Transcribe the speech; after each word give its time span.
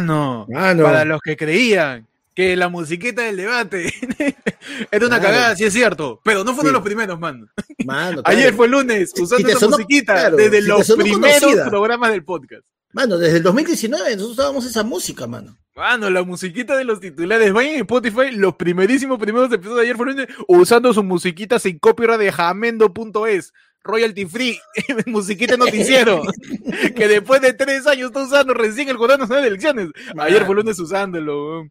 Mano. 0.00 0.46
Mano. 0.48 0.84
Para 0.84 1.04
los 1.04 1.20
que 1.20 1.36
creían 1.36 2.06
que 2.34 2.56
la 2.56 2.68
musiquita 2.68 3.22
del 3.22 3.36
debate 3.36 3.92
era 4.90 5.06
una 5.06 5.20
cagada, 5.20 5.54
sí 5.56 5.64
es 5.64 5.72
cierto. 5.72 6.20
Pero 6.24 6.44
no 6.44 6.54
fueron 6.54 6.70
Sí. 6.70 6.74
los 6.74 6.82
primeros, 6.82 7.20
mano. 7.20 7.46
Mano, 7.84 8.22
Ayer 8.24 8.54
fue 8.54 8.68
lunes, 8.68 9.12
usando 9.20 9.48
esa 9.48 9.58
sonó- 9.60 9.76
musiquita 9.76 10.14
claro, 10.14 10.36
desde 10.36 10.62
los 10.62 10.90
primeros 10.92 11.40
conocida. 11.40 11.68
programas 11.68 12.10
del 12.10 12.24
podcast. 12.24 12.62
Mano, 12.94 13.16
desde 13.18 13.38
el 13.38 13.42
2019 13.42 14.16
nosotros 14.16 14.32
usábamos 14.38 14.66
esa 14.66 14.82
música, 14.82 15.26
mano. 15.26 15.56
Mano, 15.74 16.10
la 16.10 16.22
musiquita 16.22 16.76
de 16.76 16.84
los 16.84 17.00
titulares. 17.00 17.50
Vayan 17.52 17.74
en 17.74 17.80
Spotify, 17.80 18.30
los 18.32 18.54
primerísimos 18.56 19.18
primeros 19.18 19.50
episodios 19.50 19.76
de 19.78 19.82
ayer 19.84 19.96
fueron 19.96 20.16
lunes, 20.16 20.34
usando 20.46 20.92
su 20.92 21.02
musiquita 21.02 21.58
sin 21.58 21.78
copyright 21.78 22.18
de 22.20 22.30
jamendo.es. 22.32 23.52
Royalty 23.84 24.26
free, 24.26 24.58
musiquita 25.06 25.56
noticiero, 25.56 26.22
que 26.96 27.08
después 27.08 27.40
de 27.40 27.52
tres 27.52 27.86
años 27.86 28.08
está 28.08 28.22
usando 28.22 28.54
recién 28.54 28.88
el 28.88 28.96
Jurado 28.96 29.18
Nacional 29.18 29.42
de 29.42 29.48
Elecciones. 29.48 29.88
Ayer 30.18 30.44
fue 30.46 30.54
lunes 30.54 30.78
usándolo. 30.78 31.68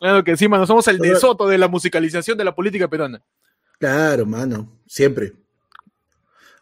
Claro 0.00 0.22
que 0.24 0.36
sí, 0.36 0.48
mano, 0.48 0.66
somos 0.66 0.86
el 0.88 0.98
Pero- 0.98 1.14
de 1.14 1.20
Soto 1.20 1.46
de 1.48 1.58
la 1.58 1.68
musicalización 1.68 2.38
de 2.38 2.44
la 2.44 2.54
política 2.54 2.88
peruana. 2.88 3.22
Claro, 3.78 4.24
mano, 4.26 4.80
siempre. 4.86 5.32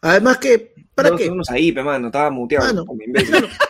Además 0.01 0.39
que, 0.39 0.73
¿para 0.95 1.15
qué? 1.15 1.29
unos 1.29 1.47
ahí, 1.51 1.71
pe, 1.71 1.83
mano, 1.83 2.07
estaba 2.07 2.31
muteado. 2.31 2.65
Mano. 2.65 2.85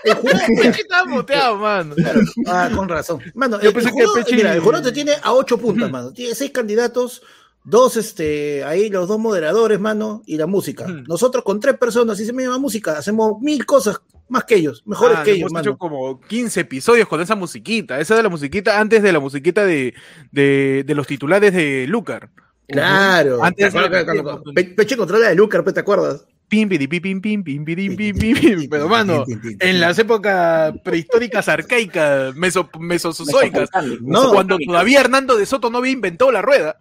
El 0.03 0.16
jurado, 0.16 0.39
¿Por 0.55 0.72
qué 0.72 0.81
estaba 0.81 1.05
muteado, 1.05 1.58
mano? 1.58 1.94
Claro. 1.95 2.22
Ah, 2.47 2.69
con 2.73 2.88
razón. 2.88 3.22
Mano, 3.36 3.59
Yo 3.61 3.67
el, 3.69 3.73
pensé 3.75 3.89
el 3.89 3.95
que 3.95 4.05
jurado, 4.05 4.25
Pechi- 4.25 4.36
mira, 4.38 4.53
el 4.53 4.61
jurado 4.61 4.83
te 4.86 4.92
tiene 4.94 5.11
a 5.22 5.33
ocho 5.33 5.58
puntas, 5.58 5.92
mano. 5.92 6.14
Tiene 6.14 6.33
seis 6.33 6.52
candidatos, 6.52 7.22
dos, 7.64 7.98
este, 7.98 8.64
ahí 8.64 8.90
los 8.90 9.08
dos 9.08 9.20
moderadores, 9.20 9.80
mano, 9.80 10.22
y 10.26 10.38
la 10.38 10.48
música. 10.48 10.86
Ujú. 10.86 11.04
Nosotros 11.08 11.44
con 11.44 11.59
tres 11.59 11.78
personas, 11.78 12.17
si 12.17 12.26
se 12.26 12.34
me 12.34 12.44
llama 12.44 12.58
música, 12.58 12.98
hacemos 12.98 13.40
mil 13.42 13.66
cosas 13.66 13.98
más 14.30 14.45
que 14.45 14.56
ellos, 14.56 14.81
mejores 14.86 15.17
Ah, 15.20 15.23
que 15.23 15.31
ellos, 15.34 15.52
hemos 15.52 15.62
hecho 15.62 15.78
como 15.78 16.22
15 16.22 16.62
episodios 16.62 17.08
con 17.08 17.20
esa 17.20 17.36
musiquita. 17.36 18.00
Esa 18.00 18.16
de 18.16 18.23
la 18.23 18.30
musiquita 18.30 18.80
antes 18.80 19.04
de 19.04 19.12
la 19.12 19.20
musiquita 19.20 19.66
de, 19.66 19.94
de, 20.32 20.84
de 20.88 20.95
los 20.95 21.06
titulares 21.06 21.54
de 21.54 21.86
Lucar. 21.88 22.30
Claro. 22.67 23.44
Antes 23.44 23.72
¿Te 23.73 23.78
acuerdas 23.78 24.00
de- 24.00 24.06
cuando- 24.06 24.23
cuando- 24.23 24.54
Pe- 24.54 24.64
Peche 24.64 24.95
controla 24.95 25.28
de 25.30 25.36
Lucar, 25.36 25.64
¿te 25.73 25.80
acuerdas? 25.82 26.26
Pim, 26.48 26.67
piri, 26.67 26.88
pi, 26.88 27.00
pim, 27.00 27.22
pim, 27.22 27.44
pim, 27.44 27.64
piri, 27.66 27.89
pim, 27.95 28.17
pim, 28.17 28.36
pim. 28.39 28.70
Pero, 28.70 28.89
mano, 28.89 29.23
en 29.59 29.80
las 29.80 29.98
épocas 30.00 30.73
prehistóricas 30.84 31.48
arcaicas, 31.48 32.36
meso, 32.36 32.70
mesozoicas, 32.80 33.70
No. 34.02 34.32
cuando 34.34 34.58
todavía 34.66 35.00
Hernando 35.00 35.38
de 35.38 35.45
Soto 35.45 35.70
no 35.70 35.78
había 35.78 35.92
inventado 35.94 36.32
la 36.32 36.42
rueda, 36.42 36.78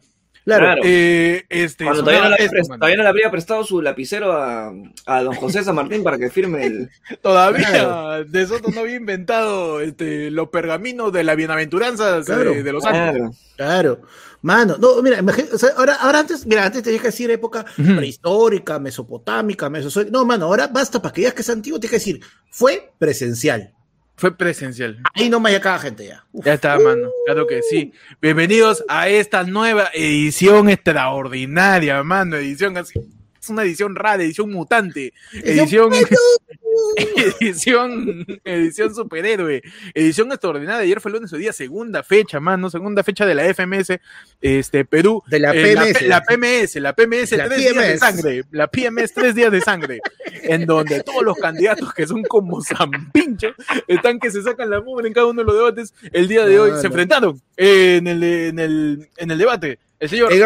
Claro. 0.58 0.64
Claro. 0.74 0.82
eh, 0.84 1.44
este, 1.48 1.84
Cuando 1.84 2.02
todavía 2.04 2.22
no, 2.24 2.28
le, 2.30 2.34
esto, 2.36 2.50
había 2.50 2.60
pres- 2.62 2.68
mano. 2.68 2.78
todavía 2.80 2.96
no 2.96 3.02
le 3.02 3.08
habría 3.08 3.30
prestado 3.30 3.64
su 3.64 3.80
lapicero 3.82 4.32
a, 4.32 4.72
a 5.06 5.22
don 5.22 5.34
José 5.34 5.64
San 5.64 5.74
Martín 5.74 6.02
para 6.02 6.18
que 6.18 6.30
firme 6.30 6.64
el. 6.66 6.90
Todavía 7.22 7.68
Claro. 7.68 8.24
de 8.24 8.46
Soto 8.46 8.70
no 8.70 8.80
había 8.80 8.96
inventado 8.96 9.80
este, 9.80 10.30
los 10.30 10.48
pergaminos 10.48 11.12
de 11.12 11.24
la 11.24 11.34
bienaventuranza 11.34 12.20
Claro. 12.24 12.50
de, 12.52 12.62
de 12.62 12.72
los 12.72 12.82
santos. 12.82 13.36
Claro. 13.56 13.96
Claro. 13.98 14.00
Mano, 14.42 14.76
no, 14.80 15.02
mira, 15.02 15.18
imagina- 15.18 15.48
o 15.52 15.58
sea, 15.58 15.70
ahora, 15.76 15.94
ahora 15.96 16.20
antes, 16.20 16.46
mira, 16.46 16.64
antes 16.64 16.82
tenías 16.82 17.02
que 17.02 17.08
decir 17.08 17.30
época 17.30 17.64
prehistórica, 17.76 18.78
mesopotámica, 18.78 19.68
mesozoica. 19.68 20.10
No, 20.10 20.24
mano, 20.24 20.46
ahora 20.46 20.66
basta 20.66 21.00
para 21.02 21.12
que 21.12 21.20
digas 21.22 21.34
que 21.34 21.42
es 21.42 21.50
antiguo, 21.50 21.78
tienes 21.78 21.90
que 21.90 21.96
decir, 22.10 22.20
fue 22.50 22.90
presencial. 22.98 23.72
Fue 24.20 24.36
presencial. 24.36 25.02
Ahí 25.14 25.30
no 25.30 25.40
me 25.40 25.58
cada 25.62 25.78
gente 25.78 26.04
ya. 26.04 26.26
Uf. 26.30 26.44
Ya 26.44 26.52
está, 26.52 26.78
mano. 26.78 27.08
Claro 27.24 27.46
que 27.46 27.62
sí. 27.62 27.94
Bienvenidos 28.20 28.84
a 28.86 29.08
esta 29.08 29.44
nueva 29.44 29.88
edición 29.94 30.68
extraordinaria, 30.68 32.02
mano. 32.02 32.36
Edición 32.36 32.76
así. 32.76 33.00
Es 33.40 33.48
una 33.48 33.62
edición 33.62 33.96
rara, 33.96 34.22
edición 34.22 34.52
mutante. 34.52 35.14
Edición. 35.32 35.90
edición. 37.40 38.26
Edición 38.44 38.94
superhéroe. 38.94 39.62
Edición 39.94 40.30
extraordinaria. 40.32 40.82
Ayer 40.82 41.00
fue 41.00 41.10
el 41.10 41.14
lunes, 41.16 41.32
hoy 41.32 41.40
día, 41.40 41.52
segunda 41.52 42.02
fecha, 42.02 42.40
mano. 42.40 42.70
Segunda 42.70 43.02
fecha 43.04 43.26
de 43.26 43.34
la 43.34 43.44
FMS. 43.54 43.98
Este, 44.40 44.84
Perú. 44.84 45.22
De 45.28 45.38
la 45.38 45.52
Eh, 45.54 45.74
PMS. 45.74 46.02
La, 46.02 46.22
PMS, 46.22 46.76
la 46.76 46.94
PMS, 46.94 47.32
La 47.36 47.46
tres 47.46 47.58
días 47.58 47.76
de 47.76 47.98
sangre. 47.98 48.44
La 48.50 48.68
PMS, 48.68 49.12
tres 49.14 49.34
días 49.34 49.52
de 49.52 49.60
sangre. 49.60 50.00
en 50.42 50.66
donde 50.66 51.02
todos 51.02 51.22
los 51.22 51.36
candidatos 51.36 51.92
que 51.92 52.06
son 52.06 52.22
como 52.22 52.62
zampincho 52.62 53.48
están 53.86 54.18
que 54.18 54.30
se 54.30 54.42
sacan 54.42 54.70
la 54.70 54.80
mugre 54.80 55.08
en 55.08 55.14
cada 55.14 55.26
uno 55.26 55.42
de 55.42 55.46
los 55.46 55.54
debates. 55.54 55.94
El 56.12 56.28
día 56.28 56.46
de 56.46 56.58
hoy 56.58 56.72
se 56.80 56.86
enfrentaron 56.86 57.40
en 57.56 58.06
el, 58.06 58.22
en 58.22 58.58
el, 58.58 59.08
en 59.16 59.30
el 59.30 59.38
debate. 59.38 59.78
El 59.98 60.08
señor 60.08 60.32
el 60.32 60.42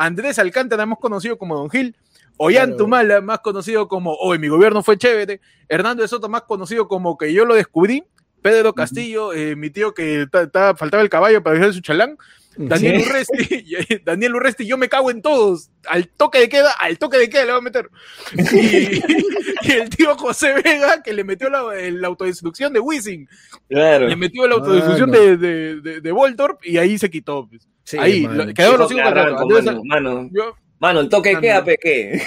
Andrés, 0.00 0.38
Alcántara, 0.38 0.86
más 0.86 0.98
conocido 1.00 1.36
como 1.36 1.56
Don 1.56 1.68
Gil. 1.70 1.96
Ollantumala, 2.38 3.04
Claro. 3.16 3.22
más 3.22 3.40
conocido 3.40 3.88
como 3.88 4.14
Hoy 4.14 4.38
mi 4.38 4.48
gobierno 4.48 4.82
fue 4.82 4.96
chévere. 4.96 5.40
Hernando 5.68 6.02
de 6.02 6.08
Soto, 6.08 6.28
más 6.28 6.42
conocido 6.42 6.88
como 6.88 7.18
Que 7.18 7.32
yo 7.32 7.44
lo 7.44 7.54
descubrí. 7.54 8.04
Pedro 8.40 8.72
Castillo, 8.72 9.32
eh, 9.32 9.56
mi 9.56 9.68
tío 9.70 9.92
que 9.94 10.26
ta- 10.30 10.48
ta- 10.48 10.76
faltaba 10.76 11.02
el 11.02 11.08
caballo 11.10 11.42
para 11.42 11.56
dejar 11.56 11.72
su 11.74 11.80
chalán. 11.80 12.16
Daniel 12.56 13.00
Sí. 13.02 13.08
Urresti, 13.08 13.64
Daniel 14.04 14.34
Urresti, 14.36 14.66
yo 14.66 14.76
me 14.78 14.88
cago 14.88 15.10
en 15.10 15.22
todos. 15.22 15.70
Al 15.86 16.08
toque 16.08 16.38
de 16.40 16.48
queda, 16.48 16.70
al 16.80 16.98
toque 16.98 17.18
de 17.18 17.28
queda 17.30 17.44
le 17.44 17.52
va 17.52 17.58
a 17.58 17.60
meter. 17.60 17.88
Y, 18.32 18.38
y 19.62 19.72
el 19.72 19.88
tío 19.90 20.16
José 20.16 20.54
Vega, 20.64 21.02
que 21.02 21.12
le 21.12 21.24
metió 21.24 21.50
la, 21.50 21.62
la 21.90 22.06
autodestrucción 22.08 22.72
de 22.72 22.80
Wizzing. 22.80 23.28
Claro. 23.68 24.06
Le 24.08 24.16
metió 24.16 24.46
la 24.46 24.54
autodestrucción 24.54 25.10
Mano. 25.10 25.22
de, 25.22 25.36
de, 25.36 25.80
de, 25.80 26.00
de 26.00 26.12
Voltorp 26.12 26.64
y 26.64 26.78
ahí 26.78 26.96
se 26.98 27.10
quitó. 27.10 27.48
pues. 27.48 27.68
Sí, 27.84 27.96
ahí, 27.98 28.26
quedaron 28.54 28.78
los 28.80 28.88
cinco 28.88 29.02
mano, 29.04 29.38
Andrés- 29.38 29.80
mano, 29.84 30.28
yo- 30.32 30.54
mano, 30.78 31.00
el 31.00 31.08
toque 31.08 31.38
queda, 31.40 31.64
pe, 31.64 31.76
¿qué? 31.80 32.22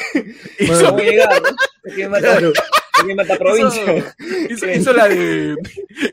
hizo, 0.60 0.86
¿Cómo 0.90 0.98
llegar? 1.00 1.30
¿Quién 1.96 2.12
mata, 2.12 2.22
Claro. 2.38 2.54
quién 3.04 3.16
mata 3.18 3.38
provincia? 3.38 4.16
hizo, 4.50 4.70
hizo 4.70 4.94
la 4.94 5.08
de 5.08 5.56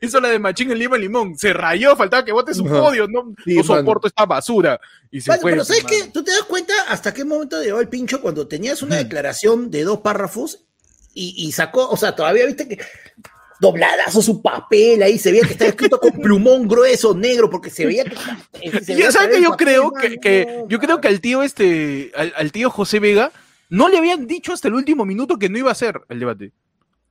hizo 0.00 0.20
la 0.20 0.28
de 0.28 0.38
Machín 0.38 0.70
en 0.72 0.78
Lima 0.78 0.96
Limón. 0.96 1.36
Se 1.38 1.52
rayó, 1.52 1.94
faltaba 1.96 2.24
que 2.24 2.32
vote 2.32 2.54
su 2.54 2.64
Ajá. 2.66 2.80
podio. 2.80 3.06
No, 3.08 3.34
Sí, 3.44 3.54
no 3.54 3.62
mano. 3.64 3.76
soporto 3.80 4.06
esta 4.08 4.24
basura. 4.26 4.80
Y 5.10 5.20
se 5.20 5.30
Mano, 5.30 5.42
fue. 5.42 5.52
pero 5.52 5.64
¿sabes 5.64 5.84
mano. 5.84 5.96
qué? 6.04 6.10
¿Tú 6.10 6.24
te 6.24 6.30
das 6.30 6.42
cuenta 6.42 6.72
hasta 6.88 7.12
qué 7.14 7.24
momento 7.24 7.62
llegó 7.62 7.80
el 7.80 7.88
pincho 7.88 8.20
cuando 8.20 8.46
tenías 8.48 8.82
una 8.82 8.96
declaración 8.96 9.70
de 9.70 9.84
dos 9.84 9.98
párrafos 10.00 10.64
y, 11.14 11.34
y 11.36 11.52
sacó, 11.52 11.88
o 11.88 11.96
sea, 11.96 12.14
todavía 12.14 12.46
viste 12.46 12.68
que 12.68 12.78
dobladazo 13.60 14.22
su 14.22 14.40
papel 14.42 15.02
ahí, 15.02 15.18
se 15.18 15.30
veía 15.32 15.42
que 15.44 15.52
estaba 15.52 15.70
escrito 15.70 15.98
con 15.98 16.12
plumón 16.12 16.68
grueso, 16.68 17.14
negro, 17.14 17.50
porque 17.50 17.70
se 17.70 17.86
veía 17.86 18.04
que... 18.04 18.16
se 18.84 18.92
Y 18.92 18.96
veía 18.96 19.10
¿sabes 19.12 19.36
que 19.36 19.42
yo 19.42 19.50
papel, 19.50 19.66
creo 19.66 19.92
que, 19.92 20.18
que- 20.18 20.46
no, 20.46 20.68
yo 20.68 20.78
creo 20.78 21.00
que 21.00 21.08
al 21.08 21.20
tío 21.20 21.42
este, 21.42 22.12
al, 22.14 22.32
al 22.36 22.52
tío 22.52 22.70
José 22.70 23.00
Vega, 23.00 23.32
no 23.68 23.88
le 23.88 23.98
habían 23.98 24.26
dicho 24.26 24.52
hasta 24.52 24.68
el 24.68 24.74
último 24.74 25.04
minuto 25.04 25.38
que 25.38 25.48
no 25.48 25.58
iba 25.58 25.70
a 25.70 25.74
ser 25.74 26.00
el 26.08 26.20
debate. 26.20 26.52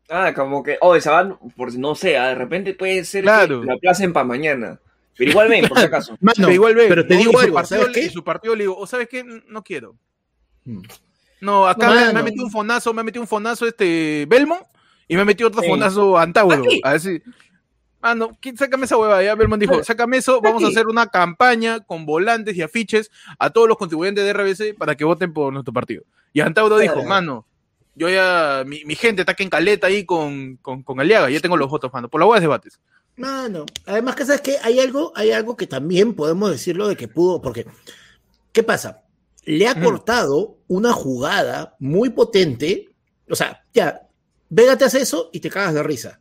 Ah, 0.10 0.34
como 0.34 0.64
que, 0.64 0.78
oh, 0.80 0.98
se 1.00 1.10
van, 1.10 1.38
por 1.56 1.74
no 1.78 1.94
sé, 1.94 2.18
ah, 2.18 2.30
de 2.30 2.36
repente 2.36 2.74
puede 2.74 3.04
ser 3.04 3.24
Claro. 3.24 3.60
que 3.62 3.68
la 3.68 3.74
aplacen 3.74 4.14
para 4.14 4.24
mañana. 4.26 4.80
Pero 5.18 5.32
igual 5.32 5.50
ven, 5.50 5.68
por 5.68 5.78
si 5.80 5.86
acaso. 5.86 6.16
Mano, 6.22 6.36
pero 6.38 6.52
igual 6.54 6.76
ve, 6.76 6.86
pero 6.88 7.06
te 7.06 7.16
¿no? 7.16 7.20
digo 7.20 7.32
Y 7.32 7.36
su 7.36 7.40
algo, 7.42 7.56
partido, 7.56 7.82
¿sabes 7.82 7.96
le- 7.96 8.02
qué? 8.02 8.08
y 8.08 8.10
su 8.12 8.24
partido 8.24 8.56
le 8.56 8.64
digo, 8.64 8.78
o 8.78 8.88
sabes 8.88 9.10
qué, 9.10 9.24
no 9.24 9.64
quiero. 9.64 9.96
Mm. 10.64 10.82
No, 11.42 11.68
acá 11.68 11.88
mano. 11.88 12.14
me 12.14 12.20
ha 12.20 12.24
metido 12.24 12.46
un 12.46 12.52
fonazo, 12.52 12.94
me 12.94 13.02
ha 13.02 13.04
metido 13.04 13.22
un 13.22 13.28
fonazo 13.28 13.68
este 13.68 14.26
Belmont 14.30 14.64
y 15.08 15.16
me 15.16 15.22
ha 15.22 15.26
metido 15.26 15.50
otro 15.50 15.62
Sí. 15.62 15.68
fonazo 15.70 16.18
Antauro. 16.18 16.64
A 16.84 16.92
ver 16.92 17.00
si- 17.00 17.22
Ah, 18.00 18.14
no, 18.14 18.38
¿quién- 18.40 18.56
sácame 18.56 18.86
esa 18.86 18.96
hueva. 18.96 19.24
Ya 19.24 19.34
Belmont 19.36 19.60
dijo, 19.60 19.84
sácame 19.84 20.18
eso, 20.18 20.40
vamos 20.40 20.64
a 20.64 20.68
hacer 20.68 20.86
una 20.88 21.08
campaña 21.08 21.80
con 21.80 22.06
volantes 22.06 22.56
y 22.56 22.62
afiches 22.62 23.10
a 23.40 23.50
todos 23.50 23.68
los 23.68 23.76
contribuyentes 23.78 24.24
de 24.24 24.30
RBC 24.34 24.74
para 24.78 24.96
que 24.96 25.04
voten 25.04 25.34
por 25.34 25.52
nuestro 25.52 25.74
partido. 25.74 26.04
Y 26.32 26.42
Antauro 26.42 26.78
dijo, 26.78 27.04
mano, 27.04 27.46
yo 27.96 28.08
ya, 28.08 28.64
mi, 28.68 28.86
mi 28.86 28.96
gente 28.96 29.24
está 29.24 29.32
aquí 29.32 29.42
en 29.44 29.50
caleta 29.50 29.88
ahí 29.88 30.06
con, 30.06 30.58
con, 30.58 30.84
con 30.84 31.00
Aliaga, 31.00 31.30
ya 31.32 31.40
tengo 31.40 31.58
los 31.58 31.70
votos, 31.70 31.92
mano, 31.92 32.08
por 32.08 32.22
la 32.22 32.28
hueá 32.28 32.40
de 32.40 32.44
debates. 32.46 32.80
Mano, 33.16 33.66
además 33.88 34.16
que 34.16 34.26
sabes 34.26 34.42
que 34.42 34.58
hay 34.62 34.80
algo, 34.80 35.12
hay 35.16 35.32
algo 35.32 35.58
que 35.58 35.66
también 35.66 36.14
podemos 36.14 36.52
decirlo 36.52 36.88
de 36.88 36.96
que 36.96 37.08
pudo, 37.08 37.42
porque 37.42 37.66
¿qué 38.52 38.62
pasa? 38.62 39.02
Le 39.44 39.68
ha 39.68 39.74
Mm. 39.74 39.84
cortado 39.84 40.58
una 40.68 40.94
jugada 40.94 41.76
muy 41.80 42.12
potente, 42.12 42.90
o 43.28 43.36
sea, 43.36 43.64
ya, 43.74 44.02
Vega 44.50 44.78
te 44.78 44.86
hace 44.86 45.02
eso 45.02 45.30
y 45.34 45.40
te 45.40 45.50
cagas 45.50 45.74
de 45.74 45.84
risa. 45.84 46.20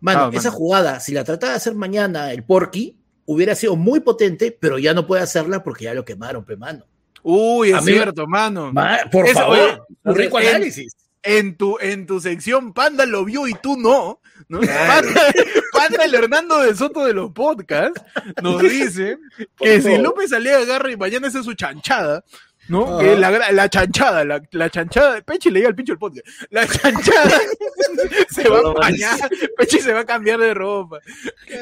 Mano, 0.00 0.30
esa 0.32 0.50
jugada, 0.50 0.98
si 1.00 1.12
la 1.12 1.22
trataba 1.24 1.52
de 1.52 1.56
hacer 1.58 1.74
mañana 1.74 2.32
el 2.32 2.42
Porky, 2.42 2.98
hubiera 3.24 3.54
sido 3.54 3.76
muy 3.76 4.00
potente, 4.00 4.56
pero 4.58 4.78
ya 4.78 4.94
no 4.94 5.06
puede 5.06 5.22
hacerla 5.22 5.62
porque 5.62 5.84
ya 5.84 5.94
lo 5.94 6.04
quemaron, 6.04 6.44
pe 6.44 6.56
mano. 6.56 6.84
Uy, 7.22 7.68
es 7.70 7.76
Amigo- 7.76 7.98
cierto, 7.98 8.26
mano. 8.26 8.72
Ma- 8.72 8.98
por 9.12 9.26
Eso, 9.26 9.34
favor, 9.38 9.58
oye, 9.58 9.78
un 10.02 10.14
rico 10.16 10.40
en- 10.40 10.48
análisis. 10.48 10.92
en 11.22 11.56
tu, 11.56 11.78
en 11.80 12.04
tu 12.04 12.20
sección 12.20 12.72
Panda 12.72 13.06
lo 13.06 13.24
vio 13.24 13.46
y 13.46 13.54
tú 13.54 13.76
no. 13.76 14.20
¿no? 14.48 14.58
Claro. 14.58 15.06
Panda, 15.06 15.20
Panda, 15.72 16.04
el 16.04 16.14
Hernando 16.16 16.58
de 16.62 16.74
Soto 16.74 17.04
de 17.04 17.12
los 17.12 17.30
podcasts, 17.30 18.02
nos 18.42 18.60
dice 18.60 19.18
que 19.56 19.80
si 19.80 19.98
López 19.98 20.32
Aliaga 20.32 20.62
agarra 20.62 20.90
y 20.90 20.96
mañana 20.96 21.28
es 21.28 21.34
su 21.34 21.54
chanchada, 21.54 22.24
¿no? 22.72 22.98
Que 22.98 23.14
la, 23.16 23.52
la 23.52 23.68
chanchada, 23.68 24.24
la, 24.24 24.42
la 24.50 24.70
chanchada, 24.70 25.20
Pechi 25.20 25.50
le 25.50 25.60
diga 25.60 25.68
al 25.68 25.74
pincho 25.76 25.92
el 25.92 25.98
podcast, 25.98 26.26
la 26.50 26.66
chanchada 26.66 27.38
se 28.30 28.48
va 28.48 28.58
a 28.58 28.72
bañar, 28.72 29.30
Pechi 29.56 29.78
se 29.80 29.92
va 29.92 30.00
a 30.00 30.04
cambiar 30.06 30.40
de 30.40 30.54
ropa. 30.54 30.98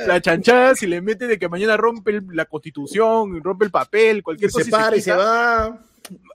La 0.06 0.20
chanchada, 0.20 0.74
si 0.74 0.86
le 0.86 1.00
mete 1.02 1.26
de 1.26 1.38
que 1.38 1.48
mañana 1.48 1.76
rompe 1.76 2.12
el- 2.12 2.26
la 2.32 2.44
constitución, 2.44 3.42
rompe 3.42 3.64
el 3.64 3.70
papel, 3.70 4.22
cualquier 4.22 4.50
cosa. 4.50 4.64
se 4.64 4.68
y 4.68 4.72
para 4.72 4.96
y 4.96 5.00
se 5.00 5.10
quita, 5.10 5.16
va. 5.16 5.78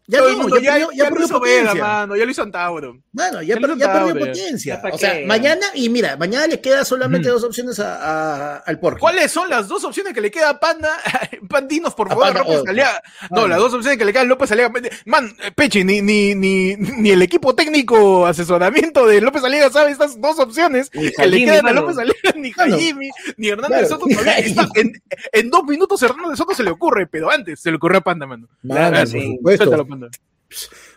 Ya 0.07 0.19
Todo 0.19 0.27
el 0.29 0.35
no, 0.35 0.41
mundo 0.43 0.57
ya, 0.59 0.71
perdió, 0.73 0.89
ya 0.91 1.09
potencia. 1.09 1.73
mano, 1.83 2.15
ya 2.15 2.25
lo 2.25 2.31
hizo 2.31 2.43
Antauro. 2.43 3.01
Mano, 3.11 3.41
ya, 3.41 3.55
Ya 3.55 3.59
per- 3.59 3.69
lo 3.71 3.75
ya 3.75 3.91
perdió 3.91 4.19
potencia. 4.19 4.75
Ya 4.75 4.81
pa' 4.83 4.89
O 4.93 4.97
sea, 4.99 5.13
qué. 5.17 5.25
mañana, 5.25 5.65
y 5.73 5.89
mira, 5.89 6.15
mañana 6.15 6.45
le 6.45 6.61
queda 6.61 6.85
solamente 6.85 7.27
Ujú. 7.29 7.37
dos 7.39 7.43
opciones 7.45 7.79
a, 7.79 7.95
a- 7.95 8.57
al 8.57 8.79
Porky. 8.79 8.99
¿Cuáles 8.99 9.31
son 9.31 9.49
las 9.49 9.67
dos 9.67 9.83
opciones 9.83 10.13
que 10.13 10.21
le 10.21 10.29
queda 10.29 10.49
a 10.51 10.59
Panda? 10.59 10.91
Pandinos, 11.49 11.95
por 11.95 12.05
A 12.05 12.09
favor, 12.11 12.25
Panda, 12.25 12.43
López. 12.43 12.69
Aliaga. 12.69 13.01
No, 13.31 13.47
las 13.47 13.57
dos 13.57 13.73
opciones 13.73 13.97
que 13.97 14.05
le 14.05 14.11
quedan 14.13 14.27
a 14.27 14.29
López 14.29 14.51
Aliaga. 14.51 14.73
Man, 15.05 15.35
eh, 15.43 15.51
Peche, 15.55 15.83
ni, 15.83 16.03
ni, 16.03 16.35
ni, 16.35 16.75
ni 16.75 17.09
el 17.09 17.23
equipo 17.23 17.55
técnico 17.55 18.27
asesoramiento 18.27 19.07
de 19.07 19.21
López 19.21 19.43
Aliaga 19.43 19.71
sabe 19.71 19.89
estas 19.89 20.21
dos 20.21 20.37
opciones 20.37 20.91
que 20.91 21.11
le 21.25 21.45
quedan 21.45 21.67
a. 21.67 21.71
López 21.73 21.97
Aliaga, 21.97 22.31
ni. 22.35 22.51
Jaime, 22.51 23.09
ni 23.37 23.47
Hernández 23.47 23.87
Claro, 23.87 24.03
Soto. 24.03 24.05
está- 24.37 24.67
en, 24.75 24.93
en 25.33 25.49
dos 25.49 25.63
minutos 25.63 25.99
Hernández 26.03 26.37
Soto 26.37 26.53
se 26.53 26.61
le 26.63 26.69
ocurre, 26.69 27.07
pero 27.07 27.31
antes 27.31 27.59
se 27.59 27.71
le 27.71 27.77
ocurrió 27.77 27.97
a 27.97 28.01
Panda, 28.01 28.27
mano. 28.27 28.47
Mano, 28.61 28.75
Claro, 28.91 28.97
por 28.97 29.07
sí. 29.07 29.35
supuesto. 29.37 29.64
Suéltalo, 29.65 29.87
Panda. 29.87 30.09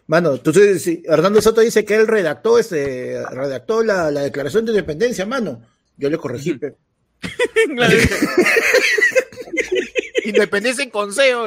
Mano, 0.07 0.35
entonces 0.35 0.83
sí, 0.83 1.03
Hernando 1.07 1.41
Soto 1.43 1.61
dice 1.61 1.85
que 1.85 1.95
él 1.97 2.07
redactó 2.07 2.59
este, 2.59 3.23
redactó 3.31 3.83
la, 3.83 4.11
la 4.11 4.23
declaración 4.23 4.65
de 4.65 4.73
independencia, 4.73 5.27
mano. 5.27 5.63
Yo 5.97 6.09
le 6.11 6.17
corregí. 6.19 6.55
Pe. 6.55 6.75
Independencia 10.25 10.85
en 10.85 10.91
consejo. 10.91 11.47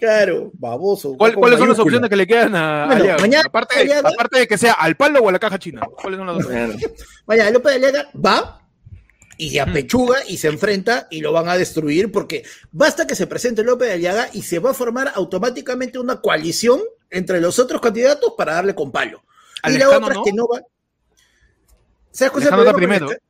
Claro, 0.00 0.50
baboso. 0.54 1.16
¿Cuál- 1.16 1.34
con 1.34 1.40
¿Cuáles 1.42 1.58
son 1.58 1.68
las 1.68 1.78
opciones 1.78 2.10
que 2.10 2.16
le 2.16 2.26
quedan 2.26 2.54
a 2.56 2.86
Bueno, 2.86 3.16
mañana 3.20 3.44
aparte, 3.46 3.84
de, 3.84 3.94
aparte 3.94 4.38
de 4.40 4.48
que 4.48 4.58
sea 4.58 4.72
al 4.72 4.96
palo 4.96 5.20
o 5.20 5.28
a 5.28 5.32
la 5.32 5.38
caja 5.38 5.58
china. 5.58 5.82
¿Cuáles 6.00 6.18
son 6.18 6.26
las 6.26 6.38
dos? 6.38 6.46
Vaya, 7.26 7.50
López 7.50 7.74
Aliaga 7.74 8.08
va 8.14 8.63
y 9.36 9.50
se 9.50 9.60
apechuga 9.60 10.18
y 10.26 10.36
se 10.36 10.48
enfrenta 10.48 11.06
y 11.10 11.20
lo 11.20 11.32
van 11.32 11.48
a 11.48 11.56
destruir 11.56 12.12
porque 12.12 12.44
basta 12.72 13.06
que 13.06 13.14
se 13.14 13.26
presente 13.26 13.62
López 13.62 13.92
Aliaga 13.92 14.28
y 14.32 14.42
se 14.42 14.58
va 14.58 14.70
a 14.70 14.74
formar 14.74 15.12
automáticamente 15.14 15.98
una 15.98 16.20
coalición 16.20 16.80
entre 17.10 17.40
los 17.40 17.58
otros 17.58 17.80
candidatos 17.80 18.34
para 18.36 18.54
darle 18.54 18.74
con 18.74 18.90
palo. 18.90 19.22
Al 19.62 19.74
y 19.74 19.78
la 19.78 19.86
Lescano, 19.86 20.06
otra 20.06 20.14
¿no? 20.14 20.20
es 20.20 20.30
que 20.30 20.36
no 20.36 20.46
va. 20.46 20.62
¿Sabes 22.10 22.30
cuál 22.30 22.42
es 22.42 22.48
el 22.48 22.56
Lescano 22.56 22.62
está 22.62 22.72
problema 22.72 22.96
primero. 22.96 23.20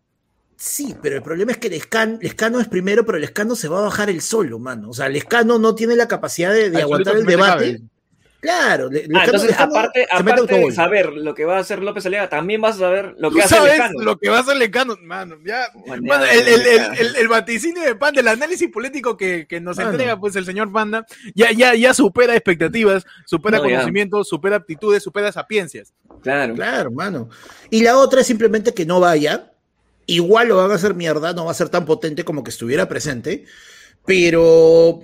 Sí, 0.56 0.94
pero 1.02 1.16
el 1.16 1.22
problema 1.22 1.52
es 1.52 1.58
que 1.58 1.68
Lescan, 1.68 2.18
Lescano 2.22 2.60
es 2.60 2.68
primero, 2.68 3.04
pero 3.04 3.18
Lescano 3.18 3.56
se 3.56 3.68
va 3.68 3.80
a 3.80 3.82
bajar 3.82 4.08
el 4.08 4.22
solo, 4.22 4.58
mano. 4.58 4.90
O 4.90 4.92
sea, 4.92 5.08
Lescano 5.08 5.58
no 5.58 5.74
tiene 5.74 5.96
la 5.96 6.08
capacidad 6.08 6.52
de, 6.52 6.70
de 6.70 6.80
aguantar 6.80 7.16
el 7.16 7.26
debate. 7.26 7.72
cabe. 7.78 7.82
Claro, 8.44 8.90
Le- 8.90 9.06
Ah, 9.14 9.22
entonces, 9.24 9.58
aparte, 9.58 10.06
aparte 10.10 10.54
de 10.58 10.70
saber 10.72 11.14
lo 11.14 11.34
que 11.34 11.46
va 11.46 11.56
a 11.56 11.60
hacer 11.60 11.82
López 11.82 12.04
Aliaga, 12.04 12.28
también 12.28 12.60
vas 12.60 12.76
a 12.76 12.80
saber 12.80 13.14
lo 13.18 13.30
que 13.30 13.40
hace 13.40 13.54
sabes 13.54 13.72
Lescano. 13.72 14.00
lo 14.02 14.18
que 14.18 14.28
va 14.28 14.36
a 14.36 14.40
hacer 14.40 14.56
Lecano, 14.56 14.96
mano. 15.02 15.36
Ya, 15.46 15.68
mano, 16.02 16.24
el, 16.26 16.46
el, 16.46 16.60
el, 16.66 16.78
mañana. 16.80 16.94
el- 16.98 17.16
el 17.16 17.28
vaticinio 17.28 17.82
de 17.82 17.94
Panda, 17.94 18.20
el 18.20 18.28
análisis 18.28 18.68
político 18.70 19.16
que, 19.16 19.46
que 19.48 19.60
nos 19.62 19.78
Mano. 19.78 19.92
entrega 19.92 20.20
pues 20.20 20.36
el 20.36 20.44
señor 20.44 20.70
Panda, 20.70 21.06
ya, 21.34 21.52
ya, 21.52 21.74
ya 21.74 21.94
supera 21.94 22.34
expectativas, 22.34 23.06
supera 23.24 23.56
No, 23.58 23.64
conocimientos, 23.64 24.28
supera 24.28 24.56
aptitudes, 24.56 25.02
supera 25.02 25.32
sapiencias. 25.32 25.94
Claro. 26.22 26.54
Claro, 26.54 26.90
mano. 26.90 27.30
Y 27.70 27.82
la 27.82 27.96
otra 27.96 28.20
es 28.20 28.26
simplemente 28.26 28.74
que 28.74 28.84
no 28.84 29.00
vaya. 29.00 29.52
Igual 30.06 30.48
lo 30.48 30.56
van 30.58 30.70
a 30.70 30.74
hacer 30.74 30.94
mierda, 30.94 31.32
no 31.32 31.46
va 31.46 31.52
a 31.52 31.54
ser 31.54 31.70
tan 31.70 31.86
potente 31.86 32.24
como 32.24 32.44
que 32.44 32.50
estuviera 32.50 32.86
presente. 32.88 33.46
Pero, 34.04 35.00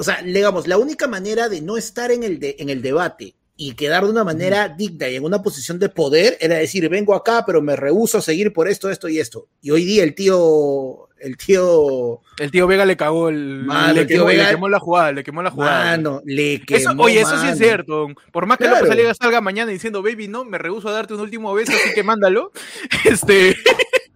o 0.00 0.02
sea, 0.04 0.22
digamos, 0.22 0.66
la 0.66 0.78
única 0.78 1.06
manera 1.06 1.48
de 1.48 1.60
no 1.60 1.76
estar 1.76 2.10
en 2.10 2.22
el, 2.24 2.40
de- 2.40 2.56
en 2.58 2.70
el 2.70 2.80
debate 2.82 3.34
y 3.56 3.74
quedar 3.74 4.04
de 4.04 4.10
una 4.10 4.24
manera 4.24 4.68
digna 4.70 5.08
y 5.10 5.16
en 5.16 5.24
una 5.24 5.42
posición 5.42 5.78
de 5.78 5.90
poder 5.90 6.38
era 6.40 6.56
decir, 6.56 6.88
vengo 6.88 7.14
acá, 7.14 7.44
pero 7.46 7.60
me 7.60 7.76
rehúso 7.76 8.16
a 8.16 8.22
seguir 8.22 8.54
por 8.54 8.66
esto, 8.68 8.88
esto 8.88 9.06
y 9.08 9.18
esto. 9.18 9.48
Y 9.60 9.70
hoy 9.70 9.84
día 9.84 10.02
el 10.02 10.14
tío, 10.14 11.08
el 11.18 11.36
tío, 11.36 12.22
El 12.38 12.50
tío 12.50 12.66
Vega 12.66 12.86
le 12.86 12.96
cagó 12.96 13.28
el. 13.28 13.64
Mano, 13.66 13.92
le, 13.92 14.00
el 14.00 14.06
tío 14.06 14.26
quemó, 14.26 14.42
le 14.42 14.48
quemó 14.50 14.68
la 14.70 14.78
jugada, 14.80 15.12
le 15.12 15.22
quemó 15.22 15.42
la 15.42 15.50
jugada. 15.50 15.84
mano, 15.84 16.22
le 16.24 16.62
quemó, 16.62 16.78
Eso, 16.80 16.90
oye, 16.96 17.20
eso 17.20 17.38
sí 17.38 17.48
es 17.48 17.58
cierto. 17.58 18.06
Por 18.32 18.46
más 18.46 18.56
que 18.56 18.64
Claro. 18.64 18.86
López 18.86 19.16
salga 19.20 19.42
mañana 19.42 19.70
diciendo, 19.70 20.02
baby, 20.02 20.26
no, 20.28 20.46
me 20.46 20.56
rehuso 20.56 20.88
a 20.88 20.92
darte 20.92 21.12
un 21.12 21.20
último 21.20 21.52
beso, 21.52 21.72
así 21.72 21.92
que 21.94 22.02
mándalo. 22.02 22.52
Este. 23.04 23.54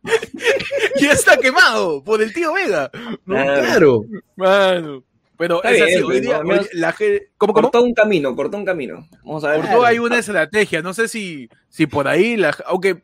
ya 1.00 1.12
está 1.12 1.36
quemado 1.36 2.02
por 2.02 2.22
el 2.22 2.32
tío 2.32 2.54
Vega. 2.54 2.90
¿no? 3.26 3.34
Claro. 3.34 4.04
Mano. 4.36 5.04
Pero 5.36 5.56
Está 5.62 5.70
es 5.72 5.82
así, 5.82 6.02
hoy 6.02 6.20
día, 6.20 6.40
hoy- 6.44 6.66
la 6.74 6.92
gente. 6.92 7.30
¿Cómo, 7.36 7.52
cómo? 7.52 7.70
Cortó 7.70 7.84
un 7.84 7.92
camino, 7.94 8.34
cortó 8.36 8.56
un 8.56 8.64
camino. 8.64 9.08
Vamos 9.24 9.42
a 9.44 9.50
ver. 9.52 9.62
Todo 9.68 9.84
hay 9.84 9.98
una 9.98 10.18
estrategia. 10.18 10.80
No 10.80 10.94
sé 10.94 11.08
si, 11.08 11.48
si 11.68 11.86
por 11.86 12.06
ahí, 12.06 12.36
la, 12.36 12.56
aunque 12.66 13.02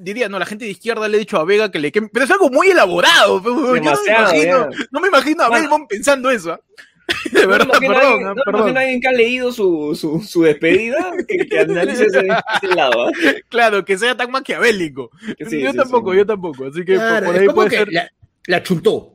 diría, 0.00 0.28
no, 0.30 0.38
la 0.38 0.46
gente 0.46 0.64
de 0.64 0.70
izquierda 0.70 1.06
le 1.06 1.16
ha 1.16 1.20
dicho 1.20 1.36
a 1.38 1.44
Vega 1.44 1.70
que 1.70 1.78
le 1.78 1.92
queme. 1.92 2.08
Pero 2.10 2.24
es 2.24 2.30
algo 2.30 2.48
muy 2.48 2.68
elaborado. 2.68 3.42
pe, 3.42 3.48
Yo 3.50 3.72
Demasiado, 3.74 4.24
no, 4.24 4.30
me 4.32 4.38
imagino, 4.38 4.70
no 4.90 5.00
me 5.00 5.08
imagino 5.08 5.42
a 5.42 5.48
Bueno. 5.48 5.62
Belmont 5.68 5.88
pensando 5.88 6.30
eso. 6.30 6.52
¿ah? 6.52 6.60
De 7.32 7.42
No 7.42 7.48
verdad, 7.48 7.76
a 7.76 7.78
perdón, 7.78 7.96
alguien- 7.96 8.26
ah, 8.26 8.28
no 8.30 8.34
me 8.34 8.42
perdón. 8.42 8.60
imagino 8.62 8.78
a 8.78 8.82
alguien 8.82 9.00
que 9.00 9.08
ha 9.08 9.12
leído 9.12 9.52
su, 9.52 9.94
su, 9.94 10.20
su 10.22 10.42
despedida 10.42 11.12
que, 11.28 11.46
que 11.46 11.58
analice 11.60 12.06
ese, 12.06 12.26
ese 12.26 12.74
lado. 12.74 13.08
¿ah? 13.08 13.12
Claro, 13.50 13.84
que 13.84 13.98
sea 13.98 14.16
tan 14.16 14.30
maquiavélico. 14.30 15.10
Sí, 15.46 15.60
yo 15.60 15.70
sí, 15.72 15.76
tampoco, 15.76 16.12
sí. 16.12 16.16
yo 16.18 16.26
tampoco. 16.26 16.64
Así 16.66 16.84
que 16.84 16.94
por- 16.94 17.02
Claro, 17.06 17.26
por, 17.26 17.36
ahí 17.38 17.48
puede 17.48 17.68
que 17.70 17.76
ser. 17.76 17.88
la, 17.92 18.10
la 18.46 18.62
chuntó. 18.62 19.12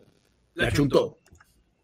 La 0.54 0.66
La, 0.66 0.72
chuntó. 0.72 0.98
chuntó. 1.00 1.18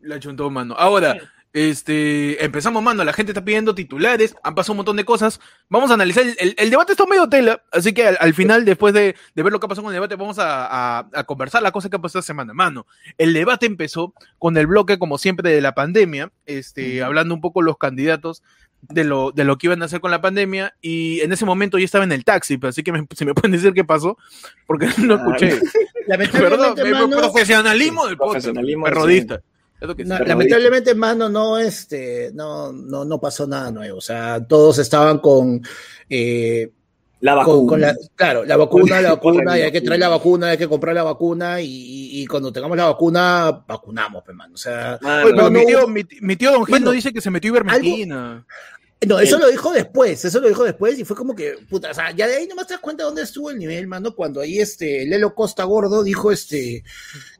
La 0.08 0.20
chuntó, 0.20 0.50
mano. 0.50 0.76
Ahora, 0.78 1.18
este, 1.54 2.44
empezamos, 2.44 2.82
mano. 2.84 3.04
La 3.04 3.14
gente 3.14 3.32
está 3.32 3.44
pidiendo 3.44 3.74
titulares, 3.76 4.36
han 4.44 4.56
pasado 4.56 4.74
un 4.74 4.78
montón 4.78 4.96
de 4.98 5.06
cosas. 5.06 5.40
Vamos 5.70 5.90
a 5.92 5.96
analizar. 5.96 6.24
El, 6.24 6.36
el- 6.40 6.56
el 6.58 6.70
debate 6.70 6.94
está 6.94 7.06
medio 7.06 7.28
tela, 7.28 7.62
así 7.72 7.94
que 7.94 8.08
al, 8.08 8.18
al 8.20 8.34
final, 8.34 8.64
después 8.64 8.94
de, 8.94 9.16
de 9.36 9.44
ver 9.44 9.52
lo 9.52 9.60
que 9.60 9.66
ha 9.66 9.70
pasado 9.70 9.84
con 9.84 9.92
el 9.94 9.96
debate, 9.96 10.16
vamos 10.16 10.40
a, 10.40 10.66
a- 11.00 11.08
a 11.14 11.24
conversar 11.26 11.62
la 11.64 11.72
cosa 11.72 11.90
que 11.90 11.96
ha 11.96 12.00
pasado 12.00 12.20
esta 12.20 12.28
semana, 12.28 12.54
mano. 12.54 12.86
El 13.18 13.34
debate 13.34 13.66
empezó 13.66 14.14
con 14.40 14.56
el 14.58 14.68
bloque, 14.68 14.98
como 15.00 15.18
siempre, 15.18 15.52
de 15.52 15.62
la 15.62 15.74
pandemia, 15.74 16.32
este, 16.46 17.04
hablando 17.04 17.34
un 17.34 17.42
poco 17.42 17.62
los 17.62 17.78
candidatos 17.78 18.44
de 18.82 19.04
lo, 19.04 19.32
de 19.32 19.44
lo 19.44 19.58
que 19.58 19.68
iban 19.68 19.82
a 19.82 19.86
hacer 19.86 20.00
con 20.00 20.12
la 20.12 20.22
pandemia, 20.22 20.76
y 20.82 21.20
en 21.22 21.34
ese 21.34 21.46
momento 21.46 21.80
yo 21.80 21.86
estaba 21.86 22.04
en 22.04 22.12
el 22.12 22.24
taxi, 22.24 22.60
así 22.62 22.84
que 22.84 22.92
me- 22.92 23.08
si 23.16 23.26
me 23.26 23.34
pueden 23.34 23.52
decir 23.54 23.74
qué 23.74 23.84
pasó, 23.84 24.18
porque 24.68 24.88
no 25.00 25.16
Ah, 25.16 25.18
escuché. 25.18 25.60
Perdón, 26.08 26.76
Lamentablemente, 26.76 26.82
el 26.84 26.94
mano, 26.94 27.18
profesionalismo 27.18 28.06
del 28.08 28.18
podcast. 28.18 28.46
Es 29.80 29.88
lo 29.88 29.96
que 29.96 30.04
No, 30.06 30.16
sí. 30.16 30.20
Pero 30.24 30.30
lamentablemente, 30.30 30.96
mano, 30.96 31.30
no, 31.30 31.58
este, 31.58 32.32
no, 32.34 32.72
no, 32.72 33.06
no 33.06 33.20
pasó 33.20 33.46
nada 33.46 33.72
nuevo. 33.72 33.98
O 34.00 34.02
sea, 34.02 34.44
todos 34.46 34.80
estaban 34.80 35.20
con, 35.20 35.62
eh, 36.10 36.72
La 37.20 37.36
vacuna. 37.36 37.70
con 37.70 37.82
la, 37.82 37.96
claro, 38.16 38.44
la 38.44 38.58
vacuna, 38.58 39.02
la 39.02 39.12
vacuna, 39.16 39.58
y 39.58 39.62
hay 39.62 39.72
que 39.72 39.82
traer 39.82 40.00
la 40.00 40.10
vacuna, 40.10 40.48
hay 40.50 40.58
que 40.58 40.68
comprar 40.68 40.96
la 40.96 41.04
vacuna, 41.04 41.58
y, 41.62 42.26
cuando 42.28 42.52
tengamos 42.52 42.76
la 42.78 42.86
vacuna, 42.86 43.64
vacunamos, 43.68 44.24
pues, 44.26 44.36
mano. 44.36 44.56
O 44.56 44.58
sea, 44.58 44.98
Mano, 45.02 45.26
Oye, 45.28 45.34
pero 45.36 45.44
no, 45.44 45.52
mi, 45.52 45.66
tío, 45.66 45.88
mi, 45.88 46.04
mi 46.22 46.36
tío 46.36 46.52
Don 46.52 46.66
Gil 46.66 46.72
Bueno, 46.72 46.86
no 46.88 46.92
dice 46.92 47.14
que 47.14 47.22
se 47.22 47.30
metió 47.30 47.50
ivermectina. 47.50 48.46
no, 49.08 49.20
eso 49.20 49.36
El- 49.36 49.42
lo 49.44 49.48
dijo 49.50 49.72
después, 49.72 50.26
eso 50.26 50.40
lo 50.40 50.48
dijo 50.48 50.64
después, 50.64 50.98
y 50.98 51.06
fue 51.06 51.16
como 51.16 51.36
que, 51.36 51.54
puta, 51.70 51.92
o 51.92 51.94
sea, 51.94 52.10
ya 52.12 52.26
de 52.28 52.36
ahí 52.38 52.48
nomás 52.48 52.66
te 52.66 52.74
das 52.74 52.82
cuenta 52.82 53.04
dónde 53.04 53.22
estuvo 53.22 53.52
el 53.52 53.60
nivel, 53.60 53.86
mano, 53.86 54.16
cuando 54.16 54.42
ahí, 54.42 54.58
este, 54.60 55.06
Lelo 55.06 55.36
Costa 55.36 55.64
Gordo 55.66 56.02
dijo, 56.04 56.32
este, 56.32 56.84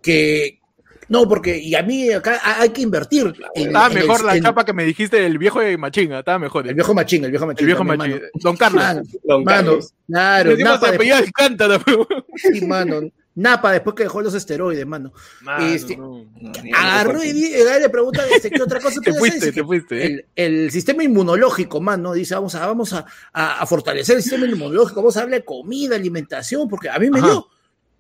que, 0.04 0.60
no, 1.10 1.28
porque, 1.28 1.58
y 1.58 1.74
a 1.76 1.84
mí 1.84 2.12
acá 2.12 2.40
hay 2.62 2.70
que 2.70 2.82
invertir. 2.82 3.34
en- 3.56 3.68
Estaba 3.68 3.88
en 3.88 3.98
el- 3.98 4.04
mejor 4.04 4.24
la 4.24 4.36
en- 4.36 4.44
chapa 4.44 4.66
que 4.66 4.74
me 4.74 4.84
dijiste 4.84 5.18
del 5.22 5.38
viejo 5.38 5.60
de 5.60 5.78
Machinga, 5.78 6.20
estaba 6.20 6.40
mejor. 6.40 6.68
El 6.68 6.74
viejo 6.76 6.94
machín, 6.94 7.24
el 7.26 7.32
viejo 7.32 7.46
machín. 7.46 7.60
El 7.62 7.66
viejo 7.68 7.80
también, 7.80 7.98
Machinga. 8.00 8.18
mano. 8.20 8.30
Don 8.36 8.58
Carlos. 8.58 8.84
Mano, 8.84 9.02
Don 9.24 9.44
mano, 9.44 9.58
Carlos. 9.72 9.94
claro, 10.08 10.58
Napa, 10.58 10.90
apellido 10.90 11.16
Alcántara, 11.18 11.80
pero- 11.86 12.08
después, 12.10 12.24
sí, 12.60 12.66
mano, 12.66 13.02
Napa 13.36 13.72
después 13.72 13.96
que 13.96 14.02
dejó 14.04 14.22
los 14.24 14.34
esteroides, 14.34 14.86
mano. 14.88 15.14
Mano, 15.42 15.64
Este, 15.68 15.96
no. 15.96 16.26
No, 16.42 16.52
ni- 16.64 16.72
Agarró 16.74 17.24
y, 17.24 17.34
di- 17.34 17.54
y 17.54 17.80
le 17.82 17.88
pregunta 17.90 18.24
este, 18.36 18.50
¿qué 18.50 18.64
otra 18.64 18.80
cosa 18.80 19.00
Te 19.04 19.14
fuiste, 19.14 19.38
hacer? 19.38 19.54
te 19.54 19.64
fuiste. 19.64 20.06
El, 20.06 20.26
el 20.36 20.72
sistema 20.72 21.04
inmunológico, 21.04 21.80
mano, 21.80 22.14
dice, 22.14 22.34
vamos 22.34 22.56
a, 22.56 22.66
vamos 22.66 22.94
a, 22.94 23.06
a- 23.34 23.62
a 23.62 23.66
fortalecer 23.68 24.16
el 24.18 24.24
sistema 24.24 24.48
inmunológico, 24.48 25.02
vamos 25.02 25.16
a 25.18 25.20
darle 25.22 25.46
comida, 25.46 25.96
alimentación, 25.96 26.68
porque 26.68 26.90
a 26.90 26.98
mí 26.98 27.12
me 27.12 27.20
Ajá. 27.20 27.28
dio. 27.28 27.48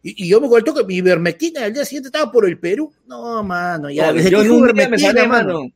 Y, 0.04 0.26
y 0.26 0.30
yo 0.30 0.40
me 0.40 0.48
cuento 0.48 0.74
que 0.74 0.84
mi 0.84 0.96
ivermectina 0.96 1.64
al 1.66 1.74
día 1.74 1.84
siguiente 1.86 2.08
estaba 2.10 2.32
por 2.32 2.48
el 2.48 2.58
Perú. 2.60 2.94
No, 3.08 3.44
mano, 3.44 3.90
ya. 3.90 4.12
No, 4.12 4.22
yo 4.22 4.42
en 4.42 4.52
un 4.52 4.74
día 4.74 4.88
me 4.90 4.98
mano. 4.98 5.28
mano. 5.28 5.72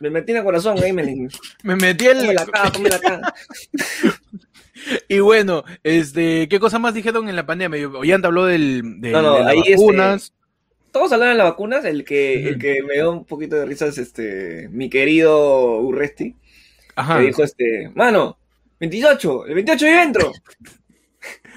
Me 0.00 0.10
metí 0.10 0.32
en 0.32 0.38
el 0.38 0.44
corazón 0.44 0.76
ahí, 0.82 0.92
me 0.92 1.02
Me 1.62 1.76
metí 1.76 2.06
el. 2.06 2.18
Pómela 2.18 2.42
acá, 2.42 2.72
pómela 2.72 2.96
acá. 2.96 3.34
Y 5.08 5.18
bueno, 5.20 5.64
este, 5.82 6.46
¿qué 6.48 6.60
cosa 6.60 6.78
más 6.78 6.92
dijeron 6.92 7.28
en 7.28 7.36
la 7.36 7.46
pandemia? 7.46 7.88
Ollanta 7.88 8.28
habló 8.28 8.44
del, 8.44 9.00
del- 9.00 9.12
No, 9.12 9.22
no, 9.22 9.34
de 9.36 9.40
las 9.40 9.48
ahí 9.52 9.58
este- 9.60 9.72
vacunas. 9.76 10.34
Todos 10.92 11.10
hablan 11.12 11.30
de 11.30 11.34
las 11.36 11.50
vacunas, 11.50 11.84
el 11.86 12.04
que, 12.04 12.46
el 12.48 12.58
que 12.58 12.82
me 12.82 12.94
dio 12.94 13.10
un 13.12 13.24
poquito 13.24 13.56
de 13.56 13.64
risa 13.66 13.86
es 13.86 13.98
este, 13.98 14.68
mi 14.70 14.90
querido 14.90 15.78
Urresti, 15.80 16.36
Ajá. 16.96 17.18
que 17.18 17.26
dijo 17.26 17.42
este, 17.42 17.90
mano, 17.94 18.36
28, 18.78 19.46
el 19.46 19.54
28 19.54 19.86
yo 19.86 20.00
entro. 20.02 20.32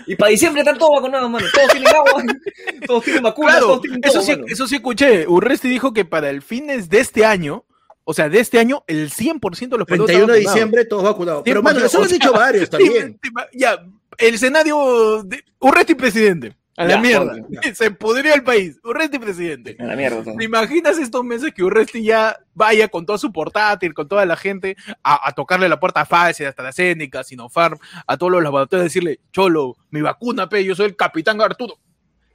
Y 0.07 0.15
para 0.15 0.31
diciembre 0.31 0.61
están 0.61 0.77
todos 0.77 1.01
vacunados, 1.01 1.29
mano. 1.29 1.45
Todos 1.53 1.67
tienen 1.71 1.87
agua, 1.89 2.23
todos 2.87 3.03
tienen 3.03 3.23
vacunas, 3.23 3.51
Claro, 3.53 3.67
todos 3.67 3.81
tienen 3.81 3.99
eso 4.03 4.13
todo, 4.13 4.23
sí, 4.23 4.31
mano. 4.31 4.45
eso 4.47 4.67
sí 4.67 4.75
escuché. 4.75 5.27
Urresti 5.27 5.69
dijo 5.69 5.93
que 5.93 6.05
para 6.05 6.29
el 6.29 6.41
fines 6.41 6.89
de 6.89 6.99
este 6.99 7.25
año, 7.25 7.65
o 8.03 8.13
sea, 8.13 8.29
de 8.29 8.39
este 8.39 8.57
año, 8.57 8.83
el 8.87 9.11
100% 9.11 9.69
de 9.69 9.77
los 9.77 9.85
peruanos 9.85 10.07
31 10.07 10.33
de 10.33 10.39
diciembre, 10.39 10.85
todos 10.85 11.03
vacunados. 11.03 11.41
Pero, 11.43 11.61
100%, 11.61 11.63
mano, 11.63 11.85
eso 11.85 11.97
lo 11.97 12.05
han 12.05 12.11
dicho 12.11 12.31
varios 12.31 12.69
también. 12.69 13.19
Sí, 13.23 13.29
Ya, 13.59 13.83
el 14.17 14.35
escenario 14.35 15.23
de 15.23 15.43
Urresti 15.59 15.95
presidente. 15.95 16.55
A 16.77 16.83
la 16.85 16.91
Ya, 16.91 17.01
mierda. 17.01 17.35
joder. 17.43 17.75
Se 17.75 17.89
pudrió 17.91 18.33
el 18.35 18.43
país. 18.43 18.79
Urresti 18.83 19.17
presidente. 19.19 19.75
A 19.79 19.83
la 19.83 19.95
mierda. 19.95 20.23
todo. 20.23 20.35
¿Te 20.37 20.43
imaginas 20.45 20.97
estos 20.99 21.23
meses 21.25 21.51
que 21.53 21.63
Urresti 21.63 22.03
ya 22.03 22.37
vaya 22.53 22.87
con 22.87 23.05
toda 23.05 23.17
su 23.17 23.31
portátil, 23.33 23.93
con 23.95 24.07
toda 24.07 24.25
la 24.27 24.37
gente, 24.37 24.77
a, 25.03 25.27
a 25.27 25.31
tocarle 25.33 25.67
la 25.69 25.79
puerta 25.79 26.01
a 26.01 26.05
Pfizer, 26.05 26.47
hasta 26.47 26.61
la 26.63 26.71
Cénica, 26.71 27.23
Sinopharm, 27.23 27.79
a 28.05 28.15
todos 28.17 28.31
los 28.31 28.43
laboratorios, 28.43 28.85
decirle, 28.85 29.19
Cholo, 29.33 29.75
mi 29.89 30.01
vacuna, 30.01 30.47
pe, 30.47 30.63
yo 30.63 30.75
soy 30.75 30.85
el 30.85 30.95
capitán 30.95 31.41
Arturo. 31.41 31.79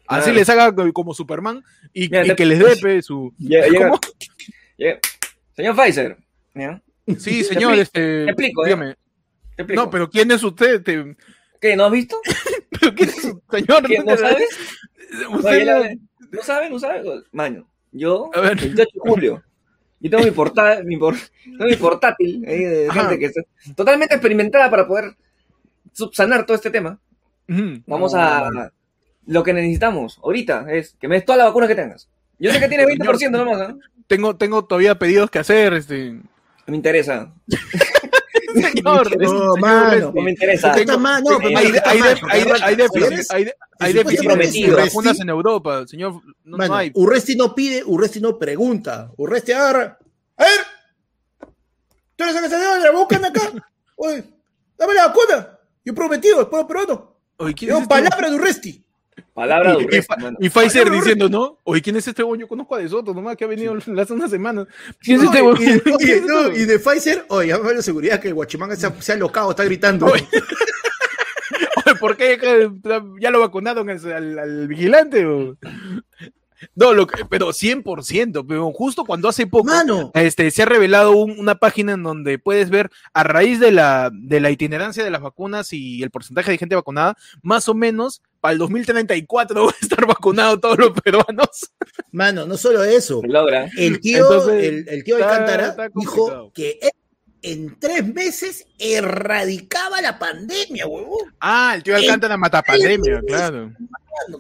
Así 0.09 0.33
les 0.33 0.49
haga 0.51 0.75
como 0.93 1.15
Superman 1.15 1.63
y, 1.93 2.09
Mira, 2.09 2.25
y 2.27 2.29
te- 2.31 2.37
que 2.37 2.45
les 2.45 2.59
dé 2.59 2.77
pe, 2.83 3.01
su. 3.01 3.33
Llega- 3.39 3.99
Señor 5.55 5.77
Pfizer. 5.77 6.17
Sí, 7.19 7.45
señor, 7.45 7.75
expli- 7.75 7.81
este. 7.81 8.01
te 8.25 8.31
explico, 8.31 8.65
¿eh? 8.65 8.69
dígame. 8.69 8.95
Te 9.57 9.63
explico. 9.63 9.83
No, 9.83 9.91
pero 9.91 10.11
¿quién 10.11 10.31
es 10.31 10.43
usted? 10.43 10.83
Te- 10.83 11.17
¿Qué? 11.63 11.77
¿No 11.77 11.85
has 11.87 11.93
visto? 11.93 12.19
¿Pero 12.81 12.95
quién 12.95 13.09
es 13.09 13.15
señor? 13.23 13.87
¿Qué? 13.87 13.99
¿No 14.05 14.17
sabes? 14.17 14.49
Usted 15.31 15.65
no- 15.67 15.79
la- 15.81 15.95
¿No 16.33 16.43
sabe? 16.43 16.69
¿No 16.71 16.79
sabe? 16.79 17.03
Mano, 17.33 17.69
yo, 17.93 18.31
A 18.35 18.41
ver. 18.41 18.57
28 18.57 18.77
de 18.95 19.01
julio, 19.11 19.43
yo 20.01 20.11
tengo 20.11 20.25
mi, 20.25 20.31
porta, 20.33 20.81
mi, 20.85 20.97
por- 20.97 21.15
tengo 21.45 21.65
mi 21.67 21.77
portátil 21.77 22.45
ahí 22.49 22.59
de 22.65 22.89
Ajá. 22.89 23.01
gente 23.03 23.19
que 23.19 23.27
está 23.27 23.43
totalmente 23.77 24.15
experimentada 24.15 24.69
para 24.71 24.87
poder 24.89 25.15
subsanar 25.93 26.45
todo 26.45 26.57
este 26.57 26.71
tema. 26.71 26.99
Vamos 27.87 28.15
a... 28.15 28.73
Lo 29.27 29.43
que 29.45 29.53
necesitamos 29.53 30.19
ahorita 30.23 30.67
es 30.73 30.97
que 31.01 31.07
me 31.07 31.15
des 31.15 31.25
toda 31.25 31.39
la 31.39 31.45
vacuna 31.45 31.69
que 31.69 31.77
tengas. 31.77 32.09
Yo 32.41 32.51
sé 32.51 32.59
que 32.59 32.69
tiene 32.69 32.85
20% 32.87 33.31
nomás, 33.31 33.69
¿no? 33.69 33.79
Tengo, 34.09 34.35
tengo 34.37 34.65
todavía 34.65 34.99
pedidos 34.99 35.31
que 35.31 35.39
hacer, 35.39 35.75
este. 35.75 36.19
Me 36.67 36.77
interesa. 36.77 37.33
Señor, 38.83 39.21
No, 39.21 39.57
mano. 39.57 40.13
No 40.15 40.23
me 40.23 40.31
interesa. 40.31 40.73
Está 40.73 40.97
mal, 40.97 41.23
no, 41.23 41.39
hay, 41.39 41.73
déficit, 43.95 44.21
de 44.21 44.25
prometido. 44.25 44.77
vacunas 44.77 45.21
en 45.21 45.29
Europa, 45.29 45.87
señor. 45.87 46.15
No, 46.45 46.57
Mano, 46.57 46.73
no 46.73 46.79
hay. 46.79 46.93
Urresti 46.95 47.37
no 47.37 47.55
pide, 47.55 47.83
Urresti 47.85 48.21
no 48.21 48.39
pregunta. 48.39 49.11
Urresti 49.17 49.53
agarra. 49.53 49.99
A 50.37 50.45
ver, 50.45 50.61
tú 52.17 52.25
eres 52.25 52.37
el 52.37 52.51
senador, 52.51 52.95
búscame 52.95 53.29
acá. 53.29 53.53
Oye, 53.97 54.25
dame 54.77 54.95
la 54.95 55.07
vacuna. 55.09 55.59
Yo 55.85 55.93
he 55.93 55.97
prometido, 55.97 56.41
el 56.41 56.47
pueblo 56.49 56.67
peruano. 56.67 57.17
Oye, 57.39 57.55
¿quién 57.55 57.71
es 57.71 57.77
Tengo 57.77 57.95
este 57.95 58.09
palabra 58.11 58.31
de 58.31 58.37
Urresti. 58.37 58.85
Palabra 59.35 59.77
de 59.77 59.83
Y, 59.83 60.23
mano. 60.23 60.37
y 60.41 60.49
Pfizer 60.49 60.85
Palabra 60.85 60.99
diciendo, 61.01 61.29
¿no? 61.29 61.59
Oye, 61.65 61.83
¿quién 61.83 61.97
es 61.97 62.07
este 62.09 62.23
güey? 62.23 62.41
Yo 62.41 62.49
conozco 62.49 62.75
a 62.75 62.79
De 62.79 62.89
Soto, 62.89 63.13
nomás 63.15 63.37
que 63.37 63.45
ha 63.45 63.49
venido 63.49 63.75
hace 63.77 64.13
unas 64.13 64.31
semanas. 64.31 64.67
¿Quién 65.01 65.19
es 65.21 65.25
este 65.25 65.43
y, 65.43 65.65
es 65.71 65.87
este 66.09 66.21
no, 66.27 66.49
y 66.53 66.65
de 66.65 66.79
Pfizer, 66.79 67.25
oye, 67.29 67.49
llámame 67.49 67.75
la 67.75 67.83
seguridad 67.83 68.21
que 68.21 68.29
el 68.29 68.35
guachimán 68.35 68.77
se 68.77 68.87
ha, 68.87 69.03
se 69.03 69.13
ha 69.13 69.17
locado, 69.17 69.51
está 69.51 69.65
gritando. 69.65 70.07
Oye. 70.07 70.27
Oye, 71.85 71.97
¿Por 71.97 72.17
qué 72.17 72.39
ya 73.21 73.31
lo 73.31 73.41
vacunaron 73.41 73.89
al, 73.91 74.13
al- 74.13 74.39
al 74.39 74.69
vigilante? 74.69 75.27
No, 76.75 76.93
lo 76.95 77.07
que- 77.07 77.25
pero 77.25 77.53
100%, 77.53 78.47
pero 78.47 78.71
justo 78.73 79.05
cuando 79.05 79.29
hace 79.29 79.47
poco 79.47 79.65
Mano, 79.65 80.11
este, 80.15 80.51
se 80.51 80.63
ha 80.63 80.67
revelado 80.67 81.13
un- 81.13 81.39
una 81.39 81.57
página 81.57 81.93
en 81.93 82.03
donde 82.03 82.39
puedes 82.39 82.71
ver 82.71 82.91
a 83.15 83.23
raíz 83.25 83.61
de 83.61 83.73
la, 83.73 84.11
de 84.13 84.41
la 84.41 84.51
itinerancia 84.51 85.03
de 85.05 85.11
las 85.11 85.21
vacunas 85.23 85.73
y 85.73 86.03
el 86.03 86.11
porcentaje 86.11 86.51
de 86.51 86.59
gente 86.59 86.75
vacunada, 86.75 87.17
más 87.43 87.69
o 87.69 87.75
menos 87.75 88.23
para 88.41 88.53
el 88.53 88.59
2034 88.59 89.65
van 89.67 89.75
a 89.75 89.79
estar 89.83 90.07
vacunados 90.07 90.61
todos 90.61 90.79
los 90.79 90.91
peruanos. 91.01 91.73
mano, 92.11 92.47
no 92.47 92.57
solo 92.57 92.83
eso. 92.85 93.21
Logra. 93.25 93.69
El 93.77 94.01
tío, 94.01 94.19
Entonces, 94.19 94.65
el, 94.65 94.89
el 94.89 95.05
tío 95.05 95.17
está- 95.19 95.31
Alcántara 95.31 95.67
está 95.69 95.89
dijo 95.95 96.51
que 96.55 96.79
él 96.83 96.91
en 97.45 97.77
tres 97.81 98.07
meses 98.15 98.67
erradicaba 98.79 100.01
la 100.01 100.17
pandemia, 100.19 100.87
huevón. 100.87 101.35
Ah, 101.41 101.73
el 101.75 101.83
tío 101.83 101.97
Alcántara 101.97 102.37
mata 102.37 102.63
pandemia, 102.63 103.21
claro. 103.27 103.73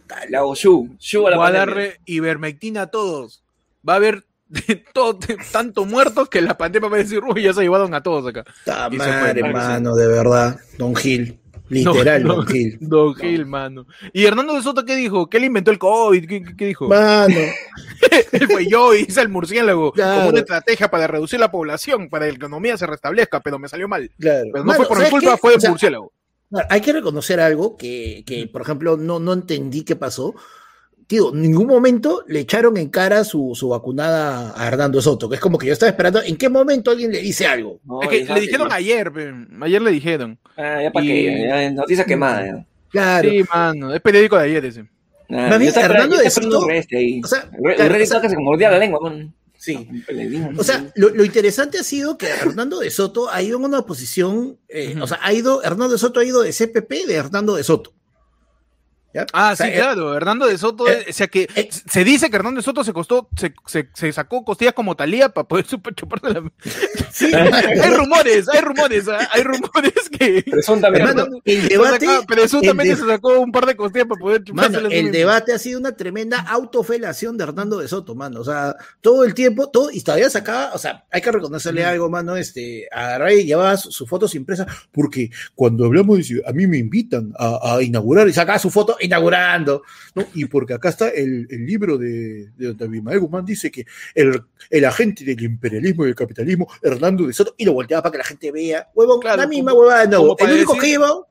Tal- 0.06 0.30
Le 0.30 0.36
hago 0.36 0.54
shu. 0.54 0.96
Shu 0.98 1.26
a 1.26 1.30
la 1.30 1.36
Va 1.36 1.48
a 1.48 1.52
pandemia. 1.52 1.66
darle 1.74 2.00
ivermectina 2.06 2.82
a 2.82 2.86
todos. 2.88 3.42
Va 3.88 3.94
a 3.94 3.96
haber 3.96 4.24
todo, 4.92 5.18
tanto 5.50 5.84
muertos 5.84 6.28
que 6.28 6.40
la 6.42 6.56
pandemia 6.56 6.88
va 6.88 6.96
a 6.96 7.00
decir, 7.00 7.20
uy, 7.24 7.42
ya 7.42 7.52
se 7.54 7.62
llevaron 7.62 7.94
a 7.94 8.02
todos 8.02 8.26
acá. 8.26 8.44
Ta 8.64 8.88
Y 8.90 8.96
se 8.98 9.02
fue, 9.02 9.06
madre, 9.12 9.40
parece. 9.40 9.58
mano, 9.58 9.94
de 9.96 10.06
verdad. 10.08 10.60
Don 10.78 10.94
Gil. 10.94 11.38
Literal, 11.68 12.22
No, 12.22 12.34
Don 12.36 12.46
Gil. 12.46 12.76
Don 12.80 13.14
Gil, 13.14 13.46
mano. 13.46 13.86
¿Y 14.12 14.26
Hernando 14.26 14.52
de 14.54 14.62
Soto 14.62 14.84
qué 14.84 14.94
dijo? 14.94 15.30
¿Qué 15.30 15.40
le 15.40 15.46
inventó 15.46 15.70
el 15.70 15.78
COVID? 15.78 16.28
¿Qué, 16.28 16.42
qué- 16.42 16.54
qué 16.56 16.66
dijo? 16.66 16.86
Mano, 16.86 17.34
fue 18.50 18.66
yo 18.68 18.92
hice 18.94 19.22
el 19.22 19.28
murciélago 19.30 19.92
Claro. 19.92 20.16
como 20.18 20.28
una 20.30 20.40
estrategia 20.40 20.90
para 20.90 21.06
reducir 21.06 21.40
la 21.40 21.50
población, 21.50 22.10
para 22.10 22.26
que 22.26 22.32
la 22.32 22.36
economía 22.36 22.76
se 22.76 22.86
restablezca, 22.86 23.40
pero 23.40 23.58
me 23.58 23.68
salió 23.68 23.88
mal. 23.88 24.10
claro. 24.20 24.44
Pero 24.52 24.64
no 24.64 24.68
Mano, 24.72 24.76
fue 24.80 24.88
por 24.88 24.98
mi 24.98 25.04
¿sabes 25.04 25.10
culpa, 25.12 25.30
qué? 25.34 25.38
fue 25.40 25.52
O 25.52 25.54
el 25.54 25.60
sea, 25.62 25.70
murciélago. 25.70 26.12
Hay 26.68 26.80
que 26.80 26.92
reconocer 26.92 27.40
algo 27.40 27.76
que, 27.76 28.22
que, 28.26 28.46
por 28.46 28.62
ejemplo, 28.62 28.96
no, 28.96 29.18
no 29.18 29.32
entendí 29.32 29.82
qué 29.84 29.96
pasó. 29.96 30.34
Tío, 31.06 31.32
en 31.34 31.42
ningún 31.42 31.66
momento 31.66 32.24
le 32.28 32.40
echaron 32.40 32.76
en 32.78 32.88
cara 32.88 33.24
su, 33.24 33.52
su 33.54 33.68
vacunada 33.68 34.54
a 34.56 34.66
Hernando 34.68 35.00
Soto, 35.02 35.28
que 35.28 35.34
es 35.34 35.40
como 35.40 35.58
que 35.58 35.66
yo 35.66 35.72
estaba 35.72 35.90
esperando 35.90 36.22
en 36.22 36.36
qué 36.36 36.48
momento 36.48 36.90
alguien 36.90 37.12
le 37.12 37.20
dice 37.20 37.46
algo. 37.46 37.80
No, 37.84 38.00
es 38.02 38.08
que 38.08 38.24
le 38.34 38.40
dijeron 38.40 38.68
ya- 38.70 38.74
ayer, 38.76 39.12
ayer 39.60 39.82
le 39.82 39.90
dijeron. 39.90 40.38
Ah, 40.56 40.80
ya 40.82 40.90
para 40.90 41.04
y- 41.04 41.08
qué. 41.08 41.46
ya, 41.48 41.70
Noticia 41.70 42.04
quemada. 42.04 42.46
Ya. 42.46 42.66
Claro. 42.90 43.28
Sí, 43.30 43.42
mano, 43.52 43.94
es 43.94 44.00
periódico 44.00 44.36
de 44.38 44.44
ayer 44.44 44.64
ese. 44.64 44.80
Ah, 45.30 45.48
Más 45.48 45.58
bien, 45.58 45.62
yo 45.62 45.68
estaba 45.68 45.86
Hernando 45.86 46.16
de 46.18 46.30
Soto- 46.30 46.66
ahí. 46.92 47.20
o 47.24 47.26
sea, 47.26 47.50
Urre- 47.58 47.76
claro, 47.76 47.94
o 48.02 48.06
sea- 48.06 48.20
que 48.20 48.28
se 48.28 48.36
mordía 48.38 48.70
la 48.70 48.78
lengua, 48.78 49.00
man. 49.02 49.34
Sí. 49.62 49.88
O 50.58 50.64
sea, 50.64 50.90
lo, 50.96 51.10
lo 51.10 51.24
interesante 51.24 51.78
ha 51.78 51.84
sido 51.84 52.18
que 52.18 52.26
Hernando 52.26 52.80
de 52.80 52.90
Soto 52.90 53.30
ha 53.30 53.40
ido 53.42 53.58
en 53.58 53.64
una 53.64 53.86
posición, 53.86 54.58
eh, 54.66 54.96
o 55.00 55.06
sea, 55.06 55.20
ha 55.22 55.32
ido, 55.32 55.62
Hernando 55.62 55.92
de 55.92 55.98
Soto 55.98 56.18
ha 56.18 56.24
ido 56.24 56.42
de 56.42 56.52
CPP 56.52 57.06
de 57.06 57.14
Hernando 57.14 57.54
de 57.54 57.62
Soto. 57.62 57.94
¿Ya? 59.14 59.26
Ah, 59.34 59.50
O 59.52 59.56
sea, 59.56 59.66
sí, 59.66 59.72
eh, 59.72 59.76
claro, 59.76 60.16
Hernando 60.16 60.46
de 60.46 60.56
Soto, 60.56 60.88
eh, 60.88 61.04
o 61.08 61.12
sea 61.12 61.26
que 61.28 61.46
eh, 61.54 61.68
se 61.70 62.02
dice 62.04 62.30
que 62.30 62.36
Hernando 62.36 62.60
de 62.60 62.64
Soto 62.64 62.82
se 62.82 62.92
costó, 62.94 63.28
se, 63.36 63.52
se, 63.66 63.90
se 63.92 64.12
sacó 64.12 64.42
costillas 64.44 64.72
como 64.72 64.96
Talía 64.96 65.28
para 65.28 65.46
poder 65.46 65.66
super 65.66 65.94
chuparse 65.94 66.30
la... 66.30 66.42
sí, 67.12 67.26
hay 67.34 67.90
rumores, 67.94 68.48
hay 68.48 68.60
rumores, 68.62 69.08
ah, 69.08 69.28
hay 69.32 69.42
rumores 69.42 69.92
que... 70.10 70.42
Presuntamente. 70.50 71.08
Hermano, 71.10 71.28
el 71.44 71.62
se 71.62 71.68
debate, 71.68 72.06
sacó- 72.06 72.26
presuntamente 72.26 72.92
el 72.92 72.96
de- 72.98 73.02
se 73.04 73.08
sacó 73.10 73.38
un 73.40 73.52
par 73.52 73.66
de 73.66 73.76
costillas 73.76 74.08
para 74.08 74.18
poder 74.20 74.44
chuparse 74.44 74.70
Mano, 74.72 74.88
el 74.88 75.12
debate 75.12 75.52
ha 75.52 75.58
sido 75.58 75.78
una 75.78 75.92
tremenda 75.94 76.40
autofelación 76.40 77.36
de 77.36 77.44
Hernando 77.44 77.78
de 77.78 77.88
Soto, 77.88 78.14
mano. 78.14 78.40
O 78.40 78.44
sea, 78.44 78.76
todo 79.02 79.24
el 79.24 79.34
tiempo, 79.34 79.68
todo, 79.68 79.90
y 79.90 80.00
todavía 80.00 80.30
sacaba, 80.30 80.72
o 80.74 80.78
sea, 80.78 81.04
hay 81.10 81.20
que 81.20 81.30
reconocerle 81.32 81.84
algo, 81.84 82.08
mano, 82.08 82.36
este, 82.36 82.88
a 82.90 83.18
Ray 83.18 83.44
llevaba 83.44 83.76
su- 83.76 83.92
sus 83.92 84.08
fotos 84.08 84.34
impresas, 84.34 84.66
porque 84.90 85.30
cuando 85.54 85.84
hablamos 85.84 86.16
de 86.18 86.24
si- 86.24 86.40
a 86.46 86.52
mí 86.52 86.66
me 86.66 86.78
invitan 86.78 87.32
a, 87.38 87.74
a 87.76 87.82
inaugurar 87.82 88.26
y 88.28 88.32
sacaba 88.32 88.58
su 88.58 88.70
foto 88.70 88.96
inaugurando, 89.02 89.82
¿no? 90.14 90.24
Y 90.34 90.44
porque 90.46 90.74
acá 90.74 90.88
está 90.90 91.08
el, 91.08 91.46
el 91.50 91.66
libro 91.66 91.98
de, 91.98 92.50
de 92.56 92.66
donde 92.68 92.84
Abimael 92.84 93.20
Guzmán 93.20 93.44
dice 93.44 93.70
que 93.70 93.84
el, 94.14 94.42
el 94.70 94.84
agente 94.84 95.24
del 95.24 95.42
imperialismo 95.42 96.04
y 96.04 96.06
del 96.06 96.14
capitalismo, 96.14 96.66
Hernando 96.82 97.26
de 97.26 97.32
Soto, 97.32 97.54
y 97.58 97.64
lo 97.64 97.72
volteaba 97.74 98.02
para 98.02 98.12
que 98.12 98.18
la 98.18 98.24
gente 98.24 98.52
vea, 98.52 98.88
huevón, 98.94 99.20
Claro, 99.20 99.36
la 99.42 99.46
misma 99.48 99.72
huevada 99.72 100.06
de 100.06 100.16
para 100.38 100.50
El 100.50 100.56
único 100.56 100.72
decir- 100.74 100.80
que 100.80 100.86
he 100.86 100.90
llevado 100.90 101.28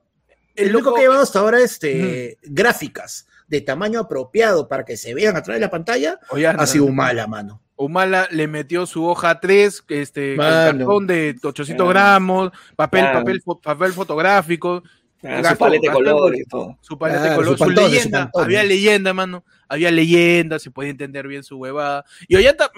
el, 0.54 0.74
único 0.76 0.92
que 0.94 1.00
he 1.00 1.04
llevado 1.04 1.22
hasta 1.22 1.38
ahora 1.38 1.60
este, 1.60 2.38
gráficas 2.42 3.26
de 3.48 3.60
tamaño 3.62 4.00
apropiado 4.00 4.68
para 4.68 4.84
que 4.84 4.96
se 4.96 5.14
vean 5.14 5.36
a 5.36 5.42
través 5.42 5.60
de 5.60 5.66
la 5.66 5.70
pantalla 5.70 6.18
ha 6.58 6.66
sido 6.66 6.88
mala, 6.88 7.26
mano. 7.26 7.60
Humala 7.76 8.28
le 8.30 8.46
metió 8.46 8.86
su 8.86 9.04
hoja 9.04 9.40
3, 9.40 9.84
este, 9.88 10.36
cartón 10.36 11.06
de 11.06 11.34
800 11.42 11.74
Claro. 11.84 11.88
gramos, 11.88 12.52
papel, 12.76 13.00
Claro. 13.00 13.18
papel, 13.20 13.42
papel 13.62 13.92
fotográfico, 13.92 14.82
Ah, 15.24 15.42
su 15.50 15.56
paleta 15.56 15.88
de 15.88 15.92
colores 15.94 16.40
y 16.40 16.44
todo. 16.44 16.76
su 16.80 16.98
paleta 16.98 17.22
de 17.22 17.28
Claro, 17.28 17.42
color, 17.42 17.52
su 17.52 17.64
su, 17.64 17.64
pantone, 17.64 17.86
su 17.88 17.92
leyenda. 17.94 18.30
Había 18.34 18.64
leyenda, 18.64 19.14
mano. 19.14 19.44
Había 19.68 19.90
leyenda, 19.90 20.58
se 20.58 20.70
podía 20.70 20.90
entender 20.90 21.28
bien 21.28 21.44
su 21.44 21.56
huevada. 21.58 22.04
Y 22.28 22.36
Ollanta, 22.36 22.70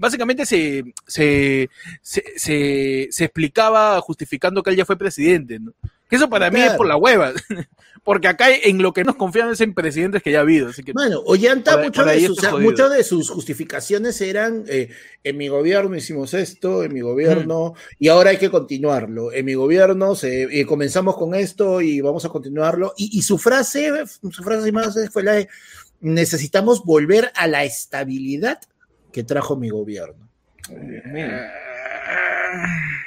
básicamente 0.00 0.46
se, 0.46 0.84
se, 1.06 1.68
se, 2.00 2.24
se, 2.36 3.08
se 3.10 3.24
explicaba 3.24 4.00
justificando 4.00 4.62
que 4.62 4.70
él 4.70 4.76
ya 4.76 4.84
fue 4.86 4.96
presidente, 4.96 5.58
¿no? 5.58 5.72
Que 6.08 6.16
eso 6.16 6.28
para 6.28 6.50
mí 6.50 6.60
es 6.60 6.72
por 6.72 6.86
la 6.86 6.96
hueva. 6.96 7.32
Porque 8.04 8.28
acá 8.28 8.46
en 8.50 8.80
lo 8.80 8.94
que 8.94 9.04
nos 9.04 9.16
confiamos 9.16 9.54
es 9.54 9.60
en 9.60 9.74
presidentes 9.74 10.22
que 10.22 10.32
ya 10.32 10.38
ha 10.38 10.42
habido. 10.42 10.68
Así 10.68 10.82
que, 10.82 10.94
Mano, 10.94 11.20
Ollanta, 11.26 11.76
muchas 11.76 12.06
de, 12.06 12.20
sus, 12.20 12.22
está 12.22 12.32
o 12.32 12.40
sea, 12.40 12.50
jodido. 12.52 12.70
muchas 12.70 12.90
de 12.90 13.04
sus 13.04 13.28
justificaciones 13.28 14.20
eran 14.22 14.64
eh, 14.68 14.88
en 15.22 15.36
mi 15.36 15.48
gobierno 15.48 15.94
hicimos 15.94 16.32
esto, 16.32 16.82
en 16.84 16.94
mi 16.94 17.00
gobierno, 17.00 17.74
y 17.98 18.08
ahora 18.08 18.30
hay 18.30 18.38
que 18.38 18.48
continuarlo. 18.48 19.32
En 19.32 19.44
mi 19.44 19.54
gobierno 19.54 20.14
se, 20.14 20.44
eh, 20.44 20.64
comenzamos 20.64 21.16
con 21.16 21.34
esto 21.34 21.82
y 21.82 22.00
vamos 22.00 22.24
a 22.24 22.30
continuarlo. 22.30 22.94
Y, 22.96 23.18
y 23.18 23.22
su 23.22 23.36
frase, 23.36 23.92
su 24.06 24.42
frase 24.42 24.72
más 24.72 24.98
fue 25.12 25.22
la 25.22 25.32
de 25.32 25.48
necesitamos 26.00 26.84
volver 26.84 27.32
a 27.34 27.46
la 27.46 27.64
estabilidad 27.64 28.60
que 29.12 29.24
trajo 29.24 29.56
mi 29.56 29.68
gobierno. 29.68 30.28
Mira. 30.70 31.52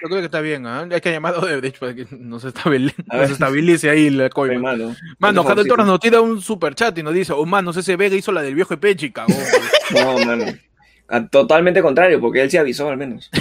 Yo 0.01 0.07
creo 0.07 0.19
que 0.19 0.25
está 0.25 0.41
bien, 0.41 0.65
¿ah? 0.65 0.87
Hay 0.89 1.01
que 1.01 1.11
llamar 1.11 1.35
a 1.35 1.39
Odebrecht 1.39 1.77
para 1.79 1.93
que 1.93 2.07
nos 2.11 2.43
estabilice, 2.43 2.95
nos 3.11 3.29
estabilice 3.29 3.89
ahí 3.89 4.09
la 4.09 4.29
coima. 4.29 4.59
Mano, 5.19 5.41
Harold 5.41 5.47
favor, 5.47 5.67
Torres 5.67 5.85
nos 5.85 5.99
tira 5.99 6.21
un 6.21 6.41
super 6.41 6.73
chat 6.75 6.97
y 6.97 7.03
nos 7.03 7.13
dice, 7.13 7.33
oh, 7.33 7.45
mano, 7.45 7.71
ese 7.71 7.95
Vega 7.95 8.15
hizo 8.15 8.31
la 8.31 8.41
del 8.41 8.55
viejo 8.55 8.75
Pechi, 8.79 9.11
cagón. 9.11 9.35
sí. 9.89 9.95
No, 9.95 10.17
mano. 10.25 10.45
A- 11.07 11.27
Totalmente 11.27 11.81
contrario, 11.81 12.19
porque 12.19 12.41
él 12.41 12.49
se 12.49 12.57
avisó 12.59 12.89
al 12.89 12.97
menos. 12.97 13.29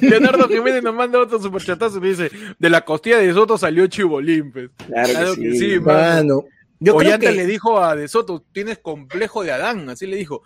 Leonardo 0.00 0.48
Jiménez 0.48 0.82
nos 0.82 0.94
manda 0.94 1.18
otro 1.18 1.40
superchatazo 1.40 1.98
y 1.98 2.00
me 2.00 2.08
dice, 2.08 2.30
de 2.58 2.70
la 2.70 2.82
costilla 2.84 3.18
de 3.18 3.32
Soto 3.32 3.56
salió 3.58 3.86
Chibolín, 3.86 4.52
pues. 4.52 4.70
Claro, 4.86 5.08
Claro 5.10 5.34
que 5.34 5.42
que 5.42 5.52
sí. 5.52 5.58
sí, 5.58 5.80
mano. 5.80 5.98
Mano. 5.98 6.44
Yo 6.80 6.94
creo 6.96 7.08
Ollanta 7.08 7.30
que 7.30 7.32
le 7.36 7.46
dijo 7.46 7.82
a 7.82 7.96
De 7.96 8.06
Soto, 8.08 8.44
tienes 8.52 8.78
complejo 8.78 9.42
de 9.42 9.50
Adán, 9.52 9.88
así 9.90 10.06
le 10.06 10.16
dijo. 10.16 10.42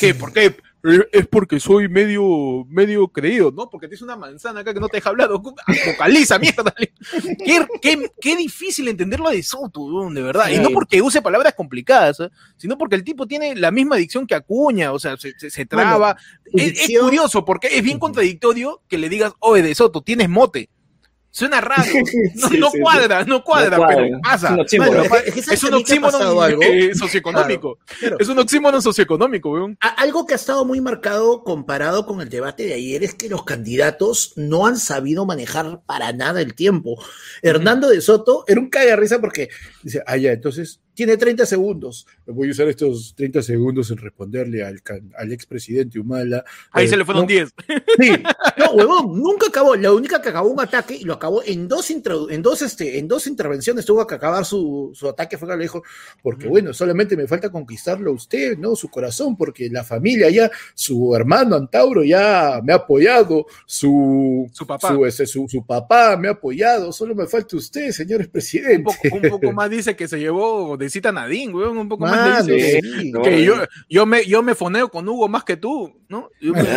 ¿Qué? 0.00 0.14
¿Por 0.14 0.32
qué? 0.32 0.56
"Eh, 0.84 1.08
Es 1.12 1.26
porque 1.26 1.58
soy 1.58 1.88
medio, 1.88 2.64
medio 2.68 3.08
creído, 3.08 3.50
¿no? 3.50 3.68
Porque 3.70 3.88
tienes 3.88 4.02
una 4.02 4.16
manzana 4.16 4.60
acá 4.60 4.72
que 4.74 4.80
no 4.80 4.88
te 4.88 4.98
deja 4.98 5.08
hablar. 5.10 5.30
Vocaliza, 5.30 6.38
mierda. 6.38 6.74
Qué, 7.44 7.66
qué, 7.80 8.12
qué 8.20 8.36
difícil 8.36 8.88
entenderlo 8.88 9.30
De 9.30 9.42
Soto, 9.42 10.08
de 10.10 10.22
verdad. 10.22 10.48
Y 10.50 10.58
no 10.58 10.70
porque 10.70 11.00
use 11.02 11.22
palabras 11.22 11.54
complicadas, 11.54 12.20
¿eh? 12.20 12.30
sino 12.56 12.76
porque 12.78 12.96
el 12.96 13.04
tipo 13.04 13.26
tiene 13.26 13.54
la 13.56 13.70
misma 13.70 13.96
dicción 13.96 14.26
que 14.26 14.34
Acuña, 14.34 14.92
o 14.92 14.98
sea, 14.98 15.16
se, 15.16 15.32
se- 15.38 15.50
se 15.50 15.66
traba. 15.66 16.16
es, 16.52 16.88
es 16.90 16.98
curioso 17.00 17.44
porque 17.44 17.68
es 17.76 17.82
bien 17.82 17.98
contradictorio 17.98 18.82
que 18.88 18.98
le 18.98 19.08
digas, 19.08 19.32
oye, 19.40 19.62
De 19.62 19.74
Soto, 19.74 20.02
tienes 20.02 20.28
mote. 20.28 20.68
Suena 21.34 21.60
raro. 21.60 21.82
No, 22.36 22.48
Sí, 22.48 22.58
no 22.58 22.70
sí, 22.70 22.78
cuadra, 22.80 23.24
no 23.24 23.42
cuadra, 23.42 23.76
No 23.76 23.82
cuadra. 23.82 23.96
pero 24.04 24.20
pasa. 24.22 24.56
Es 25.52 25.64
un 25.64 25.74
oxímoron. 25.74 26.62
Eh, 26.62 26.94
socioeconómico. 26.94 27.78
Claro. 27.98 28.18
Es 28.20 28.28
un 28.28 28.38
oxímoron 28.38 28.80
socioeconómico, 28.80 29.50
weón. 29.50 29.76
Algo 29.80 30.26
que 30.26 30.34
ha 30.34 30.36
estado 30.36 30.64
muy 30.64 30.80
marcado 30.80 31.42
comparado 31.42 32.06
con 32.06 32.20
el 32.20 32.28
debate 32.28 32.64
de 32.66 32.74
ayer 32.74 33.02
es 33.02 33.14
que 33.14 33.28
los 33.28 33.42
candidatos 33.42 34.32
no 34.36 34.68
han 34.68 34.76
sabido 34.78 35.26
manejar 35.26 35.82
para 35.86 36.12
nada 36.12 36.40
el 36.40 36.54
tiempo. 36.54 37.02
Hernando 37.42 37.88
de 37.88 38.00
Soto 38.00 38.44
era 38.46 38.60
un 38.60 38.70
caga 38.70 38.90
de 38.90 38.96
risa 38.96 39.20
porque 39.20 39.48
dice, 39.82 40.04
ah, 40.06 40.16
ya, 40.16 40.30
entonces 40.30 40.80
tiene 40.94 41.16
30 41.16 41.44
segundos. 41.46 42.06
Voy 42.26 42.48
a 42.48 42.50
usar 42.52 42.68
estos 42.68 43.14
30 43.16 43.42
segundos 43.42 43.90
en 43.90 43.98
responderle 43.98 44.64
al, 44.64 44.80
al 45.16 45.32
expresidente 45.32 45.98
Humala. 45.98 46.44
Ahí 46.70 46.86
Eh, 46.86 46.88
se 46.88 46.96
le 46.96 47.04
fueron 47.04 47.22
no, 47.24 47.28
10. 47.28 47.54
Sí, 47.98 48.10
no, 48.56 48.72
huevón, 48.72 49.20
nunca 49.20 49.48
acabó. 49.48 49.76
La 49.76 49.92
única 49.92 50.20
que 50.22 50.28
acabó 50.28 50.48
un 50.50 50.60
ataque 50.60 50.94
y 50.96 51.04
lo 51.04 51.14
acabó 51.14 51.42
en 51.44 51.68
dos, 51.68 51.90
en 51.90 52.42
dos, 52.42 52.62
este, 52.62 52.98
en 52.98 53.08
dos 53.08 53.26
intervenciones. 53.26 53.84
Tuvo 53.84 54.06
que 54.06 54.14
acabar 54.14 54.44
su, 54.44 54.90
su 54.94 55.08
ataque. 55.08 55.36
Fue 55.38 55.48
que 55.48 55.56
le 55.56 55.62
dijo, 55.64 55.82
porque 56.22 56.48
bueno, 56.48 56.72
solamente 56.72 57.16
me 57.16 57.26
falta 57.26 57.50
conquistarlo 57.50 58.10
a 58.10 58.14
usted, 58.14 58.56
¿no? 58.58 58.76
Su 58.76 58.88
corazón, 58.88 59.36
porque 59.36 59.68
la 59.70 59.84
familia 59.84 60.30
ya, 60.30 60.50
su 60.74 61.14
hermano 61.14 61.56
Antauro 61.56 62.04
ya 62.04 62.60
me 62.64 62.72
ha 62.72 62.76
apoyado, 62.76 63.46
su, 63.66 64.48
Su 64.52 64.66
papá. 64.66 64.88
su, 64.92 65.04
este, 65.06 65.26
su, 65.26 65.46
su 65.48 65.64
papá 65.64 66.16
me 66.16 66.28
ha 66.28 66.32
apoyado. 66.32 66.92
Solo 66.92 67.14
me 67.14 67.26
falta 67.26 67.56
usted, 67.56 67.90
señor 67.90 68.28
presidente. 68.28 68.76
Un 68.78 68.84
poco, 68.84 69.16
un 69.16 69.30
poco 69.30 69.52
más 69.52 69.70
dice 69.70 69.94
que 69.96 70.08
se 70.08 70.18
llevó 70.18 70.76
de 70.76 70.83
cita 70.90 71.10
a 71.10 71.12
Nadine, 71.12 71.52
weón. 71.52 71.78
Un 71.78 71.88
poco 71.88 72.06
más 72.06 72.46
dice 72.46 72.80
sí. 72.82 73.10
no. 73.12 73.22
que 73.22 73.42
yo, 73.44 73.54
yo, 73.88 74.06
me, 74.06 74.24
yo 74.26 74.42
me 74.42 74.54
foneo 74.54 74.88
con 74.88 75.08
Hugo 75.08 75.28
más 75.28 75.44
que 75.44 75.56
tú, 75.56 76.00
¿no? 76.08 76.30
Yo 76.40 76.52
me- 76.52 76.62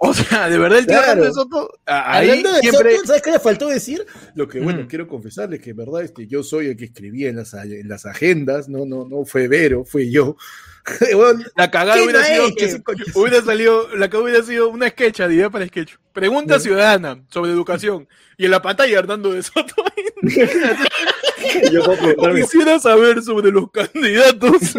o 0.00 0.14
sea, 0.14 0.48
de 0.48 0.58
verdad 0.58 0.78
el 0.78 0.86
tío 0.86 0.98
Claro. 1.02 1.24
De 1.24 1.32
Soto, 1.32 1.70
ahí 1.86 2.30
Hablando 2.30 2.52
de 2.52 2.60
siempre... 2.60 2.96
Soto, 2.96 3.06
¿sabes 3.08 3.22
qué 3.22 3.30
le 3.32 3.40
faltó 3.40 3.68
decir? 3.68 4.06
Lo 4.34 4.48
que, 4.48 4.60
bueno, 4.60 4.82
Mm. 4.82 4.86
quiero 4.86 5.08
confesarles 5.08 5.60
que, 5.60 5.70
en 5.70 5.76
verdad, 5.76 6.02
este, 6.02 6.26
yo 6.26 6.42
soy 6.42 6.68
el 6.68 6.76
que 6.76 6.84
escribía 6.86 7.28
en 7.28 7.36
las, 7.36 7.54
en 7.54 7.88
las 7.88 8.06
agendas, 8.06 8.68
no, 8.68 8.84
no, 8.86 9.06
no 9.08 9.24
fue 9.24 9.48
Vero, 9.48 9.84
fue 9.84 10.10
yo. 10.10 10.36
Bueno, 11.16 11.40
La 11.56 11.68
cagada 11.68 11.94
¿quién 11.94 12.04
hubiera 12.04 12.22
sido 12.24 12.54
que 12.54 13.18
hubiera 13.18 13.42
salido, 13.42 13.88
la 13.96 14.08
que 14.08 14.16
hubiera 14.18 14.40
sido 14.44 14.68
una 14.68 14.88
sketch, 14.88 15.18
idea 15.18 15.50
para 15.50 15.66
sketch. 15.66 15.94
Pregunta 16.12 16.60
ciudadana 16.60 17.24
sobre 17.28 17.50
educación. 17.50 18.06
Y 18.38 18.44
en 18.44 18.52
la 18.52 18.62
pantalla 18.62 18.96
Hernando 18.96 19.32
de 19.32 19.42
Soto. 19.42 19.74
Yo 21.72 21.82
puedo 21.84 21.98
preguntarme, 21.98 22.42
Quisiera 22.42 22.78
saber 22.78 23.22
sobre 23.22 23.50
los 23.50 23.70
candidatos. 23.70 24.76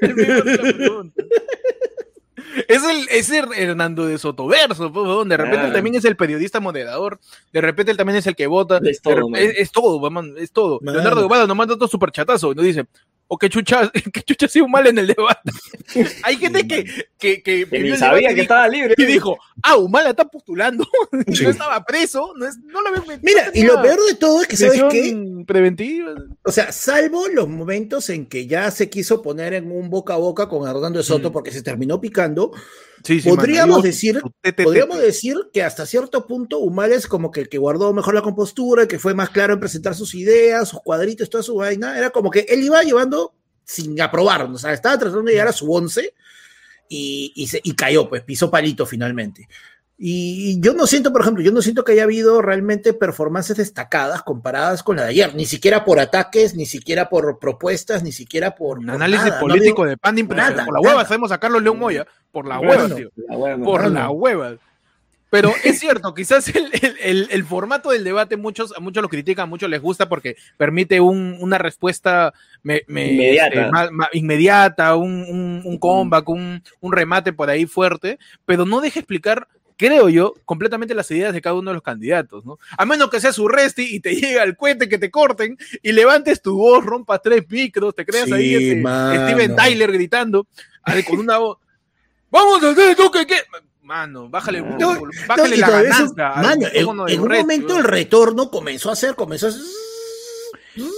Es 2.66 2.82
el, 2.82 3.08
es 3.10 3.30
el 3.30 3.52
Hernando 3.54 4.06
de 4.06 4.18
Sotoverso, 4.18 4.92
pues, 4.92 5.28
de 5.28 5.36
repente 5.36 5.56
Claro. 5.56 5.68
él 5.68 5.72
también 5.72 5.94
es 5.96 6.04
el 6.04 6.16
periodista 6.16 6.60
moderador, 6.60 7.20
de 7.52 7.60
repente 7.60 7.92
él 7.92 7.96
también 7.98 8.16
es 8.16 8.26
el 8.26 8.34
que 8.34 8.46
vota, 8.46 8.80
Es 8.82 9.00
todo, 9.00 9.34
es, 9.36 9.54
es 9.58 9.70
todo, 9.70 9.96
weón, 9.98 10.34
es 10.38 10.50
todo. 10.50 10.78
Man. 10.82 10.94
Leonardo 10.94 11.22
Guevara 11.22 11.46
nos 11.46 11.56
manda 11.56 11.74
otro 11.74 11.86
superchatazo 11.88 12.52
y 12.52 12.54
nos 12.56 12.64
dice, 12.64 12.86
o 13.28 13.36
que 13.38 13.48
chucha, 13.50 13.90
que 14.12 14.22
chucha 14.22 14.46
ha 14.46 14.48
sido 14.48 14.66
mal 14.68 14.86
en 14.86 14.98
el 14.98 15.06
debate. 15.06 15.52
Hay 16.24 16.36
gente 16.36 16.66
que, 16.66 16.84
que, 17.18 17.42
que, 17.42 17.66
ni 17.70 17.96
sabía 17.96 18.34
que 18.34 18.40
estaba 18.42 18.66
libre. 18.68 18.94
y 18.96 19.04
dijo, 19.04 19.38
ah, 19.62 19.76
Humala 19.76 20.10
está 20.10 20.24
postulando, 20.24 20.86
Sí. 21.32 21.44
no 21.44 21.50
estaba 21.50 21.84
preso, 21.84 22.32
no, 22.36 22.46
es, 22.46 22.58
no 22.58 22.80
lo 22.80 22.88
habían 22.88 23.20
Mira, 23.22 23.50
y 23.54 23.62
lo 23.64 23.80
peor 23.82 23.98
de 24.08 24.14
todo 24.14 24.42
es 24.42 24.48
que, 24.48 24.56
¿sabes 24.56 24.82
qué? 24.90 25.44
preventiva. 25.46 26.14
O 26.44 26.50
sea, 26.50 26.72
salvo 26.72 27.28
los 27.28 27.48
momentos 27.48 28.08
en 28.10 28.26
que 28.26 28.46
ya 28.46 28.70
se 28.70 28.88
quiso 28.88 29.22
poner 29.22 29.52
en 29.54 29.70
un 29.70 29.90
boca 29.90 30.14
a 30.14 30.16
boca 30.18 30.48
con 30.48 30.66
Hernando 30.68 30.98
de 30.98 31.04
Soto 31.04 31.30
Mm. 31.30 31.32
porque 31.32 31.50
se 31.52 31.62
terminó 31.62 32.00
picando, 32.00 32.52
Sí, 33.04 33.20
sí, 33.20 33.28
podríamos 33.28 33.68
mano, 33.78 33.82
yo- 33.82 33.86
decir, 33.86 34.20
te, 34.42 34.52
te, 34.52 34.52
te, 34.52 34.64
podríamos 34.64 34.98
te. 34.98 35.04
decir 35.04 35.36
que 35.52 35.62
hasta 35.62 35.86
cierto 35.86 36.26
punto 36.26 36.58
Humala 36.58 36.94
es 36.94 37.06
como 37.06 37.30
que 37.30 37.40
el 37.40 37.48
que 37.48 37.58
guardó 37.58 37.92
mejor 37.94 38.14
la 38.14 38.22
compostura, 38.22 38.82
el 38.82 38.88
que 38.88 38.98
fue 38.98 39.14
más 39.14 39.30
claro 39.30 39.54
en 39.54 39.60
presentar 39.60 39.94
sus 39.94 40.14
ideas, 40.14 40.68
sus 40.68 40.80
cuadritos, 40.80 41.30
toda 41.30 41.42
su 41.42 41.54
vaina, 41.56 41.96
era 41.98 42.10
como 42.10 42.30
que 42.30 42.40
él 42.48 42.62
iba 42.62 42.82
llevando 42.82 43.34
sin 43.64 44.00
aprobar, 44.00 44.42
o 44.44 44.58
sea, 44.58 44.72
estaba 44.72 44.98
tratando 44.98 45.22
de 45.24 45.32
llegar 45.32 45.48
a 45.48 45.52
su 45.52 45.70
once 45.72 46.14
y, 46.88 47.32
y, 47.36 47.46
se- 47.48 47.60
y 47.62 47.74
cayó, 47.74 48.08
pues 48.08 48.22
pisó 48.22 48.50
palito 48.50 48.86
finalmente. 48.86 49.48
Y 50.00 50.60
yo 50.60 50.74
no 50.74 50.86
siento, 50.86 51.12
por 51.12 51.22
ejemplo, 51.22 51.42
yo 51.42 51.50
no 51.50 51.60
siento 51.60 51.82
que 51.82 51.90
haya 51.92 52.04
habido 52.04 52.40
realmente 52.40 52.92
performances 52.92 53.56
destacadas 53.56 54.22
comparadas 54.22 54.84
con 54.84 54.94
la 54.96 55.02
de 55.02 55.08
ayer, 55.08 55.34
ni 55.34 55.44
siquiera 55.44 55.84
por 55.84 55.98
ataques, 55.98 56.54
ni 56.54 56.66
siquiera 56.66 57.08
por 57.08 57.40
propuestas, 57.40 58.04
ni 58.04 58.12
siquiera 58.12 58.54
por... 58.54 58.78
Un 58.78 58.90
análisis 58.90 59.26
nada, 59.26 59.40
político 59.40 59.84
de 59.84 59.96
pan 59.96 60.16
impresionante. 60.16 60.58
nada, 60.58 60.66
Por 60.66 60.74
la 60.74 60.80
nada. 60.82 60.94
hueva 60.94 61.08
sabemos 61.08 61.32
a 61.32 61.38
Carlos 61.38 61.62
León 61.64 61.80
Moya. 61.80 62.06
Por 62.30 62.46
la 62.46 62.58
Bueno, 62.58 62.84
hueva, 62.84 62.94
tío. 62.96 63.10
La 63.28 63.36
hueva, 63.36 63.64
Por 63.64 63.90
la 63.90 64.10
hueva. 64.10 64.54
Pero 65.30 65.52
es 65.64 65.78
cierto, 65.80 66.14
quizás 66.14 66.48
el, 66.54 66.70
el- 66.80 66.96
el- 67.02 67.28
el 67.30 67.44
formato 67.44 67.90
del 67.90 68.02
debate 68.04 68.36
muchos, 68.38 68.72
a 68.76 68.80
muchos 68.80 69.02
lo 69.02 69.08
critican, 69.10 69.42
a 69.42 69.46
muchos 69.46 69.68
les 69.68 69.82
gusta 69.82 70.08
porque 70.08 70.36
permite 70.56 71.00
un- 71.00 71.36
una 71.40 71.58
respuesta 71.58 72.32
me- 72.62 72.82
me- 72.86 73.12
Inmediata. 73.12 73.48
este, 73.60 73.70
ma- 73.70 73.90
ma- 73.90 74.08
inmediata, 74.12 74.94
un, 74.96 75.10
un- 75.28 75.62
un 75.64 75.78
comeback, 75.78 76.28
un, 76.30 76.62
un 76.80 76.92
remate 76.92 77.32
por 77.34 77.50
ahí 77.50 77.66
fuerte, 77.66 78.18
pero 78.46 78.64
no 78.64 78.80
deja 78.80 79.00
explicar, 79.00 79.48
creo 79.78 80.10
yo, 80.10 80.34
completamente 80.44 80.94
las 80.94 81.10
ideas 81.10 81.32
de 81.32 81.40
cada 81.40 81.54
uno 81.54 81.70
de 81.70 81.74
los 81.74 81.82
candidatos, 81.82 82.44
¿no? 82.44 82.58
A 82.76 82.84
menos 82.84 83.08
que 83.08 83.20
sea 83.20 83.32
su 83.32 83.48
resti 83.48 83.94
y 83.96 84.00
te 84.00 84.14
llegue 84.14 84.38
al 84.38 84.56
cuente 84.56 84.88
que 84.90 84.98
te 84.98 85.10
corten 85.10 85.56
y 85.82 85.92
levantes 85.92 86.42
tu 86.42 86.58
voz, 86.58 86.84
rompas 86.84 87.22
tres 87.22 87.44
micros, 87.48 87.94
te 87.94 88.04
creas 88.04 88.26
Sí, 88.26 88.32
ahí 88.34 88.74
mano. 88.76 89.26
Steven 89.26 89.56
Tyler 89.56 89.92
gritando 89.92 90.46
con 91.06 91.20
una 91.20 91.38
voz. 91.38 91.58
¡Vamos 92.30 92.62
a 92.62 92.70
hacer 92.70 92.90
esto 92.90 93.10
que 93.10 93.26
qué! 93.26 93.36
Mano, 93.82 94.28
bájale, 94.28 94.60
No, 94.60 94.76
No, 94.78 95.00
bájale 95.26 95.56
y 95.56 95.60
la 95.60 95.70
ganancia. 95.70 96.28
Mano, 96.36 96.66
del 96.66 96.76
en 96.76 97.20
un 97.20 97.28
Resti, 97.30 97.40
momento 97.42 97.78
el 97.78 97.84
retorno 97.84 98.50
comenzó 98.50 98.90
a 98.90 98.92
hacer, 98.92 99.14
comenzó 99.14 99.46
a... 99.48 99.52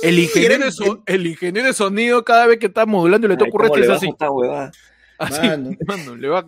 El 0.03 0.19
ingeniero, 0.19 0.55
Era- 0.57 0.65
de 0.67 0.73
so- 0.73 1.03
el 1.07 1.27
ingeniero 1.27 1.69
de 1.69 1.73
sonido, 1.75 2.25
cada 2.25 2.47
vez 2.47 2.59
que 2.59 2.67
está 2.67 2.87
modulando 2.87 3.27
y 3.27 3.31
le 3.31 3.37
toca 3.37 3.51
un 3.53 3.61
resto, 3.61 3.79
es 3.79 3.89
así. 3.91 4.09
huevada. 4.31 4.73
Así, 5.19 5.47
Mano. 5.47 5.71
mano, 5.87 6.17
le 6.17 6.29
baja, 6.29 6.47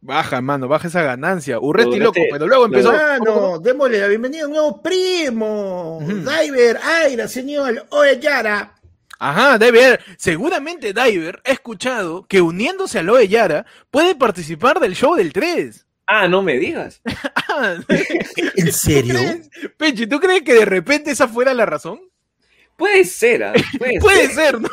baja, 0.00 0.40
mano, 0.40 0.68
baja 0.68 0.88
esa 0.88 1.02
ganancia. 1.02 1.58
Urresti 1.60 1.98
loco, 1.98 2.20
pero 2.30 2.46
luego 2.46 2.66
empezó. 2.66 2.92
Mano, 2.92 3.58
démosle 3.58 4.00
la 4.00 4.08
bienvenida 4.08 4.42
a 4.42 4.46
un 4.46 4.52
nuevo 4.52 4.82
primo. 4.82 5.98
Diver, 6.02 6.78
Aira, 6.82 7.28
señor. 7.28 7.86
Oye, 7.90 8.18
Yara. 8.20 8.74
Ajá, 9.18 9.58
debe 9.58 9.84
haber. 9.84 10.00
Seguramente 10.16 10.92
Diver 10.92 11.40
ha 11.44 11.50
escuchado 11.50 12.24
que 12.26 12.40
uniéndose 12.40 13.00
a 13.00 13.02
Loe 13.02 13.26
Yara 13.26 13.66
puede 13.90 14.14
participar 14.14 14.78
del 14.80 14.94
show 14.94 15.14
del 15.16 15.32
3. 15.32 15.86
Ah, 16.06 16.28
no 16.28 16.42
me 16.42 16.58
digas. 16.58 17.00
Ah, 17.50 17.74
¿En 18.56 18.72
serio? 18.72 19.18
Pechi, 19.78 20.06
¿tú 20.06 20.20
crees 20.20 20.42
que 20.42 20.54
de 20.54 20.64
repente 20.64 21.10
esa 21.10 21.26
fuera 21.26 21.52
la 21.54 21.66
razón? 21.66 21.98
Puede 22.76 23.04
ser, 23.04 23.42
¿ah? 23.42 23.52
puede, 23.78 23.98
Puede 24.00 24.26
ser. 24.26 24.34
ser, 24.34 24.60
¿no? 24.60 24.68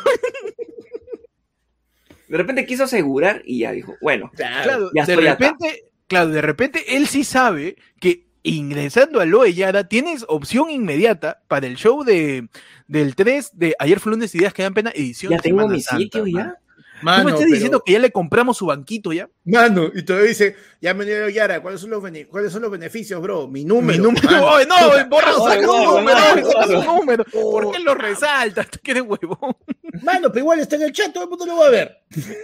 De 2.28 2.38
repente 2.38 2.66
quiso 2.66 2.84
asegurar 2.86 3.42
y 3.46 3.60
ya 3.60 3.72
dijo, 3.72 3.96
bueno, 4.02 4.32
Claro, 4.36 4.90
ya 4.96 5.06
de 5.06 5.14
acá. 5.14 5.22
repente, 5.48 5.86
claro, 6.08 6.30
de 6.30 6.42
repente 6.42 6.98
él 6.98 7.08
sí 7.08 7.24
sabe 7.24 7.76
que 8.00 8.26
ingresando 8.44 9.20
a 9.22 9.26
Loe 9.26 9.54
Yara 9.54 9.88
tienes 9.88 10.24
opción 10.28 10.70
inmediata 10.70 11.42
para 11.48 11.66
el 11.68 11.76
show 11.78 12.04
de 12.04 12.48
del 12.88 13.16
3 13.16 13.52
de 13.54 13.76
ayer 13.80 14.00
fue 14.00 14.12
lunes 14.12 14.36
ideas 14.36 14.54
que 14.54 14.62
dan 14.64 14.74
pena 14.76 14.92
edición 14.94 15.32
ya 15.32 15.38
de 15.38 15.42
tengo 15.44 15.68
mi 15.68 15.82
Santa, 15.82 16.00
sitio 16.04 16.26
mano. 16.28 16.38
ya. 16.38 16.60
¿Tú 16.98 17.06
me 17.08 17.12
Mano, 17.12 17.30
estás 17.30 17.42
pero- 17.42 17.54
diciendo 17.54 17.84
que 17.86 17.92
ya 17.92 18.00
le 18.00 18.12
compramos 18.12 18.58
su 18.58 18.68
banquito 18.68 19.12
ya? 19.12 19.28
Mano, 19.44 19.92
y 19.94 20.04
todavía 20.04 20.30
dice, 20.30 20.56
ya 20.80 20.94
me 20.94 21.04
dio 21.06 21.28
Yara, 21.28 21.62
¿cuáles 21.62 21.82
son 21.82 21.90
los, 21.90 22.02
bene- 22.02 22.26
¿cuáles 22.26 22.54
son 22.54 22.62
los 22.62 22.72
beneficios, 22.72 23.22
bro? 23.22 23.48
Mi 23.50 23.66
número. 23.66 23.98
Mi 23.98 24.04
número. 24.04 24.30
mano. 24.32 24.46
Oye, 24.48 24.66
no, 24.66 25.10
borra 25.10 25.34
saca 25.34 25.70
un 25.72 25.84
número, 25.86 26.52
saca 26.52 26.68
un 26.80 26.86
número. 26.86 27.26
¿Por 27.26 27.66
Oh. 27.66 27.72
qué 27.74 27.80
lo 27.80 27.96
resaltas? 27.96 28.68
Tú 28.72 28.80
que 28.82 28.92
eres 28.92 29.04
huevón. 29.06 29.56
Mano, 30.02 30.30
pero 30.30 30.40
igual 30.40 30.60
está 30.60 30.76
en 30.76 30.84
el 30.84 30.92
chat, 30.92 31.14
todo 31.14 31.24
el 31.24 31.30
mundo 31.30 31.46
lo 31.46 31.58
va 31.58 31.68
a 31.68 31.70
ver. 31.70 32.02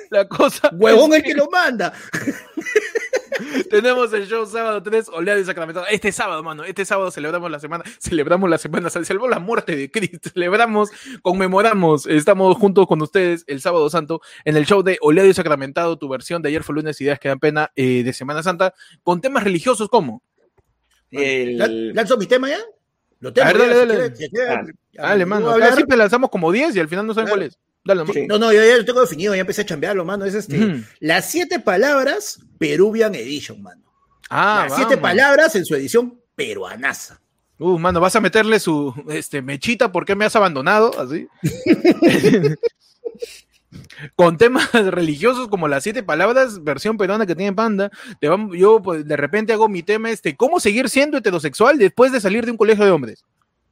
La 0.10 0.28
cosa. 0.28 0.70
Huevón 0.74 1.14
es 1.14 1.20
el 1.20 1.24
que 1.24 1.34
lo 1.34 1.50
manda. 1.50 1.94
Tenemos 3.70 4.14
el 4.14 4.28
show 4.28 4.46
sábado 4.46 4.82
3, 4.84 5.10
Oleada 5.10 5.40
y 5.40 5.46
Sacramentado. 5.46 5.86
Este 5.88 6.12
sábado, 6.12 6.44
mano, 6.44 6.64
este 6.64 6.86
sábado 6.86 7.12
celebramos 7.12 7.50
la 7.50 7.60
semana, 7.60 7.84
celebramos 8.00 8.50
la 8.50 8.58
semana, 8.58 8.90
celebramos 8.90 9.30
la 9.30 9.40
muerte 9.40 9.76
de 9.76 9.90
Cristo, 9.90 10.30
celebramos, 10.34 10.90
conmemoramos, 11.22 12.06
estamos 12.08 12.58
juntos 12.58 12.88
con 12.88 13.02
ustedes 13.02 13.44
el 13.48 13.62
sábado 13.62 13.90
santo 13.90 14.22
en 14.46 14.58
el 14.58 14.66
show 14.66 14.84
de 14.84 14.98
Oleado 15.02 15.30
y 15.30 15.34
Sacramentado, 15.34 15.98
tu 15.98 16.10
versión 16.10 16.42
de 16.42 16.50
ayer 16.50 16.64
fue 16.64 16.76
lunes, 16.76 17.00
ideas 17.02 17.20
que 17.20 17.30
dan 17.30 17.40
pena 17.40 17.72
eh, 17.76 18.04
de 18.04 18.14
Semana 18.14 18.44
Santa, 18.44 18.74
con 19.04 19.22
temas 19.22 19.44
religiosos 19.44 19.90
como. 19.90 20.22
El... 21.10 21.94
¿Lanzo 21.94 22.18
mi 22.18 22.26
tema 22.26 22.50
ya? 22.50 22.60
Lo 23.22 23.32
tengo. 23.32 23.48
A 23.48 23.54
ver, 23.54 23.62
dale, 23.62 23.76
dale. 23.76 23.94
quieres, 23.94 24.18
si 24.18 24.30
quieres. 24.30 24.76
Dale, 24.94 25.74
siempre 25.74 25.96
lanzamos 25.96 26.30
como 26.30 26.52
10 26.52 26.76
y 26.76 26.80
al 26.80 26.90
final 26.90 27.08
no 27.08 27.14
saben 27.14 27.30
cuál 27.30 27.44
es. 27.44 27.58
Dale. 27.86 28.04
Sí. 28.14 28.28
No, 28.28 28.38
no, 28.38 28.52
yo 28.52 28.64
ya 28.64 28.78
lo 28.78 28.86
tengo 28.86 29.02
definido, 29.02 29.34
ya 29.34 29.42
empecé 29.42 29.62
a 29.62 29.66
chambearlo, 29.66 30.04
mano. 30.04 30.26
Es 30.26 30.34
este. 30.34 30.84
Las 31.00 31.32
siete 31.32 31.60
palabras 31.60 32.40
Peruvian 32.60 33.16
Edition, 33.16 33.62
mano. 33.62 33.82
Ah, 34.30 34.66
Las 34.68 34.76
siete 34.76 34.98
palabras 34.98 35.56
en 35.56 35.66
su 35.66 35.76
edición 35.76 36.20
peruanaza. 36.36 37.22
Uh, 37.58 37.78
mano, 37.78 38.00
vas 38.00 38.16
a 38.16 38.22
meterle 38.22 38.60
su 38.60 38.94
este, 39.10 39.42
mechita, 39.42 39.92
¿por 39.92 40.04
qué 40.04 40.16
me 40.16 40.26
has 40.26 40.36
abandonado? 40.36 41.00
Así. 41.00 41.28
Con 44.16 44.38
temas 44.38 44.70
religiosos 44.74 45.48
como 45.48 45.68
las 45.68 45.84
siete 45.84 46.04
palabras, 46.04 46.64
versión 46.64 46.98
peruana 46.98 47.26
que 47.26 47.36
tiene 47.36 47.54
Panda. 47.54 47.90
Te 48.20 48.28
yo 48.58 48.82
pues, 48.82 49.06
de 49.08 49.18
repente 49.18 49.54
hago 49.54 49.70
mi 49.70 49.84
tema 49.84 50.10
este, 50.10 50.36
¿cómo 50.36 50.60
seguir 50.60 50.90
siendo 50.90 51.18
heterosexual 51.18 51.78
después 51.78 52.12
de 52.12 52.20
salir 52.22 52.46
de 52.46 52.52
un 52.52 52.58
colegio 52.58 52.86
de 52.86 52.92
hombres? 52.92 53.24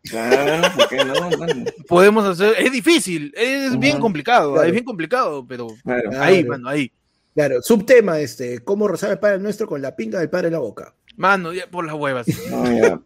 Claro, 0.04 0.68
¿por 0.78 0.88
qué 0.88 1.04
no, 1.04 1.14
mano? 1.38 1.66
Podemos 1.88 2.26
hacer, 2.26 2.56
es 2.58 2.72
difícil, 2.72 3.34
es 3.36 3.78
bien 3.78 4.00
complicado, 4.00 4.54
Claro. 4.54 4.68
es 4.68 4.72
bien 4.74 4.86
complicado, 4.86 5.46
pero 5.46 5.68
Claro. 5.84 6.10
ahí, 6.22 6.44
Claro. 6.44 6.48
mano, 6.50 6.70
ahí. 6.70 6.92
Claro, 7.36 7.62
subtema, 7.62 8.20
este, 8.20 8.60
cómo 8.60 8.88
rozar 8.88 9.12
el 9.12 9.20
Padre 9.20 9.40
Nuestro 9.40 9.68
con 9.68 9.82
la 9.82 9.96
pinga 9.96 10.20
del 10.20 10.30
Padre 10.30 10.48
en 10.48 10.54
la 10.54 10.60
boca. 10.60 10.94
Mano, 11.20 11.52
ya 11.52 11.68
por 11.68 11.86
las 11.86 11.96
huevas. 11.96 12.26
No, 12.50 12.66
ya. 12.72 13.00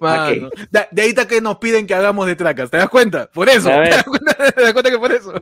Mano. 0.00 0.48
De, 0.70 0.86
de 0.90 1.02
ahí 1.02 1.10
está 1.10 1.28
que 1.28 1.40
nos 1.42 1.58
piden 1.58 1.86
que 1.86 1.94
hagamos 1.94 2.26
de 2.26 2.34
tracas, 2.34 2.70
¿te 2.70 2.78
das 2.78 2.88
cuenta? 2.88 3.30
Por 3.30 3.48
eso, 3.50 3.68
¿te 3.84 3.90
das 3.90 4.04
cuenta, 4.04 4.34
¿Te 4.56 4.62
das 4.62 4.72
cuenta 4.72 4.90
que 4.90 4.98
por 4.98 5.12
eso? 5.12 5.34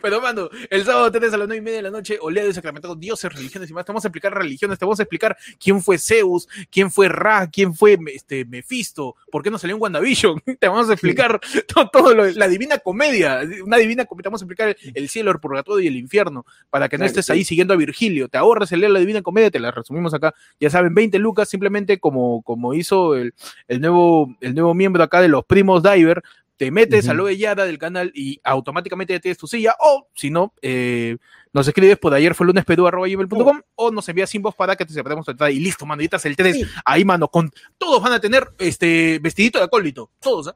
Pero, 0.00 0.20
mano, 0.20 0.48
el 0.70 0.84
sábado 0.84 1.10
3 1.10 1.34
a 1.34 1.36
las 1.36 1.48
9 1.48 1.58
y 1.58 1.64
media 1.64 1.76
de 1.78 1.82
la 1.82 1.90
noche, 1.90 2.18
oleado 2.20 2.48
y 2.48 2.54
sacramentado, 2.54 2.94
dioses, 2.94 3.32
religiones 3.34 3.68
y 3.68 3.72
más. 3.74 3.84
Te 3.84 3.90
vamos 3.92 4.04
a 4.04 4.08
explicar 4.08 4.32
religiones, 4.32 4.78
te 4.78 4.84
vamos 4.84 5.00
a 5.00 5.02
explicar 5.02 5.36
quién 5.58 5.82
fue 5.82 5.98
Zeus, 5.98 6.48
quién 6.70 6.90
fue 6.90 7.08
Ra, 7.08 7.50
quién 7.50 7.74
fue 7.74 7.98
este, 8.14 8.44
Mephisto, 8.44 9.16
por 9.32 9.42
qué 9.42 9.50
no 9.50 9.58
salió 9.58 9.74
en 9.76 9.82
WandaVision. 9.82 10.40
Te 10.60 10.68
vamos 10.68 10.88
a 10.88 10.92
explicar 10.92 11.40
todo, 11.66 11.90
todo 11.90 12.14
lo- 12.14 12.26
la 12.30 12.46
divina 12.48 12.78
comedia, 12.78 13.40
una 13.64 13.76
divina 13.78 14.04
comedia. 14.04 14.22
Te 14.22 14.28
vamos 14.28 14.42
a 14.42 14.44
explicar 14.44 14.68
el, 14.68 14.76
el 14.94 15.08
cielo, 15.08 15.32
el 15.32 15.40
purgatorio 15.40 15.84
y 15.84 15.88
el 15.88 15.96
infierno, 15.96 16.46
para 16.70 16.88
que 16.88 16.96
no 16.96 17.00
Claro, 17.00 17.08
estés 17.08 17.26
sí. 17.26 17.32
ahí 17.32 17.44
siguiendo 17.44 17.74
a 17.74 17.76
Virgilio. 17.76 18.28
Te 18.28 18.38
ahorras 18.38 18.70
el 18.72 18.80
leer 18.80 18.92
la 18.92 19.00
divina 19.00 19.22
comedia, 19.22 19.50
te 19.50 19.58
la 19.58 19.72
resumimos 19.72 20.14
acá. 20.14 20.32
Ya 20.60 20.70
saben, 20.70 20.94
20 20.94 21.18
lucas, 21.18 21.48
simplemente 21.56 21.98
como, 21.98 22.42
como 22.42 22.74
hizo 22.74 23.16
el, 23.16 23.32
el 23.68 23.80
nuevo, 23.80 24.34
el 24.40 24.54
nuevo 24.54 24.74
miembro 24.74 25.02
acá 25.02 25.20
de 25.20 25.28
los 25.28 25.44
primos 25.44 25.82
Diver, 25.82 26.22
te 26.58 26.70
metes 26.70 27.06
a 27.08 27.14
lo 27.14 27.26
de 27.26 27.36
Yada 27.36 27.64
del 27.66 27.76
canal 27.78 28.10
y 28.14 28.40
automáticamente 28.42 29.12
ya 29.12 29.20
tienes 29.20 29.36
tu 29.38 29.46
silla, 29.46 29.74
o 29.78 30.08
si 30.14 30.30
no, 30.30 30.54
eh, 30.62 31.16
nos 31.52 31.68
escribes 31.68 31.98
por 31.98 32.14
ayer 32.14 32.34
fue 32.34 32.46
lunes 32.46 32.64
gmail.com 32.66 33.60
o 33.74 33.90
nos 33.90 34.08
envías 34.08 34.30
sin 34.30 34.40
voz 34.42 34.54
para 34.54 34.74
que 34.76 34.84
te 34.86 34.92
separemos 34.94 35.26
entrada 35.28 35.50
y 35.50 35.58
listo, 35.58 35.86
estás 35.98 36.24
el 36.26 36.34
3 36.36 36.56
Sí. 36.56 36.62
ahí, 36.84 37.04
mano, 37.04 37.28
con 37.28 37.50
todos 37.78 38.02
van 38.02 38.12
a 38.14 38.20
tener 38.20 38.48
este 38.58 39.18
vestidito 39.22 39.58
de 39.58 39.64
acólito, 39.64 40.10
todos. 40.20 40.54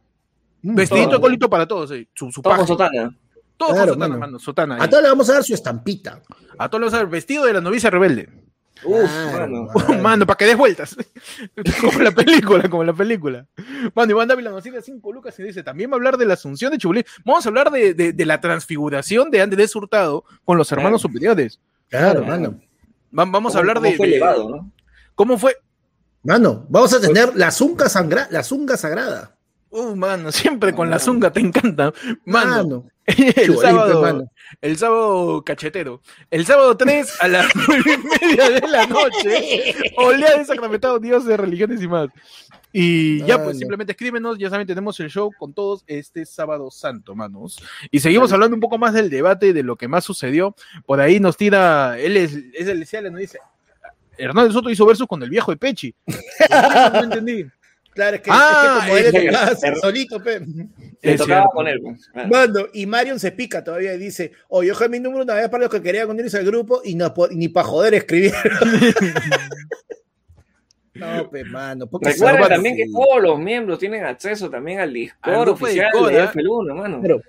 Mm, 0.62 0.74
vestidito 0.74 1.10
de 1.10 1.16
acólito 1.16 1.48
para 1.50 1.66
todos, 1.66 1.90
eh, 1.92 2.06
su, 2.14 2.30
su 2.30 2.40
Todo 2.40 2.52
con 2.56 2.60
paje, 2.60 2.68
sotana. 2.68 3.16
todos 3.58 3.72
Claro, 3.72 3.92
con 3.92 4.00
sotana, 4.00 4.16
mano. 4.18 4.38
sotana. 4.38 4.82
A 4.82 4.88
todos 4.88 5.02
le 5.02 5.08
vamos 5.10 5.28
a 5.28 5.32
dar 5.34 5.44
su 5.44 5.52
estampita. 5.54 6.22
a 6.58 6.68
todos 6.68 6.82
les 6.84 6.92
va 6.94 6.96
a 6.96 7.00
dar 7.02 7.10
vestido 7.10 7.44
de 7.44 7.52
la 7.54 7.60
novicia 7.60 7.90
rebelde. 7.90 8.28
Uf, 8.84 9.10
Claro, 9.32 9.48
mano. 9.48 9.98
Mano, 10.02 10.26
para 10.26 10.36
que 10.36 10.46
des 10.46 10.56
vueltas. 10.56 10.96
como 11.80 11.98
la 12.00 12.10
película, 12.12 12.68
como 12.68 12.84
la 12.84 12.92
película. 12.92 13.46
Mano, 13.94 14.10
Iván 14.12 14.28
Dávila 14.28 14.50
nos 14.50 14.62
sirve 14.62 14.80
5 14.82 15.12
lucas 15.12 15.38
y 15.38 15.42
dice, 15.42 15.62
también 15.62 15.90
va 15.90 15.94
a 15.94 15.96
hablar 15.96 16.16
de 16.16 16.26
la 16.26 16.34
asunción 16.34 16.70
de 16.72 16.78
Chubulín. 16.78 17.04
Vamos 17.24 17.44
a 17.44 17.48
hablar 17.48 17.70
de, 17.70 17.94
de- 17.94 18.12
de 18.12 18.26
la 18.26 18.40
transfiguración 18.40 19.30
de 19.30 19.42
Andrés 19.42 19.74
Hurtado 19.76 20.24
con 20.44 20.56
los 20.58 20.70
hermanos 20.72 21.00
Claro. 21.02 21.12
superiores. 21.12 21.60
Claro, 21.88 22.24
Claro. 22.24 22.26
mano. 22.26 22.60
Va- 23.16 23.24
vamos 23.24 23.54
a 23.54 23.58
¿Cómo- 23.58 23.58
hablar 23.60 23.76
cómo 23.76 23.90
de, 23.90 23.96
fue 23.96 24.06
de- 24.06 24.12
llevado, 24.14 24.48
¿no? 24.48 24.72
cómo 25.14 25.38
fue. 25.38 25.56
Mano, 26.22 26.66
vamos 26.68 26.92
a 26.94 27.00
tener 27.00 27.34
la 27.34 27.50
zunga 27.50 27.88
sangra, 27.88 28.28
la 28.30 28.42
zunga 28.42 28.76
sagrada. 28.76 29.36
Uh, 29.70 29.94
mano, 29.94 30.32
siempre 30.32 30.74
con 30.74 30.90
la 30.90 30.98
zunga 30.98 31.32
te 31.32 31.40
encanta. 31.40 31.92
Mano, 32.24 32.50
Mano. 32.50 32.90
el 33.06 33.56
sábado, 33.56 34.02
mano. 34.02 34.32
el 34.60 34.76
sábado 34.76 35.44
cachetero. 35.44 36.02
El 36.30 36.44
sábado 36.44 36.76
3 36.76 37.22
a 37.22 37.28
las 37.28 37.46
9 37.68 37.82
y 37.86 38.26
media 38.26 38.50
de 38.50 38.68
la 38.68 38.86
noche. 38.86 39.74
Oleada 39.96 40.38
de 40.38 40.44
sacramentado, 40.44 40.98
Dios 40.98 41.24
de 41.24 41.36
religiones 41.36 41.80
y 41.82 41.88
más. 41.88 42.08
Y 42.72 43.24
ya, 43.24 43.42
pues 43.42 43.58
simplemente 43.58 43.92
escríbenos. 43.92 44.38
Ya 44.38 44.50
saben, 44.50 44.66
tenemos 44.66 44.98
el 45.00 45.08
show 45.08 45.30
con 45.38 45.52
todos 45.52 45.84
este 45.86 46.24
sábado 46.26 46.70
santo, 46.70 47.14
manos. 47.14 47.62
Y 47.90 48.00
seguimos 48.00 48.32
hablando 48.32 48.54
un 48.54 48.60
poco 48.60 48.78
más 48.78 48.92
del 48.92 49.10
debate, 49.10 49.52
de 49.52 49.62
lo 49.62 49.76
que 49.76 49.88
más 49.88 50.04
sucedió. 50.04 50.54
Por 50.86 51.00
ahí 51.00 51.20
nos 51.20 51.36
tira, 51.36 51.98
él 51.98 52.16
es, 52.16 52.36
es 52.54 52.68
el 52.68 52.86
Ciales, 52.86 53.12
nos 53.12 53.20
dice. 53.20 53.38
Hernández 54.16 54.52
Soto 54.52 54.70
hizo 54.70 54.84
versus 54.84 55.06
con 55.06 55.22
el 55.22 55.30
viejo 55.30 55.50
de 55.50 55.56
Pechi. 55.56 55.94
No 56.92 57.02
entendí. 57.02 57.46
Claro, 57.92 58.16
es 58.16 58.22
que, 58.22 58.30
Ah, 58.32 58.86
es 58.86 58.86
que 58.86 58.86
como 58.86 58.98
él 58.98 59.72
es 59.74 59.80
solito, 59.80 60.22
pe. 60.22 60.40
Le 60.40 61.12
Es 61.12 61.18
tocaba 61.20 61.40
cierto. 61.40 61.50
poner, 61.54 61.80
pues. 61.82 62.08
Claro. 62.12 62.28
Mano, 62.28 62.60
y 62.72 62.86
Marion 62.86 63.18
se 63.18 63.32
pica 63.32 63.64
todavía 63.64 63.94
y 63.94 63.98
dice, 63.98 64.30
oye, 64.48 64.68
yo 64.68 64.74
dejé 64.74 64.88
mi 64.88 65.00
número 65.00 65.24
una 65.24 65.34
vez 65.34 65.48
para 65.48 65.64
los 65.64 65.72
que 65.72 65.82
querían 65.82 66.08
unirse 66.08 66.38
al 66.38 66.44
grupo 66.44 66.80
y 66.84 66.94
no, 66.94 67.12
ni 67.32 67.48
para 67.48 67.66
joder 67.66 67.94
escribieron. 67.94 68.40
no, 70.94 71.30
pues, 71.30 71.46
mano. 71.46 71.86
porque 71.86 72.10
Recuerda 72.10 72.48
también 72.48 72.76
que 72.76 72.86
todos 72.92 73.22
los 73.22 73.38
miembros 73.38 73.78
tienen 73.78 74.04
acceso 74.04 74.50
también 74.50 74.80
al 74.80 74.88
Al 74.88 74.94
Discord 74.94 75.44
de 75.46 75.50
oficial 75.50 75.90
Discord, 75.92 76.12
de 76.12 76.20
¿ah? 76.20 76.32
F1, 76.32 76.74
mano. 76.74 76.98
Pero, 77.02 77.20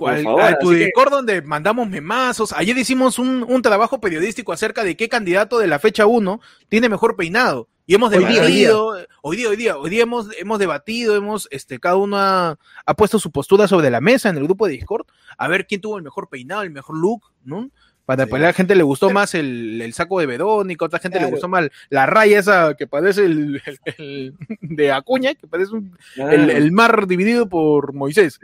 Al- 0.00 0.22
favor, 0.22 0.42
a 0.42 0.58
tu 0.58 0.70
que- 0.70 0.76
Discord 0.76 1.10
donde 1.10 1.42
mandamos 1.42 1.88
memazos. 1.88 2.52
Ayer 2.52 2.76
hicimos 2.76 3.18
un, 3.18 3.44
un 3.48 3.62
trabajo 3.62 4.00
periodístico 4.00 4.52
acerca 4.52 4.82
de 4.84 4.96
qué 4.96 5.08
candidato 5.08 5.58
de 5.58 5.66
la 5.68 5.78
fecha 5.78 6.06
1 6.06 6.40
tiene 6.68 6.88
mejor 6.88 7.16
peinado. 7.16 7.68
Y 7.86 7.94
hemos 7.94 8.10
Hoy 8.12 8.20
día, 8.24 8.28
debatido, 8.42 8.96
hoy 9.20 9.36
día, 9.36 9.48
hoy 9.50 9.56
día, 9.56 9.76
hoy 9.76 9.90
día, 9.90 10.02
hemos, 10.04 10.28
hemos 10.38 10.58
debatido, 10.58 11.16
hemos, 11.16 11.48
este, 11.50 11.78
cada 11.78 11.96
uno 11.96 12.16
ha, 12.16 12.58
ha 12.86 12.94
puesto 12.94 13.18
su 13.18 13.30
postura 13.30 13.68
sobre 13.68 13.90
la 13.90 14.00
mesa 14.00 14.30
en 14.30 14.38
el 14.38 14.44
grupo 14.44 14.66
de 14.66 14.72
Discord, 14.72 15.06
a 15.36 15.48
ver 15.48 15.66
quién 15.66 15.82
tuvo 15.82 15.98
el 15.98 16.02
mejor 16.02 16.30
peinado, 16.30 16.62
el 16.62 16.70
mejor 16.70 16.96
look, 16.96 17.22
¿no? 17.44 17.68
Para 18.06 18.24
Sí. 18.24 18.30
pues, 18.30 18.42
a 18.42 18.46
la 18.46 18.52
gente 18.54 18.74
le 18.74 18.82
gustó 18.84 19.10
más 19.10 19.34
el, 19.34 19.80
el 19.82 19.92
saco 19.92 20.18
de 20.20 20.26
Verónica, 20.26 20.84
otra 20.86 20.98
gente 20.98 21.20
le 21.20 21.26
gustó 21.30 21.48
más 21.48 21.68
la 21.90 22.06
raya 22.06 22.38
esa 22.38 22.74
que 22.74 22.86
parece 22.86 23.24
el, 23.26 23.60
el- 23.66 23.78
el 23.98 24.34
de 24.76 24.92
Acuña, 24.92 25.34
que 25.34 25.46
parece 25.46 25.72
un- 25.72 25.96
Ah, 26.18 26.32
el, 26.34 26.48
el 26.50 26.72
mar 26.72 27.06
dividido 27.06 27.48
por 27.48 27.92
Moisés. 27.92 28.38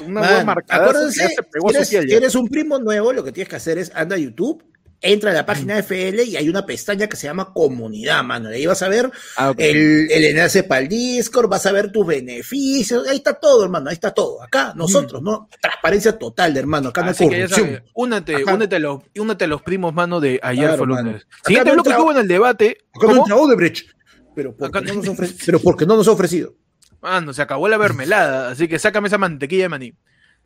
Una 0.00 0.20
Man, 0.20 0.28
buena 0.30 0.44
marcada 0.44 0.84
acuérdense, 0.86 1.28
si 1.28 1.96
eres, 1.96 2.08
si 2.08 2.12
eres 2.12 2.34
un 2.34 2.48
primo 2.48 2.78
nuevo, 2.80 3.12
lo 3.12 3.22
que 3.22 3.30
tienes 3.32 3.48
que 3.48 3.56
hacer 3.56 3.78
es 3.78 3.92
anda 3.94 4.16
a 4.16 4.18
YouTube, 4.18 4.62
entra 5.04 5.30
a 5.30 5.34
la 5.34 5.44
página 5.46 5.74
de 5.74 5.80
FL 5.82 6.22
y 6.24 6.36
hay 6.36 6.48
una 6.48 6.64
pestaña 6.66 7.06
que 7.06 7.16
se 7.16 7.26
llama 7.26 7.52
comunidad, 7.52 8.24
mano. 8.24 8.50
Y 8.50 8.54
ahí 8.56 8.66
vas 8.66 8.82
a 8.82 8.88
ver 8.88 9.10
Ah, 9.36 9.52
el, 9.58 10.08
el 10.10 10.24
enlace 10.24 10.62
para 10.64 10.80
el 10.80 10.88
Discord, 10.88 11.48
vas 11.48 11.66
a 11.66 11.72
ver 11.72 11.92
tus 11.92 12.06
beneficios, 12.06 13.06
ahí 13.08 13.16
está 13.18 13.34
todo, 13.34 13.62
hermano, 13.64 13.90
ahí 13.90 13.94
está 13.94 14.12
todo. 14.12 14.42
Acá, 14.42 14.72
nosotros, 14.76 15.22
¿no? 15.22 15.48
Transparencia 15.60 16.18
total, 16.18 16.56
hermano, 16.56 16.88
acá 16.88 17.02
no 17.02 17.08
hay 17.08 17.10
Así 17.12 17.28
que 17.28 17.38
ya 17.38 17.44
corrupción. 17.46 17.66
sabes, 17.76 17.82
únete, 17.94 18.34
Ajá. 18.36 18.54
únete 18.54 18.76
a, 18.76 18.78
los, 18.78 19.02
únate 19.18 19.44
a 19.44 19.48
los 19.48 19.62
primos, 19.62 19.94
mano, 19.94 20.20
de 20.20 20.40
ayer 20.42 20.64
Claro, 20.66 20.78
fue 20.78 20.86
mano. 20.86 21.18
Siguiente 21.44 21.70
no 21.70 21.74
bloque 21.74 21.90
entra- 21.90 21.96
que 21.96 22.02
hubo 22.02 22.12
en 22.12 22.18
el 22.18 22.28
debate. 22.28 22.78
Acá 22.94 23.06
no 23.06 23.08
¿Cómo? 23.08 23.20
entra 23.22 23.36
Odebrecht, 23.36 23.88
pero 24.34 24.56
porque, 24.56 24.78
Acá- 24.78 24.86
no 24.88 24.94
nos 24.94 25.06
ofre- 25.06 25.34
pero 25.46 25.58
porque 25.60 25.86
no 25.86 25.96
nos 25.96 26.08
ha 26.08 26.12
ofrecido. 26.12 26.54
Mano, 27.02 27.34
se 27.34 27.42
acabó 27.42 27.68
la 27.68 27.76
mermelada, 27.76 28.50
así 28.50 28.66
que 28.66 28.78
sácame 28.78 29.08
esa 29.08 29.18
mantequilla 29.18 29.64
de 29.64 29.68
maní. 29.68 29.94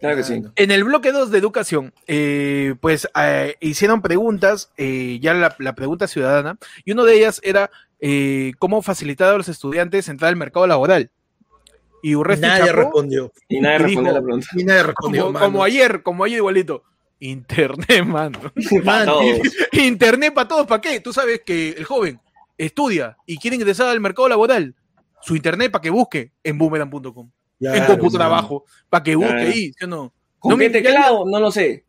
Claro 0.00 0.16
que 0.16 0.22
sí. 0.24 0.42
En 0.56 0.70
el 0.70 0.84
bloque 0.84 1.10
2 1.10 1.30
de 1.30 1.38
educación, 1.38 1.92
eh, 2.06 2.74
pues 2.80 3.08
eh, 3.20 3.56
hicieron 3.60 4.00
preguntas, 4.00 4.70
eh, 4.76 5.18
ya 5.20 5.34
la, 5.34 5.56
la 5.58 5.74
pregunta 5.74 6.06
ciudadana, 6.06 6.56
y 6.84 6.92
una 6.92 7.02
de 7.04 7.14
ellas 7.16 7.40
era 7.42 7.70
eh, 8.00 8.52
cómo 8.60 8.80
facilitar 8.82 9.34
a 9.34 9.36
los 9.36 9.48
estudiantes 9.48 10.08
entrar 10.08 10.28
al 10.28 10.36
mercado 10.36 10.66
laboral. 10.68 11.10
Y 12.00 12.14
Urresti 12.14 12.46
Nadie 12.46 12.70
respondió. 12.72 13.32
Y 13.48 13.60
nadie 13.60 13.78
respondió 13.78 14.00
dijo- 14.02 14.10
a 14.10 14.20
la 14.20 14.22
pregunta. 14.22 14.46
Y 14.54 14.64
nadie 14.64 14.82
respondió, 14.84 15.32
como, 15.32 15.64
ayer, 15.64 16.02
como 16.04 16.22
ayer 16.24 16.36
igualito. 16.38 16.84
Internet, 17.18 18.04
mano. 18.06 18.38
Todos. 19.04 19.24
Internet 19.72 20.32
para 20.32 20.46
todos, 20.46 20.66
¿para 20.68 20.80
qué? 20.80 21.00
Tú 21.00 21.12
sabes 21.12 21.40
que 21.44 21.70
el 21.70 21.84
joven 21.84 22.20
estudia 22.56 23.16
y 23.26 23.38
quiere 23.38 23.56
ingresar 23.56 23.88
al 23.88 23.98
mercado 23.98 24.28
laboral. 24.28 24.76
Su 25.20 25.34
internet 25.34 25.72
para 25.72 25.82
que 25.82 25.90
busque 25.90 26.30
en 26.44 26.56
boomerang.com. 26.56 27.28
en 27.60 27.72
Claro, 27.72 27.86
computrabajo. 27.98 28.64
Para 28.88 29.02
que 29.04 29.14
busque 29.16 29.32
Claro. 29.32 29.48
ahí, 29.48 29.72
¿sí 29.76 29.84
o 29.84 29.86
no? 29.86 30.12
¿Con 30.38 30.50
No 30.52 30.58
qué 30.58 30.64
me- 30.68 30.70
teclado? 30.70 31.24
No 31.26 31.40
lo 31.40 31.50
sé. 31.50 31.84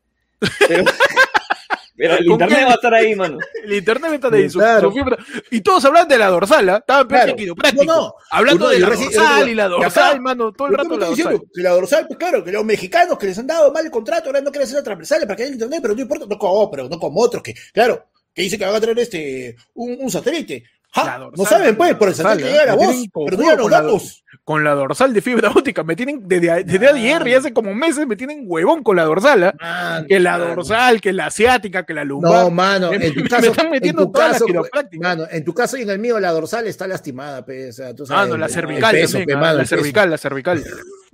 Pero, 0.67 0.84
pero 1.95 2.13
el 2.15 2.25
¿Con 2.25 2.32
internet 2.34 2.58
qué? 2.60 2.65
va 2.65 2.71
a 2.71 2.75
estar 2.75 2.93
ahí, 2.93 3.15
mano. 3.15 3.38
El 3.63 3.73
internet 3.73 4.13
está 4.13 4.29
de 4.29 4.38
ahí, 4.39 4.49
su- 4.49 4.58
Claro. 4.60 4.89
su 4.89 4.95
fibra. 4.97 5.17
Y 5.51 5.62
todos 5.62 5.84
hablan 5.86 6.08
de 6.08 6.17
la 6.17 6.27
dorsal, 6.27 6.69
¿ah? 6.69 6.77
Estaban 6.77 7.08
Claro. 7.08 7.36
práctico. 7.55 7.84
No, 7.86 7.95
no. 8.01 8.13
Hablando 8.32 8.65
Uno, 8.65 8.73
de 8.73 8.79
la 8.79 8.88
reci- 8.89 9.03
dorsal 9.13 9.49
y 9.49 9.55
la 9.55 9.67
dorsal, 9.67 10.12
acá- 10.13 10.21
mano. 10.21 10.51
Todo 10.53 10.67
el 10.69 10.73
rato 10.75 10.89
¿cómo 10.89 10.99
la 10.99 11.05
estoy 11.08 11.17
dorsal. 11.23 11.34
diciendo? 11.34 11.53
Que 11.53 11.62
la 11.62 11.69
dorsal, 11.71 12.08
pues 12.08 12.17
claro, 12.19 12.43
que 12.43 12.51
los 12.51 12.65
mexicanos 12.65 13.17
que 13.17 13.27
les 13.27 13.38
han 13.38 13.47
dado 13.47 13.71
mal 13.71 13.86
el 13.86 13.91
contrato, 13.91 14.29
ahora 14.29 14.41
no 14.41 14.49
quieren 14.51 14.63
hacer 14.65 14.77
la 14.77 14.84
transversal 14.84 15.21
para 15.21 15.36
que 15.36 15.43
haya 15.43 15.51
internet, 15.53 15.79
pero 15.82 15.93
no 15.93 16.01
importa, 16.01 16.25
no 16.29 16.38
como, 16.38 16.71
pero 16.71 16.88
no 16.89 16.97
como 16.99 17.19
otros, 17.21 17.43
que, 17.43 17.53
claro, 17.73 18.05
que 18.34 18.41
dice 18.43 18.58
que 18.58 18.65
van 18.65 18.75
a 18.75 18.79
traer 18.79 18.97
este, 18.99 19.55
un, 19.73 19.97
un 19.99 20.10
satélite. 20.10 20.63
La 20.95 21.30
no 21.36 21.45
saben, 21.45 21.75
pues, 21.78 21.91
la 21.91 21.99
por 21.99 22.08
el 22.10 22.15
dorsal, 22.15 22.39
satélite 22.39 22.49
¿eh? 22.49 22.52
llega 22.60 22.65
la 22.65 22.75
voz, 22.75 22.95
pero 23.13 23.38
los 23.38 23.62
con 23.62 23.71
la 23.71 23.82
datos. 23.82 24.23
Con 24.43 24.63
la 24.63 24.73
dorsal 24.73 25.13
de 25.13 25.21
fibra 25.21 25.49
óptica, 25.52 25.84
me 25.84 25.95
tienen 25.95 26.21
desde, 26.28 26.63
desde 26.63 26.88
ayer 26.88 27.28
y 27.28 27.34
hace 27.36 27.54
como 27.54 27.73
meses 27.75 28.08
me 28.08 28.15
tienen 28.15 28.43
huevón 28.47 28.82
con 28.82 28.95
la 28.95 29.04
dorsal, 29.04 29.43
¿ah? 29.43 29.54
Man, 29.62 30.08
Que 30.08 30.19
la 30.19 30.38
man. 30.39 30.56
dorsal, 30.56 30.99
que 30.99 31.13
la 31.13 31.28
asiática, 31.28 31.86
que 31.86 31.93
la 31.93 32.04
lumbar. 32.04 32.45
No, 32.45 32.49
mano, 32.49 32.89
Me- 32.89 33.06
en 33.06 33.13
tu 33.13 33.21
me 33.21 33.30
caso, 33.30 33.45
están 33.52 33.65
en 33.67 33.71
metiendo 33.71 34.06
tu 34.08 34.12
toda 34.13 34.28
la 34.28 34.34
caso, 34.34 34.45
quiropráctica. 34.45 35.08
mano, 35.08 35.25
en 35.30 35.43
tu 35.45 35.54
caso 35.54 35.78
y 35.78 35.84
en 35.84 35.91
el 35.91 35.99
mío 35.99 36.19
la 36.19 36.32
dorsal 36.32 36.65
está 36.65 36.88
lastimada, 36.88 37.45
pe, 37.45 37.69
o 37.69 37.71
sea, 37.73 37.93
tú 37.93 38.06
Ah, 38.10 38.25
no, 38.25 38.36
la 38.38 38.47
el- 38.47 38.52
cervical 38.52 38.95
el 38.95 39.02
peso, 39.02 39.13
también, 39.19 39.28
pe, 39.28 39.34
ah, 39.34 39.38
mano, 39.38 39.54
la 39.58 39.62
el 39.62 39.67
peso. 39.69 39.75
cervical, 39.75 40.10
la 40.10 40.17
cervical. 40.17 40.63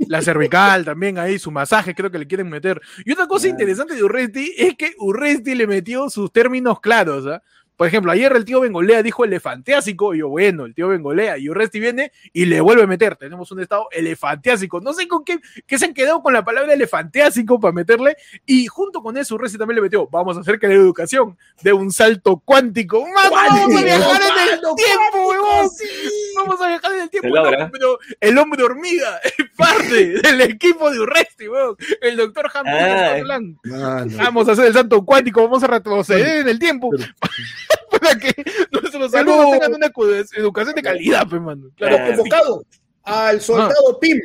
La 0.07 0.21
cervical 0.21 0.85
también 0.85 1.17
ahí, 1.17 1.37
su 1.39 1.51
masaje 1.51 1.93
creo 1.95 2.09
que 2.11 2.19
le 2.19 2.27
quieren 2.27 2.49
meter. 2.49 2.81
Y 3.05 3.11
otra 3.13 3.27
cosa 3.27 3.47
interesante 3.49 3.95
de 3.95 4.03
Urresti 4.03 4.53
es 4.57 4.75
que 4.75 4.91
Urresti 4.99 5.55
le 5.55 5.67
metió 5.67 6.09
sus 6.09 6.31
términos 6.31 6.79
claros, 6.79 7.25
¿ah? 7.27 7.41
Por 7.75 7.87
ejemplo, 7.87 8.11
ayer 8.11 8.31
el 8.33 8.45
tío 8.45 8.61
Bengolea 8.61 9.03
dijo 9.03 9.25
elefanteásico, 9.25 10.15
y 10.15 10.19
yo, 10.19 10.29
bueno, 10.29 10.65
el 10.65 10.73
tío 10.73 10.87
Bengolea, 10.87 11.37
y 11.37 11.49
Urresti 11.49 11.79
viene 11.79 12.11
y 12.33 12.45
le 12.45 12.61
vuelve 12.61 12.83
a 12.83 12.87
meter. 12.87 13.15
Tenemos 13.15 13.51
un 13.51 13.59
estado 13.59 13.87
elefanteásico. 13.91 14.79
No 14.81 14.93
sé 14.93 15.07
con 15.07 15.23
qué, 15.23 15.39
qué 15.67 15.77
se 15.77 15.85
han 15.85 15.93
quedado 15.93 16.21
con 16.21 16.33
la 16.33 16.45
palabra 16.45 16.73
elefanteásico 16.73 17.59
para 17.59 17.73
meterle, 17.73 18.15
y 18.45 18.67
junto 18.67 19.01
con 19.01 19.17
eso 19.17 19.35
Urresti 19.35 19.57
también 19.57 19.75
le 19.75 19.81
metió, 19.81 20.07
vamos 20.07 20.37
a 20.37 20.41
hacer 20.41 20.59
que 20.59 20.67
la 20.67 20.73
educación 20.73 21.37
dé 21.61 21.73
un 21.73 21.91
salto 21.91 22.41
cuántico. 22.43 23.01
¡Mano, 23.01 23.31
vamos 23.31 23.75
a 23.75 23.83
viajar 23.83 24.21
en 24.21 24.53
el 24.53 24.59
tiempo, 24.75 25.29
huevón! 25.29 25.69
sí. 25.69 26.24
Vamos 26.35 26.61
a 26.61 26.67
viajar 26.67 26.91
en 26.93 27.01
el 27.01 27.09
tiempo. 27.09 27.29
Logra. 27.29 27.69
Pero 27.71 27.99
el 28.19 28.37
hombre 28.37 28.63
hormiga 28.63 29.19
es 29.23 29.33
parte 29.55 29.95
del 30.21 30.41
equipo 30.41 30.91
de 30.91 30.99
Urresti, 30.99 31.47
weón. 31.47 31.75
El 32.01 32.17
doctor. 32.17 32.49
Scotland. 32.51 33.57
Mano. 33.63 34.11
Vamos 34.17 34.47
a 34.49 34.51
hacer 34.53 34.65
el 34.65 34.73
salto 34.73 35.03
cuántico, 35.05 35.41
vamos 35.43 35.63
a 35.63 35.67
retroceder 35.67 36.39
en 36.39 36.49
el 36.49 36.59
tiempo 36.59 36.89
para 37.91 38.15
que 38.17 38.33
nuestros 38.71 39.11
Pero- 39.11 39.33
alumnos 39.33 39.51
tengan 39.53 39.73
una 39.73 39.87
edu- 39.87 40.27
educación 40.37 40.75
de 40.75 40.81
calidad, 40.81 41.27
pues, 41.29 41.41
mano. 41.41 41.69
Claro, 41.75 41.95
Ah. 41.99 42.05
sí. 42.07 42.15
convocado 42.17 42.65
al 43.03 43.41
soldado 43.41 43.99
Pim 43.99 44.19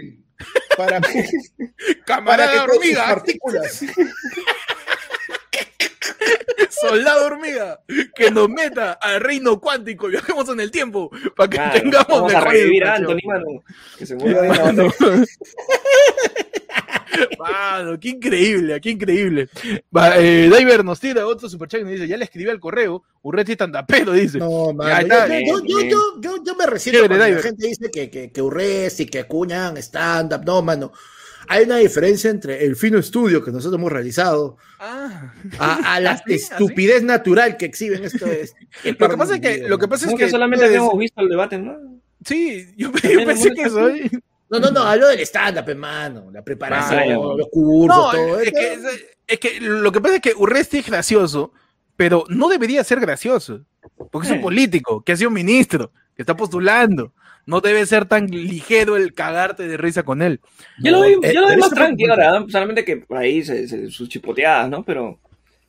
para, 0.76 1.00
para 1.00 1.24
camarada 2.06 2.50
que 2.52 2.56
todas 2.58 2.66
sus 2.70 2.76
hormiga, 2.78 3.04
partículas 3.06 3.84
soldado 6.70 7.26
hormiga, 7.26 7.80
que 8.14 8.30
nos 8.30 8.48
meta 8.48 8.92
al 8.92 9.20
reino 9.20 9.60
cuántico 9.60 10.08
y 10.08 10.12
viajemos 10.12 10.48
en 10.48 10.60
el 10.60 10.70
tiempo 10.70 11.10
para 11.36 11.48
que 11.48 11.56
Claro, 11.56 11.80
tengamos 11.80 12.08
vamos 12.08 12.34
a 12.34 12.38
mejor 12.38 12.52
revivir 12.52 12.84
a. 12.84 12.94
Anthony, 12.94 13.18
mano. 13.24 13.62
Que 13.98 14.06
se 14.06 14.16
la 14.16 14.72
Mano. 17.38 17.98
qué 18.00 18.08
increíble, 18.08 18.80
qué 18.80 18.90
increíble. 18.90 19.48
Va, 19.94 20.16
eh, 20.18 20.50
Diver 20.50 20.84
nos 20.84 21.00
tira 21.00 21.26
otro 21.26 21.48
superchat 21.48 21.80
y 21.80 21.84
nos 21.84 21.92
dice, 21.92 22.08
ya 22.08 22.16
le 22.16 22.24
escribí 22.24 22.48
al 22.50 22.60
correo, 22.60 23.02
Urresti 23.22 23.56
tandapero, 23.56 24.12
dice. 24.12 24.38
No, 24.38 24.72
mano, 24.72 24.96
está. 24.98 25.28
yo, 25.28 25.34
yo, 25.44 25.60
yo, 25.64 25.76
Bien, 25.76 25.90
yo, 25.90 26.20
yo, 26.20 26.44
yo 26.44 26.54
me 26.54 26.78
Chévere, 26.78 27.08
cuando 27.08 27.28
la 27.28 27.42
gente 27.42 27.66
dice 27.66 27.90
que, 27.90 28.10
que, 28.10 28.30
que 28.30 28.42
Urresti, 28.42 29.06
que 29.06 29.24
Cuñan, 29.24 29.76
stand-up. 29.78 30.44
No, 30.44 30.62
mano. 30.62 30.92
Hay 31.52 31.64
una 31.64 31.78
diferencia 31.78 32.30
entre 32.30 32.64
el 32.64 32.76
fino 32.76 32.96
estudio 32.98 33.42
que 33.44 33.50
nosotros 33.50 33.78
hemos 33.78 33.90
realizado 33.90 34.56
Ah. 34.78 35.32
a, 35.58 35.94
a 35.94 36.00
la 36.00 36.10
¿Así? 36.24 36.34
estupidez 36.34 37.02
natural 37.02 37.56
que 37.56 37.66
exhiben 37.66 38.04
esto. 38.04 38.24
Es, 38.26 38.54
Lo 38.98 39.08
que 39.08 39.16
pasa 39.16 39.34
es 39.34 39.40
que, 39.40 39.68
lo 39.68 39.78
que 39.78 39.88
pasa 39.88 40.06
es 40.06 40.12
No, 40.12 40.16
que, 40.18 40.24
que 40.26 40.30
solamente 40.30 40.72
hemos 40.74 40.96
visto 40.96 41.20
el 41.20 41.28
debate, 41.28 41.58
¿no? 41.58 41.76
sí, 42.24 42.66
yo, 42.76 42.90
yo 42.92 43.24
pensé 43.24 43.50
que 43.50 43.68
soy. 43.68 44.10
No, 44.48 44.58
no, 44.60 44.70
no, 44.70 44.82
hablo 44.82 45.08
del 45.08 45.20
stand-up, 45.20 45.68
hermano. 45.68 46.30
La 46.32 46.42
preparación, 46.42 47.00
Ah, 47.00 47.34
los 47.36 47.48
cursos, 47.50 47.96
No, 47.96 48.10
todo. 48.12 48.40
es 48.40 48.52
que, 48.52 48.78
es 49.26 49.38
que 49.40 49.60
lo 49.60 49.90
que 49.92 50.00
pasa 50.00 50.14
es 50.16 50.20
que 50.20 50.34
Urresti 50.36 50.78
es 50.78 50.86
gracioso, 50.86 51.52
pero 51.96 52.24
no 52.28 52.48
debería 52.48 52.82
ser 52.84 53.00
gracioso, 53.00 53.64
porque 54.10 54.26
es 54.28 54.32
un 54.32 54.38
Eh. 54.38 54.42
político, 54.42 55.02
que 55.02 55.12
ha 55.12 55.16
sido 55.16 55.30
ministro, 55.30 55.92
que 56.14 56.22
está 56.22 56.36
postulando. 56.36 57.12
No 57.46 57.60
debe 57.60 57.84
ser 57.86 58.04
tan 58.06 58.26
ligero 58.28 58.96
el 58.96 59.12
cagarte 59.14 59.66
de 59.66 59.76
risa 59.76 60.02
con 60.02 60.22
él. 60.22 60.40
Yo 60.82 60.92
lo 60.92 61.02
vi, 61.02 61.12
eh, 61.26 61.32
yo 61.34 61.40
lo 61.40 61.46
vi 61.48 61.54
pero 61.54 61.60
más 61.60 61.70
tranquilo 61.70 62.12
ahora, 62.12 62.38
¿eh? 62.38 62.44
solamente 62.48 62.84
que 62.84 62.98
por 62.98 63.16
ahí 63.18 63.42
se, 63.42 63.66
se- 63.66 63.90
sus 63.90 64.08
chipoteadas, 64.08 64.68
¿no? 64.70 64.82
Pero. 64.84 65.18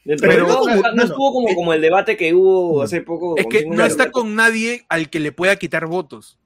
Pero- 0.04 0.48
no, 0.48 0.66
no, 0.66 0.94
no. 0.94 1.04
estuvo 1.04 1.32
como, 1.34 1.54
como 1.56 1.74
el 1.74 1.82
debate 1.82 2.18
que 2.18 2.34
hubo 2.34 2.82
hace 2.82 3.02
poco. 3.02 3.38
Es 3.38 3.46
que 3.48 3.66
no 3.68 3.86
está 3.86 4.10
con 4.12 4.36
nadie 4.36 4.84
al 4.90 5.10
que 5.10 5.20
le 5.20 5.32
pueda 5.32 5.56
quitar 5.58 5.86
votos. 5.86 6.40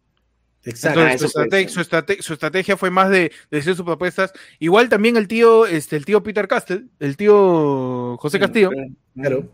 Exacto. 0.63 0.99
Entonces, 0.99 1.15
Ah, 1.15 1.19
su, 1.19 1.25
eso 1.25 1.33
puede 1.33 1.45
estrate- 1.45 1.63
ser. 1.63 1.69
su 1.69 1.81
estrate- 1.81 2.21
su 2.21 2.33
estrategia 2.33 2.75
fue 2.77 2.89
más 2.89 3.09
de, 3.09 3.19
de 3.19 3.31
decir 3.51 3.75
sus 3.75 3.85
propuestas. 3.85 4.33
Igual 4.59 4.89
también 4.89 5.15
el 5.15 5.27
tío, 5.27 5.65
este, 5.67 5.95
el 5.95 6.05
tío 6.05 6.21
Peter 6.23 6.47
Castle, 6.47 6.85
el 6.99 7.15
tío 7.17 8.17
José 8.17 8.39
Castillo, 8.39 8.71
Claro. 9.15 9.47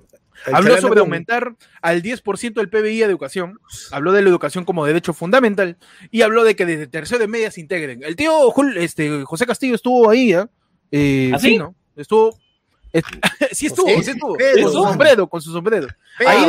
Habló 0.52 0.78
sobre 0.82 1.00
aumentar 1.02 1.56
al 1.82 2.02
10% 2.02 2.60
el 2.62 2.70
PBI 2.70 3.04
a 3.04 3.06
educación, 3.06 3.60
habló 3.92 4.12
de 4.12 4.22
la 4.22 4.30
educación 4.30 4.66
como 4.66 4.86
derecho 4.86 5.14
fundamental 5.14 5.78
y 6.10 6.22
habló 6.22 6.44
de 6.44 6.56
que 6.56 6.66
desde 6.66 6.88
tercero 6.88 7.20
de 7.20 7.28
media 7.28 7.52
se 7.52 7.62
integren. 7.62 8.04
El 8.04 8.16
tío 8.16 8.50
Jul- 8.52 8.78
este, 8.78 9.24
José 9.24 9.46
Castillo 9.46 9.76
estuvo 9.76 10.10
ahí, 10.10 10.34
¿ah? 10.34 10.50
Eh, 10.92 11.32
¿Ah, 11.34 11.40
sí? 11.40 11.58
¿no? 11.58 11.76
Estuvo. 11.96 12.38
es- 12.92 13.04
sí 13.52 13.68
estuvo, 13.68 13.88
Sí, 13.88 14.04
sí 14.04 14.12
estuvo, 14.12 14.36
pero- 14.38 14.64
con 14.64 14.72
su 14.74 14.84
sombrero, 14.84 15.28
con 15.30 15.42
su 15.42 15.52
sombrero. 15.52 15.88
Ahí 16.20 16.28
Ah, 16.28 16.48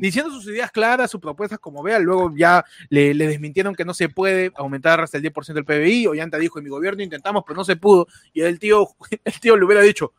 diciendo, 0.00 0.30
sus 0.30 0.46
ideas 0.46 0.70
claras, 0.70 1.10
sus 1.10 1.20
propuestas 1.20 1.58
como 1.58 1.82
vea, 1.82 1.98
luego 1.98 2.32
ya 2.36 2.64
le, 2.90 3.12
le 3.14 3.26
desmintieron 3.26 3.74
que 3.74 3.84
no 3.84 3.92
se 3.94 4.08
puede 4.08 4.52
aumentar 4.56 5.00
hasta 5.00 5.16
el 5.18 5.24
10% 5.24 5.52
del 5.54 5.64
PBI, 5.64 6.06
Ollanta 6.06 6.38
dijo, 6.38 6.58
en 6.58 6.64
mi 6.64 6.70
gobierno 6.70 7.02
intentamos, 7.02 7.42
pero 7.46 7.56
no 7.56 7.64
se 7.64 7.74
pudo, 7.76 8.06
y 8.32 8.42
el 8.42 8.58
tío, 8.60 8.86
el 9.24 9.40
tío 9.40 9.56
le 9.56 9.64
hubiera 9.64 9.82
dicho, 9.82 10.12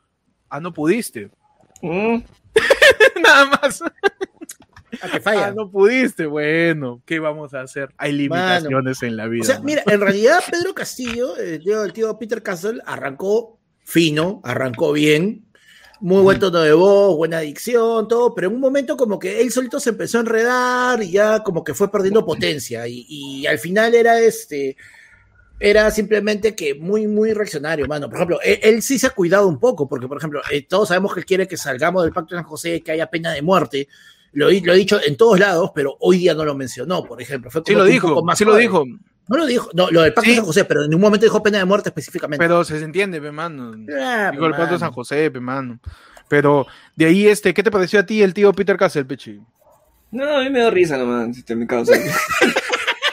ah, 0.49 0.59
no 0.59 0.73
pudiste, 0.73 1.29
Mm, 1.81 2.17
nada 3.21 3.45
más, 3.45 3.81
Ah, 5.01 5.09
que 5.09 5.17
ah, 5.17 5.21
falla. 5.21 5.51
no 5.51 5.69
pudiste, 5.69 6.25
bueno, 6.25 7.01
¿qué 7.05 7.19
vamos 7.19 7.53
a 7.53 7.61
hacer? 7.61 7.89
Hay 7.97 8.11
limitaciones 8.13 9.01
en 9.03 9.17
la 9.17 9.27
vida. 9.27 9.43
O 9.43 9.45
sea, 9.45 9.59
mira, 9.59 9.83
en 9.85 9.99
realidad 9.99 10.39
Pedro 10.49 10.73
Castillo, 10.73 11.37
el 11.37 11.61
tío, 11.61 11.83
el 11.83 11.93
tío 11.93 12.17
Peter 12.17 12.41
Castle, 12.41 12.81
arrancó 12.85 13.59
fino, 13.83 14.41
arrancó 14.43 14.93
bien, 14.93 15.45
muy 15.99 16.21
buen 16.21 16.39
tono 16.39 16.61
de 16.61 16.73
voz, 16.73 17.15
buena 17.15 17.39
dicción, 17.39 18.07
todo, 18.07 18.33
pero 18.35 18.47
en 18.47 18.55
un 18.55 18.59
momento 18.59 18.97
como 18.97 19.19
que 19.19 19.41
él 19.41 19.51
solito 19.51 19.79
se 19.79 19.91
empezó 19.91 20.17
a 20.17 20.21
enredar 20.21 21.03
y 21.03 21.11
ya 21.11 21.43
como 21.43 21.63
que 21.63 21.73
fue 21.73 21.91
perdiendo 21.91 22.25
potencia 22.25 22.87
y, 22.87 23.05
y 23.07 23.47
al 23.47 23.59
final 23.59 23.95
era 23.95 24.19
este, 24.19 24.77
era 25.59 25.89
simplemente 25.91 26.53
que 26.55 26.75
muy, 26.75 27.07
muy 27.07 27.33
reaccionario, 27.33 27.87
mano. 27.87 28.07
Por 28.07 28.17
ejemplo, 28.17 28.39
él, 28.43 28.59
él 28.61 28.81
sí 28.81 28.99
se 28.99 29.07
ha 29.07 29.11
cuidado 29.11 29.47
un 29.47 29.59
poco, 29.59 29.87
porque 29.87 30.07
por 30.07 30.17
ejemplo, 30.17 30.41
eh, 30.51 30.63
todos 30.67 30.89
sabemos 30.89 31.13
que 31.13 31.21
él 31.21 31.25
quiere 31.25 31.47
que 31.47 31.57
salgamos 31.57 32.03
del 32.03 32.11
Pacto 32.13 32.35
de 32.35 32.41
San 32.41 32.49
José, 32.49 32.81
que 32.81 32.91
haya 32.91 33.07
pena 33.07 33.31
de 33.31 33.41
muerte. 33.41 33.87
Lo, 34.33 34.49
he- 34.49 34.59
lo 34.61 34.73
he 34.73 34.77
dicho 34.77 34.99
en 35.05 35.15
todos 35.15 35.39
lados, 35.39 35.71
pero 35.73 35.95
hoy 36.01 36.17
día 36.17 36.33
no 36.33 36.43
lo 36.43 36.55
mencionó, 36.55 37.03
por 37.05 37.21
ejemplo. 37.21 37.49
Fue 37.49 37.61
sí 37.65 37.73
lo 37.73 37.79
un 37.83 37.85
poco 37.85 37.91
dijo, 38.09 38.23
más 38.25 38.37
sí 38.37 38.43
lo 38.43 38.55
dijo, 38.57 38.83
No 39.27 39.37
lo 39.37 39.45
dijo, 39.45 39.69
no, 39.73 39.89
lo 39.91 40.01
del 40.01 40.13
Pacto 40.13 40.25
Sí. 40.25 40.31
de 40.31 40.35
San 40.37 40.45
José, 40.45 40.65
pero 40.65 40.83
en 40.83 40.89
ningún 40.89 41.03
momento 41.03 41.25
dijo 41.25 41.41
pena 41.41 41.57
de 41.59 41.65
muerte 41.65 41.89
específicamente. 41.89 42.43
pero 42.43 42.63
se 42.65 42.77
entiende, 42.83 43.21
pe, 43.21 43.31
mano. 43.31 43.71
Ah, 43.97 44.29
Dijo 44.31 44.45
el 44.45 44.51
pato 44.51 44.73
de 44.73 44.79
San 44.79 44.91
José, 44.91 45.31
pe, 45.31 45.39
mano. 45.39 45.79
Pero 46.27 46.67
de 46.95 47.05
ahí, 47.05 47.27
este, 47.27 47.53
¿qué 47.53 47.63
te 47.63 47.71
pareció 47.71 47.99
a 48.01 48.05
ti 48.05 48.21
el 48.21 48.33
tío 48.33 48.51
Peter 48.51 48.75
Castle, 48.75 49.05
Pechi? 49.05 49.39
No, 50.11 50.37
a 50.37 50.43
mí 50.43 50.49
me 50.49 50.59
dio 50.59 50.69
risa 50.71 50.97
nomás, 50.97 51.37
este, 51.37 51.55
mi 51.55 51.65
causa. 51.65 51.93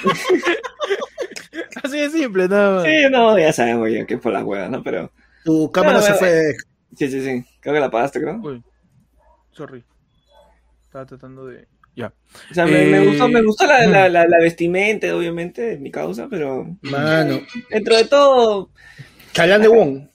Así 1.83 1.99
de 1.99 2.11
simple, 2.11 2.49
nada 2.49 2.77
más. 2.77 2.85
Sí, 2.85 2.91
no, 3.11 3.39
ya 3.39 3.53
sabemos 3.53 3.91
ya 3.91 4.07
que 4.07 4.15
es 4.15 4.21
por 4.21 4.33
las 4.33 4.45
huevas, 4.45 4.71
¿no? 4.71 4.83
Pero. 4.83 5.11
Tu 5.45 5.71
cámara 5.73 5.95
No, 5.95 6.03
se 6.03 6.11
no, 6.11 6.17
fue. 6.17 6.55
Sí, 6.97 7.11
sí, 7.11 7.23
sí. 7.25 7.45
Creo 7.61 7.75
que 7.75 7.81
la 7.81 7.91
pagaste, 7.91 8.21
creo. 8.21 8.37
Uy, 8.43 8.63
sorry. 9.53 9.85
Estaba 10.85 11.07
tratando 11.07 11.47
de. 11.47 11.67
Ya. 11.95 12.13
O 12.51 12.55
sea, 12.55 12.65
me, 12.65 12.87
me 12.87 13.03
Eh, 13.03 13.07
gustó, 13.07 13.29
me 13.29 13.43
gustó 13.43 13.67
la, 13.67 13.87
la, 13.87 14.09
la, 14.09 14.27
la 14.27 14.39
vestimenta, 14.41 15.15
obviamente, 15.15 15.77
mi 15.79 15.91
causa, 15.91 16.29
pero. 16.31 16.67
Mano. 16.83 17.41
Dentro 17.71 17.97
de 17.97 18.05
todo. 18.05 18.71
Chalán 19.33 19.63
de 19.63 19.69
Wong. 19.69 20.12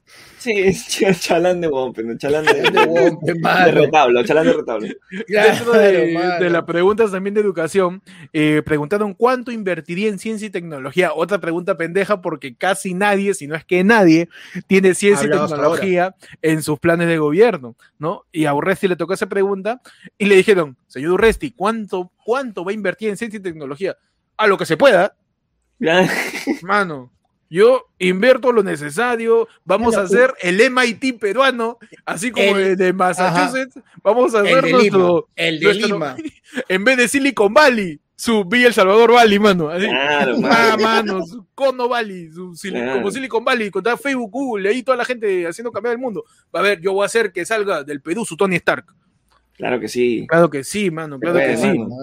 Sí, 0.47 0.53
ch- 1.03 1.19
chalán 1.19 1.60
de 1.60 1.67
bombe, 1.67 2.03
¿no? 2.03 2.17
Chalán 2.17 2.45
de, 2.45 3.71
retablo, 3.71 4.23
chalán 4.23 4.45
de 4.45 4.53
retablo. 4.53 4.88
Dentro 5.27 5.73
de, 5.73 6.49
las 6.49 6.63
preguntas 6.63 7.12
también 7.12 7.33
de 7.33 7.41
educación, 7.41 8.01
eh, 8.31 8.62
preguntaron 8.65 9.13
cuánto 9.13 9.51
invertiría 9.51 10.07
en 10.07 10.19
ciencia 10.19 10.47
y 10.47 10.49
tecnología. 10.49 11.12
Otra 11.13 11.39
pregunta 11.39 11.75
pendeja 11.75 12.21
porque 12.21 12.55
casi 12.55 12.93
nadie, 12.93 13.33
si 13.33 13.45
no 13.45 13.55
es 13.55 13.65
que 13.65 13.83
nadie, 13.83 14.29
tiene 14.67 14.93
ciencia 14.93 15.27
y 15.27 15.31
tecnología 15.31 16.15
en 16.41 16.63
sus 16.63 16.79
planes 16.79 17.10
de 17.10 17.17
gobierno, 17.17 17.75
¿no? 17.99 18.23
Y 18.31 18.45
a 18.45 18.53
Urresti 18.53 18.88
le 18.88 18.95
tocó 18.95 19.13
esa 19.15 19.27
pregunta 19.27 19.81
y 20.17 20.27
le 20.27 20.36
dijeron, 20.36 20.77
señor 20.88 21.12
Urresti, 21.12 21.51
¿cuánto, 21.51 22.13
cuánto 22.23 22.63
va 22.63 22.71
a 22.71 22.73
invertir 22.73 23.10
en 23.10 23.17
ciencia 23.17 23.38
y 23.38 23.43
tecnología? 23.43 23.97
A 24.38 24.47
lo 24.47 24.57
que 24.57 24.65
se 24.65 24.77
pueda, 24.77 25.13
mano. 26.62 27.12
Yo 27.49 27.86
invierto 27.99 28.51
lo 28.51 28.62
necesario, 28.63 29.47
vamos 29.63 29.95
a 29.95 30.01
hacer 30.01 30.33
el 30.41 30.60
MIT 30.69 31.17
peruano, 31.19 31.77
así 32.05 32.29
como 32.31 32.57
El- 32.57 32.60
el 32.71 32.77
de 32.77 32.91
Massachusetts, 32.93 33.79
vamos 34.03 34.36
a 34.36 34.39
El 34.41 34.47
hacer 34.47 34.63
de 34.65 34.71
nuestro, 34.71 35.07
Lima. 35.07 35.21
El 35.36 35.60
de 35.60 35.65
nuestro- 35.65 35.88
Lima. 35.88 36.15
en 36.69 36.83
vez 36.83 36.97
de 36.97 37.07
Silicon 37.07 37.53
Valley, 37.53 37.99
su 38.15 38.43
Villa 38.43 38.67
El 38.67 38.73
Salvador 38.73 39.13
Valley, 39.13 39.39
mano. 39.39 39.69
Así. 39.69 39.86
Claro, 39.88 40.36
Ah, 40.43 40.75
mano. 40.79 41.25
su 41.25 41.45
Cono 41.55 41.88
Valley, 41.88 42.31
su 42.31 42.51
Claro. 42.62 42.93
como 42.95 43.12
Silicon 43.12 43.45
Valley, 43.45 43.69
contra 43.71 43.95
Facebook, 43.95 44.31
Google, 44.31 44.69
ahí 44.69 44.83
toda 44.83 44.97
la 44.97 45.05
gente 45.05 45.47
haciendo 45.47 45.71
cambiar 45.71 45.93
el 45.93 45.99
mundo. 46.01 46.25
Va 46.53 46.60
a 46.60 46.63
ver, 46.63 46.81
yo 46.81 46.93
voy 46.93 47.03
a 47.03 47.05
hacer 47.05 47.31
que 47.31 47.45
salga 47.45 47.83
del 47.83 48.01
Perú 48.01 48.25
su 48.25 48.36
Tony 48.36 48.55
Stark. 48.57 48.86
Claro 49.53 49.79
que 49.79 49.88
sí. 49.88 50.25
Claro 50.27 50.49
que 50.49 50.63
sí, 50.63 50.91
mano, 50.91 51.17
claro 51.19 51.36
Puede, 51.36 51.51
que 51.51 51.57
sí. 51.57 51.67
mano. 51.79 51.95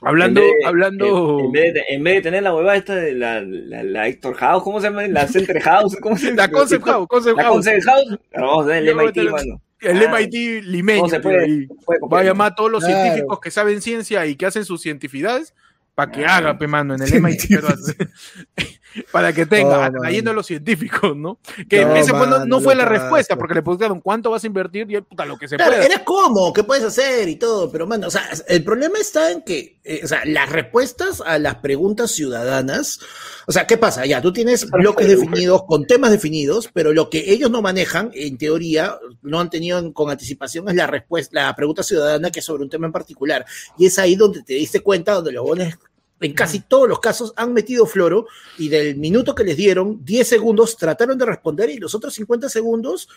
Hablando, 0.00 0.40
En 0.40 0.46
vez 0.46 0.54
de- 0.60 0.66
hablando. 0.68 1.38
En, 1.40 1.44
en 1.46 1.52
vez 1.52 1.74
de, 1.74 1.82
en 1.88 2.04
vez 2.04 2.14
de 2.14 2.20
tener 2.22 2.42
la 2.42 2.54
huevada 2.54 2.76
esta 2.76 2.94
de 2.94 3.12
la, 3.14 3.40
la, 3.40 3.82
la 3.82 4.06
Héctor 4.08 4.34
House, 4.36 4.62
¿cómo 4.62 4.80
se 4.80 4.86
llama? 4.88 5.06
La 5.08 5.26
Center 5.26 5.60
House, 5.60 5.96
¿cómo 6.00 6.16
se 6.16 6.26
llama? 6.26 6.36
La 6.42 6.50
Concept 6.50 6.84
House, 6.84 7.06
Concept 7.08 7.36
La 7.36 7.42
House. 7.44 7.54
Concept 7.56 7.84
House. 7.84 8.18
Pero 8.30 8.46
vamos 8.46 8.64
a 8.64 8.68
tener 8.68 8.84
Yo 8.84 8.90
el 8.90 8.96
MIT, 8.96 9.02
voy 9.02 9.08
a 9.08 9.12
tener- 9.12 9.32
mano. 9.32 9.62
El 9.80 9.96
Ah, 10.06 10.18
MIT 10.18 10.62
limeño. 10.64 11.00
¿Cómo 11.02 11.10
se 11.10 11.20
puede, 11.20 11.68
puede 11.84 12.00
Va 12.12 12.20
a 12.20 12.24
llamar 12.24 12.52
a 12.52 12.54
todos 12.56 12.70
los 12.70 12.84
Claro. 12.84 13.00
científicos 13.02 13.38
que 13.40 13.50
saben 13.52 13.80
ciencia 13.80 14.26
y 14.26 14.34
que 14.36 14.46
hacen 14.46 14.64
sus 14.64 14.82
cientificidades 14.82 15.54
para 15.94 16.10
que 16.12 16.24
Ah. 16.26 16.36
haga, 16.36 16.58
pe, 16.58 16.66
mano, 16.66 16.94
en 16.94 17.02
el 17.02 17.14
MIT 17.14 17.48
peruano. 17.48 17.76
para 19.12 19.32
que 19.32 19.46
tenga, 19.46 19.90
No, 19.90 20.00
trayendo 20.00 20.30
a 20.30 20.34
los 20.34 20.46
científicos, 20.46 21.16
¿no? 21.16 21.38
Que 21.68 21.84
No, 21.84 21.94
ese 21.94 22.12
no, 22.12 22.18
mano, 22.18 22.44
no 22.46 22.60
fue 22.60 22.74
la 22.74 22.84
respuesta, 22.86 23.36
porque 23.36 23.54
le 23.54 23.62
preguntaron 23.62 24.00
cuánto 24.00 24.30
vas 24.30 24.42
a 24.42 24.46
invertir 24.46 24.90
y 24.90 24.96
él, 24.96 25.02
puta, 25.04 25.24
lo 25.24 25.38
que 25.38 25.46
se 25.46 25.56
Claro, 25.56 25.72
pueda. 25.72 25.84
era 25.86 26.04
como, 26.04 26.52
¿qué 26.52 26.64
puedes 26.64 26.84
hacer 26.84 27.28
y 27.28 27.36
todo? 27.36 27.70
Pero, 27.70 27.86
mano, 27.86 28.06
o 28.08 28.10
sea, 28.10 28.22
el 28.48 28.64
problema 28.64 28.98
está 28.98 29.30
en 29.30 29.42
que, 29.42 29.77
eh, 29.88 30.00
o 30.04 30.06
sea, 30.06 30.22
las 30.26 30.50
respuestas 30.50 31.22
a 31.24 31.38
las 31.38 31.56
preguntas 31.56 32.10
ciudadanas, 32.10 33.00
o 33.46 33.52
sea, 33.52 33.66
¿qué 33.66 33.76
pasa? 33.78 34.04
Ya, 34.06 34.20
tú 34.20 34.32
tienes 34.32 34.68
bloques 34.70 35.08
definidos 35.08 35.62
con 35.66 35.86
temas 35.86 36.10
definidos, 36.10 36.68
pero 36.72 36.92
lo 36.92 37.08
que 37.10 37.32
ellos 37.32 37.50
no 37.50 37.62
manejan, 37.62 38.10
en 38.14 38.36
teoría, 38.38 38.98
no 39.22 39.40
han 39.40 39.50
tenido 39.50 39.78
en- 39.78 39.92
con 39.92 40.10
anticipación 40.10 40.68
es 40.68 40.74
la 40.74 40.86
respuesta, 40.86 41.42
la 41.46 41.56
pregunta 41.56 41.82
ciudadana 41.82 42.30
que 42.30 42.40
es 42.40 42.44
sobre 42.44 42.62
un 42.62 42.70
tema 42.70 42.86
en 42.86 42.92
particular. 42.92 43.46
Y 43.78 43.86
es 43.86 43.98
ahí 43.98 44.14
donde 44.14 44.42
te 44.42 44.54
diste 44.54 44.80
cuenta, 44.80 45.14
donde 45.14 45.32
los 45.32 45.42
bones 45.44 45.76
en 46.20 46.34
casi 46.34 46.60
todos 46.60 46.88
los 46.88 46.98
casos 46.98 47.32
han 47.36 47.52
metido 47.52 47.86
floro 47.86 48.26
y 48.58 48.68
del 48.68 48.96
minuto 48.96 49.34
que 49.34 49.44
les 49.44 49.56
dieron, 49.56 50.04
10 50.04 50.26
segundos 50.28 50.76
trataron 50.76 51.16
de 51.16 51.24
responder 51.24 51.70
y 51.70 51.78
los 51.78 51.94
otros 51.94 52.12
50 52.14 52.48
segundos 52.48 53.08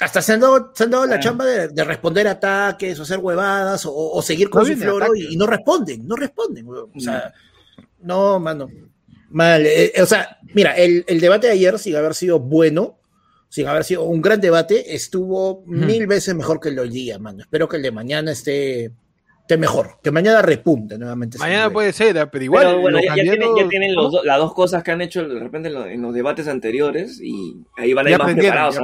hasta 0.00 0.20
se 0.20 0.32
han 0.32 0.40
dado, 0.40 0.72
se 0.74 0.84
han 0.84 0.90
dado 0.90 1.06
la 1.06 1.20
chamba 1.20 1.44
de, 1.44 1.68
de 1.68 1.84
responder 1.84 2.26
ataques 2.26 2.98
o 2.98 3.02
hacer 3.02 3.18
huevadas 3.18 3.86
o, 3.86 3.92
o 3.94 4.22
seguir 4.22 4.50
con 4.50 4.62
No 4.62 4.68
su 4.68 4.76
floro 4.76 5.14
y, 5.14 5.34
y 5.34 5.36
no 5.36 5.46
responden, 5.46 6.06
no 6.06 6.16
responden. 6.16 6.66
O 6.68 6.88
sea, 6.98 7.32
no, 8.00 8.38
mano. 8.40 8.68
Mal. 9.30 9.64
eh, 9.66 9.92
o 10.00 10.06
sea, 10.06 10.38
mira, 10.54 10.76
el, 10.76 11.04
el 11.08 11.20
debate 11.20 11.46
de 11.46 11.54
ayer, 11.54 11.78
sin 11.78 11.96
haber 11.96 12.14
sido 12.14 12.40
bueno, 12.40 12.98
sin 13.48 13.66
haber 13.68 13.84
sido 13.84 14.02
un 14.02 14.20
gran 14.20 14.40
debate, 14.40 14.94
estuvo 14.94 15.62
mil 15.66 16.06
veces 16.08 16.34
mejor 16.34 16.58
que 16.58 16.70
el 16.70 16.74
de 16.74 16.80
hoy 16.80 16.90
día, 16.90 17.18
mano. 17.18 17.40
Espero 17.42 17.68
que 17.68 17.76
el 17.76 17.82
de 17.82 17.92
mañana 17.92 18.32
esté, 18.32 18.90
esté 19.44 19.58
mejor, 19.58 19.98
que 20.02 20.10
mañana 20.10 20.40
repunte 20.42 20.96
nuevamente. 20.98 21.36
Mañana 21.38 21.70
puede 21.70 21.92
ser, 21.92 22.18
ah, 22.18 22.30
pero 22.30 22.44
igual. 22.44 22.66
Pero 22.66 22.80
bueno, 22.80 22.98
ya, 23.04 23.12
tienen, 23.14 23.40
ya 23.56 23.68
tienen 23.68 23.94
los 23.94 24.10
do- 24.10 24.24
las 24.24 24.38
dos 24.38 24.54
cosas 24.54 24.82
que 24.82 24.90
han 24.90 25.02
hecho 25.02 25.28
de 25.28 25.38
repente 25.38 25.68
en, 25.68 25.74
lo- 25.74 25.86
en 25.86 26.00
los 26.00 26.14
debates 26.14 26.48
anteriores 26.48 27.20
y 27.22 27.56
ahí 27.76 27.92
van 27.92 28.06
a 28.06 28.10
ir 28.10 28.18
más 28.18 28.32
preparados. 28.34 28.78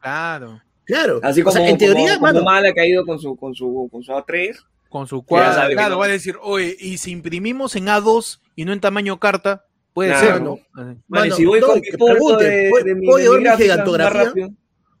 claro. 0.00 0.60
Claro. 0.84 1.20
Así 1.22 1.40
O 1.40 1.44
como, 1.44 1.56
sea, 1.56 1.68
en 1.68 1.76
teoría, 1.78 2.18
como, 2.18 2.32
como 2.32 2.44
mano, 2.44 2.68
que 2.72 2.80
ha 2.80 2.86
ido 2.86 3.04
con 3.04 3.18
su, 3.18 3.34
con 3.36 3.54
su, 3.56 3.88
con 3.90 4.02
su 4.04 4.12
A3. 4.12 4.56
Con 4.88 5.06
su 5.08 5.22
cuadro. 5.24 5.68
Claro, 5.74 5.94
no. 5.94 5.98
va 5.98 6.04
a 6.04 6.08
decir, 6.08 6.36
oye, 6.40 6.76
y 6.78 6.96
si 6.98 7.10
imprimimos 7.10 7.74
en 7.74 7.86
A2 7.86 8.38
y 8.54 8.64
no 8.64 8.72
en 8.72 8.80
tamaño 8.80 9.18
carta, 9.18 9.64
puede 9.92 10.10
Claro. 10.10 10.26
ser, 10.28 10.42
¿no? 10.42 10.58
Mano, 10.72 11.02
Mano, 11.08 11.26
y 11.26 11.30
si 11.32 11.44
voy 11.44 11.58
no, 11.60 11.66
con 11.66 11.80
mi 11.80 11.88
foto 11.90 12.36
de, 12.36 12.68
¿puedo- 12.70 12.84
de 12.84 12.94
mi, 12.94 13.06
de 13.06 13.40
mi 13.50 13.56
gigantografía? 13.56 14.48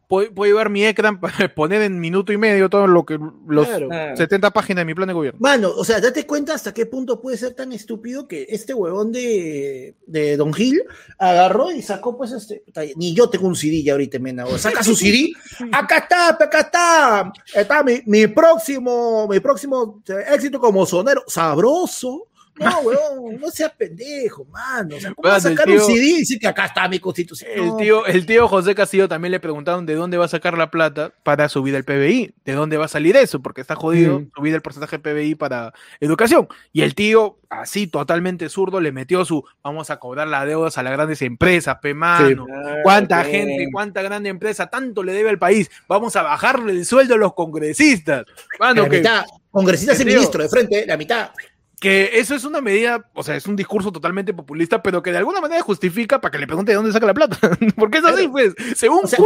Puedo, 0.08 0.32
puedo 0.32 0.50
llevar 0.50 0.70
mi 0.70 0.84
ecran 0.84 1.20
para 1.20 1.52
poner 1.54 1.82
en 1.82 1.98
minuto 1.98 2.32
y 2.32 2.36
medio 2.36 2.68
todo 2.70 2.86
lo 2.86 3.04
que 3.04 3.18
los 3.48 3.66
Claro. 3.66 3.88
Claro. 3.88 4.16
70 4.16 4.50
páginas 4.50 4.82
de 4.82 4.84
mi 4.84 4.94
plan 4.94 5.08
de 5.08 5.14
gobierno. 5.14 5.38
Mano, 5.40 5.70
o 5.76 5.84
sea, 5.84 6.00
date 6.00 6.26
cuenta 6.26 6.54
hasta 6.54 6.72
qué 6.72 6.86
punto 6.86 7.20
puede 7.20 7.36
ser 7.36 7.54
tan 7.54 7.72
estúpido 7.72 8.28
que 8.28 8.46
este 8.48 8.74
huevón 8.74 9.12
de, 9.12 9.94
de 10.06 10.36
Don 10.36 10.52
Gil 10.52 10.82
agarró 11.18 11.70
y 11.70 11.82
sacó, 11.82 12.16
pues, 12.16 12.32
este. 12.32 12.62
Ni 12.96 13.14
yo 13.14 13.28
tengo 13.28 13.46
un 13.46 13.56
CD 13.56 13.82
ya 13.82 13.92
ahorita, 13.92 14.18
mena. 14.18 14.46
o 14.46 14.58
Saca 14.58 14.82
su 14.82 14.94
CD. 14.94 15.32
Acá 15.72 15.98
está, 15.98 16.28
acá 16.30 16.60
está. 16.60 17.32
Está 17.54 17.82
mi, 17.82 18.00
mi 18.06 18.26
próximo, 18.26 19.26
mi 19.28 19.40
próximo 19.40 20.02
eh, 20.08 20.34
éxito 20.34 20.60
como 20.60 20.86
sonero. 20.86 21.22
Sabroso. 21.26 22.28
No, 22.58 22.78
huevón, 22.80 23.38
no 23.38 23.50
seas 23.50 23.72
pendejo, 23.76 24.44
mano. 24.46 24.96
O 24.96 25.00
sea, 25.00 25.12
¿cómo 25.14 25.28
vas 25.28 25.44
a 25.44 25.50
sacar 25.50 25.66
tío- 25.66 25.74
un 25.74 25.92
CD 25.92 26.06
y 26.06 26.18
decir 26.20 26.38
que 26.38 26.46
acá 26.48 26.64
está 26.66 26.88
mi 26.88 26.98
constitución? 26.98 27.50
El 27.54 27.76
tío, 27.76 28.06
el 28.06 28.24
tío 28.24 28.48
José 28.48 28.74
Castillo 28.74 29.08
también 29.08 29.32
le 29.32 29.40
preguntaron 29.40 29.84
de 29.84 29.94
dónde 29.94 30.16
va 30.16 30.24
a 30.24 30.28
sacar 30.28 30.56
la 30.56 30.70
plata 30.70 31.12
para 31.22 31.48
subir 31.50 31.74
el 31.74 31.84
PBI, 31.84 32.34
de 32.44 32.52
dónde 32.54 32.76
va 32.78 32.86
a 32.86 32.88
salir 32.88 33.14
eso, 33.16 33.40
porque 33.42 33.60
está 33.60 33.74
jodido 33.74 34.20
Mm. 34.20 34.30
subir 34.34 34.54
el 34.54 34.62
porcentaje 34.62 34.96
de 34.96 35.02
PBI 35.02 35.34
para 35.34 35.74
educación. 36.00 36.48
Y 36.72 36.82
el 36.82 36.94
tío, 36.94 37.38
así 37.50 37.86
totalmente 37.86 38.48
zurdo, 38.48 38.80
le 38.80 38.90
metió 38.90 39.24
su 39.24 39.44
vamos 39.62 39.90
a 39.90 39.98
cobrar 39.98 40.26
las 40.28 40.46
deudas 40.46 40.78
a 40.78 40.82
las 40.82 40.92
grandes 40.94 41.20
empresas, 41.22 41.76
pe 41.82 41.92
mano. 41.92 42.46
Claro, 42.46 42.80
¿Cuánta 42.82 43.22
pe. 43.22 43.30
gente, 43.32 43.68
cuánta 43.70 44.00
grande 44.00 44.30
empresa 44.30 44.66
tanto 44.68 45.02
le 45.02 45.12
debe 45.12 45.28
al 45.28 45.38
país? 45.38 45.70
Vamos 45.88 46.16
a 46.16 46.22
bajarle 46.22 46.72
el 46.72 46.86
sueldo 46.86 47.14
a 47.14 47.18
los 47.18 47.34
congresistas. 47.34 48.24
Mano, 48.58 48.84
la 48.84 48.88
que, 48.88 48.96
mitad, 48.98 49.24
congresistas 49.50 50.00
y 50.00 50.04
ministro 50.06 50.42
de 50.42 50.48
frente, 50.48 50.86
la 50.86 50.96
mitad. 50.96 51.30
Que 51.80 52.18
eso 52.18 52.34
es 52.34 52.44
una 52.44 52.62
medida, 52.62 53.06
o 53.12 53.22
sea, 53.22 53.36
es 53.36 53.46
un 53.46 53.54
discurso 53.54 53.92
totalmente 53.92 54.32
populista, 54.32 54.82
pero 54.82 55.02
que 55.02 55.12
de 55.12 55.18
alguna 55.18 55.42
manera 55.42 55.60
justifica 55.62 56.20
para 56.20 56.32
que 56.32 56.38
le 56.38 56.46
pregunte 56.46 56.72
de 56.72 56.76
dónde 56.76 56.92
saca 56.92 57.06
la 57.06 57.12
plata. 57.12 57.38
Porque 57.76 57.98
es 57.98 58.04
así, 58.04 58.28
pues. 58.28 58.54
Según 58.74 59.00
O 59.04 59.06
sea, 59.06 59.18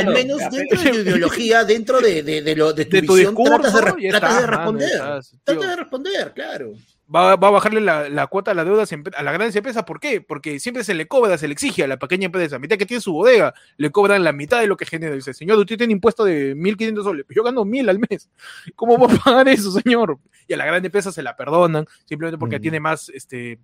al 0.00 0.08
menos, 0.12 0.38
dentro 0.50 0.82
de 0.82 0.90
tu 0.90 0.98
ideología, 0.98 1.64
dentro 1.64 2.00
de, 2.00 2.22
de, 2.22 2.42
de 2.42 2.56
lo, 2.56 2.72
de 2.74 2.84
tu 2.84 2.96
de 2.96 3.02
tu 3.02 3.14
visión, 3.14 3.34
discurso, 3.34 3.72
tratas 3.72 3.96
de, 3.96 4.08
tratas 4.10 4.30
está, 4.30 4.40
de 4.40 4.46
responder. 4.46 4.90
estás, 4.90 5.36
tratas 5.44 5.68
de 5.68 5.76
responder, 5.76 6.32
claro. 6.34 6.72
Va, 7.14 7.36
va 7.36 7.48
a 7.48 7.50
bajarle 7.50 7.80
la, 7.80 8.08
la 8.08 8.26
cuota 8.26 8.52
a 8.52 8.54
la 8.54 8.64
deuda 8.64 8.84
a 8.84 9.22
las 9.22 9.34
grandes 9.34 9.54
empresas. 9.56 9.84
¿Por 9.84 10.00
qué? 10.00 10.20
Porque 10.20 10.58
siempre 10.60 10.84
se 10.84 10.94
le 10.94 11.06
cobra, 11.08 11.36
se 11.38 11.46
le 11.48 11.52
exige 11.52 11.84
a 11.84 11.86
la 11.86 11.98
pequeña 11.98 12.26
empresa. 12.26 12.56
A 12.56 12.58
mitad 12.58 12.76
que 12.76 12.86
tiene 12.86 13.00
su 13.00 13.12
bodega, 13.12 13.54
le 13.76 13.90
cobran 13.90 14.24
la 14.24 14.32
mitad 14.32 14.60
de 14.60 14.66
lo 14.66 14.76
que 14.76 14.86
genera. 14.86 15.14
Dice, 15.14 15.34
señor, 15.34 15.58
usted 15.58 15.76
tiene 15.78 15.92
impuesto 15.92 16.24
de 16.24 16.56
1.500 16.56 17.02
soles. 17.02 17.26
Yo 17.30 17.42
gano 17.42 17.64
1.000 17.64 17.90
al 17.90 17.98
mes. 17.98 18.30
¿Cómo 18.76 18.98
va 18.98 19.12
a 19.12 19.18
pagar 19.18 19.48
eso, 19.48 19.70
señor? 19.72 20.18
Y 20.48 20.54
a 20.54 20.56
la 20.56 20.64
gran 20.66 20.84
empresa 20.84 21.12
se 21.12 21.22
la 21.22 21.36
perdonan, 21.36 21.86
simplemente 22.06 22.38
porque 22.38 22.58
Mm. 22.58 22.62
tiene 22.62 22.80
más... 22.80 23.08
este 23.10 23.58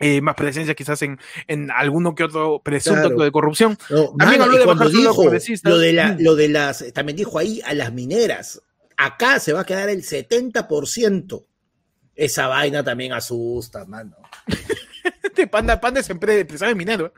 eh, 0.00 0.20
más 0.20 0.34
presencia 0.34 0.74
quizás 0.74 1.00
en, 1.02 1.18
en 1.46 1.70
alguno 1.70 2.16
que 2.16 2.24
otro 2.24 2.60
presunto 2.62 2.98
Claro. 3.00 3.08
acto 3.14 3.22
de 3.24 3.30
corrupción. 3.30 3.78
No, 3.88 4.08
También 4.18 4.40
mano, 4.40 4.44
habló 4.44 4.58
de 4.58 4.66
bajar 4.66 4.88
dijo 4.88 5.24
lo 5.62 5.78
de, 5.78 5.92
la, 5.92 6.16
lo 6.18 6.34
de 6.34 6.48
las, 6.48 6.84
también 6.92 7.16
dijo 7.16 7.38
ahí 7.38 7.60
a 7.64 7.74
las 7.74 7.92
mineras, 7.92 8.60
acá 8.96 9.38
se 9.38 9.52
va 9.52 9.60
a 9.60 9.64
quedar 9.64 9.88
el 9.88 10.02
70%. 10.02 11.44
Esa 12.16 12.46
vaina 12.48 12.82
también 12.84 13.12
asusta, 13.12 13.84
mano. 13.86 14.16
Este 15.22 15.46
panda, 15.46 15.80
panda 15.80 16.00
es 16.00 16.08
empre- 16.10 16.38
empresario 16.40 16.74
minero. 16.76 17.06
¿eh? 17.06 17.12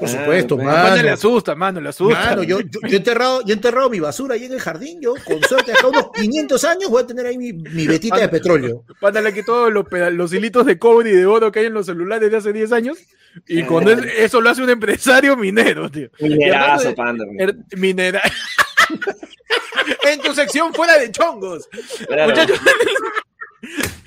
Por 0.00 0.08
supuesto, 0.08 0.56
pues. 0.56 0.66
mano. 0.66 0.82
Panda 0.88 1.02
le 1.02 1.10
asusta, 1.10 1.54
mano, 1.54 1.80
le 1.80 1.88
asusta. 1.90 2.18
Mano, 2.30 2.42
yo, 2.42 2.60
yo, 2.60 2.80
yo 2.82 2.88
he 2.88 2.96
enterrado, 2.96 3.40
yo 3.42 3.48
he 3.50 3.52
enterrado 3.52 3.88
mi 3.90 4.00
basura 4.00 4.34
ahí 4.34 4.44
en 4.44 4.52
el 4.52 4.60
jardín, 4.60 5.00
yo 5.00 5.14
con 5.24 5.42
suerte 5.44 5.72
hasta 5.72 5.86
unos 5.86 6.10
500 6.14 6.64
años 6.64 6.90
voy 6.90 7.02
a 7.02 7.06
tener 7.06 7.26
ahí 7.26 7.38
mi, 7.38 7.52
mi 7.52 7.86
vetita 7.86 8.16
de 8.18 8.28
petróleo. 8.28 8.84
Panda 9.00 9.20
le 9.20 9.32
quitó 9.32 9.70
los, 9.70 9.84
los 10.12 10.32
hilitos 10.32 10.66
de 10.66 10.78
cobre 10.78 11.10
y 11.10 11.14
de 11.14 11.26
oro 11.26 11.52
que 11.52 11.60
hay 11.60 11.66
en 11.66 11.74
los 11.74 11.86
celulares 11.86 12.30
de 12.30 12.36
hace 12.36 12.52
10 12.52 12.72
años. 12.72 12.98
Y 13.46 13.62
con 13.64 13.86
es- 13.88 13.98
eso 14.18 14.40
lo 14.40 14.50
hace 14.50 14.62
un 14.62 14.70
empresario 14.70 15.36
minero, 15.36 15.90
tío. 15.90 16.08
Minerazo, 16.20 16.94
panda. 16.94 17.24
Er- 17.38 17.56
minera. 17.76 18.20
en 20.10 20.20
tu 20.20 20.34
sección 20.34 20.72
fuera 20.74 20.98
de 20.98 21.10
chongos. 21.12 21.68
Claro. 22.06 22.30
Muchachos, 22.30 22.58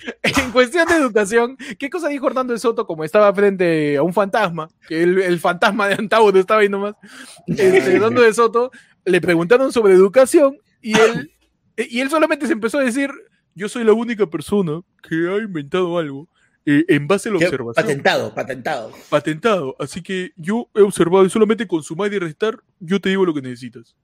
en 0.23 0.51
cuestión 0.51 0.87
de 0.87 0.95
educación, 0.95 1.57
¿qué 1.77 1.89
cosa 1.89 2.07
dijo 2.09 2.27
Hernando 2.27 2.53
de 2.53 2.59
Soto 2.59 2.85
como 2.87 3.03
estaba 3.03 3.33
frente 3.33 3.97
a 3.97 4.03
un 4.03 4.13
fantasma? 4.13 4.67
Que 4.87 5.03
el, 5.03 5.19
el 5.21 5.39
fantasma 5.39 5.87
de 5.87 5.95
Antauro 5.95 6.39
estaba 6.39 6.61
ahí 6.61 6.69
nomás. 6.69 6.95
Este, 7.47 7.93
Hernando 7.95 8.21
de 8.21 8.33
Soto 8.33 8.71
le 9.05 9.21
preguntaron 9.21 9.71
sobre 9.71 9.93
educación 9.93 10.57
y 10.81 10.97
él, 10.99 11.31
y 11.77 11.99
él 11.99 12.09
solamente 12.09 12.47
se 12.47 12.53
empezó 12.53 12.79
a 12.79 12.83
decir: 12.83 13.11
Yo 13.55 13.69
soy 13.69 13.83
la 13.83 13.93
única 13.93 14.25
persona 14.27 14.81
que 15.07 15.15
ha 15.29 15.37
inventado 15.37 15.97
algo 15.97 16.27
eh, 16.65 16.85
en 16.87 17.07
base 17.07 17.29
a 17.29 17.33
la 17.33 17.39
Qué 17.39 17.45
observación 17.45 17.85
Patentado, 17.85 18.33
patentado. 18.35 18.91
patentado. 19.09 19.75
Así 19.79 20.01
que 20.01 20.31
yo 20.35 20.67
he 20.75 20.81
observado 20.81 21.25
y 21.25 21.29
solamente 21.29 21.67
con 21.67 21.81
sumar 21.83 22.11
y 22.13 22.19
restar, 22.19 22.59
yo 22.79 22.99
te 23.01 23.09
digo 23.09 23.25
lo 23.25 23.33
que 23.33 23.41
necesitas. 23.41 23.95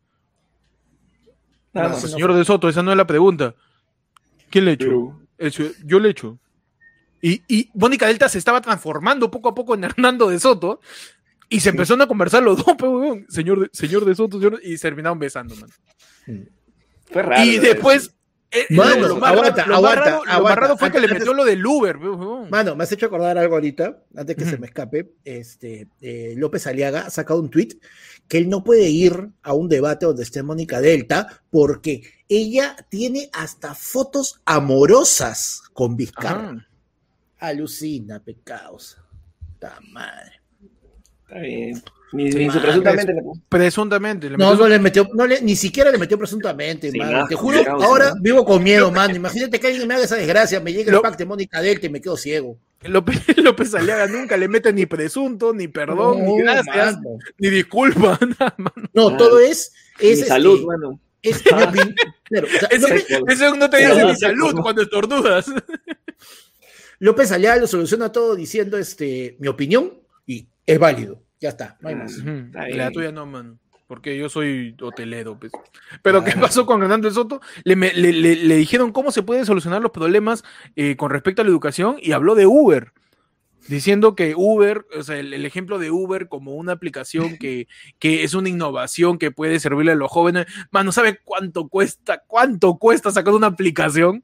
Ah, 1.74 1.90
No, 1.90 1.96
Señor 1.96 2.34
de 2.34 2.44
Soto, 2.46 2.70
esa 2.70 2.82
no 2.84 2.92
es 2.92 2.98
la 2.98 3.06
pregunta. 3.08 3.54
¿Quién 4.50 4.66
le 4.66 4.72
echó? 4.74 4.86
pero- 4.86 5.27
El 5.38 5.52
yo 5.86 6.00
le 6.00 6.10
echo. 6.10 6.39
Y, 7.21 7.41
y 7.47 7.69
Mónica 7.73 8.08
Delta 8.08 8.30
se 8.30 8.38
estaba 8.38 8.62
transformando 8.62 9.32
poco 9.32 9.50
a 9.50 9.56
poco 9.56 9.73
en 9.76 9.84
Hernando 9.84 10.30
de 10.30 10.39
Soto. 10.39 10.80
Y 11.50 11.62
se 11.62 11.69
empezaron 11.69 12.02
a 12.02 12.08
conversar 12.08 12.43
los 12.43 12.58
dos, 12.58 12.76
señor, 13.30 13.62
de, 13.62 13.69
señor 13.71 14.04
de 14.06 14.15
Soto, 14.15 14.38
señor- 14.39 14.60
y 14.63 14.78
se 14.78 14.88
terminaron 14.88 15.17
besando, 15.17 15.56
man. 15.56 15.69
Fue 17.10 17.21
raro. 17.21 17.43
y 17.45 17.58
después, 17.58 18.13
Mano, 18.70 19.08
lo, 19.10 19.16
más 19.18 19.32
aguanta, 19.34 19.63
raro, 19.65 19.67
lo 19.67 19.82
más 19.82 19.92
aguanta, 19.92 20.04
raro- 20.06 20.17
lo 20.19 20.26
más 20.26 20.36
aguanta. 20.38 20.60
raro 20.62 20.78
fue 20.78 20.92
que 20.92 21.00
le 21.00 21.04
Antes- 21.08 21.19
metió 21.19 21.34
lo 21.34 21.44
del 21.46 21.65
Uber. 21.65 21.98
Mano, 22.50 22.76
me 22.76 22.84
has 22.86 22.92
hecho 22.94 23.06
acordar 23.08 23.38
algo 23.38 23.56
ahorita, 23.56 24.04
antes 24.15 24.36
que 24.38 24.46
se 24.46 24.58
me 24.58 24.67
escape. 24.67 25.12
Este, 25.26 25.90
eh, 26.02 26.34
López 26.38 26.65
Aliaga 26.65 27.02
ha 27.02 27.10
sacado 27.10 27.42
un 27.42 27.50
tweet 27.50 27.78
que 28.30 28.38
él 28.38 28.48
no 28.50 28.63
puede 28.63 28.90
ir 28.90 29.30
a 29.44 29.54
un 29.54 29.67
debate 29.67 30.06
donde 30.06 30.24
esté 30.24 30.44
Mónica 30.44 30.80
Delta 30.80 31.42
porque 31.50 32.04
ella 32.30 32.76
tiene 32.90 33.30
hasta 33.34 33.76
fotos 33.76 34.42
amorosas 34.46 35.63
con 35.74 35.98
Vizcarra. 35.98 36.50
Ajá. 36.52 36.67
Alucina, 37.40 38.24
pecados. 38.24 38.98
Ta 39.60 39.78
madre. 39.92 40.42
Está 41.28 41.40
bien. 41.40 41.84
Ni, 42.14 42.26
ni 42.26 42.46
su 42.50 42.54
man, 42.56 42.62
presuntamente. 42.62 43.14
Presuntamente. 43.50 44.30
le 44.30 44.38
No, 44.38 44.52
metió 44.52 44.58
no 44.64 44.68
le 44.70 44.80
metió, 44.80 45.10
no 45.14 45.28
le, 45.28 45.42
ni 45.42 45.56
siquiera 45.56 45.92
le 45.92 45.98
metió 45.98 46.18
presuntamente, 46.18 46.90
Sí, 46.92 46.98
mano. 46.98 47.28
Te 47.28 47.36
juro, 47.36 47.64
causa, 47.64 47.86
ahora 47.86 48.10
¿no? 48.16 48.22
vivo 48.22 48.46
con 48.46 48.64
miedo, 48.64 48.92
mano. 48.92 49.14
Imagínate 49.16 49.60
que 49.60 49.68
alguien 49.68 49.88
me 49.88 49.96
haga 49.96 50.06
esa 50.06 50.16
desgracia, 50.16 50.60
me 50.62 50.72
llegue 50.72 50.90
Lo- 50.92 50.98
el 51.00 51.02
pack 51.02 51.18
de 51.18 51.26
Mónica 51.26 51.60
Delta 51.62 51.86
y 51.86 51.90
me 51.90 52.00
quedo 52.02 52.16
ciego. 52.16 52.58
López, 52.84 53.22
López 53.38 53.74
Aliaga 53.76 54.08
nunca 54.08 54.38
le 54.38 54.48
mete 54.48 54.72
ni 54.72 54.86
presunto, 54.86 55.54
ni 55.54 55.68
perdón, 55.68 56.24
ni 56.24 56.38
gracias, 56.40 56.96
mano. 56.98 57.18
ni 57.40 57.50
disculpa. 57.50 58.18
nada, 58.40 58.54
mano. 58.58 58.90
No, 58.94 59.18
todo 59.18 59.40
es, 59.40 59.74
es 60.00 60.20
este, 60.20 60.28
salud, 60.28 60.64
bueno. 60.64 61.00
es 61.22 61.44
mi 61.46 61.52
opinión. 61.64 61.96
Claro, 62.24 62.48
o 62.48 62.60
sea, 62.60 62.70
Ese, 62.70 62.88
López, 62.88 63.06
ese 63.42 63.58
no 63.58 63.70
te 63.70 63.78
dice 63.80 64.06
ni 64.06 64.16
salud 64.16 64.56
cuando 64.62 64.82
estornudas. 64.84 65.48
López 67.00 67.32
Aliaga 67.32 67.62
lo 67.62 67.68
soluciona 67.68 68.12
todo 68.12 68.36
diciendo 68.36 68.78
este, 68.78 69.36
mi 69.40 69.48
opinión 69.48 69.94
y 70.26 70.48
es 70.66 70.80
válido. 70.80 71.22
Ya 71.40 71.50
está, 71.50 71.77
no 71.81 71.90
hay 71.90 71.96
más. 71.96 72.13
Está. 72.17 72.67
La 72.69 72.92
tuya 72.92 73.12
no, 73.12 73.25
mano. 73.25 73.60
Porque 73.88 74.17
yo 74.17 74.27
soy 74.27 74.75
hotelero, 74.81 75.40
pues. 75.40 75.52
Pero 76.02 76.23
¿qué 76.23 76.31
pasó 76.33 76.65
con 76.65 76.81
Hernando 76.83 77.10
Soto? 77.12 77.40
Le, 77.63 77.75
me- 77.77 77.94
le- 77.94 78.12
le- 78.12 78.35
le 78.35 78.56
dijeron 78.58 78.92
cómo 78.92 79.12
se 79.12 79.23
pueden 79.23 79.46
solucionar 79.46 79.81
los 79.81 79.92
problemas 79.92 80.44
eh, 80.75 80.98
con 80.98 81.10
respecto 81.10 81.42
a 81.42 81.46
la 81.46 81.52
educación 81.52 81.96
y 82.02 82.12
habló 82.12 82.35
de 82.35 82.46
Uber. 82.48 82.92
Diciendo 83.69 84.15
que 84.15 84.33
Uber, 84.35 84.85
o 84.98 85.04
sea, 85.04 85.17
el, 85.17 85.33
el 85.33 85.46
ejemplo 85.46 85.77
de 85.77 85.92
Uber 85.92 86.29
como 86.29 86.56
una 86.56 86.71
aplicación 86.71 87.38
que, 87.38 87.67
que 88.00 88.23
es 88.23 88.33
una 88.33 88.48
innovación 88.48 89.17
que 89.17 89.31
puede 89.31 89.60
servirle 89.60 89.92
a 89.92 89.96
los 89.96 90.10
jóvenes. 90.10 90.46
Mano, 90.71 90.92
¿sabe 90.94 91.19
cuánto 91.23 91.67
cuesta? 91.67 92.23
¿Cuánto 92.27 92.77
cuesta 92.77 93.12
sacar 93.12 93.33
una 93.33 93.48
aplicación? 93.48 94.23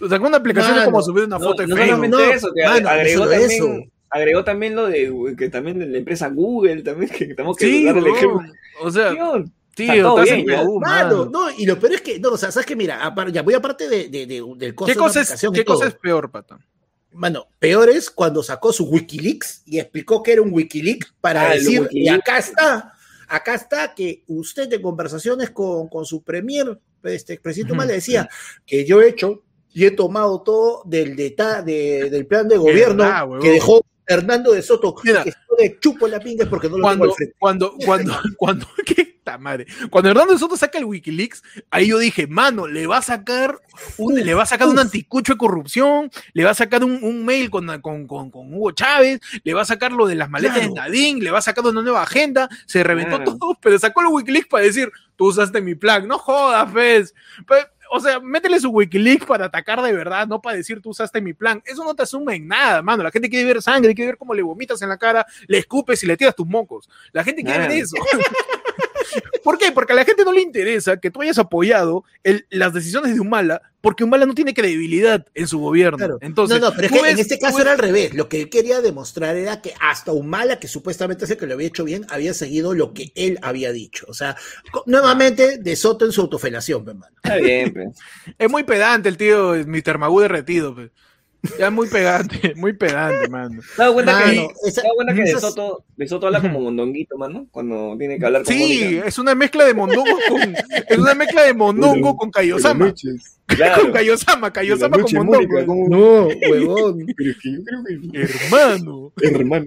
Sacar 0.00 0.22
una 0.22 0.36
aplicación 0.36 0.78
es 0.78 0.84
como 0.84 1.02
subir 1.02 1.24
una 1.24 1.38
No, 1.38 1.44
foto 1.44 1.66
no 1.66 1.74
Facebook. 1.76 1.96
solamente 1.96 2.16
No, 2.16 2.32
eso, 2.32 2.48
que 2.54 2.64
mano, 2.64 2.88
agregó, 2.88 3.24
no 3.24 3.24
solo 3.24 3.30
también, 3.40 3.50
eso. 3.50 3.92
Agregó 4.16 4.44
también 4.44 4.74
lo 4.74 4.86
de 4.86 5.34
que 5.38 5.48
también 5.48 5.92
la 5.92 5.98
empresa 5.98 6.28
Google, 6.28 6.82
también 6.82 7.10
que 7.10 7.26
tenemos 7.34 7.56
que 7.56 7.66
Sí, 7.66 7.84
darle 7.84 8.00
el 8.10 8.16
ejemplo. 8.16 8.40
O 8.82 8.90
sea, 8.90 9.10
Tío, 9.10 9.44
tío, 9.74 9.94
está 9.94 10.08
estás 10.08 10.24
bien, 10.24 10.40
en 10.40 10.46
ya. 10.46 10.58
Perú, 10.60 10.80
Mano, 10.80 11.16
mano. 11.26 11.30
no, 11.30 11.50
y 11.50 11.66
lo 11.66 11.78
peor 11.78 11.92
es 11.94 12.00
que, 12.00 12.18
no, 12.18 12.30
o 12.30 12.36
sea, 12.38 12.50
sabes 12.50 12.66
que 12.66 12.74
mira, 12.76 13.14
ya 13.32 13.42
voy 13.42 13.54
aparte 13.54 13.88
de, 13.88 14.08
de- 14.08 14.26
de- 14.26 14.42
del 14.56 14.74
costo 14.74 14.86
¿Qué 14.86 14.94
de 14.94 14.98
cosa 14.98 15.20
es, 15.20 15.46
qué 15.52 15.64
cosa 15.64 15.86
es 15.88 15.94
peor, 15.94 16.30
pata? 16.30 16.58
Mano, 17.12 17.46
peor 17.58 17.88
es 17.88 18.10
cuando 18.10 18.42
sacó 18.42 18.72
su 18.72 18.84
Wikileaks 18.86 19.62
y 19.64 19.78
explicó 19.78 20.22
que 20.22 20.32
era 20.32 20.42
un 20.42 20.52
Wikileaks 20.52 21.14
para 21.20 21.50
Ah, 21.50 21.54
decir, 21.54 21.88
y 21.90 22.08
acá 22.08 22.38
está, 22.38 22.92
acá 23.28 23.54
está 23.54 23.94
que 23.94 24.22
usted 24.26 24.70
en 24.72 24.82
conversaciones 24.82 25.50
con, 25.50 25.88
con 25.88 26.04
su 26.04 26.22
premier, 26.22 26.78
este 27.04 27.38
presidente 27.38 27.72
Ujú. 27.72 27.80
Humala, 27.80 27.92
decía 27.94 28.28
que 28.66 28.84
yo 28.84 29.00
he 29.00 29.08
hecho 29.08 29.42
y 29.72 29.84
he 29.86 29.90
tomado 29.92 30.42
todo 30.42 30.82
del 30.84 31.16
de- 31.62 32.10
del 32.10 32.26
plan 32.26 32.48
de 32.48 32.56
gobierno 32.58 33.04
verdad, 33.04 33.26
que 33.40 33.50
dejó 33.50 33.82
Hernando 34.06 34.52
de 34.52 34.62
Soto, 34.62 34.94
Mira. 35.04 35.24
que 35.24 35.32
de 35.58 35.78
chupo 35.80 36.06
la 36.06 36.20
pinga 36.20 36.44
es 36.44 36.50
porque 36.50 36.68
no 36.68 36.76
lo 36.78 36.88
tengo 36.88 36.88
cuando, 36.88 37.04
al 37.04 37.12
frente. 37.14 37.34
cuando, 37.38 37.74
cuando, 37.84 38.14
cuando, 38.36 38.66
qué 38.86 39.16
madre. 39.40 39.66
Cuando 39.90 40.08
Hernando 40.10 40.34
de 40.34 40.38
Soto 40.38 40.56
saca 40.56 40.78
el 40.78 40.84
Wikileaks, 40.84 41.42
ahí 41.72 41.88
yo 41.88 41.98
dije, 41.98 42.28
mano, 42.28 42.68
le 42.68 42.86
va 42.86 42.98
a 42.98 43.02
sacar 43.02 43.60
un, 43.98 44.14
le 44.14 44.34
va 44.34 44.44
a 44.44 44.46
sacar 44.46 44.68
un 44.68 44.78
anticucho 44.78 45.32
de 45.32 45.36
corrupción, 45.38 46.10
le 46.32 46.44
va 46.44 46.50
a 46.50 46.54
sacar 46.54 46.84
un, 46.84 47.00
un 47.02 47.24
mail 47.24 47.50
con, 47.50 47.66
con, 47.80 48.06
con, 48.06 48.30
con 48.30 48.54
Hugo 48.54 48.70
Chávez, 48.70 49.18
le 49.42 49.52
va 49.54 49.62
a 49.62 49.64
sacar 49.64 49.90
lo 49.90 50.06
de 50.06 50.14
las 50.14 50.30
maletas 50.30 50.58
Claro. 50.58 50.74
de 50.74 50.80
Nadine, 50.80 51.20
le 51.22 51.32
va 51.32 51.38
a 51.38 51.42
sacar 51.42 51.64
una 51.66 51.82
nueva 51.82 52.02
agenda, 52.02 52.48
se 52.66 52.84
reventó 52.84 53.16
Claro. 53.16 53.36
todo, 53.36 53.58
pero 53.60 53.76
sacó 53.80 54.00
el 54.02 54.06
Wikileaks 54.08 54.46
para 54.48 54.62
decir, 54.64 54.92
tú 55.16 55.26
usaste 55.26 55.60
mi 55.60 55.74
plan, 55.74 56.06
no 56.06 56.18
jodas, 56.18 56.72
Fez. 56.72 57.12
Pe- 57.48 57.66
O 57.90 58.00
sea, 58.00 58.20
métele 58.20 58.60
su 58.60 58.70
Wikileaks 58.70 59.26
para 59.26 59.46
atacar 59.46 59.82
de 59.82 59.92
verdad, 59.92 60.26
no 60.26 60.40
para 60.40 60.56
decir 60.56 60.80
tú 60.80 60.90
usaste 60.90 61.20
mi 61.20 61.32
plan. 61.32 61.62
Eso 61.64 61.84
no 61.84 61.94
te 61.94 62.02
asume 62.02 62.36
en 62.36 62.48
nada, 62.48 62.82
mano. 62.82 63.02
La 63.02 63.10
gente 63.10 63.28
quiere 63.28 63.44
ver 63.44 63.62
sangre, 63.62 63.94
quiere 63.94 64.12
ver 64.12 64.18
cómo 64.18 64.34
le 64.34 64.42
vomitas 64.42 64.80
en 64.82 64.88
la 64.88 64.98
cara, 64.98 65.26
le 65.46 65.58
escupes 65.58 66.02
y 66.02 66.06
le 66.06 66.16
tiras 66.16 66.34
tus 66.34 66.46
mocos. 66.46 66.88
La 67.12 67.24
gente 67.24 67.42
quiere 67.42 67.60
ver 67.60 67.70
eso. 67.72 67.96
¿Por 69.44 69.58
qué? 69.58 69.72
Porque 69.72 69.92
a 69.92 69.96
la 69.96 70.04
gente 70.04 70.24
no 70.24 70.32
le 70.32 70.40
interesa 70.42 70.98
que 70.98 71.10
tú 71.10 71.22
hayas 71.22 71.38
apoyado 71.38 72.04
el- 72.24 72.46
las 72.50 72.72
decisiones 72.72 73.14
de 73.14 73.20
Humala, 73.20 73.62
porque 73.80 74.02
Humala 74.04 74.26
no 74.26 74.34
tiene 74.34 74.52
credibilidad 74.54 75.24
en 75.34 75.46
su 75.46 75.58
gobierno. 75.60 75.98
Claro. 75.98 76.18
Entonces, 76.20 76.60
no, 76.60 76.68
no, 76.70 76.74
pero 76.74 76.86
es 76.88 76.92
que 77.02 77.10
en 77.10 77.18
este 77.18 77.38
caso 77.38 77.56
ves- 77.56 77.62
era 77.64 77.72
al 77.72 77.78
revés. 77.78 78.14
Lo 78.14 78.28
que 78.28 78.40
él 78.42 78.50
quería 78.50 78.80
demostrar 78.80 79.36
era 79.36 79.62
que 79.62 79.72
hasta 79.80 80.12
Humala, 80.12 80.58
que 80.58 80.68
supuestamente 80.68 81.24
es 81.24 81.30
el 81.30 81.36
que 81.36 81.46
lo 81.46 81.54
había 81.54 81.68
hecho 81.68 81.84
bien, 81.84 82.04
había 82.08 82.34
seguido 82.34 82.74
lo 82.74 82.92
que 82.92 83.12
él 83.14 83.38
había 83.42 83.70
dicho. 83.72 84.06
O 84.08 84.14
sea, 84.14 84.36
nuevamente 84.86 85.58
de 85.58 85.76
Soto 85.76 86.04
en 86.04 86.12
su 86.12 86.20
autofelación, 86.22 86.84
pe, 86.84 86.94
mano. 86.94 87.14
Está 87.22 87.36
bien, 87.36 87.72
pues. 87.72 87.88
Es 88.38 88.50
muy 88.50 88.64
pedante 88.64 89.08
el 89.08 89.16
tío 89.16 89.54
Mr. 89.66 89.98
Magú 89.98 90.20
derretido. 90.20 90.74
pe. 90.74 90.90
Ya 91.58 91.66
es 91.68 91.72
muy 91.72 91.88
pedante, 91.88 92.54
muy 92.56 92.72
pedante, 92.72 93.28
mano. 93.28 93.60
¿Te 93.60 93.66
has 93.70 93.76
dado 93.76 93.94
cuenta 93.94 94.18
que, 94.24 94.36
Mano, 94.36 94.48
te 94.62 94.68
esa- 94.68 94.80
has 94.80 94.84
dado 94.84 94.94
cuenta 94.96 95.14
que 95.14 95.20
de 95.22 95.40
Soto, 95.40 95.84
de 95.96 96.08
Soto 96.08 96.26
habla 96.26 96.40
como 96.40 96.60
mondonguito, 96.60 97.16
mano? 97.18 97.46
Cuando 97.50 97.94
tiene 97.98 98.18
que 98.18 98.26
hablar 98.26 98.42
con 98.42 98.52
Sí, 98.52 98.80
Mónica. 98.84 99.06
es 99.08 99.18
una 99.18 99.34
mezcla 99.34 99.64
de 99.64 99.74
mondongo 99.74 100.18
con 100.28 100.54
es 100.88 100.98
una 100.98 101.14
mezcla 101.14 101.42
de 101.44 101.54
mondongo 101.54 102.16
con 102.16 102.30
Kaiosama. 102.30 102.92
Con 103.48 103.56
Claro. 103.58 103.92
Kaiosama, 103.92 104.52
Kaiosama 104.52 104.98
con 104.98 105.24
mondongo. 105.26 105.86
No, 105.88 106.26
huevón. 106.50 107.06
Pero 107.16 107.30
es 107.30 107.36
que 107.40 107.52
yo 107.52 107.58
creo 107.64 107.84
que... 107.84 108.20
Hermano, 108.22 109.12
Hermano. 109.22 109.66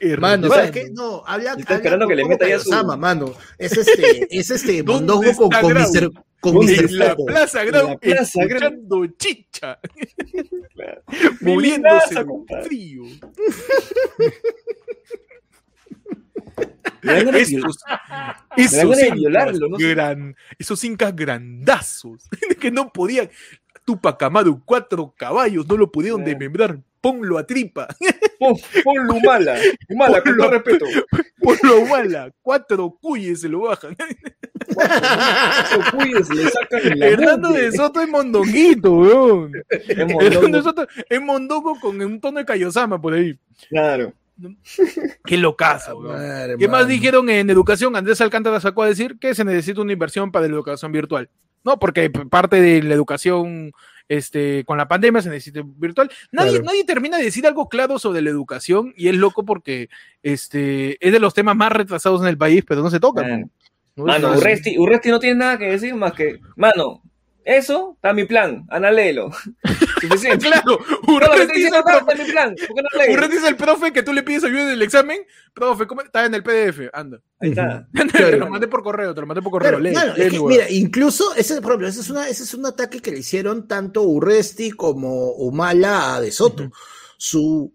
hermano. 0.00 0.48
¿sabes 0.48 0.70
qué? 0.70 0.90
No, 0.92 1.22
habla. 1.26 1.50
Está 1.52 1.62
habla 1.62 1.76
esperando 1.76 2.08
que 2.08 2.16
le 2.16 2.24
meta 2.24 2.48
ya 2.48 2.58
su- 2.58 2.70
mano. 2.96 3.34
Es 3.58 3.76
este, 3.76 4.26
es 4.30 4.50
este 4.50 4.82
¿Dónde 4.82 5.12
mondongo 5.12 5.36
con, 5.36 5.50
con? 5.50 5.74
Mr. 5.74 6.10
Con 6.42 6.54
¿Dónde 6.56 6.72
Mr. 6.74 6.84
En 6.90 6.98
la. 6.98 7.16
Plaza 7.16 7.64
Grau, 7.64 7.88
la 7.90 7.96
Plaza 7.98 8.44
Grau. 8.44 8.58
escuchando 8.72 9.06
chicha, 9.16 9.78
Claro. 10.74 11.02
muriéndose 11.40 12.14
de 12.16 12.62
frío. 12.64 13.02
Esos, 18.56 18.98
incas 19.00 19.14
violarlo, 19.14 19.68
no 19.68 19.78
sé. 19.78 19.88
gran- 19.90 20.36
esos 20.58 20.82
incas 20.84 21.14
grandazos 21.16 22.28
que 22.60 22.70
no 22.70 22.92
podían. 22.92 23.30
Tupac 23.84 24.22
Amaru, 24.22 24.62
cuatro 24.64 25.12
caballos, 25.16 25.66
no 25.66 25.76
lo 25.76 25.90
pudieron 25.90 26.22
Ah. 26.22 26.24
desmembrar. 26.24 26.78
Ponlo 27.02 27.36
a 27.36 27.44
tripa. 27.44 27.88
Pon, 28.38 28.54
ponlo 28.84 29.14
Humala. 29.14 29.58
Humala, 29.88 30.22
con 30.22 30.36
todo 30.36 30.50
respeto. 30.50 30.86
Ponlo 31.42 31.74
a 31.74 31.78
Humala. 31.78 32.30
Cuatro 32.40 32.96
cuyes 33.00 33.40
se 33.40 33.48
lo 33.48 33.62
bajan. 33.62 33.96
Esos 34.68 35.90
cuyes 35.90 36.28
le 36.30 36.48
sacan 36.48 36.98
la 36.98 37.06
Hernando 37.08 37.50
de 37.50 37.72
Soto 37.72 38.00
es 38.00 38.08
mondonguito, 38.08 38.92
weón. 38.92 39.52
Es 39.68 39.90
Hernando 39.90 40.14
mondongo. 40.14 40.56
de 40.56 40.62
Soto 40.62 40.86
es 41.10 41.20
mondongo 41.20 41.78
con 41.80 42.00
un 42.00 42.20
tono 42.20 42.38
de 42.38 42.44
Kaiosama 42.44 43.00
por 43.00 43.14
ahí. 43.14 43.36
Claro. 43.68 44.12
Qué 45.24 45.36
locazo, 45.36 45.98
weón. 45.98 46.16
Madre, 46.16 46.56
¿Qué 46.56 46.68
más 46.68 46.86
dijeron 46.86 47.28
en 47.30 47.50
educación? 47.50 47.96
Andrés 47.96 48.20
Alcántara 48.20 48.60
sacó 48.60 48.84
a 48.84 48.88
decir 48.88 49.18
que 49.18 49.34
se 49.34 49.44
necesita 49.44 49.80
una 49.80 49.92
inversión 49.92 50.30
para 50.30 50.46
la 50.46 50.54
educación 50.54 50.92
virtual. 50.92 51.28
No, 51.64 51.78
porque 51.78 52.10
parte 52.10 52.60
de 52.60 52.82
la 52.82 52.94
educación 52.94 53.72
este, 54.08 54.64
con 54.64 54.78
la 54.78 54.88
pandemia 54.88 55.22
se 55.22 55.30
necesita 55.30 55.62
virtual. 55.64 56.10
Nadie, 56.30 56.50
Claro. 56.52 56.64
nadie 56.64 56.84
termina 56.84 57.18
de 57.18 57.24
decir 57.24 57.46
algo 57.46 57.68
claro 57.68 57.98
sobre 57.98 58.22
la 58.22 58.30
educación 58.30 58.92
y 58.96 59.08
es 59.08 59.14
loco 59.14 59.44
porque 59.44 59.88
este, 60.22 60.96
es 61.04 61.12
de 61.12 61.20
los 61.20 61.34
temas 61.34 61.56
más 61.56 61.72
retrasados 61.72 62.20
en 62.22 62.28
el 62.28 62.38
país, 62.38 62.64
pero 62.66 62.82
no 62.82 62.90
se 62.90 63.00
toca. 63.00 63.22
Mano, 63.96 64.32
Urresti, 64.32 64.78
Urresti 64.78 65.10
no 65.10 65.18
tiene 65.20 65.36
nada 65.36 65.58
que 65.58 65.66
decir 65.70 65.94
más 65.94 66.12
que, 66.14 66.40
mano, 66.56 67.02
eso 67.44 67.92
está 67.96 68.12
mi 68.12 68.24
plan, 68.24 68.66
Ana 68.68 68.90
léelo. 68.90 69.30
Suficiente. 70.00 70.46
Claro, 70.46 70.78
es 71.34 71.48
diciendo 71.48 71.78
el 71.78 71.84
profe, 71.84 72.12
está 72.12 72.24
mi 72.24 72.30
plan. 72.30 72.54
¿Por 72.54 72.76
qué 72.76 72.82
no 72.82 72.98
lees? 72.98 73.16
Urresti 73.16 73.36
es 73.36 73.44
el 73.44 73.56
profe 73.56 73.92
que 73.92 74.02
tú 74.02 74.12
le 74.12 74.22
pides 74.22 74.44
ayuda 74.44 74.62
en 74.62 74.68
el 74.70 74.82
examen. 74.82 75.20
Profe, 75.54 75.86
¿cómo? 75.86 76.02
está 76.02 76.24
en 76.24 76.34
el 76.34 76.42
PDF, 76.42 76.90
anda. 76.92 77.20
Ahí 77.40 77.50
está. 77.50 77.88
te 78.12 78.36
lo 78.36 78.48
mandé 78.48 78.68
por 78.68 78.82
correo, 78.82 79.14
te 79.14 79.20
lo 79.20 79.26
mandé 79.26 79.42
por 79.42 79.52
correo. 79.52 79.70
Claro, 79.70 79.82
lee, 79.82 79.92
claro, 79.92 80.14
lee 80.14 80.22
es 80.22 80.26
mi 80.26 80.30
que, 80.30 80.38
huevo. 80.38 80.48
mira, 80.48 80.70
incluso 80.70 81.34
ese, 81.34 81.60
por 81.60 81.72
ejemplo, 81.72 81.88
ese 81.88 82.00
es, 82.00 82.10
una, 82.10 82.28
ese 82.28 82.42
es 82.42 82.54
un 82.54 82.66
ataque 82.66 83.00
que 83.00 83.10
le 83.10 83.18
hicieron 83.18 83.66
tanto 83.68 84.02
Urresti 84.02 84.72
como 84.72 85.32
Humala 85.32 86.14
a 86.14 86.20
De 86.20 86.30
Soto. 86.30 86.70
Su 87.16 87.72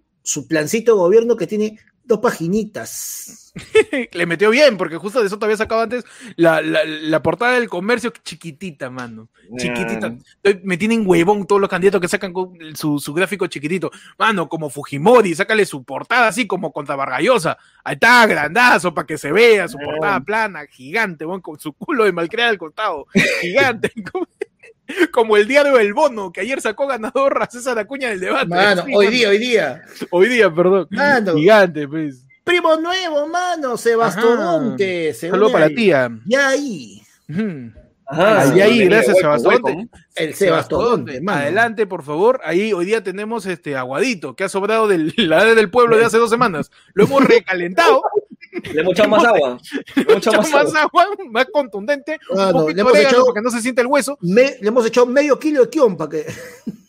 plancito 0.50 0.94
de 0.94 0.98
gobierno 0.98 1.38
que 1.38 1.48
tiene 1.48 1.80
dos 2.08 2.20
paginitas. 2.20 3.54
le 4.12 4.26
metió 4.26 4.50
bien, 4.50 4.78
porque 4.78 4.98
justo 4.98 5.20
de 5.20 5.28
eso 5.28 5.38
te 5.40 5.46
había 5.46 5.58
sacado 5.58 5.82
antes 5.82 6.04
la, 6.36 6.62
la, 6.62 6.82
la 6.86 7.22
portada 7.24 7.54
del 7.54 7.70
comercio 7.70 8.12
chiquitita, 8.24 8.90
mano. 8.90 9.30
Chiquitita. 9.58 10.14
Estoy- 10.44 10.62
Me 10.64 10.78
tienen 10.78 11.04
huevón 11.06 11.48
todos 11.48 11.62
los 11.62 11.70
candidatos 11.70 12.02
que 12.02 12.08
sacan 12.08 12.34
con 12.34 12.54
su, 12.76 13.00
su 13.00 13.14
gráfico 13.14 13.48
chiquitito. 13.48 13.92
Mano, 14.18 14.48
como 14.50 14.70
Fujimori, 14.70 15.34
sácale 15.36 15.66
su 15.66 15.84
portada 15.84 16.28
así 16.28 16.46
como 16.48 16.72
contra 16.72 16.96
Vargallosa. 16.96 17.58
Ahí 17.84 17.94
está, 17.96 18.26
grandazo, 18.28 18.94
para 18.94 19.08
que 19.08 19.18
se 19.18 19.32
vea, 19.32 19.68
su 19.68 19.78
portada 19.78 20.20
plana, 20.20 20.66
gigante, 20.68 21.26
con 21.42 21.60
su 21.60 21.74
culo 21.74 22.04
de 22.04 22.12
malcriada 22.12 22.50
al 22.52 22.58
costado. 22.58 23.08
Gigante. 23.42 23.92
como, 25.12 25.38
el 25.38 25.48
diario 25.48 25.76
del 25.76 25.94
bono, 25.94 26.32
que 26.32 26.42
ayer 26.42 26.62
sacó 26.62 26.88
ganador 26.88 27.42
a 27.42 27.50
César 27.50 27.78
Acuña 27.80 28.10
del 28.10 28.20
debate. 28.20 28.48
Mano, 28.48 28.84
Sí, 28.86 28.92
hoy 28.96 29.06
mano. 29.06 29.18
día, 29.18 29.30
hoy 29.30 29.38
día. 29.38 29.82
Hoy 30.12 30.30
día, 30.30 30.54
perdón. 30.54 30.88
Mano. 30.92 31.36
Gigante, 31.36 31.88
pues. 31.88 32.24
Primo 32.44 32.76
nuevo, 32.78 33.28
mano, 33.28 33.76
Sebastodonte. 33.78 35.14
se 35.14 35.30
Saludo 35.30 35.48
une 35.48 35.54
para 35.54 35.70
la 35.70 35.76
tía. 35.76 36.10
Ya 36.26 36.50
ahí. 36.50 37.02
Ujú. 37.30 37.72
Ajá, 38.10 38.40
Ahí, 38.54 38.86
gracias, 38.86 39.18
Sebastodonte. 39.18 39.64
welcome. 39.72 39.90
El 40.16 40.34
Sebastodonte. 40.34 41.22
Adelante, 41.28 41.86
por 41.86 42.04
favor. 42.04 42.40
Ahí 42.46 42.72
hoy 42.72 42.86
día 42.86 43.04
tenemos 43.04 43.46
este 43.46 43.76
aguadito 43.76 44.34
que 44.34 44.46
ha 44.46 44.50
sobrado 44.50 44.88
de 44.88 44.98
la 45.18 45.44
edad 45.44 45.56
del 45.58 45.70
pueblo 45.70 45.98
de 45.98 46.06
hace 46.06 46.18
dos 46.18 46.30
semanas. 46.30 46.72
Lo 46.94 47.04
hemos 47.04 47.24
recalentado. 47.26 48.02
Le 48.74 48.82
hemos 48.82 48.94
echado 48.94 49.10
más 49.10 49.24
agua. 49.26 49.58
Le 49.96 50.02
hemos 50.04 50.18
echado 50.18 50.38
más 50.38 50.52
más 50.52 50.76
agua. 50.76 51.04
agua, 51.04 51.16
más 51.32 51.46
contundente, 51.52 52.20
Ah, 52.38 52.48
un 52.48 52.54
no, 52.54 52.60
poquito 52.62 52.76
le 52.76 52.82
hemos 52.82 52.94
de 52.94 53.02
echado- 53.04 53.26
para 53.26 53.34
que 53.36 53.42
no 53.44 53.50
se 53.52 53.62
sienta 53.62 53.82
el 53.82 53.88
hueso, 53.88 54.18
Me- 54.22 54.58
le 54.62 54.68
hemos 54.68 54.86
echado 54.86 55.06
medio 55.08 55.38
kilo 55.40 55.64
de 55.64 55.70
kion 55.70 55.96
para 55.98 56.10
que. 56.12 56.26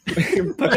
para 0.58 0.70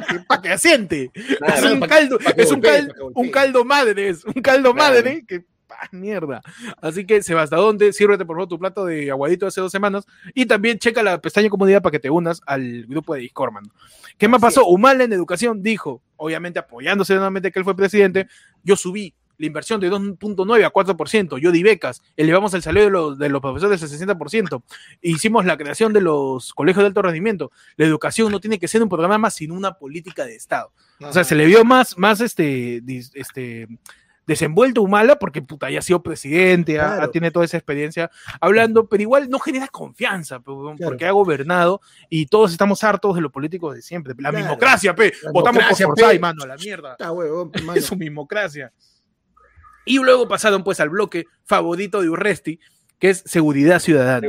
que, 0.00 0.20
pa' 0.26 0.42
que 0.42 0.48
asiente. 0.50 1.10
Claro. 1.38 1.54
es 1.66 1.72
un 1.72 1.80
caldo, 1.80 2.18
que 2.18 2.42
es 2.42 2.48
un, 2.50 2.60
golpee, 2.60 2.70
cal- 2.72 2.88
pa' 2.88 2.94
que 2.94 3.00
golpee. 3.00 3.22
un 3.22 3.30
caldo 3.30 3.64
madre, 3.64 4.08
es 4.08 4.24
un 4.24 4.32
caldo 4.34 4.72
Claro. 4.74 4.94
madre 4.94 5.24
que 5.26 5.44
ah, 5.70 5.88
mierda. 5.92 6.40
Así 6.80 7.04
que 7.06 7.22
Sebastadonte, 7.22 7.92
sírvete 7.92 8.24
por 8.24 8.36
favor 8.36 8.48
tu 8.48 8.58
plato 8.58 8.86
de 8.86 9.10
aguadito 9.10 9.44
de 9.46 9.48
hace 9.48 9.60
dos 9.60 9.70
semanas 9.72 10.04
y 10.34 10.46
también 10.46 10.78
checa 10.78 11.02
la 11.02 11.20
pestaña 11.20 11.48
comunidad 11.50 11.82
para 11.82 11.92
que 11.92 11.98
te 12.00 12.10
unas 12.10 12.40
al 12.46 12.86
grupo 12.86 13.14
de 13.14 13.20
Discord, 13.20 13.52
mano. 13.52 13.68
¿Qué 14.16 14.26
más 14.26 14.40
pasó? 14.40 14.66
Humala 14.66 15.04
en 15.04 15.12
educación 15.12 15.62
dijo, 15.62 16.02
obviamente 16.16 16.58
apoyándose 16.58 17.14
nuevamente 17.14 17.52
que 17.52 17.58
él 17.60 17.64
fue 17.64 17.76
presidente, 17.76 18.26
yo 18.64 18.74
subí 18.74 19.14
la 19.38 19.46
inversión 19.46 19.80
de 19.80 19.90
2.9 19.90 20.64
a 20.64 20.72
4%, 20.72 21.38
yo 21.38 21.52
di 21.52 21.62
becas, 21.62 22.02
elevamos 22.16 22.52
el 22.54 22.62
salario 22.62 22.86
de 22.86 22.90
los, 22.90 23.18
de 23.18 23.28
los 23.28 23.40
profesores 23.40 23.82
al 23.82 23.88
60%, 23.88 24.62
hicimos 25.00 25.44
la 25.46 25.56
creación 25.56 25.92
de 25.92 26.00
los 26.00 26.52
colegios 26.52 26.82
de 26.82 26.88
alto 26.88 27.02
rendimiento. 27.02 27.50
La 27.76 27.86
educación 27.86 28.30
no 28.32 28.40
tiene 28.40 28.58
que 28.58 28.68
ser 28.68 28.82
un 28.82 28.88
programa, 28.88 29.30
sino 29.30 29.54
una 29.54 29.74
política 29.78 30.24
de 30.26 30.34
Estado. 30.34 30.72
O 31.00 31.12
sea, 31.12 31.22
se 31.24 31.34
le 31.36 31.46
vio 31.46 31.64
más, 31.64 31.96
más 31.96 32.20
este, 32.20 32.82
este 33.14 33.68
desenvuelto 34.26 34.82
Humala 34.82 35.18
porque 35.18 35.40
puta, 35.40 35.70
ya 35.70 35.78
ha 35.78 35.82
sido 35.82 36.02
presidente, 36.02 36.78
tiene 37.12 37.30
toda 37.30 37.44
esa 37.46 37.56
experiencia 37.56 38.10
hablando, 38.40 38.86
pero 38.86 39.02
igual 39.02 39.30
no 39.30 39.38
genera 39.38 39.68
confianza, 39.68 40.40
Claro. 40.40 40.74
porque 40.84 41.06
ha 41.06 41.12
gobernado 41.12 41.80
y 42.10 42.26
todos 42.26 42.52
estamos 42.52 42.84
hartos 42.84 43.14
de 43.14 43.22
los 43.22 43.32
políticos 43.32 43.74
de 43.74 43.80
siempre. 43.82 44.12
La 44.18 44.28
Claro. 44.30 44.38
mismocracia, 44.38 44.94
pe, 44.94 45.12
La 45.22 45.30
votamos 45.32 45.64
por 45.64 45.76
Forsyth, 45.96 46.20
mano, 46.20 46.42
a 46.42 46.46
la 46.48 46.56
mierda. 46.56 46.92
Está 46.92 47.10
huevón, 47.12 47.50
mano. 47.64 47.72
Es 47.78 47.86
su 47.86 47.96
mismocracia. 47.96 48.70
Y 49.88 49.98
luego 49.98 50.28
pasaron 50.28 50.62
pues 50.64 50.80
al 50.80 50.90
bloque 50.90 51.26
favorito 51.44 52.00
de 52.02 52.08
Urresti, 52.10 52.60
que 52.98 53.10
es 53.10 53.22
seguridad 53.26 53.78
ciudadana. 53.78 54.26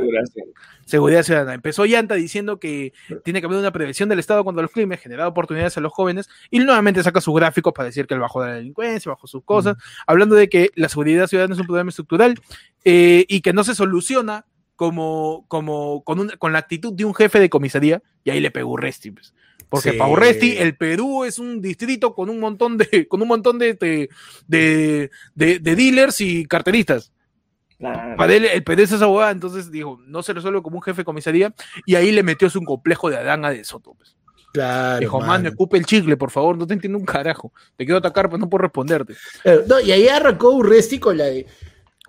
Seguridad 0.86 1.22
ciudadana. 1.22 1.54
Empezó 1.54 1.84
Llanta 1.84 2.14
diciendo 2.14 2.58
que 2.58 2.92
tiene 3.24 3.40
que 3.40 3.46
haber 3.46 3.58
una 3.58 3.70
prevención 3.72 4.08
del 4.08 4.18
Estado 4.18 4.44
contra 4.44 4.62
los 4.62 4.72
crímenes, 4.72 5.00
generar 5.02 5.26
oportunidades 5.26 5.76
a 5.76 5.80
los 5.80 5.92
jóvenes, 5.92 6.28
y 6.50 6.58
nuevamente 6.60 7.02
saca 7.02 7.20
sus 7.20 7.34
gráficos 7.34 7.72
para 7.72 7.86
decir 7.86 8.06
que 8.06 8.14
él 8.14 8.20
bajó 8.20 8.42
de 8.42 8.48
la 8.48 8.54
delincuencia, 8.56 9.10
bajó 9.10 9.26
sus 9.28 9.44
cosas, 9.44 9.76
hablando 10.06 10.34
de 10.34 10.48
que 10.48 10.70
la 10.74 10.88
seguridad 10.88 11.26
ciudadana 11.28 11.54
es 11.54 11.60
un 11.60 11.66
problema 11.66 11.90
estructural 11.90 12.34
eh, 12.84 13.24
y 13.28 13.40
que 13.40 13.52
no 13.52 13.62
se 13.62 13.74
soluciona 13.76 14.46
como, 14.74 15.44
como 15.48 16.02
con, 16.04 16.18
un- 16.20 16.32
con 16.38 16.52
la 16.52 16.58
actitud 16.60 16.92
de 16.92 17.04
un 17.04 17.14
jefe 17.14 17.38
de 17.38 17.50
comisaría, 17.50 18.02
y 18.24 18.30
ahí 18.30 18.40
le 18.40 18.50
pegó 18.50 18.70
Urresti. 18.72 19.10
pues. 19.12 19.32
Porque 19.70 19.92
Sí. 19.92 19.96
para 19.96 20.10
Urresti, 20.10 20.56
el 20.58 20.76
Perú 20.76 21.24
es 21.24 21.38
un 21.38 21.62
distrito 21.62 22.14
con 22.14 22.28
un 22.28 22.38
montón 22.40 22.76
de, 22.76 23.06
con 23.08 23.22
un 23.22 23.28
montón 23.28 23.58
de, 23.58 23.74
de, 23.74 24.10
de- 24.46 25.10
de- 25.34 25.58
de 25.60 25.76
dealers 25.76 26.20
y 26.20 26.44
carteristas. 26.44 27.12
Claro. 27.78 28.16
Para 28.16 28.34
él, 28.34 28.44
el 28.44 28.62
Perú 28.62 28.82
es 28.82 28.92
esa 28.92 29.04
abogada, 29.06 29.30
entonces 29.30 29.70
dijo, 29.70 29.98
no 30.06 30.22
se 30.22 30.34
resuelve 30.34 30.60
como 30.60 30.76
un 30.76 30.82
jefe 30.82 30.98
de 31.00 31.04
comisaría, 31.06 31.54
y 31.86 31.94
ahí 31.94 32.12
le 32.12 32.22
metió 32.22 32.50
su 32.50 32.60
complejo 32.62 33.08
de 33.08 33.16
Adán 33.16 33.44
a 33.46 33.50
de 33.50 33.64
Soto. 33.64 33.94
pues. 33.94 34.16
Claro. 34.52 34.98
Dijo, 34.98 35.18
mano. 35.20 35.32
mano, 35.32 35.48
escupe 35.50 35.78
el 35.78 35.86
chicle, 35.86 36.16
por 36.16 36.30
favor, 36.32 36.58
no 36.58 36.66
te 36.66 36.74
entiendo 36.74 36.98
un 36.98 37.04
carajo. 37.06 37.52
Te 37.76 37.84
quiero 37.84 37.98
atacar, 37.98 38.26
pero 38.28 38.38
no 38.38 38.50
puedo 38.50 38.62
responderte. 38.62 39.14
Claro, 39.44 39.62
no, 39.68 39.80
y 39.80 39.92
ahí 39.92 40.08
arrancó 40.08 40.50
Urresti 40.50 40.98
con 40.98 41.16
la 41.16 41.26
de. 41.26 41.46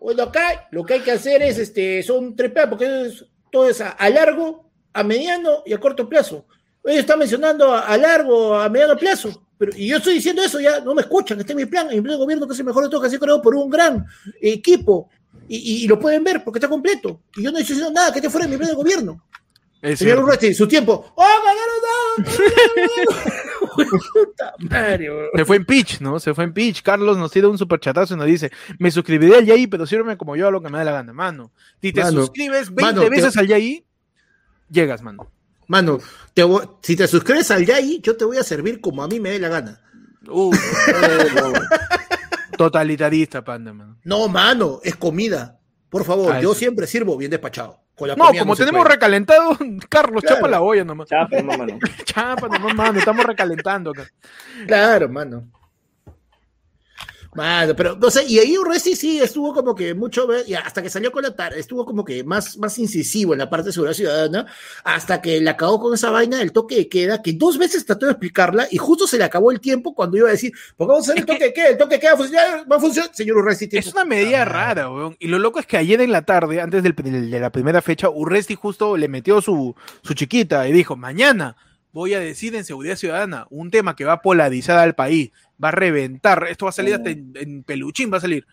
Bueno, 0.02 0.24
acá 0.24 0.68
lo 0.72 0.84
que 0.84 0.96
hay 0.96 1.00
que 1.02 1.12
hacer 1.12 1.44
es, 1.44 1.60
este, 1.60 2.02
son 2.02 2.36
tres 2.36 2.52
plazos, 2.52 2.70
porque 2.72 3.06
es- 3.06 3.26
todo 3.52 3.70
es 3.70 3.80
a, 3.80 3.90
a 3.92 4.10
largo, 4.10 4.72
a 4.92 5.04
mediano 5.04 5.62
y 5.66 5.74
a 5.74 5.78
corto 5.80 6.10
plazo. 6.10 6.48
Ellos 6.84 7.00
están 7.02 7.20
mencionando 7.20 7.74
a, 7.74 7.82
a 7.82 7.98
largo, 7.98 8.56
a 8.56 8.68
mediano 8.70 8.98
plazo. 8.98 9.44
Pero, 9.58 9.72
y 9.78 9.88
yo 9.88 9.98
estoy 9.98 10.16
diciendo 10.16 10.42
eso, 10.42 10.60
ya 10.60 10.80
no 10.80 10.96
me 10.96 11.02
escuchan, 11.02 11.40
este 11.40 11.54
es 11.54 11.56
mi 11.58 11.66
plan, 11.66 11.88
mi 11.88 12.02
plan 12.02 12.14
de 12.16 12.18
gobierno 12.24 12.48
que 12.48 12.54
es 12.54 12.60
el 12.60 12.66
mejor 12.66 12.84
de 12.84 12.90
todo, 12.90 13.00
que 13.02 13.08
ha 13.08 13.10
sido 13.12 13.20
creado 13.22 13.42
por 13.42 13.54
un 13.56 13.70
gran 13.70 14.06
equipo. 14.42 15.10
Y, 15.48 15.58
y- 15.58 15.84
y 15.86 15.88
lo 15.88 16.00
pueden 16.00 16.24
ver 16.24 16.44
porque 16.44 16.58
está 16.58 16.68
completo. 16.68 17.22
Y 17.36 17.44
yo 17.44 17.52
no 17.52 17.58
estoy 17.60 17.76
diciendo 17.76 17.94
nada 17.94 18.12
que 18.12 18.20
esté 18.20 18.30
fuera 18.30 18.46
de 18.48 18.52
mi 18.52 18.58
plan 18.58 18.70
de 18.70 18.76
gobierno. 18.76 19.24
Es 19.82 20.00
Señor. 20.00 20.20
Urresti, 20.24 20.54
su 20.54 20.68
tiempo. 20.68 21.14
¡Oh, 21.16 21.28
ganaron 22.26 22.28
nada! 23.08 23.22
Weón. 23.78 25.30
Se 25.36 25.46
fue 25.46 25.56
en 25.58 25.66
pitch, 25.66 26.02
¿no? 26.02 26.20
Se 26.20 26.34
fue 26.34 26.44
en 26.44 26.54
pitch. 26.54 26.82
Carlos 26.84 27.18
nos 27.18 27.32
tira 27.32 27.48
un 27.48 27.58
superchatazo 27.58 28.14
y 28.14 28.18
nos 28.18 28.28
dice, 28.28 28.52
me 28.80 28.92
suscribiré 28.92 29.38
al 29.38 29.46
Yaí, 29.46 29.68
pero 29.68 29.86
sírveme 29.86 30.18
como 30.18 30.36
yo 30.36 30.48
a 30.48 30.52
lo 30.52 30.62
que 30.62 30.70
me 30.70 30.78
da 30.78 30.84
la 30.84 30.92
gana, 30.92 31.14
mano. 31.14 31.52
Si 31.82 31.92
te 31.94 32.02
Mano, 32.02 32.22
suscribes 32.22 32.68
20 32.74 32.82
mano, 32.84 33.02
te- 33.02 33.10
veces 33.10 33.38
al 33.38 33.48
Yaí, 33.48 33.86
llegas, 34.70 35.02
mano. 35.02 35.32
Mano, 35.72 36.00
te 36.34 36.44
voy- 36.44 36.68
si 36.82 36.98
te 36.98 37.08
suscribes 37.08 37.50
al 37.50 37.66
Yai, 37.66 38.02
yo 38.04 38.18
te 38.18 38.26
voy 38.26 38.36
a 38.36 38.44
servir 38.44 38.82
como 38.82 39.04
a 39.04 39.08
mí 39.08 39.22
me 39.22 39.30
dé 39.30 39.40
la 39.40 39.48
gana. 39.48 39.80
Uh, 40.28 40.52
totalitarista, 42.58 43.42
panda, 43.42 43.72
mano. 43.74 43.96
No, 44.04 44.28
mano, 44.28 44.82
es 44.84 44.98
comida. 44.98 45.60
Por 45.90 46.04
favor, 46.04 46.34
Ah, 46.34 46.42
yo 46.42 46.54
siempre 46.54 46.88
sirvo 46.88 47.16
bien 47.16 47.32
despachado. 47.32 47.80
Con 47.96 48.10
la 48.10 48.18
No, 48.18 48.26
como 48.38 48.54
tenemos 48.58 48.82
puede. 48.82 48.96
recalentado, 48.96 49.58
Carlos, 49.90 50.22
Claro. 50.22 50.36
chapa 50.36 50.50
la 50.50 50.62
olla 50.62 50.84
nomás. 50.84 51.08
Chapa, 51.08 51.42
no, 51.42 51.58
mano. 51.58 51.80
Chapa 52.04 52.50
nomás, 52.50 52.76
mano, 52.76 53.00
estamos 53.00 53.26
recalentando 53.26 53.92
acá. 53.92 54.08
Claro, 54.68 55.08
mano. 55.08 55.48
Mano, 57.34 57.74
pero 57.78 57.96
no 57.96 58.12
sé, 58.12 58.26
y 58.28 58.40
ahí 58.40 58.58
Urresti 58.58 58.94
sí 58.94 59.20
estuvo 59.22 59.54
como 59.54 59.74
que 59.74 59.94
mucho, 59.94 60.28
y 60.46 60.54
hasta 60.54 60.82
que 60.82 60.90
salió 60.90 61.14
con 61.14 61.24
la 61.24 61.34
tarde, 61.34 61.62
estuvo 61.62 61.86
como 61.86 62.04
que 62.04 62.26
más, 62.26 62.58
más 62.58 62.78
incisivo 62.78 63.32
en 63.32 63.40
la 63.40 63.50
parte 63.50 63.68
de 63.68 63.72
seguridad 63.72 63.94
ciudadana, 63.96 64.46
hasta 64.84 65.22
que 65.22 65.40
le 65.40 65.50
acabó 65.50 65.80
con 65.80 65.94
esa 65.94 66.10
vaina 66.10 66.40
del 66.40 66.52
toque 66.52 66.76
de 66.76 66.90
queda, 66.90 67.22
que 67.22 67.32
dos 67.32 67.58
veces 67.58 67.86
trató 67.86 68.06
de 68.06 68.12
explicarla 68.12 68.68
y 68.70 68.76
justo 68.78 69.08
se 69.08 69.18
le 69.18 69.24
acabó 69.24 69.50
el 69.52 69.62
tiempo 69.62 69.96
cuando 69.96 70.18
iba 70.18 70.28
a 70.28 70.32
decir, 70.32 70.52
¿por 70.76 70.88
qué 70.88 70.92
vamos 70.92 71.08
a 71.08 71.12
hacer 71.14 71.22
el 71.22 71.26
toque 71.26 71.44
de 71.46 71.54
queda? 71.54 71.68
El 71.70 71.78
toque 71.78 71.96
de 71.96 72.00
queda 72.02 72.18
funciona- 72.18 72.64
va 72.70 72.76
a 72.76 72.80
funcionar. 72.82 73.12
Señor 73.14 73.38
Urresti, 73.38 73.68
tiempo. 73.70 73.88
Es 73.88 73.96
una 73.96 74.04
medida 74.04 74.42
Ah, 74.42 74.46
rara, 74.46 74.90
weón. 74.92 75.16
Y 75.18 75.28
lo 75.28 75.40
loco 75.40 75.60
es 75.60 75.66
que 75.66 75.78
ayer 75.78 76.02
en 76.02 76.12
la 76.12 76.24
tarde, 76.24 76.60
antes 76.60 76.84
del- 76.84 76.96
de 76.96 77.40
la 77.40 77.50
primera 77.50 77.82
fecha, 77.82 78.10
Urresti 78.10 78.56
justo 78.56 78.98
le 78.98 79.08
metió 79.08 79.40
su, 79.42 79.74
su 80.04 80.14
chiquita 80.16 80.68
y 80.68 80.74
dijo, 80.74 80.98
mañana 80.98 81.56
voy 81.94 82.14
a 82.14 82.20
decir 82.20 82.56
en 82.56 82.64
seguridad 82.64 82.96
ciudadana 82.96 83.48
un 83.50 83.70
tema 83.72 83.96
que 83.96 84.06
va 84.06 84.14
a 84.14 84.22
polarizar 84.22 84.78
al 84.78 84.96
país, 84.96 85.32
va 85.64 85.70
a 85.70 85.72
reventar, 85.72 86.48
esto 86.50 86.66
va 86.66 86.70
a 86.70 86.74
salir 86.74 86.96
hasta 86.96 87.10
en, 87.10 87.34
en 87.36 87.64
peluchín, 87.64 88.12
va 88.12 88.18
a 88.18 88.22
salir. 88.22 88.46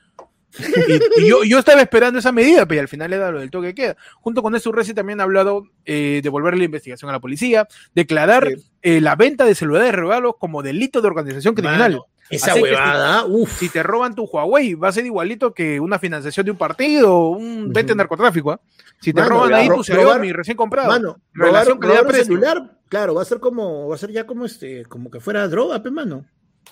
Y, 0.59 1.23
y 1.25 1.29
yo, 1.29 1.45
yo 1.45 1.59
estaba 1.59 1.83
esperando 1.83 2.19
esa 2.19 2.33
medida, 2.33 2.65
pero 2.67 2.81
al 2.81 2.89
final 2.89 3.13
era 3.13 3.31
lo 3.31 3.41
del 3.41 3.51
toque 3.51 3.69
de 3.69 3.75
queda. 3.75 3.97
Junto 4.21 4.43
con 4.43 4.57
eso, 4.57 4.71
Urresti 4.71 4.95
también 4.95 5.21
ha 5.21 5.25
hablado 5.25 5.65
eh, 5.85 6.15
de 6.17 6.23
devolverle 6.23 6.61
la 6.61 6.65
investigación 6.65 7.11
a 7.11 7.13
la 7.13 7.21
policía, 7.21 7.69
declarar 7.95 8.49
Sí. 8.49 8.65
eh, 8.83 9.01
la 9.03 9.15
venta 9.15 9.45
de 9.45 9.55
celulares 9.55 9.93
regalos 9.95 10.35
como 10.39 10.63
delito 10.63 11.03
de 11.03 11.09
organización 11.09 11.55
criminal. 11.55 11.93
Mano, 11.93 12.07
esa 12.31 12.53
Así 12.53 12.63
que 12.63 12.71
huevada, 12.71 13.25
uff. 13.27 13.59
si 13.59 13.69
te 13.69 13.83
roban 13.83 14.15
tu 14.15 14.25
Huawei, 14.25 14.73
va 14.75 14.89
a 14.89 14.93
ser 14.93 15.05
igualito 15.05 15.53
que 15.53 15.81
una 15.81 15.99
financiación 15.99 16.47
de 16.47 16.53
un 16.53 16.59
partido, 16.59 17.29
un 17.29 17.71
vente 17.73 17.93
Ujú. 17.93 17.99
narcotráfico. 17.99 18.53
¿ah? 18.53 18.61
Si 19.01 19.13
te 19.13 19.21
Mano, 19.21 19.31
roban 19.35 19.55
ahí 19.55 19.69
tu 19.69 19.75
robar- 19.75 19.85
Xiaomi 19.85 20.33
recién 20.33 20.57
comprado. 20.57 20.89
Mano, 20.89 21.21
Relación 21.35 21.81
robar, 21.81 21.99
robar 21.99 22.15
un 22.17 22.25
celular, 22.25 22.78
claro, 22.89 23.15
va 23.15 23.23
a 23.23 23.27
ser 23.27 23.41
como, 23.41 23.89
va 23.89 23.95
a 23.95 23.99
ser 23.99 24.11
ya 24.13 24.27
como 24.27 24.45
este, 24.45 24.85
como 24.87 25.11
que 25.11 25.21
fuera 25.21 25.47
droga, 25.49 25.83
pe 25.83 25.91
mano. 25.91 26.25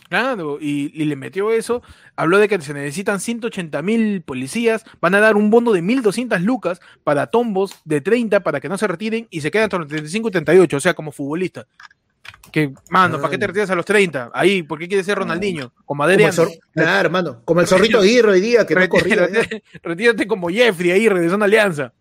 Claro, 0.09 0.59
y, 0.61 0.93
y 0.95 1.05
le 1.07 1.17
metió 1.17 1.51
eso. 1.51 1.83
Habló 2.17 2.39
de 2.39 2.49
que 2.49 2.61
se 2.61 2.75
necesitan 2.75 3.19
180 3.19 3.81
mil 3.83 4.23
policías. 4.23 4.85
Van 5.01 5.15
a 5.15 5.21
dar 5.21 5.37
un 5.37 5.51
bono 5.51 5.73
de 5.73 5.83
1.200 5.83 6.39
lucas 6.43 6.81
para 7.03 7.29
tombos 7.29 7.75
de 7.85 8.01
30 8.03 8.41
para 8.41 8.61
que 8.61 8.69
no 8.69 8.77
se 8.79 8.87
retiren 8.87 9.27
y 9.31 9.41
se 9.41 9.51
quedan 9.51 9.65
entre 9.65 9.79
los 9.81 9.89
35 9.89 10.29
y 10.29 10.31
38, 10.33 10.77
o 10.77 10.81
sea, 10.81 10.95
como 10.95 11.13
futbolista. 11.13 11.67
Que, 12.53 12.73
mano, 12.91 13.17
¿para 13.19 13.31
qué 13.31 13.39
te 13.39 13.47
retiras 13.49 13.71
a 13.71 13.75
los 13.75 13.85
30? 13.85 14.31
Ahí, 14.35 14.63
¿por 14.63 14.79
qué 14.79 14.87
quieres 14.87 15.07
ser 15.07 15.19
Ronaldinho? 15.19 15.71
Como 15.71 15.85
Como 15.87 16.03
Adrián. 16.05 16.31
el 16.31 16.37
zor- 16.37 16.59
claro, 16.73 17.11
mano, 17.11 17.43
como 17.45 17.61
el 17.61 17.67
zorrito 17.67 17.99
Aguirre 18.01 18.33
hoy 18.33 18.41
día 18.41 18.67
que 18.67 18.75
no 18.75 18.89
corría. 18.89 19.27
Retírate, 19.27 19.63
retírate 19.83 20.27
como 20.27 20.49
Jeffrey 20.49 20.91
ahí, 20.93 21.09
regresando 21.09 21.45
a 21.45 21.47
Alianza. 21.47 21.93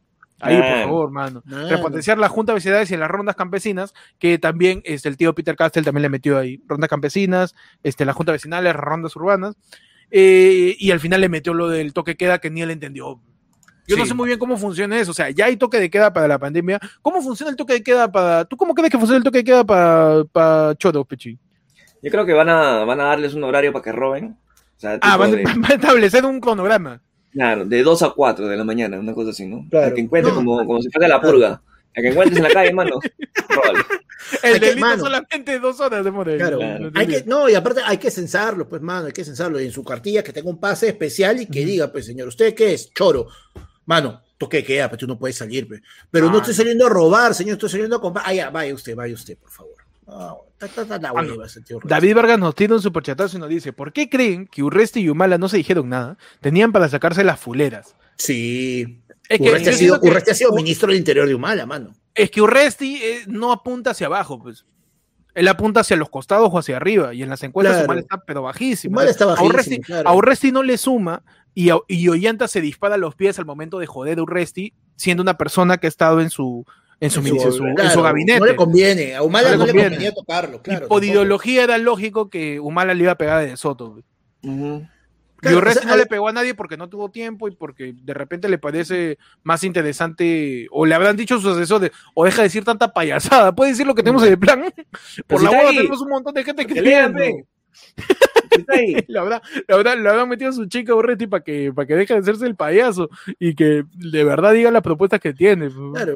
Ahí, 0.41 0.57
por 0.57 0.81
favor, 0.83 1.11
mano. 1.11 1.41
Mano. 1.45 1.69
Repotenciar 1.69 2.17
la 2.17 2.27
Junta 2.29 2.51
de 2.51 2.55
Vecindades 2.55 2.91
y 2.91 2.97
las 2.97 3.09
rondas 3.09 3.35
campesinas, 3.35 3.93
que 4.19 4.37
también 4.37 4.81
este, 4.83 5.07
el 5.09 5.17
tío 5.17 5.33
Peter 5.33 5.55
Castell 5.55 5.85
también 5.85 6.01
le 6.03 6.09
metió 6.09 6.37
ahí. 6.37 6.61
Rondas 6.67 6.89
campesinas, 6.89 7.55
este, 7.83 8.03
la 8.05 8.13
Junta 8.13 8.31
Vecinales, 8.33 8.75
rondas 8.75 9.15
urbanas. 9.15 9.55
eh, 10.11 10.75
y 10.77 10.91
al 10.91 10.99
final 10.99 11.21
le 11.21 11.29
metió 11.29 11.53
lo 11.53 11.69
del 11.69 11.93
toque 11.93 12.11
de 12.11 12.17
queda 12.17 12.39
que 12.39 12.49
ni 12.51 12.61
él 12.61 12.71
entendió. 12.71 13.19
Yo 13.87 13.97
no 13.97 14.05
sé 14.07 14.15
muy 14.15 14.25
bien 14.27 14.39
cómo 14.39 14.57
funciona 14.57 14.97
eso. 14.99 15.11
O 15.11 15.13
sea, 15.13 15.29
ya 15.29 15.45
hay 15.45 15.57
toque 15.57 15.79
de 15.79 15.91
queda 15.91 16.11
para 16.11 16.27
la 16.27 16.39
pandemia. 16.39 16.79
¿Cómo 17.03 17.21
funciona 17.21 17.51
el 17.51 17.55
toque 17.55 17.73
de 17.73 17.83
queda 17.83 18.11
para. 18.11 18.43
¿Tú 18.45 18.57
cómo 18.57 18.73
crees 18.73 18.89
que 18.89 18.97
funciona 18.97 19.17
el 19.19 19.23
toque 19.23 19.37
de 19.39 19.43
queda 19.43 19.63
para, 19.63 20.23
para 20.31 20.73
Choro, 20.75 21.05
Pechi? 21.05 21.37
Yo 22.01 22.11
creo 22.11 22.25
que 22.25 22.33
van 22.33 22.49
a, 22.49 22.83
van 22.83 22.99
a 22.99 23.05
darles 23.05 23.35
un 23.35 23.43
horario 23.43 23.71
para 23.71 23.83
que 23.83 23.91
roben. 23.91 24.37
O 24.75 24.79
sea, 24.79 24.97
Ah, 25.01 25.17
van, 25.17 25.31
de, 25.31 25.43
van 25.43 25.65
a 25.65 25.75
establecer 25.75 26.25
un 26.25 26.39
cronograma. 26.39 26.99
Claro, 27.35 27.65
de 27.65 27.83
2 27.83 28.01
a 28.01 28.09
4 28.09 28.47
de 28.47 28.57
la 28.57 28.63
mañana, 28.63 28.97
una 28.99 29.13
cosa 29.13 29.29
así, 29.29 29.45
¿no? 29.45 29.67
Claro. 29.69 29.93
Que 29.93 30.01
encuentres 30.01 30.33
No. 30.33 30.39
como, 30.39 30.65
como 30.65 30.81
si 30.81 30.89
fuera 30.89 31.07
la 31.07 31.21
purga. 31.21 31.61
A 31.97 32.01
que 32.01 32.07
encuentres 32.07 32.37
en 32.37 32.43
la 32.43 32.49
calle, 32.49 32.73
mano. 32.73 32.99
El 34.41 34.53
Hay 34.53 34.59
que- 34.59 34.65
delito 34.65 34.79
mano. 34.85 35.03
solamente 35.03 35.59
dos 35.59 35.79
horas 35.79 36.03
de 36.03 36.09
morir. 36.11 36.37
Claro, 36.37 36.57
Claro. 36.57 36.91
hay 36.95 37.07
que, 37.07 37.23
no, 37.25 37.47
y 37.47 37.53
aparte 37.55 37.81
hay 37.85 37.97
que 37.97 38.09
censarlo, 38.09 38.67
pues, 38.67 38.81
mano, 38.81 39.05
hay 39.07 39.13
que 39.13 39.23
censarlo. 39.23 39.59
Y 39.61 39.65
en 39.65 39.71
su 39.71 39.83
cartilla 39.83 40.23
que 40.23 40.33
tenga 40.33 40.49
un 40.49 40.59
pase 40.59 40.87
especial 40.87 41.39
y 41.41 41.45
que 41.45 41.63
diga, 41.63 41.91
pues, 41.91 42.05
señor, 42.07 42.27
¿usted 42.29 42.55
qué 42.55 42.73
es? 42.73 42.91
Choro. 42.91 43.27
Mano, 43.85 44.21
toque 44.37 44.63
queda, 44.63 44.89
pues 44.89 44.99
tú 44.99 45.05
no 45.07 45.17
puedes 45.19 45.37
salir, 45.37 45.67
pues. 45.67 45.81
Pero 46.09 46.29
no 46.31 46.37
estoy 46.39 46.55
saliendo 46.55 46.87
a 46.87 46.89
robar, 46.89 47.35
señor, 47.35 47.53
estoy 47.53 47.69
saliendo 47.69 47.97
a 47.97 48.01
comprar. 48.01 48.25
Ah, 48.27 48.33
ya, 48.33 48.49
vaya 48.49 48.73
usted, 48.73 48.95
vaya 48.95 49.13
usted, 49.13 49.37
por 49.37 49.51
favor. 49.51 49.74
Ah, 50.07 50.35
la 51.01 51.11
hueva 51.13 51.45
ese 51.45 51.61
tío. 51.61 51.79
David 51.83 52.15
Vargas 52.15 52.39
nos 52.39 52.55
tiene 52.55 52.75
un 52.75 52.81
superchatazo 52.81 53.37
y 53.37 53.39
nos 53.39 53.49
dice, 53.49 53.73
¿por 53.73 53.91
qué 53.91 54.09
creen 54.09 54.47
que 54.47 54.63
Urresti 54.63 55.01
y 55.01 55.09
Humala 55.09 55.37
no 55.37 55.49
se 55.49 55.57
dijeron 55.57 55.89
nada? 55.89 56.17
Tenían 56.41 56.71
para 56.71 56.87
sacarse 56.89 57.23
las 57.23 57.39
fuleras. 57.39 57.95
Sí. 58.17 59.01
Es 59.27 59.39
que, 59.39 59.49
Urresti, 59.49 59.69
ha 59.69 59.73
sido, 59.73 59.77
siento 59.95 60.01
que- 60.01 60.07
Urresti 60.09 60.31
ha 60.31 60.35
sido 60.35 60.51
ministro 60.53 60.89
del 60.89 60.97
Interior 60.97 61.27
de 61.27 61.35
Humala, 61.35 61.65
mano. 61.65 61.93
es 62.13 62.29
que 62.31 62.41
Urresti 62.41 62.95
eh, 63.03 63.23
no 63.27 63.51
apunta 63.51 63.91
hacia 63.91 64.07
abajo, 64.07 64.39
pues. 64.41 64.65
Él 65.33 65.47
apunta 65.49 65.81
hacia 65.81 65.97
los 65.97 66.09
costados 66.09 66.49
o 66.53 66.57
hacia 66.59 66.77
arriba. 66.77 67.13
Y 67.13 67.21
en 67.21 67.29
las 67.29 67.43
encuestas 67.43 67.73
Claro. 67.73 67.85
Humala 67.87 67.99
está 68.01 68.23
pero 68.25 68.41
bajísimo. 68.43 68.93
Humala 68.93 69.09
está 69.11 69.25
A 69.25 69.27
bajísimo, 69.27 69.49
Urresti, 69.49 69.79
claro. 69.81 70.07
a 70.09 70.13
Urresti 70.15 70.51
no 70.53 70.63
le 70.63 70.77
suma 70.77 71.23
y, 71.53 71.71
a- 71.71 71.79
y 71.89 72.07
Ollanta 72.07 72.47
se 72.47 72.61
dispara 72.61 72.95
a 72.95 72.97
los 72.97 73.15
pies 73.15 73.37
al 73.37 73.45
momento 73.45 73.79
de 73.79 73.85
joder 73.85 74.19
a 74.19 74.23
Urresti, 74.23 74.73
siendo 74.95 75.21
una 75.23 75.37
persona 75.37 75.77
que 75.77 75.87
ha 75.87 75.89
estado 75.89 76.21
en 76.21 76.29
su, 76.29 76.65
en 76.99 77.09
su, 77.11 77.19
En 77.19 77.27
en 77.27 77.51
su- 77.51 77.65
en 77.65 77.75
claro, 77.75 77.89
su 77.91 78.01
gabinete. 78.01 78.39
No 78.39 78.45
le 78.45 78.55
conviene. 78.55 79.15
A 79.15 79.21
Humala 79.23 79.51
No 79.51 79.57
no 79.57 79.65
le 79.65 79.67
le, 79.67 79.71
conviene. 79.73 79.89
convenía 79.95 80.13
tocarlo, 80.13 80.61
claro. 80.61 80.85
y 80.85 80.87
por 80.87 80.99
tampoco. 80.99 81.03
ideología 81.03 81.63
era 81.63 81.77
lógico 81.77 82.29
que 82.29 82.59
Humala 82.59 82.93
le 82.93 83.03
iba 83.03 83.11
a 83.11 83.17
pegar 83.17 83.45
de 83.45 83.55
Soto. 83.57 83.93
pues. 83.93 84.05
Claro, 85.41 85.59
o 85.59 85.71
sea, 85.73 85.83
no 85.85 85.93
al- 85.93 85.99
le 85.99 86.05
pegó 86.07 86.27
a 86.27 86.31
nadie 86.33 86.55
porque 86.55 86.77
no 86.77 86.89
tuvo 86.89 87.11
tiempo 87.11 87.47
y 87.47 87.51
porque 87.51 87.93
de 87.93 88.13
repente 88.15 88.49
le 88.49 88.57
parece 88.57 89.19
más 89.43 89.63
interesante, 89.63 90.65
o 90.71 90.85
le 90.87 90.95
habrán 90.95 91.17
dicho 91.17 91.39
sus 91.39 91.55
asesores, 91.55 91.91
o 92.15 92.25
deja 92.25 92.37
de 92.37 92.43
decir 92.47 92.63
tanta 92.63 92.93
payasada, 92.93 93.53
puede 93.53 93.71
decir 93.71 93.85
lo 93.85 93.93
que 93.93 94.01
tenemos 94.01 94.23
en 94.23 94.29
el 94.31 94.39
plan. 94.39 94.63
Por 95.27 95.39
si 95.39 95.45
la 95.45 95.51
ahí. 95.51 95.75
tenemos 95.77 96.01
un 96.01 96.09
montón 96.09 96.33
de 96.33 96.43
gente 96.43 96.65
que 96.65 96.73
Que 96.73 96.81
lean, 96.81 97.13
pe. 97.13 97.45
Está 98.51 98.73
ahí. 98.73 98.95
la 99.07 99.23
verdad, 99.23 99.43
la 99.67 99.75
verdad, 99.77 99.97
le 99.99 100.09
habrán 100.09 100.29
metido 100.29 100.49
a 100.49 100.53
su 100.53 100.65
chica 100.65 100.95
Urresti 100.95 101.27
para 101.27 101.43
que, 101.43 101.71
para 101.73 101.85
que 101.85 101.95
deje 101.95 102.13
de 102.13 102.19
hacerse 102.21 102.47
el 102.47 102.55
payaso 102.55 103.09
y 103.37 103.53
que 103.53 103.83
de 103.93 104.23
verdad 104.23 104.53
diga 104.53 104.71
las 104.71 104.81
propuestas 104.81 105.19
que 105.19 105.33
tiene. 105.33 105.69
Claro. 105.93 106.15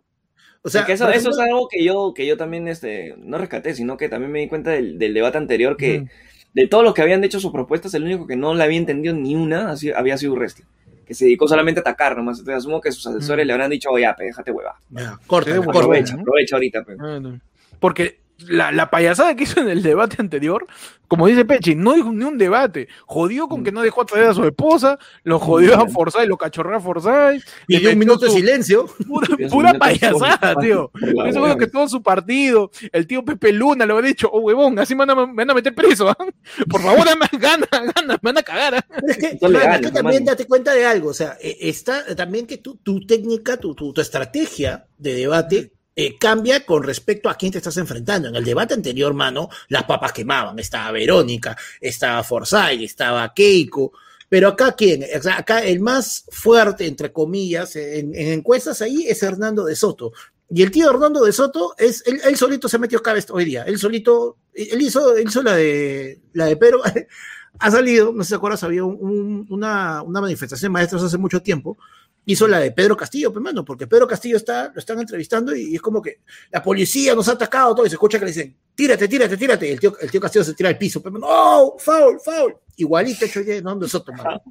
O 0.62 0.70
sea, 0.70 0.86
que 0.86 0.94
eso, 0.94 1.10
eso 1.10 1.30
es 1.30 1.40
algo 1.40 1.68
que 1.70 1.84
yo, 1.84 2.14
que 2.14 2.26
yo 2.28 2.36
también 2.38 2.68
este, 2.68 3.16
no 3.18 3.38
rescaté, 3.38 3.74
sino 3.74 3.96
que 3.98 4.10
también 4.10 4.32
me 4.32 4.40
di 4.40 4.48
cuenta 4.48 4.72
del, 4.72 5.00
del 5.00 5.14
debate 5.14 5.38
anterior 5.38 5.78
que 5.78 6.06
de 6.54 6.68
todos 6.68 6.84
los 6.84 6.94
que 6.94 7.02
habían 7.02 7.24
hecho 7.24 7.40
sus 7.40 7.52
propuestas, 7.52 7.94
el 7.94 8.04
único 8.04 8.28
que 8.28 8.36
no 8.36 8.54
le 8.54 8.64
había 8.64 8.78
entendido 8.78 9.14
ni 9.16 9.36
una 9.36 9.72
así- 9.72 9.92
había 9.92 10.18
sido 10.18 10.34
Urresti, 10.34 10.64
que 11.06 11.14
se 11.14 11.26
dedicó 11.26 11.48
solamente 11.48 11.80
a 11.80 11.82
atacar 11.82 12.18
nomás. 12.18 12.40
Entonces 12.40 12.58
asumo 12.64 12.82
que 12.82 12.92
sus 12.92 13.08
asesores 13.08 13.46
le 13.48 13.54
habrán 13.54 13.70
dicho, 13.70 13.90
oye, 13.90 14.08
déjate 14.18 14.52
hueva. 14.52 14.80
ya, 14.90 15.18
corta, 15.28 15.50
bueno, 15.52 15.66
corta. 15.66 15.80
Aprovecha, 15.80 16.16
¿no? 16.16 16.22
aprovecha 16.22 16.56
ahorita, 16.56 16.84
pe. 16.84 16.96
Bueno, 16.96 17.40
Porque 17.80 18.20
la, 18.48 18.72
la 18.72 18.90
payasada 18.90 19.36
que 19.36 19.44
hizo 19.44 19.60
en 19.60 19.70
el 19.70 19.84
debate 19.84 20.18
anterior, 20.20 20.66
como 21.10 21.26
dice 21.26 21.44
Pechi, 21.44 21.74
no 21.74 21.94
dijo 21.94 22.12
ni 22.12 22.24
un 22.24 22.38
debate. 22.38 22.88
Jodió 23.08 23.48
con 23.48 23.64
que 23.64 23.72
no 23.72 23.82
dejó 23.82 24.06
traer 24.06 24.28
a 24.28 24.34
su 24.36 24.44
esposa, 24.46 25.00
lo 25.24 25.40
jodió 25.40 25.76
a 25.76 25.88
Forsyth, 25.88 26.28
lo 26.28 26.38
cachorreó 26.38 26.78
a 26.78 26.80
Forsyth. 26.80 27.44
Y 27.68 27.80
dio 27.80 27.92
un 27.92 27.98
minuto 27.98 28.26
de 28.26 28.32
silencio. 28.32 28.86
Pura, 29.08 29.28
pura 29.50 29.74
payasada, 29.74 30.56
tío. 30.62 30.92
seguro 31.00 31.42
hueva. 31.42 31.58
que 31.58 31.66
todo 31.66 31.88
su 31.90 32.04
partido, 32.04 32.70
el 32.92 33.08
tío 33.08 33.26
Pepe 33.26 33.52
Luna 33.52 33.88
le 33.88 33.94
había 33.94 34.10
dicho, 34.10 34.30
oh 34.32 34.42
huevón, 34.42 34.78
así 34.78 34.94
me 34.94 35.06
van 35.06 35.10
a, 35.10 35.26
me 35.26 35.34
van 35.34 35.50
a 35.50 35.54
meter 35.56 35.74
preso. 35.74 36.10
¿ah? 36.10 36.18
Por 36.70 36.80
favor, 36.80 37.04
dame 37.04 37.26
ganas, 37.40 37.68
ganas, 37.72 38.20
me 38.22 38.30
van 38.32 38.38
a 38.38 38.44
cagar. 38.44 38.76
¿ah? 38.76 38.86
Pero 38.88 39.08
es 39.08 39.18
que, 39.18 39.40
es 39.42 39.94
también 39.94 40.26
date 40.26 40.46
cuenta 40.46 40.76
de 40.76 40.86
algo, 40.86 41.10
o 41.10 41.14
sea, 41.14 41.38
eh, 41.42 41.58
está 41.62 42.16
también 42.16 42.46
que 42.46 42.58
tu, 42.58 42.76
tu 42.76 43.08
técnica, 43.08 43.58
tu, 43.58 43.74
tu, 43.74 43.94
tu 43.94 44.02
estrategia 44.02 44.86
de 45.00 45.16
debate 45.16 45.74
eh, 46.06 46.16
cambia 46.20 46.66
con 46.66 46.84
respecto 46.84 47.30
a 47.30 47.36
quién 47.36 47.52
te 47.52 47.58
estás 47.58 47.78
enfrentando. 47.78 48.28
En 48.30 48.36
el 48.36 48.44
debate 48.46 48.74
anterior, 48.74 49.14
mano, 49.14 49.50
las 49.70 49.84
papas 49.84 50.14
quemaban. 50.14 50.58
Estaba 50.60 50.92
Verónica, 50.92 51.58
estaba 51.82 52.24
Forsyth, 52.24 52.82
estaba 52.82 53.34
Keiko. 53.34 53.92
Pero 54.30 54.50
acá, 54.50 54.74
¿quién? 54.74 55.04
Acá 55.36 55.64
el 55.64 55.80
más 55.80 56.26
fuerte, 56.30 56.86
entre 56.86 57.12
comillas, 57.12 57.76
en, 57.76 58.14
en 58.16 58.28
encuestas 58.34 58.82
ahí 58.82 59.06
es 59.08 59.24
Hernando 59.24 59.66
de 59.66 59.76
Soto. 59.76 60.12
Y 60.52 60.62
el 60.62 60.72
tío 60.72 60.90
Hernando 60.90 61.24
de 61.24 61.32
Soto, 61.32 61.74
es, 61.78 62.04
él, 62.06 62.22
solito 62.38 62.68
se 62.70 62.78
metió 62.80 63.02
cabeza 63.02 63.34
hoy 63.34 63.46
día. 63.46 63.64
Él 63.64 63.78
solito, 63.80 64.38
él 64.54 64.82
hizo, 64.82 65.16
él 65.16 65.28
hizo 65.28 65.42
la 65.44 65.56
de 65.56 66.20
la 66.34 66.46
de 66.46 66.58
Pedro, 66.58 66.82
ha 67.60 67.72
salido, 67.72 68.12
no 68.14 68.24
sé 68.24 68.36
acuerdas, 68.36 68.64
había 68.64 68.84
un- 68.84 68.98
un- 69.00 69.48
una, 69.50 70.02
una 70.04 70.22
manifestación 70.22 70.70
de 70.72 70.74
maestros 70.74 71.04
hace 71.04 71.18
mucho 71.18 71.42
tiempo, 71.42 71.78
hizo 72.26 72.48
la 72.48 72.60
de 72.60 72.72
Pedro 72.72 72.96
Castillo, 72.96 73.32
pues, 73.34 73.42
mano, 73.44 73.66
porque 73.66 73.88
Pedro 73.88 74.08
Castillo 74.08 74.38
está, 74.38 74.72
lo 74.74 74.80
están 74.80 75.00
entrevistando 75.00 75.56
y, 75.56 75.72
y 75.72 75.76
es 75.76 75.82
como 75.82 76.02
que 76.02 76.20
la 76.52 76.62
policía 76.62 77.16
nos 77.16 77.28
ha 77.28 77.32
atacado, 77.34 77.74
todo, 77.76 77.86
y 77.86 77.90
se 77.90 77.96
escucha 77.96 78.20
que 78.20 78.26
le 78.26 78.32
dicen, 78.32 78.56
tírate, 78.76 79.08
tírate, 79.08 79.36
tírate, 79.38 79.68
y 79.68 79.72
el 79.72 79.80
tío, 79.80 79.98
el 80.00 80.12
tío 80.12 80.22
Castillo 80.22 80.44
se 80.44 80.54
tira 80.54 80.70
al 80.70 80.78
piso, 80.78 81.02
pues, 81.02 81.12
mano, 81.12 81.26
¡oh, 81.28 81.78
foul, 81.80 82.20
foul! 82.20 82.56
Igualito 82.78 83.26
hecho 83.26 83.42
ya 83.42 83.56
Hernando 83.56 83.88
Soto, 83.88 84.14
mano. 84.14 84.42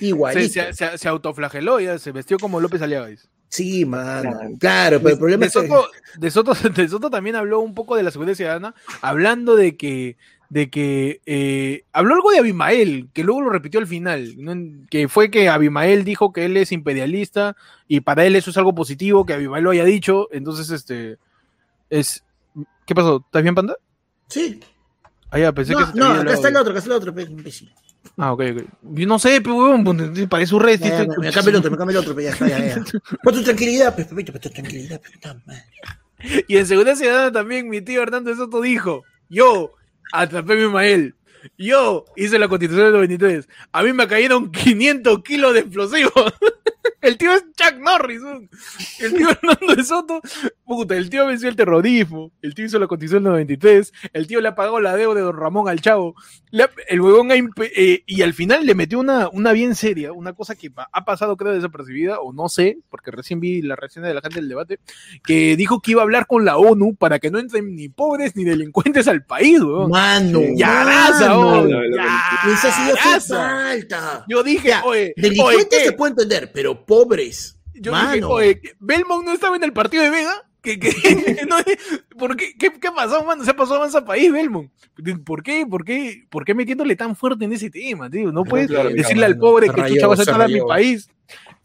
Igualito. 0.00 0.52
se, 0.52 0.72
se- 0.72 0.98
se 0.98 1.08
autoflageló, 1.08 1.80
ya 1.80 1.98
se 1.98 2.12
vestió 2.12 2.38
como 2.38 2.60
López 2.60 2.80
Aliaga. 2.80 3.08
dice. 3.08 3.28
Sí, 3.48 3.84
mano. 3.84 4.30
Claro. 4.30 4.56
Claro, 4.60 4.98
pero 5.02 5.14
el 5.14 5.18
problema 5.18 5.40
de 5.40 5.46
es 5.48 5.52
que... 5.54 5.66
Soto, 5.68 5.88
de, 6.16 6.30
Soto, 6.30 6.54
de 6.76 6.88
Soto 6.88 7.10
también 7.10 7.34
habló 7.34 7.60
un 7.60 7.74
poco 7.74 7.96
de 7.96 8.02
la 8.04 8.10
seguridad 8.10 8.36
ciudadana, 8.36 8.74
hablando 9.00 9.56
de 9.56 9.76
que, 9.76 10.16
de 10.50 10.70
que 10.70 11.20
eh, 11.26 11.84
habló 11.92 12.14
algo 12.14 12.30
de 12.30 12.38
Abimael, 12.38 13.08
que 13.12 13.22
luego 13.22 13.42
lo 13.42 13.50
repitió 13.50 13.80
al 13.80 13.86
final, 13.86 14.34
¿no? 14.38 14.54
que 14.90 15.08
fue 15.08 15.30
que 15.30 15.48
Abimael 15.48 16.04
dijo 16.04 16.32
que 16.32 16.46
él 16.46 16.56
es 16.56 16.72
imperialista 16.72 17.56
y 17.86 18.00
para 18.00 18.24
él 18.24 18.34
eso 18.34 18.50
es 18.50 18.56
algo 18.56 18.74
positivo, 18.74 19.26
que 19.26 19.34
Abimael 19.34 19.64
lo 19.64 19.70
haya 19.70 19.84
dicho, 19.84 20.28
entonces 20.32 20.70
este 20.70 21.18
es... 21.90 22.24
¿Qué 22.86 22.94
pasó? 22.94 23.22
¿Estás 23.26 23.42
bien, 23.42 23.54
Panda? 23.54 23.76
Sí. 24.28 24.60
Ah, 25.30 25.38
ya, 25.38 25.52
pensé 25.52 25.74
que 25.74 25.80
No, 25.80 25.86
se 25.86 25.92
te 25.92 25.98
no, 25.98 26.06
había 26.06 26.22
acá 26.22 26.32
está 26.32 26.48
el 26.48 26.56
otro, 26.56 26.70
acá 26.70 26.78
está 26.78 26.90
el 26.90 26.96
otro, 26.96 27.14
pues, 27.14 27.28
imbécil. 27.28 27.72
Ah, 28.16 28.32
ok, 28.32 28.42
ok. 28.52 28.64
Yo 28.94 29.06
no 29.06 29.18
sé, 29.18 29.40
pero 29.42 29.56
huevón, 29.56 29.84
pues, 29.84 30.26
parece 30.28 30.54
un 30.54 30.62
resto. 30.62 30.86
Ya, 30.86 31.04
me, 31.18 31.30
cambio 31.30 31.50
el 31.50 31.56
otro, 31.56 31.70
me 31.70 31.76
cambio 31.76 31.98
el 31.98 32.02
otro, 32.02 32.14
pero 32.14 32.28
ya 32.28 32.32
está, 32.32 32.48
ya, 32.48 32.58
ya. 32.58 32.84
Tu 33.22 33.42
tranquilidad, 33.42 33.94
pues, 33.94 34.06
Pepito, 34.06 34.32
pon 34.32 34.40
tu 34.40 34.48
tranquilidad, 34.48 35.00
pues, 35.00 35.12
puta 35.12 35.40
madre. 35.46 35.64
Y 36.48 36.56
en 36.56 36.66
Seguridad 36.66 36.96
Ciudadana 36.96 37.30
también 37.30 37.68
mi 37.68 37.82
tío 37.82 38.02
Hernando 38.02 38.34
Soto 38.34 38.60
dijo, 38.60 39.04
yo 39.28 39.72
atrapé 40.12 40.54
a 40.54 40.56
mi 40.56 40.68
Mael, 40.68 41.14
yo 41.56 42.04
hice 42.16 42.38
la 42.38 42.48
constitución 42.48 42.86
del 42.86 42.94
93, 42.94 43.48
a 43.72 43.82
mí 43.82 43.92
me 43.92 44.06
cayeron 44.06 44.50
500 44.50 45.22
kilos 45.22 45.54
de 45.54 45.60
explosivos. 45.60 46.12
El 47.00 47.16
tío 47.18 47.32
es 47.32 47.44
Chuck 47.56 47.78
Norris. 47.78 48.20
¿no? 48.22 48.40
El 49.00 49.14
tío 49.14 49.28
Hernando 49.30 49.74
de 49.76 49.84
Soto, 49.84 50.20
puta, 50.64 50.96
el 50.96 51.08
tío 51.10 51.26
venció 51.26 51.48
el 51.48 51.56
terrorismo, 51.56 52.32
el 52.42 52.54
tío 52.54 52.64
hizo 52.66 52.78
la 52.78 52.86
constitución 52.86 53.22
del 53.24 53.32
93, 53.32 53.92
el 54.12 54.26
tío 54.26 54.40
le 54.40 54.48
ha 54.48 54.54
pagado 54.54 54.80
la 54.80 54.96
deuda 54.96 55.14
de 55.16 55.20
don 55.22 55.36
Ramón 55.36 55.68
al 55.68 55.80
chavo, 55.80 56.14
ha- 56.52 56.70
el 56.88 57.00
huevón 57.00 57.30
ha 57.30 57.36
eh, 57.36 58.02
y 58.06 58.22
al 58.22 58.34
final 58.34 58.66
le 58.66 58.74
metió 58.74 58.98
una, 58.98 59.28
una 59.28 59.52
bien 59.52 59.74
seria, 59.74 60.12
una 60.12 60.32
cosa 60.32 60.54
que 60.56 60.70
ha 60.92 61.04
pasado 61.04 61.36
creo 61.36 61.52
desapercibida, 61.52 62.20
o 62.20 62.32
no 62.32 62.48
sé, 62.48 62.78
porque 62.90 63.10
recién 63.10 63.40
vi 63.40 63.62
la 63.62 63.76
reacción 63.76 64.04
de 64.04 64.14
la 64.14 64.20
gente 64.20 64.40
del 64.40 64.48
debate, 64.48 64.78
que 65.24 65.56
dijo 65.56 65.80
que 65.80 65.92
iba 65.92 66.02
a 66.02 66.04
hablar 66.04 66.26
con 66.26 66.44
la 66.44 66.56
ONU 66.56 66.94
para 66.96 67.18
que 67.18 67.30
no 67.30 67.38
entren 67.38 67.74
ni 67.76 67.88
pobres 67.88 68.34
ni 68.36 68.44
delincuentes 68.44 69.06
al 69.08 69.24
país, 69.24 69.60
weón. 69.60 69.90
Mano, 69.90 70.40
Ya 70.56 70.68
mano. 70.84 70.88
raza, 70.90 71.26
ya 71.96 72.52
Esa 72.52 72.72
sí 72.72 72.92
falta. 73.38 74.24
Yo 74.28 74.42
dije, 74.42 74.68
Ya, 74.68 74.84
oye, 74.84 75.12
Delincuentes 75.16 75.84
se 75.84 75.92
puede 75.92 76.10
entender, 76.12 76.50
pero 76.52 76.77
pobres. 76.86 77.58
Yo 77.74 77.92
mano. 77.92 78.12
dije, 78.12 78.24
oye, 78.24 78.60
Belmont 78.80 79.24
no 79.24 79.32
estaba 79.32 79.56
en 79.56 79.64
el 79.64 79.72
partido 79.72 80.02
de 80.02 80.10
Vega. 80.10 80.44
¿Qué, 80.60 80.78
qué, 80.78 80.90
no, 81.48 81.56
¿por 82.18 82.36
qué, 82.36 82.56
qué, 82.58 82.72
qué 82.72 82.90
pasó, 82.90 83.22
mano? 83.24 83.44
Se 83.44 83.54
pasó 83.54 83.82
a 83.82 84.04
país, 84.04 84.32
Belmont. 84.32 84.70
¿Por 85.24 85.42
qué, 85.42 85.64
por, 85.66 85.84
qué, 85.84 86.24
¿Por 86.28 86.44
qué 86.44 86.54
metiéndole 86.54 86.96
tan 86.96 87.14
fuerte 87.14 87.44
en 87.44 87.52
ese 87.52 87.70
tema, 87.70 88.10
tío? 88.10 88.32
No 88.32 88.44
puedes 88.44 88.66
claro, 88.66 88.90
decirle 88.90 89.26
al 89.26 89.38
pobre 89.38 89.68
se 89.68 89.72
que 89.74 89.98
chavas 89.98 90.20
a 90.20 90.24
se 90.24 90.30
a 90.30 90.48
mi 90.48 90.60
país. 90.60 91.08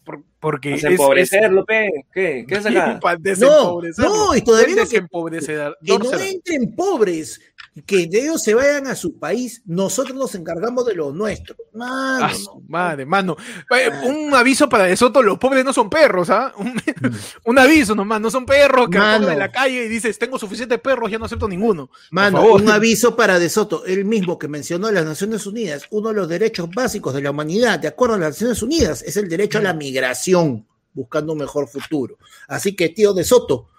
Por- 0.03 0.23
porque 0.39 0.73
es, 0.73 0.83
empobrecerlo, 0.83 1.65
pe. 1.65 1.89
¿Qué? 2.13 2.45
¿Qué 2.47 2.55
es 2.55 2.65
acá? 2.65 2.99
No, 3.39 3.79
no, 3.97 4.35
y 4.35 4.41
todavía 4.41 4.75
no 4.75 4.75
que, 4.75 4.81
desempobrecer. 4.81 5.73
que 5.83 5.97
no 5.97 6.19
entren 6.19 6.75
pobres, 6.75 7.39
que 7.87 8.07
ellos 8.11 8.43
se 8.43 8.53
vayan 8.53 8.85
a 8.85 8.95
su 8.95 9.17
país, 9.17 9.63
nosotros 9.65 10.15
nos 10.15 10.35
encargamos 10.35 10.85
de 10.85 10.93
lo 10.93 11.11
nuestro. 11.11 11.55
Mano, 11.73 12.25
Ah, 12.25 12.29
no. 12.31 12.35
su 12.37 12.61
madre, 12.67 13.03
mano. 13.05 13.35
Eh, 13.75 13.89
Un 14.07 14.33
aviso 14.35 14.69
para 14.69 14.83
De 14.83 14.95
Soto, 14.95 15.23
los 15.23 15.39
pobres 15.39 15.65
no 15.65 15.73
son 15.73 15.89
perros, 15.89 16.29
¿ah? 16.29 16.53
Un, 16.57 16.73
un 17.45 17.57
aviso 17.59 17.95
nomás, 17.95 18.21
no 18.21 18.29
son 18.29 18.45
perros 18.45 18.89
que 18.89 18.99
Mano. 18.99 19.15
andan 19.15 19.33
en 19.33 19.39
la 19.39 19.51
calle 19.51 19.85
y 19.85 19.89
dices, 19.89 20.19
tengo 20.19 20.37
suficientes 20.37 20.79
perros, 20.81 21.09
ya 21.09 21.17
no 21.17 21.25
acepto 21.25 21.47
ninguno. 21.47 21.89
Mano, 22.11 22.45
un 22.53 22.69
aviso 22.69 23.15
para 23.15 23.39
De 23.39 23.49
Soto, 23.49 23.85
el 23.85 24.05
mismo 24.05 24.37
que 24.37 24.47
mencionó 24.47 24.91
las 24.91 25.05
Naciones 25.05 25.47
Unidas, 25.47 25.83
uno 25.89 26.09
de 26.09 26.15
los 26.15 26.29
derechos 26.29 26.69
básicos 26.69 27.13
de 27.15 27.21
la 27.23 27.31
humanidad, 27.31 27.79
de 27.79 27.87
acuerdo 27.87 28.15
a 28.15 28.19
las 28.19 28.29
Naciones 28.31 28.61
Unidas, 28.61 29.01
es 29.01 29.17
el 29.17 29.27
derecho 29.27 29.57
a 29.57 29.61
la 29.61 29.73
migración, 29.73 30.67
buscando 30.93 31.33
un 31.33 31.39
mejor 31.39 31.67
futuro. 31.67 32.17
Así 32.47 32.75
que, 32.75 32.89
tío 32.89 33.13
De 33.15 33.23
Soto, 33.23 33.69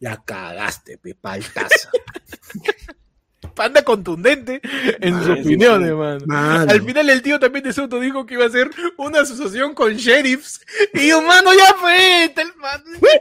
la 0.00 0.20
cagaste, 0.24 0.98
pe, 0.98 1.14
paltaza. 1.14 1.90
Panda 3.54 3.82
contundente 3.82 4.60
en 5.00 5.22
su 5.22 5.32
opinión, 5.32 5.84
hermano. 5.84 6.24
Al 6.68 6.82
final 6.82 7.08
el 7.08 7.22
tío 7.22 7.38
también 7.38 7.64
de 7.64 7.72
Soto 7.72 8.00
dijo 8.00 8.26
que 8.26 8.34
iba 8.34 8.46
a 8.46 8.50
ser 8.50 8.70
una 8.96 9.20
asociación 9.20 9.74
con 9.74 9.94
sheriffs. 9.94 10.60
Y 10.92 11.08
yo, 11.08 11.22
mano, 11.22 11.52
ya 11.54 11.74
fue. 11.74 12.34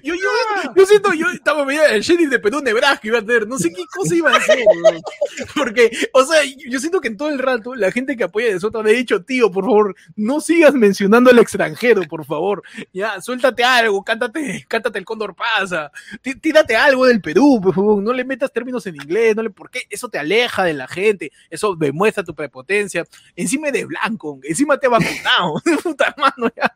Yo, 0.01 0.15
yo, 0.15 0.73
yo 0.75 0.85
siento, 0.85 1.13
yo 1.13 1.29
estaba 1.29 1.65
viendo 1.65 1.85
el 1.87 2.01
sheriff 2.01 2.29
de 2.29 2.39
Perú, 2.39 2.61
Nebraska 2.61 3.07
iba 3.07 3.19
a 3.19 3.21
hacer. 3.21 3.47
No 3.47 3.59
sé 3.59 3.71
qué 3.71 3.83
cosa 3.93 4.15
iba 4.15 4.31
a 4.31 4.37
hacer, 4.37 4.59
Porque, 5.55 5.91
o 6.13 6.25
sea, 6.25 6.41
yo 6.67 6.79
siento 6.79 6.99
que 6.99 7.09
en 7.09 7.17
todo 7.17 7.29
el 7.29 7.39
rato 7.39 7.75
la 7.75 7.91
gente 7.91 8.17
que 8.17 8.23
apoya 8.23 8.47
de 8.47 8.59
Soto 8.59 8.81
me 8.81 8.89
ha 8.89 8.93
dicho, 8.93 9.23
tío, 9.23 9.51
por 9.51 9.65
favor, 9.65 9.95
no 10.15 10.41
sigas 10.41 10.73
mencionando 10.73 11.29
al 11.29 11.39
extranjero, 11.39 12.01
por 12.03 12.25
favor. 12.25 12.63
Ya, 12.91 13.21
suéltate 13.21 13.63
algo, 13.63 14.03
cántate, 14.03 14.65
cántate 14.67 14.99
el 14.99 15.05
Cóndor 15.05 15.35
pasa. 15.35 15.91
Tírate 16.41 16.75
algo 16.75 17.05
del 17.05 17.21
Perú, 17.21 17.59
por 17.61 17.75
favor. 17.75 18.01
No 18.01 18.13
le 18.13 18.25
metas 18.25 18.51
términos 18.51 18.85
en 18.87 18.95
inglés, 18.95 19.35
no 19.35 19.43
le, 19.43 19.49
¿por 19.49 19.69
qué? 19.69 19.81
Eso 19.89 20.09
te 20.09 20.22
aleja 20.23 20.63
de 20.63 20.73
la 20.73 20.87
gente, 20.87 21.31
eso 21.49 21.75
demuestra 21.75 22.23
tu 22.23 22.33
prepotencia. 22.33 23.05
Encima 23.35 23.71
de 23.71 23.85
blanco, 23.85 24.39
encima 24.43 24.77
te 24.77 24.87
ha 24.87 24.89
vacunado. 24.89 25.61
Puta 25.83 26.15
mano, 26.17 26.51
ya, 26.55 26.73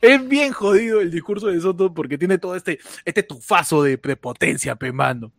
es 0.00 0.28
bien 0.28 0.52
jodido 0.52 1.00
el 1.00 1.10
discurso 1.10 1.48
de 1.48 1.60
Soto 1.60 1.92
porque 1.92 2.18
tiene 2.18 2.38
todo 2.38 2.54
este, 2.54 2.78
este 3.04 3.22
tufazo 3.22 3.82
de 3.82 3.98
prepotencia, 3.98 4.76
pe 4.76 4.92
mano. 4.92 5.32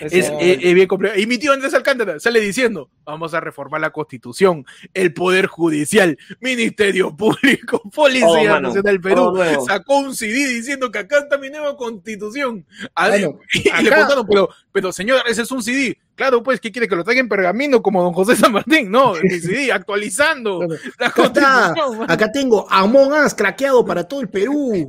Es, 0.00 0.30
bien 0.74 0.86
complicado. 0.88 1.20
Y 1.20 1.26
mi 1.26 1.38
tío 1.38 1.52
Andrés 1.52 1.74
Alcántara 1.74 2.18
sale 2.18 2.40
diciendo, 2.40 2.90
vamos 3.04 3.34
a 3.34 3.40
reformar 3.40 3.80
la 3.80 3.90
constitución, 3.90 4.66
el 4.94 5.12
poder 5.12 5.46
judicial, 5.46 6.18
ministerio 6.40 7.16
público, 7.16 7.82
policía 7.94 8.56
oh, 8.56 8.60
nacional 8.60 8.82
del 8.82 9.00
Perú, 9.00 9.38
sacó 9.66 9.98
un 9.98 10.14
CD 10.14 10.48
diciendo 10.48 10.90
que 10.90 10.98
acá 10.98 11.18
está 11.18 11.38
mi 11.38 11.50
nueva 11.50 11.76
constitución. 11.76 12.66
y 13.52 13.82
le 13.82 13.90
contaron, 13.90 14.26
pero, 14.26 14.48
pero 14.72 14.92
señor, 14.92 15.22
ese 15.28 15.42
es 15.42 15.50
un 15.50 15.62
CD. 15.62 15.98
Claro, 16.20 16.42
pues, 16.42 16.60
¿qué 16.60 16.70
quiere? 16.70 16.86
Que 16.86 16.96
lo 16.96 17.02
traigan 17.02 17.24
en 17.24 17.28
pergamino 17.30 17.80
como 17.80 18.02
don 18.02 18.12
José 18.12 18.36
San 18.36 18.52
Martín. 18.52 18.90
No, 18.90 19.14
sí, 19.40 19.70
actualizando 19.70 20.68
la 20.98 21.10
constitución. 21.12 22.04
Acá, 22.06 22.30
tengo 22.30 22.66
Amon 22.68 23.14
As 23.14 23.34
craqueado 23.34 23.86
para 23.86 24.06
todo 24.06 24.20
el 24.20 24.28
Perú. 24.28 24.86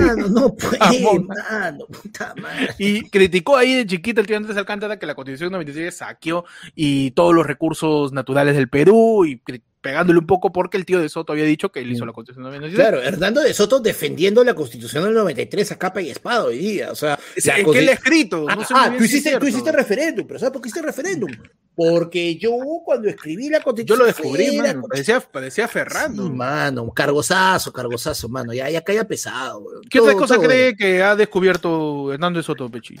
Mano, 0.00 0.26
no 0.26 0.56
puede, 0.56 1.20
mano, 1.20 1.86
puta 1.86 2.34
madre. 2.42 2.74
Y 2.76 3.08
criticó 3.08 3.56
ahí 3.56 3.72
de 3.72 3.86
chiquita 3.86 4.20
el 4.20 4.26
tío 4.26 4.36
Andrés 4.36 4.56
Alcántara 4.56 4.98
que 4.98 5.06
la 5.06 5.14
constitución 5.14 5.52
96 5.52 5.94
saqueó 5.94 6.44
y 6.74 7.12
todos 7.12 7.32
los 7.32 7.46
recursos 7.46 8.12
naturales 8.12 8.56
del 8.56 8.68
Perú 8.68 9.26
y 9.26 9.40
pegándole 9.88 10.18
un 10.18 10.26
poco 10.26 10.52
porque 10.52 10.76
el 10.76 10.84
tío 10.84 11.00
de 11.00 11.08
Soto 11.08 11.32
había 11.32 11.46
dicho 11.46 11.72
que 11.72 11.80
él 11.80 11.90
hizo 11.90 12.04
la 12.04 12.12
Constitución 12.12 12.44
del 12.44 12.60
93. 12.60 12.78
Claro, 12.78 13.02
Hernando 13.02 13.40
de 13.40 13.54
Soto 13.54 13.80
defendiendo 13.80 14.44
la 14.44 14.52
Constitución 14.52 15.02
del 15.02 15.14
93 15.14 15.72
a 15.72 15.78
capa 15.78 16.02
y 16.02 16.10
espada 16.10 16.44
hoy 16.44 16.58
día. 16.58 16.92
O 16.92 16.94
sea, 16.94 17.18
es 17.34 17.44
que 17.44 17.78
él 17.78 17.88
ha 17.88 17.92
escrito. 17.92 18.44
Ah, 18.50 18.58
ah 18.74 18.94
tú, 18.98 19.02
hiciste, 19.02 19.38
tú 19.38 19.46
hiciste 19.46 19.72
referéndum, 19.72 20.26
pero 20.26 20.38
¿sabes 20.38 20.52
por 20.52 20.60
qué 20.60 20.68
hiciste 20.68 20.84
referéndum? 20.84 21.30
Porque 21.74 22.36
yo 22.36 22.50
cuando 22.84 23.08
escribí 23.08 23.48
la 23.48 23.62
Constitución. 23.62 23.98
Yo 23.98 24.02
lo 24.02 24.06
descubrí, 24.06 24.58
mano. 24.58 24.82
Parecía, 24.86 25.20
parecía 25.20 25.66
Ferrando. 25.68 26.28
mano, 26.28 26.90
cargozazo, 26.90 27.72
cargozazo, 27.72 28.28
mano. 28.28 28.52
Ya, 28.52 28.68
ya 28.68 28.82
caía 28.82 29.08
pesado. 29.08 29.64
¿Qué 29.88 30.00
otra 30.00 30.12
cosa 30.12 30.36
cree 30.38 30.76
que 30.76 31.02
ha 31.02 31.16
descubierto 31.16 32.12
Hernando 32.12 32.40
de 32.40 32.42
Soto, 32.42 32.68
Pechi? 32.68 33.00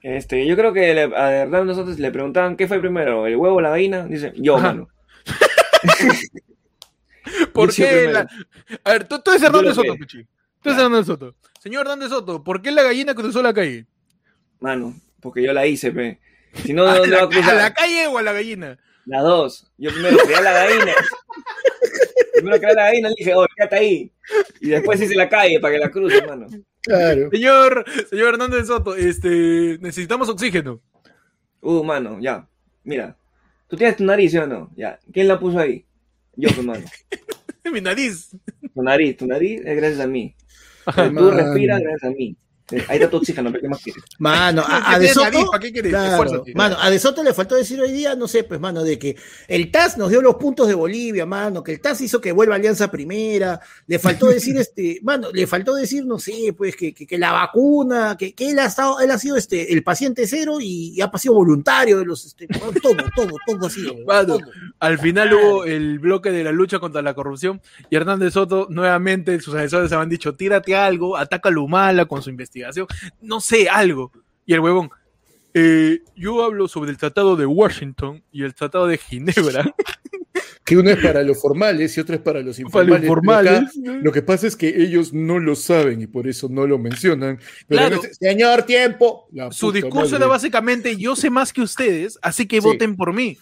Este, 0.00 0.46
yo 0.46 0.56
creo 0.56 0.72
que 0.72 0.90
a 0.90 1.32
Hernando 1.42 1.74
de 1.74 1.78
Soto 1.78 2.00
le 2.00 2.10
preguntaban 2.10 2.56
qué 2.56 2.66
fue 2.66 2.80
primero, 2.80 3.26
el 3.26 3.36
huevo 3.36 3.56
o 3.56 3.60
la 3.60 3.68
gallina. 3.68 4.06
Dice, 4.06 4.32
yo, 4.36 4.56
mano. 4.56 4.88
¿Por 7.52 7.74
qué? 7.74 8.12
A 8.84 8.92
ver, 8.92 9.06
tú, 9.06 9.20
tú 9.20 9.30
eres 9.30 9.42
Hernando 9.42 9.74
Soto, 9.74 9.94
Pichi. 9.96 10.24
Tú 10.62 10.70
eres 10.70 10.78
Hernando 10.78 11.04
Soto. 11.04 11.34
Señor 11.60 11.82
Hernández 11.82 12.10
Soto, 12.10 12.42
¿por 12.42 12.62
qué 12.62 12.70
la 12.70 12.82
gallina 12.82 13.14
cruzó 13.14 13.42
la 13.42 13.52
calle? 13.52 13.86
Mano, 14.60 14.94
porque 15.20 15.42
yo 15.42 15.52
la 15.52 15.66
hice, 15.66 15.90
pe. 15.92 16.20
Si 16.54 16.72
no, 16.72 16.84
¿A, 16.88 17.06
la, 17.06 17.22
¿A 17.22 17.54
la 17.54 17.74
calle 17.74 18.06
o 18.06 18.18
a 18.18 18.22
la 18.22 18.32
gallina? 18.32 18.78
Las 19.06 19.22
dos. 19.22 19.72
Yo 19.76 19.90
primero 19.90 20.18
creé 20.18 20.36
a 20.36 20.40
la 20.40 20.52
gallina. 20.52 20.92
primero 22.34 22.58
creé 22.58 22.70
a 22.70 22.74
la 22.74 22.84
gallina 22.84 23.10
y 23.10 23.14
dije, 23.16 23.34
oh, 23.34 23.46
quédate 23.56 23.76
ahí. 23.76 24.12
Y 24.60 24.68
después 24.68 25.00
hice 25.00 25.14
la 25.14 25.28
calle 25.28 25.58
para 25.60 25.74
que 25.74 25.80
la 25.80 25.90
cruce, 25.90 26.24
mano. 26.26 26.46
Claro. 26.82 27.28
Señor, 27.30 27.84
señor 28.08 28.34
Hernández 28.34 28.66
Soto, 28.66 28.94
este, 28.94 29.78
necesitamos 29.80 30.28
oxígeno. 30.28 30.80
Uh, 31.60 31.82
mano, 31.82 32.18
ya. 32.20 32.46
Mira, 32.84 33.16
¿Tú 33.68 33.76
tienes 33.76 33.96
tu 33.96 34.04
nariz, 34.04 34.32
¿sí 34.32 34.38
o 34.38 34.46
no? 34.46 34.70
Ya. 34.74 34.98
¿Quién 35.12 35.28
la 35.28 35.38
puso 35.38 35.58
ahí? 35.58 35.84
Yo, 36.36 36.48
hermano. 36.48 36.84
Mi 37.72 37.80
nariz. 37.82 38.30
Tu 38.74 38.82
nariz, 38.82 39.16
tu 39.16 39.26
nariz 39.26 39.60
es 39.64 39.76
gracias 39.76 40.00
a 40.00 40.06
mí. 40.06 40.34
Tú 40.86 41.30
respiras 41.30 41.80
gracias 41.80 42.04
a 42.04 42.14
mí. 42.14 42.34
Ahí 42.70 42.98
está 42.98 43.08
tu 43.08 43.16
oxígeno, 43.16 43.50
¿qué 43.50 43.66
más 43.66 43.82
quieres? 43.82 44.04
Mano, 44.18 44.62
a, 44.66 44.92
a 44.92 44.98
De 44.98 45.08
Soto, 45.08 45.46
¿para 45.50 45.62
qué 45.62 45.72
quieres? 45.72 45.90
Claro, 45.90 46.44
mano, 46.54 46.76
a 46.78 46.90
De 46.90 46.98
Soto 46.98 47.22
le 47.22 47.32
faltó 47.32 47.54
decir 47.54 47.80
hoy 47.80 47.92
día, 47.92 48.14
no 48.14 48.28
sé, 48.28 48.44
pues, 48.44 48.60
mano, 48.60 48.84
de 48.84 48.98
que 48.98 49.16
el 49.46 49.70
TAS 49.70 49.96
nos 49.96 50.10
dio 50.10 50.20
los 50.20 50.34
puntos 50.34 50.68
de 50.68 50.74
Bolivia, 50.74 51.24
mano, 51.24 51.62
que 51.62 51.72
el 51.72 51.80
TAS 51.80 52.02
hizo 52.02 52.20
que 52.20 52.30
vuelva 52.30 52.56
Alianza 52.56 52.90
Primera, 52.90 53.58
le 53.86 53.98
faltó 53.98 54.26
decir, 54.28 54.58
este, 54.58 55.00
mano, 55.02 55.30
le 55.32 55.46
faltó 55.46 55.74
decir, 55.74 56.04
no 56.04 56.18
sé, 56.18 56.54
pues, 56.56 56.76
que, 56.76 56.92
que, 56.92 57.18
la 57.18 57.32
vacuna, 57.32 58.16
que, 58.18 58.34
que, 58.34 58.50
él 58.50 58.58
ha 58.58 58.66
estado, 58.66 59.00
él 59.00 59.10
ha 59.10 59.18
sido 59.18 59.36
este, 59.36 59.72
el 59.72 59.82
paciente 59.82 60.26
cero 60.26 60.58
y, 60.60 61.00
ha 61.00 61.18
sido 61.18 61.34
voluntario 61.34 61.98
de 61.98 62.04
los, 62.04 62.26
este, 62.26 62.46
todo, 62.48 62.94
todo, 63.16 63.36
todo 63.46 63.66
ha 63.66 63.70
sido. 63.70 63.94
Mano, 64.06 64.38
Al 64.78 64.98
final 64.98 65.32
hubo 65.32 65.64
el 65.64 65.98
bloque 65.98 66.30
de 66.30 66.44
la 66.44 66.52
lucha 66.52 66.78
contra 66.78 67.00
la 67.00 67.14
corrupción 67.14 67.62
y 67.88 67.96
Hernández 67.96 68.34
Soto, 68.34 68.66
nuevamente, 68.68 69.40
sus 69.40 69.54
asesores 69.54 69.90
habían 69.92 70.10
dicho, 70.10 70.34
tírate 70.34 70.76
algo, 70.76 71.16
ataca 71.16 71.48
a 71.48 71.52
Lumala 71.52 72.04
con 72.04 72.20
su 72.20 72.28
investigación 72.28 72.57
no 73.20 73.40
sé, 73.40 73.68
algo. 73.68 74.12
Y 74.46 74.54
el 74.54 74.60
huevón, 74.60 74.90
eh, 75.54 76.00
yo 76.16 76.44
hablo 76.44 76.68
sobre 76.68 76.90
el 76.90 76.96
Tratado 76.96 77.36
de 77.36 77.46
Washington 77.46 78.22
y 78.32 78.42
el 78.42 78.54
Tratado 78.54 78.86
de 78.86 78.98
Ginebra. 78.98 79.74
que 80.64 80.76
uno 80.76 80.90
es 80.90 80.98
para 80.98 81.22
los 81.22 81.40
formales 81.40 81.96
y 81.96 82.00
otro 82.00 82.14
es 82.14 82.20
para 82.20 82.40
los 82.40 82.58
informales. 82.58 83.70
lo 83.74 84.12
que 84.12 84.20
pasa 84.20 84.46
es 84.46 84.54
que 84.54 84.68
ellos 84.68 85.14
no 85.14 85.38
lo 85.38 85.56
saben 85.56 86.02
y 86.02 86.06
por 86.06 86.28
eso 86.28 86.48
no 86.50 86.66
lo 86.66 86.78
mencionan. 86.78 87.38
señor, 88.20 88.64
tiempo. 88.64 89.28
Su 89.50 89.72
discurso 89.72 90.16
era 90.16 90.26
básicamente, 90.26 90.96
yo 90.96 91.16
sé 91.16 91.30
más 91.30 91.52
que 91.52 91.62
ustedes, 91.62 92.18
así 92.20 92.46
que 92.46 92.60
voten 92.60 92.96
por 92.96 93.14
mí. 93.14 93.38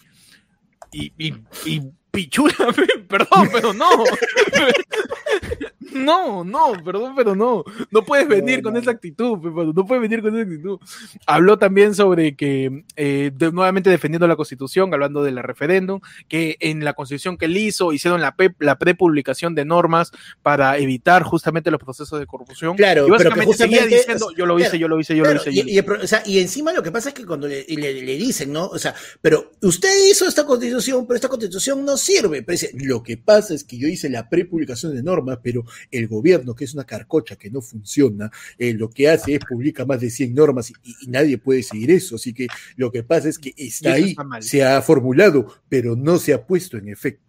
Y, 0.93 1.11
y, 1.17 1.33
y 1.65 1.81
pichula, 2.11 2.53
perdón, 3.09 3.49
pero 3.51 3.73
no. 3.73 3.89
No, 5.93 6.43
no, 6.43 6.73
perdón, 6.83 7.13
pero 7.15 7.35
no. 7.35 7.63
No 7.91 8.03
puedes 8.03 8.27
venir 8.27 8.61
con 8.61 8.77
esa 8.77 8.91
actitud, 8.91 9.37
no 9.73 9.85
puedes 9.85 10.01
venir 10.01 10.21
con 10.21 10.35
esa 10.35 10.43
actitud. 10.43 10.79
Habló 11.25 11.57
también 11.57 11.95
sobre 11.95 12.35
que, 12.35 12.83
eh, 12.95 13.31
nuevamente 13.51 13.89
defendiendo 13.89 14.27
la 14.27 14.35
constitución, 14.35 14.93
hablando 14.93 15.23
del 15.23 15.41
referéndum, 15.41 15.99
que 16.27 16.57
en 16.59 16.83
la 16.83 16.93
constitución 16.93 17.37
que 17.37 17.45
él 17.45 17.57
hizo, 17.57 17.93
hicieron 17.93 18.21
la, 18.21 18.35
la 18.59 18.77
prepublicación 18.77 19.55
de 19.55 19.65
normas 19.65 20.11
para 20.41 20.77
evitar 20.77 21.23
justamente 21.23 21.71
los 21.71 21.79
procesos 21.79 22.19
de 22.19 22.25
corrupción. 22.25 22.75
Claro, 22.75 23.07
y 23.07 23.11
básicamente 23.11 23.55
seguía 23.55 23.85
diciendo, 23.85 24.31
yo 24.35 24.45
lo 24.45 24.59
hice, 24.59 24.77
yo 24.77 24.87
lo 24.87 24.99
hice, 24.99 25.15
yo 25.15 25.23
lo 25.23 25.35
hice. 25.35 25.51
Y, 25.51 25.79
o 25.79 26.07
sea, 26.07 26.23
y, 26.25 26.39
encima 26.39 26.73
lo 26.73 26.83
que 26.83 26.91
pasa 26.91 27.09
es 27.09 27.15
que 27.15 27.25
cuando 27.25 27.47
le, 27.47 27.63
dicen, 27.63 28.51
¿no? 28.51 28.67
O 28.67 28.79
sea, 28.79 28.95
pero 29.21 29.51
usted 29.61 29.89
hizo 30.09 30.27
esta 30.27 30.45
constitución, 30.45 31.05
pero 31.07 31.15
esta 31.15 31.29
constitución 31.29 31.83
no 31.85 31.97
sirve. 31.97 32.43
Pero 32.43 32.53
dice, 32.53 32.71
lo 32.73 33.03
que 33.03 33.17
pasa 33.17 33.53
es 33.53 33.63
que 33.63 33.77
yo 33.77 33.87
hice 33.87 34.09
la 34.09 34.29
prepublicación 34.29 34.95
de 34.95 35.03
normas, 35.03 35.39
pero 35.41 35.63
el 35.91 36.07
gobierno, 36.07 36.55
que 36.55 36.65
es 36.65 36.73
una 36.73 36.83
carcocha 36.83 37.35
que 37.35 37.49
no 37.49 37.61
funciona, 37.61 38.31
eh, 38.57 38.73
lo 38.73 38.89
que 38.89 39.09
hace 39.09 39.35
es 39.35 39.39
publica 39.39 39.85
más 39.85 40.01
de 40.01 40.09
100 40.09 40.33
normas 40.33 40.71
y, 40.71 40.75
nadie 41.07 41.37
puede 41.37 41.63
seguir 41.63 41.91
eso. 41.91 42.15
Así 42.15 42.33
que 42.33 42.47
lo 42.75 42.91
que 42.91 43.03
pasa 43.03 43.29
es 43.29 43.39
que 43.39 43.53
está 43.57 43.93
ahí, 43.93 44.15
se 44.41 44.63
ha 44.63 44.81
formulado, 44.81 45.47
pero 45.69 45.95
no 45.95 46.17
se 46.17 46.33
ha 46.33 46.45
puesto 46.45 46.77
en 46.77 46.89
efecto. 46.89 47.27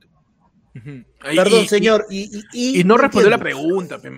Perdón, 1.21 1.67
señor. 1.67 2.07
Y, 2.11 2.83
no, 2.85 2.97
respondió 2.97 3.31
la 3.31 3.39
pregunta, 3.39 3.99
pe, 3.99 4.11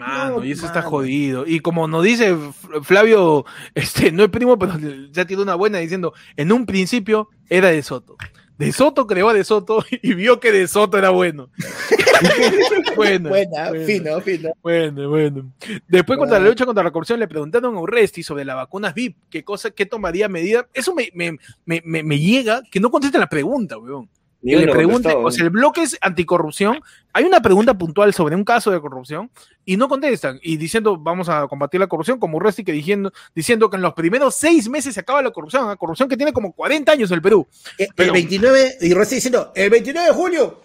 y 0.45 0.53
eso 0.53 0.67
está 0.67 0.83
jodido. 0.83 1.47
Y 1.47 1.61
como 1.61 1.89
nos 1.89 2.05
dice 2.05 2.37
Flavio, 2.83 3.45
este, 3.75 4.13
no 4.13 4.25
es 4.25 4.31
primo, 4.31 4.59
pero 4.59 4.79
ya 5.11 5.25
tiene 5.25 5.43
una 5.43 5.55
buena 5.55 5.79
diciendo, 5.79 6.13
en 6.37 6.53
un 6.53 6.67
principio 6.67 7.31
era 7.49 7.69
de 7.69 7.83
Soto. 7.83 8.17
De 8.61 8.73
Soto 8.73 9.07
creó 9.07 9.31
a 9.31 9.33
De 9.33 9.43
Soto 9.43 9.83
y 10.03 10.13
vio 10.13 10.39
que 10.39 10.53
De 10.53 10.69
Soto 10.69 10.99
era 10.99 11.09
bueno. 11.09 11.49
bueno, 12.97 13.31
Buena, 13.31 13.71
fino, 13.87 14.21
fino. 14.21 14.51
Bueno, 14.63 15.09
bueno. 15.09 15.51
Después, 15.89 16.19
contra 16.19 16.39
la 16.39 16.47
lucha 16.47 16.67
contra 16.67 16.85
la 16.85 16.91
corrupción, 16.91 17.21
le 17.21 17.27
preguntaron 17.27 17.75
a 17.75 17.81
Urresti 17.81 18.23
sobre 18.23 18.45
las 18.45 18.57
vacunas 18.57 18.93
VIP, 18.93 19.17
qué 19.31 19.43
cosa, 19.45 19.71
qué 19.71 19.87
tomaría 19.87 20.29
medida. 20.29 20.69
Eso 20.75 20.95
me, 20.95 21.11
me, 21.15 21.39
me, 21.65 22.03
me 22.03 22.19
llega 22.19 22.63
que 22.71 22.81
no 22.81 22.91
conteste 22.91 23.19
la 23.19 23.31
pregunta, 23.31 23.79
weón 23.79 24.11
le 24.43 24.69
pregunte, 24.69 25.13
o 25.15 25.31
sea, 25.31 25.45
el 25.45 25.51
bloque 25.51 25.83
es 25.83 25.99
anticorrupción. 26.01 26.81
Hay 27.13 27.25
una 27.25 27.43
pregunta 27.43 27.77
puntual 27.77 28.15
sobre 28.15 28.37
un 28.37 28.45
caso 28.45 28.71
de 28.71 28.81
corrupción 28.81 29.31
y 29.65 29.77
no 29.77 29.89
contestan. 29.89 30.39
Y 30.43 30.57
diciendo, 30.57 30.97
vamos 30.97 31.29
a 31.29 31.47
combatir 31.49 31.81
la 31.81 31.87
corrupción, 31.87 32.19
como 32.19 32.39
Urresti 32.39 32.65
que 32.65 32.73
diciendo, 32.73 33.13
diciendo 33.35 33.69
que 33.69 33.77
en 33.77 33.83
los 33.83 33.95
primeros 33.95 34.37
seis 34.37 34.69
meses 34.69 34.95
se 34.95 35.01
acaba 35.01 35.23
la 35.23 35.31
corrupción, 35.31 35.67
la 35.67 35.77
corrupción 35.77 36.09
que 36.09 36.17
tiene 36.17 36.33
como 36.33 36.53
40 36.53 36.93
años 36.93 37.11
el 37.11 37.21
Perú. 37.21 37.47
Eh, 37.79 37.89
el, 37.97 38.11
29, 38.11 38.79
y 38.81 38.93
Urresti 38.93 39.17
diciendo, 39.17 39.53
el 39.55 39.71
29 39.71 40.09
de 40.09 40.15
julio 40.15 40.61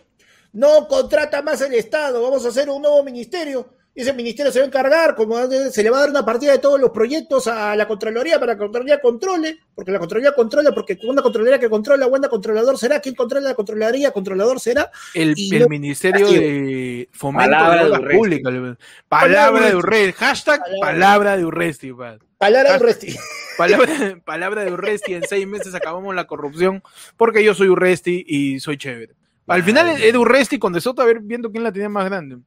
no 0.54 0.88
contrata 0.88 1.42
más 1.42 1.60
el 1.62 1.74
Estado, 1.74 2.22
vamos 2.22 2.46
a 2.46 2.50
hacer 2.50 2.70
un 2.70 2.82
nuevo 2.82 3.04
ministerio 3.04 3.68
ese 3.96 4.12
ministerio 4.12 4.52
se 4.52 4.60
va 4.60 4.66
a 4.66 4.68
encargar, 4.68 5.16
como 5.16 5.38
se 5.48 5.82
le 5.82 5.89
va 5.89 5.98
a 5.98 6.02
dar 6.02 6.10
una 6.10 6.26
partida 6.26 6.52
de 6.52 6.60
todos 6.60 6.80
los 6.80 6.89
proyectos 6.89 7.48
a 7.48 7.78
la 7.78 7.88
Contraloría 7.88 8.39
para 8.41 8.54
que 8.54 8.60
la 8.60 8.66
Contraloría 8.66 9.00
controle, 9.00 9.58
porque 9.74 9.91
la 9.91 10.00
Contraloría 10.00 10.34
controla, 10.34 10.72
porque 10.74 11.00
una 11.04 11.22
Contraloría 11.22 11.60
que 11.60 11.70
controla, 11.70 12.06
buena 12.06 12.28
controlador 12.28 12.78
será, 12.78 13.00
quien 13.00 13.16
controla 13.16 13.50
la 13.50 13.56
Contraloría, 13.56 14.12
controlador 14.12 14.60
será. 14.60 14.91
El, 15.14 15.34
Ministerio 15.70 16.28
de 16.28 17.08
Fomento 17.14 17.50
palabra 17.50 17.86
de, 17.86 18.08
de 18.08 18.16
Pública. 18.16 18.78
Palabra, 19.08 19.68
de 19.70 19.76
Urresti, 19.76 20.12
hashtag 20.12 20.62
palabra, 20.82 21.38
de 21.38 21.46
Urresti. 21.46 21.93
Palabra 22.38 22.72
de 22.74 22.78
Urresti. 22.78 23.16
Palabra, 23.58 24.20
palabra 24.26 24.66
de 24.66 24.74
Urresti, 24.74 25.14
en 25.14 25.24
seis 25.24 25.48
meses 25.48 25.74
acabamos 25.74 26.14
la 26.14 26.28
corrupción, 26.28 26.84
porque 27.16 27.41
yo 27.41 27.54
soy 27.54 27.70
Urresti 27.70 28.26
y 28.28 28.60
soy 28.60 28.78
chévere. 28.78 29.16
Al 29.48 29.64
final 29.64 29.88
es 29.88 30.12
de 30.12 30.18
Urresti 30.18 30.60
con 30.60 30.74
De 30.74 30.82
Soto 30.82 31.02
a 31.02 31.06
ver 31.06 31.20
viendo 31.22 31.50
quién 31.50 31.64
la 31.64 31.72
tenía 31.72 31.88
más 31.88 32.04
grande 32.04 32.39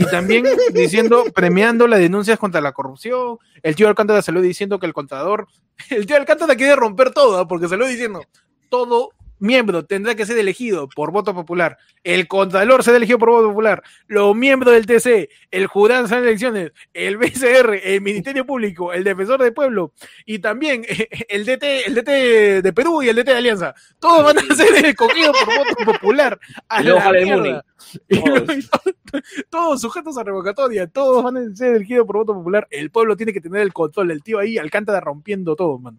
y 0.00 0.06
también 0.06 0.46
diciendo, 0.72 1.24
premiando 1.34 1.86
las 1.86 1.98
denuncias 1.98 2.38
contra 2.38 2.62
la 2.62 2.72
corrupción. 2.72 3.38
El 3.62 3.76
tío 3.76 3.86
Alcántara 3.86 4.22
salió 4.22 4.40
diciendo 4.40 4.78
que 4.78 4.86
el 4.86 4.94
contador, 4.94 5.46
el 5.90 6.06
tío 6.06 6.16
Alcántara 6.16 6.56
quiere 6.56 6.74
romper 6.74 7.12
todo, 7.12 7.46
porque 7.46 7.68
salió 7.68 7.86
diciendo, 7.86 8.22
todo 8.70 9.10
miembro 9.40 9.84
tendrá 9.84 10.14
que 10.14 10.26
ser 10.26 10.38
elegido 10.38 10.88
por 10.88 11.10
voto 11.10 11.34
popular. 11.34 11.78
El 12.04 12.28
contador 12.28 12.84
será 12.84 12.96
elegido 12.96 13.18
por 13.18 13.30
voto 13.30 13.48
popular. 13.48 13.82
Los 14.06 14.34
miembros 14.36 14.74
del 14.74 14.86
TC, 14.86 15.28
el 15.50 15.66
jurado 15.66 16.06
en 16.06 16.24
elecciones, 16.24 16.72
el 16.94 17.16
BCR, 17.16 17.80
el 17.82 18.00
Ministerio 18.00 18.46
Público, 18.46 18.92
el 18.92 19.04
Defensor 19.04 19.42
del 19.42 19.52
Pueblo 19.52 19.92
y 20.24 20.38
también 20.38 20.84
el 21.28 21.44
DT, 21.44 21.86
el 21.86 21.94
DT 21.94 22.62
de 22.62 22.72
Perú 22.72 23.02
y 23.02 23.08
el 23.08 23.16
DT 23.16 23.26
de 23.26 23.36
Alianza. 23.36 23.74
Todos 23.98 24.24
van 24.24 24.38
a 24.38 24.42
ser 24.54 24.86
escogidos 24.86 25.36
por 25.44 25.56
voto 25.56 25.92
popular. 25.92 26.38
A 26.68 26.82
la 26.82 27.64
todos. 29.50 29.80
sujetos 29.80 30.18
a 30.18 30.22
revocatoria, 30.22 30.86
todos 30.86 31.24
van 31.24 31.36
a 31.36 31.56
ser 31.56 31.76
elegidos 31.76 32.06
por 32.06 32.18
voto 32.18 32.34
popular. 32.34 32.66
El 32.70 32.90
pueblo 32.90 33.16
tiene 33.16 33.32
que 33.32 33.40
tener 33.40 33.62
el 33.62 33.72
control. 33.72 34.10
El 34.10 34.22
tío 34.22 34.38
ahí 34.38 34.58
Alcántara 34.58 35.00
rompiendo 35.00 35.56
todo, 35.56 35.78
man. 35.78 35.98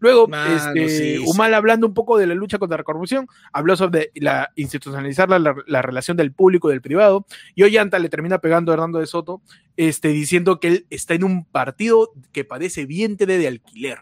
Luego, 0.00 0.28
este, 0.74 1.18
Humal 1.20 1.54
hablando 1.54 1.86
un 1.86 1.94
poco 1.94 2.18
de 2.18 2.26
la 2.26 2.34
lucha 2.34 2.58
contra 2.58 2.78
la 2.78 2.84
corrupción, 2.84 3.26
habló 3.52 3.76
sobre 3.76 4.10
la 4.14 4.50
institucionalizar 4.56 5.28
la, 5.28 5.82
relación 5.82 6.16
del 6.16 6.32
público 6.32 6.68
y 6.68 6.72
del 6.72 6.80
privado, 6.80 7.26
y 7.54 7.62
hoy 7.62 7.76
Anta 7.76 7.98
le 7.98 8.08
termina 8.08 8.38
pegando 8.38 8.72
a 8.72 8.74
Hernando 8.74 8.98
de 8.98 9.06
Soto, 9.06 9.42
este, 9.76 10.08
diciendo 10.08 10.58
que 10.58 10.68
él 10.68 10.86
está 10.90 11.14
en 11.14 11.24
un 11.24 11.44
partido 11.44 12.12
que 12.32 12.44
parece 12.44 12.86
vientre 12.86 13.38
de 13.38 13.48
alquiler. 13.48 13.98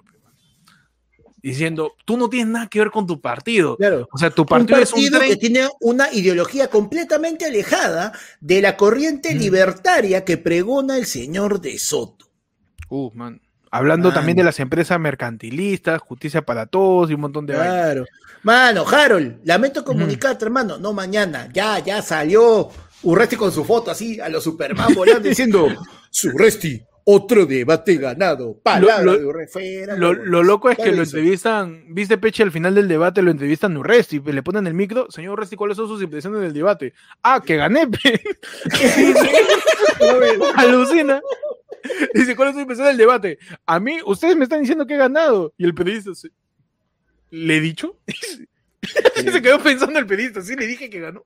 Diciendo, 1.42 1.94
tú 2.04 2.16
no 2.16 2.28
tienes 2.28 2.48
nada 2.48 2.66
que 2.68 2.80
ver 2.80 2.90
con 2.90 3.06
tu 3.06 3.20
partido. 3.20 3.76
Claro. 3.76 4.08
O 4.12 4.18
sea, 4.18 4.30
tu 4.30 4.44
partido, 4.44 4.78
es 4.78 4.92
un 4.92 5.08
que 5.20 5.36
tiene 5.36 5.68
una 5.80 6.12
ideología 6.12 6.68
completamente 6.68 7.46
alejada 7.46 8.12
de 8.40 8.60
la 8.60 8.76
corriente 8.76 9.34
libertaria 9.34 10.24
que 10.24 10.36
pregona 10.36 10.98
el 10.98 11.06
señor 11.06 11.60
de 11.60 11.78
Soto. 11.78 12.28
Uh, 12.88 13.10
man. 13.14 13.40
Hablando 13.70 14.12
también 14.12 14.36
de 14.36 14.44
las 14.44 14.60
empresas 14.60 14.98
mercantilistas, 14.98 16.00
justicia 16.00 16.42
para 16.42 16.66
todos 16.66 17.10
y 17.10 17.14
un 17.14 17.20
montón 17.20 17.46
de 17.46 17.54
Claro. 17.54 18.04
Mano, 18.42 18.84
Harold, 18.86 19.40
lamento 19.44 19.84
comunicarte, 19.84 20.44
hermano. 20.44 20.78
No, 20.78 20.92
mañana, 20.92 21.48
ya, 21.52 21.78
ya 21.80 22.02
salió 22.02 22.70
Urresti 23.02 23.36
con 23.36 23.52
su 23.52 23.64
foto 23.64 23.90
así 23.90 24.20
a 24.20 24.28
los 24.28 24.44
Superman 24.44 24.94
volando 24.94 25.20
diciendo, 25.28 25.68
Surresti, 26.10 26.82
otro 27.04 27.46
debate 27.46 27.96
ganado. 27.96 28.58
Palabra 28.62 29.02
lo, 29.02 29.12
de 29.12 29.86
lo, 29.96 30.12
lo, 30.12 30.42
loco 30.42 30.68
es 30.68 30.76
que 30.76 30.92
lo 30.92 31.02
entrevistan, 31.02 31.84
viste 31.88 32.18
Peche 32.18 32.42
al 32.42 32.52
final 32.52 32.74
del 32.74 32.86
debate, 32.86 33.22
lo 33.22 33.30
entrevistan 33.30 33.76
a 33.76 33.80
Urresti, 33.80 34.20
le 34.20 34.42
ponen 34.42 34.66
el 34.66 34.74
micro, 34.74 35.10
señor 35.10 35.32
Urresti, 35.32 35.56
¿cuáles 35.56 35.76
son 35.76 35.88
sus 35.88 36.02
impresiones 36.02 36.40
del 36.40 36.52
debate? 36.52 36.92
Ah, 37.22 37.40
que 37.44 37.56
gané, 37.56 37.82
Alucina. 40.56 41.20
Dice, 42.14 42.36
¿cuál 42.36 42.48
es 42.48 42.54
su 42.54 42.60
impresión 42.60 42.88
del 42.88 42.96
debate? 42.96 43.38
A 43.66 43.80
mí, 43.80 43.98
ustedes 44.04 44.36
me 44.36 44.44
están 44.44 44.60
diciendo 44.60 44.86
que 44.86 44.94
he 44.94 44.98
ganado. 44.98 45.52
Y 45.56 45.64
el 45.64 45.74
periodista, 45.74 46.10
¿le 47.30 47.56
he 47.56 47.60
dicho? 47.60 47.98
se 49.14 49.42
quedó 49.42 49.58
pensando 49.60 49.98
el 49.98 50.06
periodista, 50.06 50.40
sí 50.42 50.56
le 50.56 50.66
dije 50.66 50.88
que 50.88 51.00
ganó. 51.00 51.24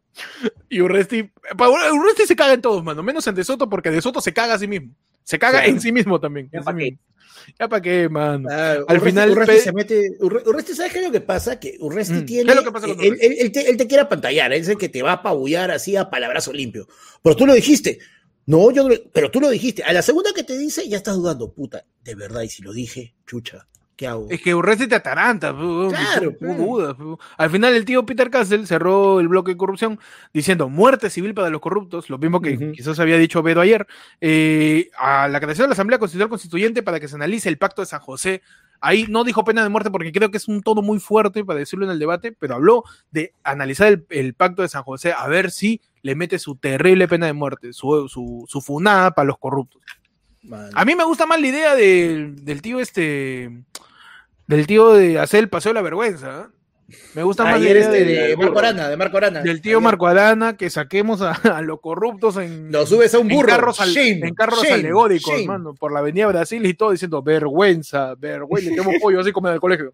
Y 0.68 0.80
Urresti, 0.80 1.30
Urresti 1.58 2.26
se 2.26 2.36
caga 2.36 2.54
en 2.54 2.62
todos, 2.62 2.82
mano, 2.82 3.02
menos 3.02 3.26
en 3.26 3.34
De 3.34 3.44
Soto, 3.44 3.68
porque 3.68 3.90
De 3.90 4.00
Soto 4.00 4.20
se 4.20 4.32
caga 4.32 4.54
a 4.54 4.58
sí 4.58 4.66
mismo. 4.66 4.94
Se 5.24 5.38
caga 5.38 5.64
en 5.66 5.80
sí 5.80 5.92
mismo 5.92 6.18
también. 6.18 6.50
Ya 6.52 6.62
para 6.62 6.78
qué. 6.78 6.98
Ya 7.58 7.68
para 7.68 7.82
qué, 7.82 8.08
mano. 8.08 8.48
Al 8.50 9.00
final. 9.00 9.30
Urresti 9.30 9.60
se 9.60 9.72
mete. 9.72 10.16
Urresti, 10.20 10.74
¿sabes 10.74 10.92
qué 10.92 10.98
es 10.98 11.04
lo 11.04 11.12
que 11.12 11.20
pasa? 11.20 11.60
Que 11.60 11.76
Urresti 11.78 12.14
mm. 12.14 12.26
tiene. 12.26 12.44
¿Qué 12.44 12.50
es 12.50 12.56
lo 12.56 12.64
que 12.64 12.72
pasa 12.72 12.86
con 12.88 13.00
él, 13.00 13.18
él, 13.20 13.52
te, 13.52 13.70
él, 13.70 13.76
te, 13.76 13.86
quiere 13.86 14.02
apantallar, 14.02 14.52
es 14.52 14.68
el 14.68 14.78
que 14.78 14.88
te 14.88 15.02
va 15.02 15.10
a 15.10 15.14
apabullar 15.14 15.70
así 15.70 15.96
a 15.96 16.10
palabrazo 16.10 16.52
limpio. 16.52 16.88
Pero 17.22 17.36
tú 17.36 17.46
lo 17.46 17.54
dijiste. 17.54 17.98
No, 18.46 18.70
yo 18.70 18.88
no, 18.88 18.94
pero 19.12 19.30
tú 19.30 19.40
lo 19.40 19.48
dijiste. 19.48 19.82
A 19.84 19.92
la 19.92 20.02
segunda 20.02 20.30
que 20.34 20.42
te 20.42 20.58
dice, 20.58 20.88
ya 20.88 20.96
estás 20.96 21.16
dudando, 21.16 21.52
puta, 21.52 21.84
de 22.04 22.14
verdad, 22.14 22.42
y 22.42 22.48
si 22.48 22.62
lo 22.62 22.72
dije, 22.72 23.14
chucha, 23.26 23.68
¿qué 23.96 24.08
hago? 24.08 24.26
Es 24.30 24.42
que 24.42 24.54
Urresti 24.54 24.88
te 24.88 24.96
ataranta, 24.96 25.54
claro, 25.54 26.34
dudas. 26.40 26.96
Al 27.36 27.50
final 27.50 27.74
el 27.74 27.84
tío 27.84 28.04
Peter 28.04 28.30
Castle 28.30 28.66
cerró 28.66 29.20
el 29.20 29.28
bloque 29.28 29.52
de 29.52 29.56
corrupción 29.56 30.00
diciendo 30.34 30.68
muerte 30.68 31.08
civil 31.08 31.34
para 31.34 31.50
los 31.50 31.60
corruptos, 31.60 32.10
lo 32.10 32.18
mismo 32.18 32.40
que 32.40 32.72
quizás 32.72 32.98
había 32.98 33.16
dicho 33.16 33.42
Bedo 33.42 33.60
ayer, 33.60 33.86
eh, 34.20 34.90
a 34.98 35.28
la 35.28 35.40
creación 35.40 35.66
de 35.66 35.68
la 35.68 35.74
Asamblea 35.74 36.00
Constitucional 36.00 36.30
Constituyente 36.30 36.82
para 36.82 36.98
que 36.98 37.08
se 37.08 37.14
analice 37.14 37.48
el 37.48 37.58
pacto 37.58 37.82
de 37.82 37.86
San 37.86 38.00
José 38.00 38.42
Ahí 38.84 39.06
no 39.08 39.22
dijo 39.22 39.44
pena 39.44 39.62
de 39.62 39.68
muerte 39.68 39.92
porque 39.92 40.10
creo 40.10 40.32
que 40.32 40.38
es 40.38 40.48
un 40.48 40.60
tono 40.60 40.82
muy 40.82 40.98
fuerte 40.98 41.44
para 41.44 41.60
decirlo 41.60 41.84
en 41.84 41.92
el 41.92 42.00
debate, 42.00 42.32
pero 42.32 42.56
habló 42.56 42.82
de 43.12 43.32
analizar 43.44 44.02
el, 44.08 44.34
pacto 44.34 44.62
de 44.62 44.68
San 44.68 44.82
José 44.82 45.12
a 45.12 45.28
ver 45.28 45.52
si 45.52 45.80
le 46.02 46.16
mete 46.16 46.40
su 46.40 46.56
terrible 46.56 47.06
pena 47.06 47.26
de 47.26 47.32
muerte, 47.32 47.72
su, 47.72 48.08
su, 48.08 48.60
funada 48.60 49.12
para 49.12 49.26
los 49.26 49.38
corruptos. 49.38 49.80
A 50.74 50.84
mí 50.84 50.96
me 50.96 51.04
gusta 51.04 51.26
más 51.26 51.40
la 51.40 51.46
idea 51.46 51.74
del 51.76 52.60
tío 52.60 52.80
este, 52.80 53.64
del 54.48 54.66
tío 54.66 54.92
de 54.94 55.20
hacer 55.20 55.44
el 55.44 55.48
paseo 55.48 55.70
de 55.70 55.74
la 55.74 55.82
vergüenza. 55.82 56.40
¿eh? 56.40 56.61
Me 57.14 57.22
gusta 57.22 57.44
más 57.44 57.54
Ayer 57.54 57.76
este 57.76 58.04
de, 58.04 58.36
Marco 58.36 58.58
Arana, 58.58 58.88
de 58.88 58.96
Marco 58.96 59.16
Arana. 59.16 59.42
Del 59.42 59.60
tío 59.60 59.80
Marco 59.80 60.06
Arana, 60.06 60.56
que 60.56 60.70
saquemos 60.70 61.20
a, 61.22 61.60
los 61.62 61.80
corruptos 61.80 62.36
en. 62.36 62.72
Lo 62.72 62.86
subes 62.86 63.14
a 63.14 63.18
un 63.18 63.28
burro. 63.28 63.48
En 63.48 63.56
carros, 63.56 63.80
en 63.96 64.34
carros 64.34 64.64
alegóricos, 64.70 65.34
hermano, 65.38 65.74
por 65.74 65.92
la 65.92 66.00
avenida 66.00 66.26
Brasil 66.26 66.64
y 66.64 66.74
todo 66.74 66.92
diciendo 66.92 67.22
vergüenza, 67.22 68.14
vergüenza. 68.14 68.70
Le 68.70 68.76
tengo 68.76 68.90
pollo 69.00 69.20
así 69.20 69.32
como 69.32 69.48
en 69.48 69.54
el 69.54 69.60
colegio. 69.60 69.92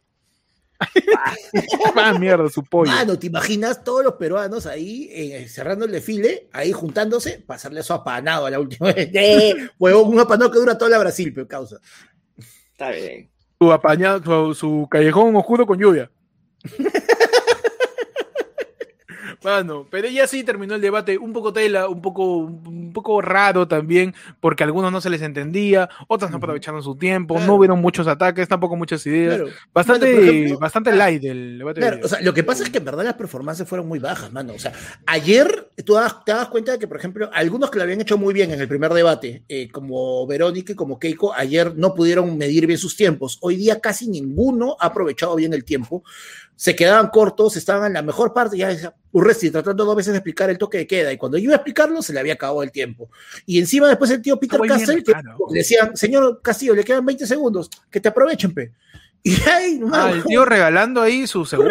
ah, 1.97 2.17
mierda, 2.19 2.49
su 2.49 2.63
pollo. 2.63 2.93
Mano, 2.93 3.19
¿te 3.19 3.27
imaginas 3.27 3.83
todos 3.83 4.05
los 4.05 4.15
peruanos 4.15 4.67
ahí 4.67 5.09
eh, 5.11 5.49
cerrando 5.49 5.85
el 5.85 5.93
desfile, 5.93 6.49
ahí 6.53 6.71
juntándose, 6.73 7.43
pasarle 7.45 7.83
su 7.83 7.93
apanado 7.93 8.47
a 8.47 8.51
la 8.51 8.61
última 8.61 8.93
vez? 8.93 9.11
Eh, 9.19 9.55
huevón, 9.79 10.15
un 10.15 10.21
apanado 10.21 10.51
que 10.51 10.59
dura 10.59 10.79
toda 10.79 10.91
la 10.91 10.99
Brasil, 10.99 11.33
pero 11.35 11.49
causa. 11.49 11.79
Está 12.37 12.91
bien. 12.91 13.29
Su 13.59 13.73
apañado, 13.73 14.55
su 14.55 14.87
callejón 14.89 15.35
oscuro 15.35 15.67
con 15.67 15.79
lluvia. 15.79 16.11
Bueno, 19.43 19.87
pero 19.89 20.09
ya 20.09 20.27
sí 20.27 20.43
terminó 20.43 20.75
el 20.75 20.81
debate, 20.81 21.17
un 21.17 21.33
poco 21.33 21.53
tela, 21.53 21.89
un 21.89 22.03
poco, 22.03 22.39
un 22.39 22.93
poco 22.93 23.21
raro 23.23 23.69
también, 23.69 24.15
porque 24.41 24.65
a 24.65 24.67
algunos 24.67 24.91
no 24.91 25.01
se 25.01 25.11
les 25.11 25.23
entendía, 25.23 25.89
otros 26.09 26.31
no 26.31 26.39
aprovecharon 26.39 26.83
su 26.83 26.97
tiempo, 26.97 27.39
no 27.39 27.55
hubieron 27.55 27.81
muchos 27.81 28.09
ataques, 28.09 28.49
tampoco 28.49 28.75
muchas 28.75 29.07
ideas. 29.07 29.43
Bastante, 29.73 30.57
bastante 30.59 30.95
light 30.95 31.25
el 31.25 31.59
debate. 31.59 31.81
Claro, 31.81 32.01
o 32.03 32.09
sea, 32.09 32.21
lo 32.21 32.35
que 32.35 32.43
pasa 32.43 32.65
es 32.65 32.71
que 32.71 32.79
en 32.79 32.85
verdad 32.85 33.05
las 33.05 33.15
performances 33.15 33.69
fueron 33.69 33.87
muy 33.87 34.01
bajas, 34.01 34.33
mano. 34.33 34.55
O 34.55 34.59
sea, 34.59 34.73
ayer 35.07 35.71
tú 35.85 35.97
te 36.25 36.33
das 36.33 36.49
cuenta 36.49 36.73
de 36.73 36.79
que, 36.79 36.89
por 36.89 36.97
ejemplo, 36.97 37.31
algunos 37.33 37.71
que 37.71 37.79
lo 37.79 37.85
habían 37.85 38.01
hecho 38.01 38.19
muy 38.19 38.35
bien 38.35 38.51
en 38.51 38.61
el 38.61 38.67
primer 38.67 38.93
debate, 38.93 39.45
eh, 39.49 39.71
como 39.71 40.27
Verónica 40.27 40.73
y 40.73 40.77
como 40.77 40.99
Keiko, 40.99 41.33
ayer 41.33 41.77
no 41.77 41.95
pudieron 41.95 42.37
medir 42.37 42.67
bien 42.67 42.79
sus 42.79 42.97
tiempos. 42.97 43.39
Hoy 43.41 43.57
día 43.57 43.81
casi 43.81 44.09
ninguno 44.09 44.77
ha 44.81 44.87
aprovechado 44.87 45.37
bien 45.37 45.55
el 45.55 45.65
tiempo 45.65 46.03
se 46.59 46.75
quedaban 46.75 47.07
cortos, 47.11 47.57
estaban 47.57 47.87
en 47.87 47.93
la 47.93 48.03
mejor 48.03 48.35
parte, 48.35 48.59
ya 48.59 48.67
decía, 48.67 48.93
Urresti 49.13 49.49
tratando 49.53 49.85
dos 49.85 49.95
veces 49.95 50.13
de 50.13 50.19
explicar 50.19 50.51
el 50.51 50.59
toque 50.59 50.79
de 50.79 50.89
queda, 50.89 51.13
y 51.13 51.17
cuando 51.17 51.39
yo 51.39 51.45
iba 51.45 51.53
a 51.53 51.59
explicarlo, 51.59 52.03
se 52.03 52.13
le 52.13 52.19
había 52.19 52.33
acabado 52.33 52.65
el 52.65 52.73
tiempo. 52.73 53.11
Y 53.47 53.61
encima 53.61 53.87
después 53.87 54.11
el 54.11 54.21
tío 54.21 54.41
Peter 54.41 54.61
Castle, 54.67 55.05
que 55.05 55.13
le 55.13 55.59
decían, 55.59 55.97
señor 55.97 56.41
Castillo, 56.43 56.75
le 56.75 56.83
quedan 56.83 57.07
20 57.07 57.29
segundos, 57.29 57.71
que 57.89 58.01
te 58.01 58.09
aprovechen, 58.09 58.53
pe. 58.53 58.73
Y 59.23 59.41
ahí, 59.49 59.81
ah, 59.93 60.11
el 60.13 60.25
tío 60.25 60.45
regalando 60.45 61.01
ahí 61.01 61.29
su 61.29 61.45
segundo. 61.45 61.71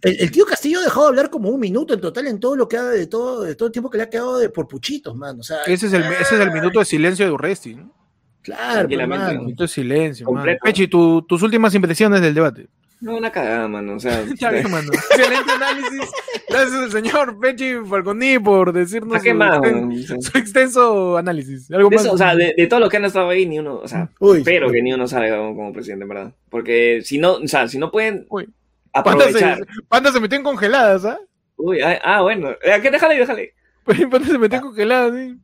El, 0.00 0.30
tío 0.30 0.46
Castillo 0.46 0.80
dejó 0.80 1.02
de 1.02 1.08
hablar 1.08 1.28
como 1.28 1.50
un 1.50 1.60
minuto 1.60 1.92
en 1.92 2.00
total 2.00 2.26
en 2.26 2.40
todo 2.40 2.56
lo 2.56 2.68
que 2.68 2.78
ha 2.78 2.84
de 2.84 3.06
todo, 3.06 3.42
de 3.42 3.54
todo 3.54 3.66
el 3.66 3.72
tiempo 3.72 3.90
que 3.90 3.98
le 3.98 4.04
ha 4.04 4.10
quedado 4.10 4.38
de 4.38 4.48
por 4.48 4.66
puchitos, 4.66 5.14
man. 5.14 5.38
O 5.40 5.42
sea, 5.42 5.58
ese 5.66 5.88
es 5.88 5.92
el, 5.92 6.04
ese 6.04 6.36
es 6.36 6.40
el 6.40 6.52
minuto 6.52 6.78
de 6.78 6.86
silencio 6.86 7.26
de 7.26 7.32
Urresti, 7.32 7.74
¿no? 7.74 7.92
Claro, 8.40 8.88
man. 9.06 9.38
Minuto 9.40 9.64
de 9.64 9.68
silencio, 9.68 10.30
man. 10.30 10.56
Pechi, 10.62 10.88
tus 10.88 11.42
últimas 11.42 11.74
impresiones 11.74 12.22
del 12.22 12.32
debate. 12.32 12.68
No, 13.00 13.16
una 13.16 13.30
cagada, 13.30 13.68
mano. 13.68 13.96
O 13.96 14.00
sea, 14.00 14.24
ya 14.38 14.50
mano. 14.68 14.90
Excelente 14.92 15.52
análisis. 15.52 16.10
Gracias 16.48 16.74
al 16.74 16.92
señor 16.92 17.38
Pechi 17.38 17.74
Falconi 17.88 18.38
por 18.38 18.72
decirnos 18.72 19.22
su, 19.22 20.38
extenso 20.38 21.16
análisis. 21.16 21.70
¿Algo 21.70 21.90
más? 21.90 22.06
o 22.06 22.16
sea, 22.16 22.34
de, 22.34 22.54
todo 22.68 22.80
lo 22.80 22.88
que 22.88 22.96
han 22.96 23.04
estado 23.04 23.28
ahí, 23.28 23.46
ni 23.46 23.58
uno, 23.58 23.76
o 23.76 23.88
sea, 23.88 24.08
espero 24.36 24.70
que 24.70 24.82
ni 24.82 24.92
uno 24.92 25.06
salga 25.06 25.36
como, 25.36 25.72
presidente, 25.72 26.06
¿verdad? 26.06 26.32
Porque 26.48 27.02
si 27.04 27.18
no, 27.18 27.34
o 27.34 27.48
sea, 27.48 27.68
si 27.68 27.78
no 27.78 27.90
pueden 27.90 28.26
Uy. 28.30 28.48
aprovechar. 28.92 29.66
Panda 29.88 30.10
se, 30.10 30.14
se 30.14 30.20
metió 30.20 30.38
en 30.38 30.44
congeladas, 30.44 31.04
¿ah? 31.04 31.18
Uy, 31.56 31.80
ah, 31.80 32.00
ah 32.02 32.22
bueno. 32.22 32.50
¿Qué? 32.60 32.90
Déjale, 32.90 33.18
déjale. 33.18 33.54
Panda 34.10 34.26
se 34.26 34.38
metió 34.38 34.58
en 34.58 34.64
congeladas, 34.64 35.14
sí. 35.14 35.36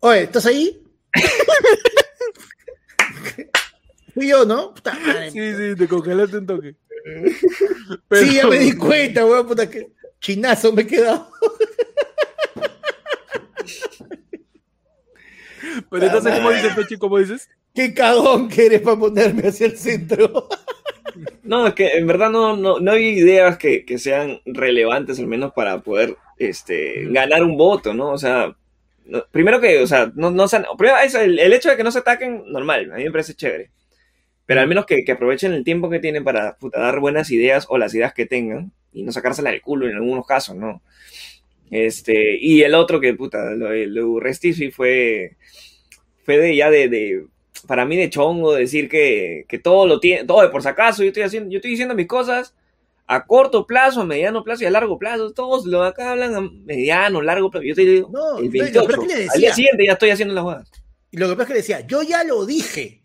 Oye, 0.00 0.22
¿estás 0.22 0.46
ahí? 0.46 0.80
Fui 4.18 4.28
yo, 4.28 4.44
¿no? 4.44 4.74
Puta 4.74 4.98
madre. 4.98 5.30
Sí, 5.30 5.54
sí, 5.54 5.76
te 5.76 5.86
congelaste 5.86 6.38
un 6.38 6.46
toque. 6.46 6.74
Sí, 8.12 8.34
ya 8.34 8.46
me 8.46 8.58
di 8.58 8.76
cuenta, 8.76 9.24
weón, 9.24 9.46
puta 9.46 9.70
que 9.70 9.88
chinazo 10.20 10.72
me 10.72 10.82
he 10.82 10.86
quedado. 10.86 11.30
Pero 15.90 16.06
entonces, 16.06 16.34
¿cómo 16.36 16.50
dices, 16.50 16.74
Pechi? 16.74 16.96
¿Cómo 16.98 17.18
dices? 17.18 17.48
Qué 17.74 17.94
cagón 17.94 18.48
que 18.48 18.66
eres 18.66 18.80
para 18.82 18.98
ponerme 18.98 19.48
hacia 19.48 19.66
el 19.66 19.78
centro. 19.78 20.48
No, 21.42 21.66
es 21.66 21.74
que 21.74 21.88
en 21.96 22.06
verdad 22.06 22.30
no, 22.30 22.56
no, 22.56 22.78
no 22.78 22.92
hay 22.92 23.08
ideas 23.08 23.56
que, 23.56 23.84
que 23.84 23.98
sean 23.98 24.40
relevantes 24.44 25.18
al 25.18 25.26
menos 25.26 25.52
para 25.52 25.80
poder 25.80 26.16
este, 26.36 27.06
ganar 27.10 27.42
un 27.42 27.56
voto, 27.56 27.92
¿no? 27.94 28.10
O 28.12 28.18
sea, 28.18 28.54
no- 29.06 29.24
primero 29.32 29.58
que, 29.60 29.82
o 29.82 29.86
sea, 29.86 30.12
no, 30.14 30.30
no 30.30 30.46
se- 30.46 30.62
primero 30.76 30.98
eso, 30.98 31.18
el, 31.20 31.38
el 31.38 31.52
hecho 31.54 31.70
de 31.70 31.76
que 31.76 31.82
no 31.82 31.90
se 31.90 32.00
ataquen, 32.00 32.44
normal, 32.52 32.92
a 32.92 32.96
mí 32.96 33.04
me 33.04 33.10
parece 33.10 33.34
chévere. 33.34 33.70
Pero 34.48 34.62
al 34.62 34.68
menos 34.68 34.86
que, 34.86 35.04
que 35.04 35.12
aprovechen 35.12 35.52
el 35.54 35.64
tiempo 35.64 35.90
que 35.90 36.00
tienen 36.00 36.24
para 36.24 36.56
puta, 36.58 36.80
dar 36.80 37.00
buenas 37.00 37.30
ideas 37.30 37.66
o 37.70 37.78
las 37.78 37.94
ideas 37.94 38.14
que 38.14 38.26
tengan 38.26 38.72
y 38.92 39.04
no 39.04 39.12
sacársela 39.12 39.52
del 39.52 39.62
culo 39.62 39.88
en 39.88 39.96
algunos 39.96 40.26
casos, 40.26 40.56
¿no? 40.56 40.82
Este, 41.70 42.38
y 42.40 42.62
el 42.62 42.74
otro 42.74 43.00
que, 43.00 43.14
puta, 43.14 43.50
lo, 43.52 43.72
lo 43.74 44.20
Restifi 44.20 44.70
fue, 44.70 45.36
fue 46.24 46.38
de 46.38 46.56
ya 46.56 46.70
de, 46.70 46.88
de- 46.88 47.26
para 47.66 47.84
mí 47.84 47.96
de 47.96 48.10
chongo 48.10 48.54
decir 48.54 48.88
que, 48.88 49.44
que 49.48 49.58
todo 49.58 49.86
lo 49.86 50.00
tiene, 50.00 50.24
todo 50.24 50.42
de 50.42 50.48
por 50.48 50.62
si 50.62 50.68
acaso, 50.68 51.02
yo 51.02 51.08
estoy 51.08 51.24
haciendo, 51.24 51.50
yo 51.50 51.58
estoy 51.58 51.72
diciendo 51.72 51.94
mis 51.94 52.06
cosas 52.06 52.54
a 53.06 53.26
corto 53.26 53.66
plazo, 53.66 54.02
a 54.02 54.06
mediano 54.06 54.44
plazo 54.44 54.64
y 54.64 54.66
a 54.66 54.70
largo 54.70 54.98
plazo. 54.98 55.32
Todos 55.32 55.66
lo 55.66 55.82
acá 55.82 56.12
hablan 56.12 56.34
a 56.36 56.40
mediano, 56.42 57.22
largo 57.22 57.50
plazo. 57.50 57.64
Yo 57.66 57.74
te 57.74 57.82
digo, 57.84 58.10
No, 58.12 58.38
el 58.38 58.50
no, 58.56 58.66
y 58.66 58.72
lo 58.72 58.86
28. 58.86 58.86
peor 58.86 58.92
es 58.92 59.12
que 59.14 59.18
le 59.24 59.28
Al 59.28 59.40
día 59.40 59.54
siguiente 59.54 59.84
ya 59.86 59.92
estoy 59.94 60.10
haciendo 60.10 60.34
las 60.34 60.42
jugadas. 60.42 60.70
Y 61.10 61.16
lo 61.16 61.28
que 61.28 61.32
pasa 61.36 61.42
es 61.44 61.48
que 61.48 61.54
decía, 61.54 61.86
yo 61.86 62.02
ya 62.02 62.22
lo 62.24 62.44
dije, 62.46 63.02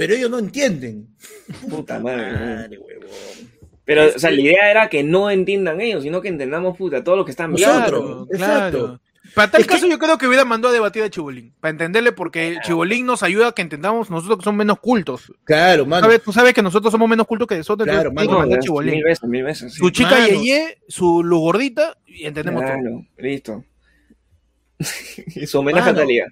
pero 0.00 0.14
ellos 0.14 0.30
no 0.30 0.38
entienden. 0.38 1.08
Puta 1.68 1.98
madre. 1.98 2.32
Madre, 2.32 2.78
huevón. 2.78 3.08
Pero, 3.84 4.06
o 4.16 4.18
sea, 4.18 4.30
la 4.30 4.40
idea 4.40 4.70
era 4.70 4.88
que 4.88 5.02
no 5.02 5.30
entiendan 5.30 5.78
ellos, 5.82 6.02
sino 6.04 6.22
que 6.22 6.28
entendamos, 6.28 6.78
puta, 6.78 7.04
todo 7.04 7.16
lo 7.16 7.24
que 7.26 7.32
están 7.32 7.52
viendo. 7.52 7.74
Nosotros. 7.76 8.28
exacto. 8.32 9.00
Para 9.34 9.50
tal 9.50 9.60
Es 9.60 9.66
que- 9.66 9.74
caso, 9.74 9.86
yo 9.86 9.98
creo 9.98 10.16
que 10.16 10.26
hubiera 10.26 10.46
mandado 10.46 10.70
a 10.70 10.74
debatir 10.74 11.02
a 11.02 11.10
Chibolín. 11.10 11.52
Para 11.60 11.72
entenderle, 11.72 12.12
porque 12.12 12.56
Chibolín 12.64 13.04
nos 13.04 13.22
ayuda 13.22 13.48
a 13.48 13.52
que 13.52 13.60
entendamos 13.60 14.08
nosotros 14.08 14.38
que 14.38 14.44
somos 14.44 14.56
menos 14.58 14.80
cultos. 14.80 15.32
Claro, 15.44 15.84
mano. 15.84 16.04
¿Sabes? 16.06 16.22
Tú 16.22 16.32
sabes 16.32 16.54
que 16.54 16.62
nosotros 16.62 16.90
somos 16.90 17.08
menos 17.10 17.26
cultos 17.26 17.46
que 17.46 17.58
nosotros. 17.58 17.86
Claro, 17.86 18.10
mano, 18.10 18.40
mil 18.46 19.04
veces, 19.04 19.22
mil 19.24 19.44
veces. 19.44 19.74
sí. 19.74 19.78
Su 19.80 19.90
chica. 19.90 20.26
Yeye, 20.26 20.78
su 20.88 21.22
luz 21.22 21.40
gordita, 21.40 21.98
y 22.06 22.24
entendemos 22.24 22.62
todo. 22.64 22.72
Claro, 22.72 23.06
listo. 23.18 23.64
Y 25.34 25.46
su 25.46 25.58
homenaje 25.58 25.90
Mano. 25.90 25.98
a 25.98 26.02
Talía. 26.02 26.26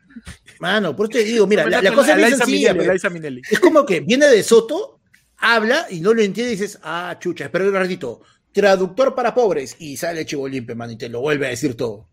Mano, 0.60 0.96
por 0.96 1.06
eso 1.06 1.18
te 1.18 1.24
digo, 1.24 1.46
mira, 1.46 1.66
la, 1.68 1.82
la 1.82 1.92
cosa 1.92 2.18
es 2.18 2.36
sencilla. 2.38 2.74
Minnelli. 3.10 3.42
Es 3.50 3.60
como 3.60 3.84
que 3.84 4.00
viene 4.00 4.26
de 4.26 4.42
Soto, 4.42 5.00
habla 5.36 5.86
y 5.90 6.00
no 6.00 6.14
lo 6.14 6.22
entiende 6.22 6.52
y 6.52 6.56
dices, 6.56 6.78
ah, 6.82 7.16
chucha, 7.20 7.44
espera 7.44 7.66
un 7.66 7.74
ratito. 7.74 8.20
Traductor 8.52 9.14
para 9.14 9.34
pobres. 9.34 9.76
Y 9.78 9.96
sale 9.96 10.26
Chibolimpe, 10.26 10.74
mano, 10.74 10.92
y 10.92 10.96
te 10.96 11.08
lo 11.08 11.20
vuelve 11.20 11.46
a 11.46 11.50
decir 11.50 11.76
todo. 11.76 12.08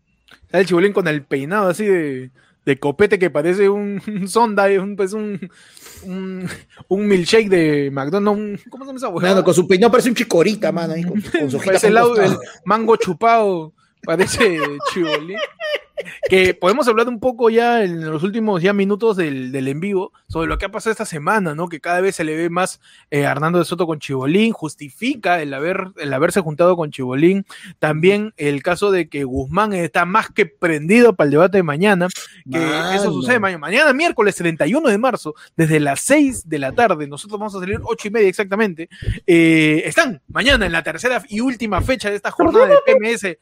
Sale 0.50 0.62
el 0.62 0.66
Chibolín 0.66 0.92
con 0.92 1.08
el 1.08 1.24
peinado 1.24 1.68
así 1.68 1.86
de, 1.86 2.30
de 2.64 2.78
copete 2.78 3.18
que 3.18 3.30
parece 3.30 3.68
un, 3.68 4.00
un 4.06 4.28
sonda, 4.28 4.66
un, 4.80 4.94
pues 4.94 5.12
un, 5.12 5.50
un, 6.04 6.48
un 6.88 7.06
milkshake 7.06 7.48
de 7.48 7.90
McDonald's. 7.90 8.62
¿Cómo 8.68 8.84
se 8.84 8.88
llama 8.88 8.98
esa 8.98 9.08
huevada? 9.08 9.34
Mano, 9.34 9.44
con 9.44 9.54
su 9.54 9.66
peinado 9.66 9.90
parece 9.90 10.10
un 10.10 10.14
chicorita, 10.14 10.70
mano, 10.70 10.92
ahí 10.92 11.02
con, 11.02 11.20
con 11.20 11.50
su 11.50 11.58
Parece 11.64 11.88
el 11.88 11.94
lado 11.94 12.14
del 12.14 12.36
mango 12.64 12.96
chupado, 12.96 13.72
parece 14.02 14.58
Chibolín. 14.92 15.38
Que 16.28 16.54
podemos 16.54 16.86
hablar 16.88 17.08
un 17.08 17.20
poco 17.20 17.50
ya 17.50 17.82
en 17.82 18.10
los 18.10 18.22
últimos 18.22 18.62
ya 18.62 18.72
minutos 18.72 19.16
del, 19.16 19.52
del 19.52 19.68
en 19.68 19.80
vivo 19.80 20.12
sobre 20.28 20.48
lo 20.48 20.58
que 20.58 20.66
ha 20.66 20.70
pasado 20.70 20.92
esta 20.92 21.04
semana, 21.04 21.54
¿no? 21.54 21.68
Que 21.68 21.80
cada 21.80 22.00
vez 22.00 22.16
se 22.16 22.24
le 22.24 22.36
ve 22.36 22.50
más 22.50 22.80
eh, 23.10 23.26
a 23.26 23.30
Hernando 23.30 23.58
de 23.58 23.64
Soto 23.64 23.86
con 23.86 23.98
Chibolín, 23.98 24.52
justifica 24.52 25.40
el, 25.40 25.54
haber, 25.54 25.88
el 25.96 26.12
haberse 26.12 26.40
juntado 26.40 26.76
con 26.76 26.90
Chibolín. 26.90 27.46
También 27.78 28.34
el 28.36 28.62
caso 28.62 28.90
de 28.90 29.08
que 29.08 29.24
Guzmán 29.24 29.72
está 29.72 30.04
más 30.04 30.30
que 30.30 30.46
prendido 30.46 31.14
para 31.14 31.26
el 31.26 31.32
debate 31.32 31.58
de 31.58 31.62
mañana, 31.62 32.08
que 32.50 32.58
Mano. 32.58 32.92
eso 32.92 33.12
sucede 33.12 33.38
mañana, 33.38 33.58
mañana 33.58 33.92
miércoles 33.92 34.36
31 34.36 34.88
de 34.88 34.98
marzo, 34.98 35.34
desde 35.56 35.80
las 35.80 36.00
6 36.00 36.48
de 36.48 36.58
la 36.58 36.72
tarde, 36.72 37.06
nosotros 37.06 37.38
vamos 37.38 37.54
a 37.54 37.60
salir 37.60 37.80
8 37.82 38.08
y 38.08 38.10
media 38.10 38.28
exactamente, 38.28 38.88
eh, 39.26 39.82
están 39.84 40.22
mañana 40.28 40.66
en 40.66 40.72
la 40.72 40.82
tercera 40.82 41.22
y 41.28 41.40
última 41.40 41.80
fecha 41.82 42.10
de 42.10 42.16
esta 42.16 42.30
jornada 42.30 42.66
de 42.66 42.76
PMS, 42.84 43.38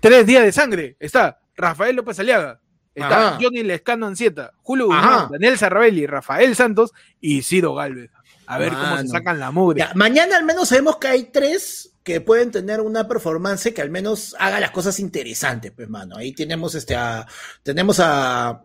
tres 0.00 0.26
días 0.26 0.44
de 0.44 0.52
sangre, 0.52 0.96
está 1.00 1.40
Rafael 1.56 1.96
López 1.96 2.18
Aliaga, 2.18 2.60
está 2.94 3.28
Ajá. 3.28 3.38
Johnny 3.40 3.62
Lescano 3.62 4.06
Ancieta, 4.06 4.52
Julio. 4.62 4.86
Guzmán, 4.86 5.28
Daniel 5.30 5.58
Sarrabelli, 5.58 6.06
Rafael 6.06 6.54
Santos 6.54 6.92
y 7.20 7.42
Ciro 7.42 7.74
Galvez. 7.74 8.10
A 8.46 8.58
ver 8.58 8.72
cómo 8.72 8.98
se 8.98 9.08
sacan 9.08 9.40
la 9.40 9.50
mugre. 9.50 9.80
Ya, 9.80 9.92
mañana 9.94 10.36
al 10.36 10.44
menos 10.44 10.68
sabemos 10.68 10.98
que 10.98 11.08
hay 11.08 11.24
tres 11.24 11.92
que 12.04 12.20
pueden 12.20 12.52
tener 12.52 12.80
una 12.80 13.08
performance 13.08 13.74
que 13.74 13.82
al 13.82 13.90
menos 13.90 14.36
haga 14.38 14.60
las 14.60 14.70
cosas 14.70 15.00
interesantes, 15.00 15.72
pues, 15.74 15.88
mano. 15.88 16.16
Ahí 16.16 16.32
tenemos 16.32 16.76
este 16.76 16.94
a, 16.94 17.26
tenemos 17.64 17.98
a 17.98 18.62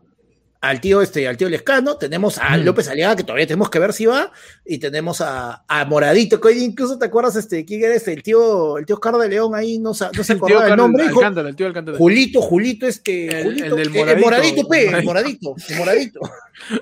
al 0.62 0.80
tío 0.80 1.02
este, 1.02 1.28
al 1.28 1.38
tío 1.38 1.50
Lescano, 1.50 1.98
tenemos 1.98 2.38
a. 2.38 2.56
López 2.58 2.88
Aliaga, 2.88 3.16
que 3.16 3.24
todavía 3.24 3.48
tenemos 3.48 3.70
que 3.72 3.80
ver 3.80 3.94
si 3.94 4.06
va, 4.06 4.32
y 4.66 4.78
tenemos 4.78 5.20
a, 5.22 5.64
a 5.68 5.86
Moradito, 5.86 6.40
que 6.40 6.50
hoy 6.50 6.64
incluso 6.64 7.00
te 7.00 7.06
acuerdas 7.06 7.36
este, 7.36 7.66
quién 7.66 7.84
era 7.84 7.96
este, 7.96 8.14
el 8.14 8.22
tío, 8.24 8.78
el 8.78 8.86
tío 8.86 8.96
Oscar 8.96 9.16
de 9.16 9.28
León 9.28 9.56
ahí, 9.56 9.80
no, 9.80 9.90
no 9.90 9.94
se 9.96 10.06
El 10.34 10.38
acordaba 10.38 10.62
el 10.64 10.70
Carlos 10.70 10.78
nombre, 10.88 11.04
dijo, 11.08 11.22
el 11.22 11.56
tío. 11.56 11.98
Julito, 11.98 12.42
Julito, 12.42 12.86
este, 12.88 13.28
El- 13.40 13.44
Julito, 13.44 13.66
el 13.66 13.72
del 13.76 13.80
eh, 13.80 14.00
el 14.14 14.20
moradito. 14.20 14.26
moradito, 14.26 14.68
pe, 14.70 14.86
el 14.86 15.04
Moradito. 15.04 15.50
moradito, 15.50 15.56
el 15.74 15.78
moradito. 15.78 16.20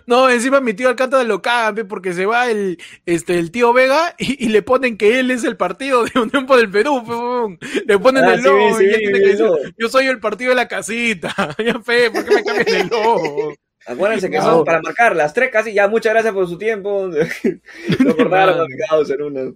No, 0.08 0.30
encima 0.30 0.60
mi 0.60 0.74
tío 0.74 0.90
Alcántara 0.90 1.24
lo 1.24 1.42
cagan, 1.42 1.74
pe, 1.76 1.86
porque 1.86 2.12
se 2.14 2.26
va 2.26 2.52
el, 2.52 2.78
este, 3.06 3.40
el 3.40 3.50
tío 3.50 3.72
Vega 3.72 4.14
y, 4.18 4.46
y 4.46 4.50
le 4.50 4.62
ponen 4.62 4.98
que 4.98 5.22
él 5.22 5.32
es 5.32 5.46
el 5.46 5.56
partido 5.56 6.04
de 6.04 6.20
Unión 6.20 6.46
por 6.46 6.60
el 6.60 6.70
Perú. 6.70 7.58
pe. 7.60 7.68
Le 7.88 7.98
ponen 7.98 8.26
Ah, 8.26 8.34
el 8.34 8.40
sí, 8.42 8.46
logo 8.46 8.78
sí, 8.78 8.84
y 8.84 8.88
él 8.90 8.98
tiene 8.98 9.20
que 9.20 9.28
decir, 9.28 9.48
yo 9.78 9.88
soy 9.88 10.08
el 10.08 10.20
partido 10.20 10.50
de 10.50 10.56
la 10.58 10.68
casita. 10.68 11.34
Ya 11.66 11.80
fe, 11.80 12.12
¿por 12.12 12.26
qué 12.26 12.36
me 12.36 12.44
cambian 12.44 12.76
el 12.82 12.88
logo? 12.90 13.54
Acuérdense 13.90 14.30
que 14.30 14.38
No. 14.38 14.44
son 14.44 14.66
para 14.66 14.82
marcar 14.82 15.16
las 15.16 15.34
tres 15.34 15.50
casi. 15.52 15.74
Ya, 15.74 15.88
muchas 15.88 16.14
gracias 16.14 16.34
por 16.34 16.48
su 16.48 16.58
tiempo. 16.58 17.10
Lo 18.00 18.16
cortaron 18.16 18.62
a 18.62 18.66
picados 18.66 19.10
en 19.10 19.22
una. 19.24 19.52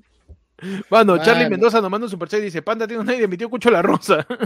Mano, 0.90 1.18
Charlie 1.18 1.44
Mano. 1.44 1.50
Mendoza 1.52 1.82
nos 1.82 1.92
manda 1.92 2.06
un 2.06 2.12
superchat 2.12 2.40
y 2.40 2.44
dice, 2.44 2.62
Panda 2.62 2.88
tiene 2.88 3.04
una 3.04 3.14
idea, 3.14 3.28
mi 3.28 3.38
tío 3.38 3.50
Cucho 3.50 3.70
la 3.70 3.82
Rosa. 3.82 4.26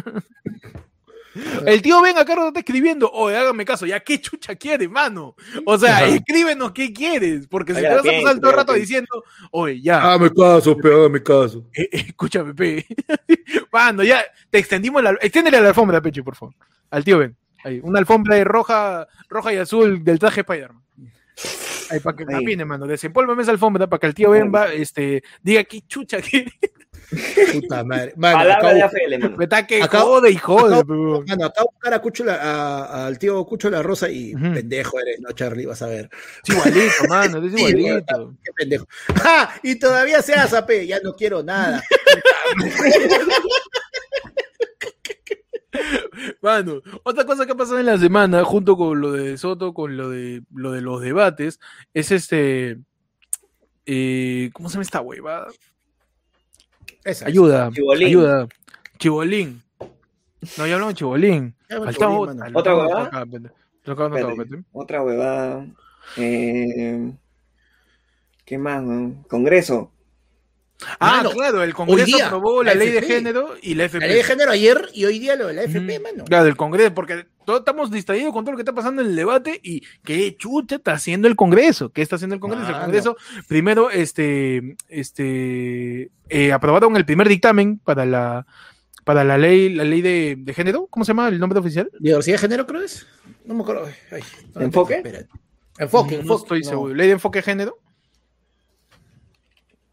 El 1.65 1.81
tío 1.81 2.01
ven 2.01 2.17
acá 2.17 2.35
no 2.35 2.47
está 2.47 2.59
escribiendo, 2.59 3.11
oye, 3.11 3.37
hágame 3.37 3.63
caso, 3.63 3.85
ya 3.85 3.99
qué 3.99 4.19
chucha 4.19 4.55
quieres, 4.55 4.89
mano. 4.89 5.35
O 5.65 5.77
sea, 5.77 6.07
escríbenos 6.07 6.71
qué 6.71 6.91
quieres, 6.91 7.47
porque 7.47 7.75
si 7.75 7.81
te 7.81 7.89
vas 7.89 7.99
a 7.99 8.03
pasar 8.03 8.39
todo 8.39 8.49
el 8.49 8.57
rato 8.57 8.73
diciendo, 8.73 9.23
oye, 9.51 9.79
ya, 9.81 10.01
Hágame 10.01 10.31
caso, 10.33 10.75
pe, 10.75 10.91
hágame 10.91 11.21
caso. 11.21 11.63
Eh, 11.75 11.83
eh, 11.91 12.05
escúchame, 12.07 12.53
pe. 12.55 12.85
Mano, 13.71 14.03
ya 14.03 14.23
te 14.49 14.57
extendimos 14.57 15.03
la. 15.03 15.11
Extiéndele 15.21 15.61
la 15.61 15.69
alfombra, 15.69 16.01
Peche, 16.01 16.23
por 16.23 16.35
favor. 16.35 16.55
Al 16.89 17.03
tío 17.03 17.19
Ben. 17.19 17.35
Ahí, 17.63 17.79
una 17.83 17.99
alfombra 17.99 18.35
de 18.35 18.43
roja, 18.43 19.07
roja 19.29 19.53
y 19.53 19.57
azul 19.57 20.03
del 20.03 20.19
traje 20.19 20.41
Spider-Man. 20.41 20.83
Ahí, 21.89 21.99
para 22.01 22.17
que 22.17 22.23
Ahí. 22.23 22.33
camine, 22.35 22.65
mano. 22.65 22.85
Desempólvame 22.87 23.43
esa 23.43 23.51
alfombra 23.51 23.87
para 23.87 23.99
que 23.99 24.07
el 24.07 24.13
tío 24.13 24.31
Ben 24.31 24.51
va, 24.53 24.71
este, 24.73 25.23
diga 25.41 25.63
qué 25.63 25.81
chucha 25.87 26.19
quiere. 26.21 26.51
Puta 27.53 27.85
madre. 27.85 28.11
Mano, 28.17 28.37
Palabra 28.39 28.57
acabo- 28.57 28.73
de 28.73 28.81
AFL, 28.83 29.19
mano. 29.19 29.37
Me 29.37 29.43
está 29.45 29.65
que 29.65 29.81
Acabo- 29.81 30.05
jode 30.15 30.31
y 30.31 30.35
jode, 30.35 30.75
acabo-. 30.75 31.23
Mano, 31.25 31.47
de 31.47 31.63
buscar 31.71 31.93
a 31.93 31.99
Cucho 31.99 32.25
la- 32.25 32.35
a- 32.35 33.07
al 33.07 33.17
tío 33.17 33.45
Cucho 33.45 33.69
la 33.69 33.81
Rosa 33.81 34.09
y 34.09 34.33
pendejo 34.35 34.99
eres, 34.99 35.19
¿no, 35.21 35.31
Charlie? 35.31 35.65
Vas 35.65 35.81
a 35.81 35.87
ver. 35.87 36.09
Es 36.43 36.49
igualito, 36.53 37.07
mano, 37.07 37.37
es 37.45 37.53
Sí, 37.55 37.63
igualito. 37.65 38.33
Qué 38.43 38.51
pendejo. 38.53 38.85
¡Ah! 39.23 39.53
Y 39.63 39.75
todavía 39.79 40.21
se 40.21 40.33
hace, 40.33 40.61
pe, 40.63 40.85
ya 40.85 40.99
no 41.01 41.13
quiero 41.13 41.41
nada. 41.43 41.81
Mano, 46.47 46.81
otra 47.03 47.25
cosa 47.25 47.45
que 47.45 47.51
ha 47.51 47.55
pasado 47.55 47.77
en 47.79 47.85
la 47.87 47.97
semana, 47.97 48.43
junto 48.45 48.77
con 48.77 49.01
lo 49.01 49.11
de 49.11 49.37
Soto, 49.37 49.73
con 49.73 49.97
lo 49.97 50.09
de 50.09 50.43
lo 50.53 50.71
de 50.71 50.79
los 50.81 51.01
debates, 51.01 51.59
es 51.93 52.11
este. 52.11 52.77
eh, 53.85 54.49
¿Cómo 54.53 54.69
se 54.69 54.73
llama 54.75 54.83
esta 54.83 55.01
huevada? 55.01 55.47
Esa, 57.03 57.25
Ayuda, 57.27 57.69
Chibolín. 57.73 58.07
ayuda. 58.07 58.47
Chibolín. 58.97 59.61
No, 60.57 60.65
ya 60.67 60.75
hablamos 60.75 60.93
de 60.93 60.97
Chibolín. 60.99 61.55
otra. 61.69 62.35
mano. 62.35 62.49
lo 62.49 62.59
¿Otra 62.59 62.71
acabo 62.71 62.81
de 62.83 62.87
huevada? 62.87 63.09
Otra 64.71 65.03
huevada. 65.03 65.65
Eh, 66.15 67.11
¿Qué 68.45 68.57
más? 68.57 68.81
no? 68.83 69.23
Congreso. 69.27 69.91
Ah, 70.99 71.17
Mano, 71.17 71.31
claro, 71.31 71.63
el 71.63 71.73
Congreso 71.73 72.05
día, 72.05 72.27
aprobó 72.27 72.61
la, 72.61 72.73
la 72.73 72.79
ley 72.79 72.91
de 72.91 73.01
género 73.01 73.55
y 73.61 73.73
la 73.73 73.85
FP. 73.85 73.99
La 73.99 74.07
ley 74.07 74.17
de 74.17 74.23
género 74.23 74.51
ayer 74.51 74.89
y 74.93 75.05
hoy 75.05 75.17
día 75.17 75.35
lo 75.35 75.47
de 75.47 75.53
la 75.55 75.63
FP, 75.63 75.99
mano. 75.99 76.25
Claro, 76.25 76.45
del 76.45 76.55
Congreso, 76.55 76.93
porque 76.93 77.25
todos 77.45 77.59
estamos 77.59 77.89
distraídos 77.89 78.31
con 78.31 78.45
todo 78.45 78.51
lo 78.51 78.57
que 78.57 78.61
está 78.61 78.73
pasando 78.73 79.01
en 79.01 79.07
el 79.07 79.15
debate 79.15 79.59
y 79.63 79.81
qué 80.03 80.35
chucha 80.37 80.75
está 80.75 80.93
haciendo 80.93 81.27
el 81.27 81.35
Congreso. 81.35 81.89
¿Qué 81.89 82.03
está 82.03 82.17
haciendo 82.17 82.35
el 82.35 82.39
Congreso? 82.41 82.67
El. 82.69 82.75
Congreso, 82.75 83.17
primero, 83.47 83.89
este, 83.89 84.75
este, 84.87 86.11
eh, 86.29 86.53
aprobaron 86.53 86.95
el 86.95 87.05
primer 87.05 87.27
dictamen 87.27 87.79
para 87.79 88.05
la, 88.05 88.45
para 89.03 89.23
la 89.23 89.37
ley, 89.39 89.73
la 89.73 89.83
ley 89.83 90.01
de, 90.01 90.35
de 90.37 90.53
género. 90.53 90.85
¿Cómo 90.91 91.05
se 91.05 91.09
llama 91.09 91.29
el 91.29 91.39
nombre 91.39 91.59
oficial? 91.59 91.89
Diversidad 91.99 92.35
de 92.35 92.39
género, 92.41 92.67
creo 92.67 92.83
es. 92.83 93.07
No 93.45 93.55
me 93.55 93.63
acuerdo. 93.63 93.87
¿Enfoque? 94.59 94.97
Enfoque, 95.79 96.15
enfoque. 96.15 96.21
No 96.23 96.35
estoy 96.35 96.63
seguro. 96.63 96.93
¿Ley 96.93 97.07
de 97.07 97.13
enfoque 97.13 97.41
género? 97.41 97.79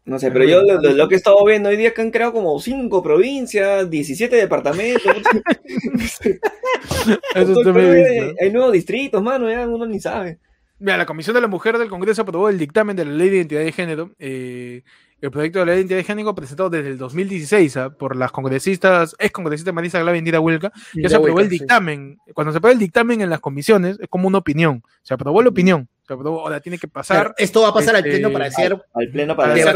No 0.05 0.19
sé, 0.19 0.29
pero 0.29 0.45
yo 0.45 0.61
lo, 0.61 1.07
que 1.07 1.15
he 1.15 1.17
estado 1.17 1.43
viendo 1.43 1.69
hoy 1.69 1.77
día 1.77 1.91
que 1.91 2.01
han 2.01 2.11
creado 2.11 2.33
como 2.33 2.59
cinco 2.59 3.01
provincias, 3.01 3.89
17 3.89 4.35
departamentos. 4.35 5.01
Eso 7.35 7.77
hay, 7.77 8.33
hay 8.39 8.51
nuevos 8.51 8.71
distritos, 8.71 9.21
mano, 9.23 9.49
ya 9.49 9.67
uno 9.67 9.87
ni 9.87 9.99
sabe. 9.99 10.37
Mira, 10.77 10.97
la 10.97 11.05
Comisión 11.05 11.33
de 11.33 11.41
la 11.41 11.47
Mujer 11.47 11.79
del 11.79 11.89
Congreso 11.89 12.21
aprobó 12.21 12.49
el 12.49 12.59
dictamen 12.59 12.95
de 12.95 13.05
la 13.05 13.11
Ley 13.11 13.29
de 13.29 13.37
Identidad 13.37 13.61
de 13.61 13.71
Género. 13.71 14.11
Eh, 14.19 14.83
el 15.21 15.31
proyecto 15.31 15.59
de 15.59 15.65
ley 15.65 15.75
de 15.75 15.79
identidad 15.81 15.97
de 15.97 16.03
género 16.03 16.35
presentado 16.35 16.69
desde 16.69 16.89
el 16.89 16.97
2016 16.97 17.77
¿ah? 17.77 17.89
por 17.89 18.15
las 18.15 18.31
congresistas, 18.31 19.15
ex 19.17 19.31
congresista 19.31 19.71
Marisa 19.71 19.99
Glava 19.99 20.17
y 20.17 20.19
Indira 20.19 20.39
Huelca, 20.39 20.71
ya 20.93 21.09
se 21.09 21.15
aprobó 21.15 21.39
el 21.39 21.49
dictamen. 21.49 22.17
Cuando 22.33 22.51
se 22.51 22.59
aprueba 22.59 22.73
el 22.73 22.79
dictamen 22.79 23.21
en 23.21 23.29
las 23.29 23.39
comisiones, 23.39 23.97
es 23.99 24.07
como 24.07 24.27
una 24.27 24.37
opinión. 24.37 24.83
Se 25.01 25.13
aprobó 25.13 25.41
la 25.41 25.49
opinión 25.49 25.89
ahora 26.13 26.59
tiene 26.59 26.77
que 26.77 26.87
pasar. 26.87 27.33
esto 27.37 27.61
va 27.61 27.69
a 27.69 27.73
pasar 27.73 27.95
al 27.95 28.03
pleno 28.03 28.31
para 28.31 28.47
este, 28.47 28.61
ser 28.61 28.73
al, 28.93 29.09
pleno 29.09 29.35
para, 29.35 29.55
ser 29.55 29.75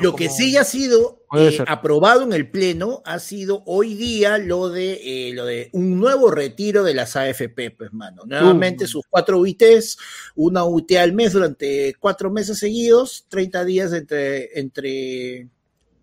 Lo 0.00 0.14
que 0.14 0.28
sí 0.28 0.56
ha 0.56 0.64
sido 0.64 1.20
eh, 1.36 1.58
aprobado 1.66 2.22
en 2.22 2.32
el 2.32 2.50
pleno 2.50 3.02
ha 3.04 3.18
sido 3.18 3.62
hoy 3.66 3.94
día 3.94 4.38
lo 4.38 4.68
de 4.68 5.28
eh, 5.28 5.34
lo 5.34 5.44
de 5.44 5.70
un 5.72 5.98
nuevo 5.98 6.30
retiro 6.30 6.82
de 6.82 6.94
las 6.94 7.16
AFP, 7.16 7.70
pues 7.76 7.92
mano. 7.92 8.22
Nuevamente 8.26 8.84
uh. 8.84 8.88
sus 8.88 9.04
cuatro 9.08 9.38
UITs, 9.38 9.98
una 10.34 10.64
UIT 10.64 10.92
al 10.96 11.12
mes 11.12 11.32
durante 11.32 11.94
cuatro 11.98 12.30
meses 12.30 12.58
seguidos, 12.58 13.26
30 13.28 13.64
días 13.64 13.92
entre 13.92 14.58
entre 14.58 15.48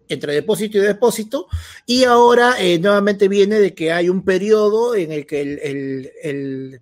entre 0.10 0.34
depósito 0.34 0.78
y 0.78 0.82
depósito, 0.82 1.48
y 1.86 2.06
ahora 2.06 2.56
eh, 2.60 2.80
nuevamente 2.80 3.28
viene 3.28 3.60
de 3.60 3.74
que 3.74 3.92
hay 3.92 4.08
un 4.08 4.24
periodo 4.24 4.96
en 4.96 5.12
el 5.12 5.26
que 5.26 5.42
el 5.42 6.12
el 6.24 6.82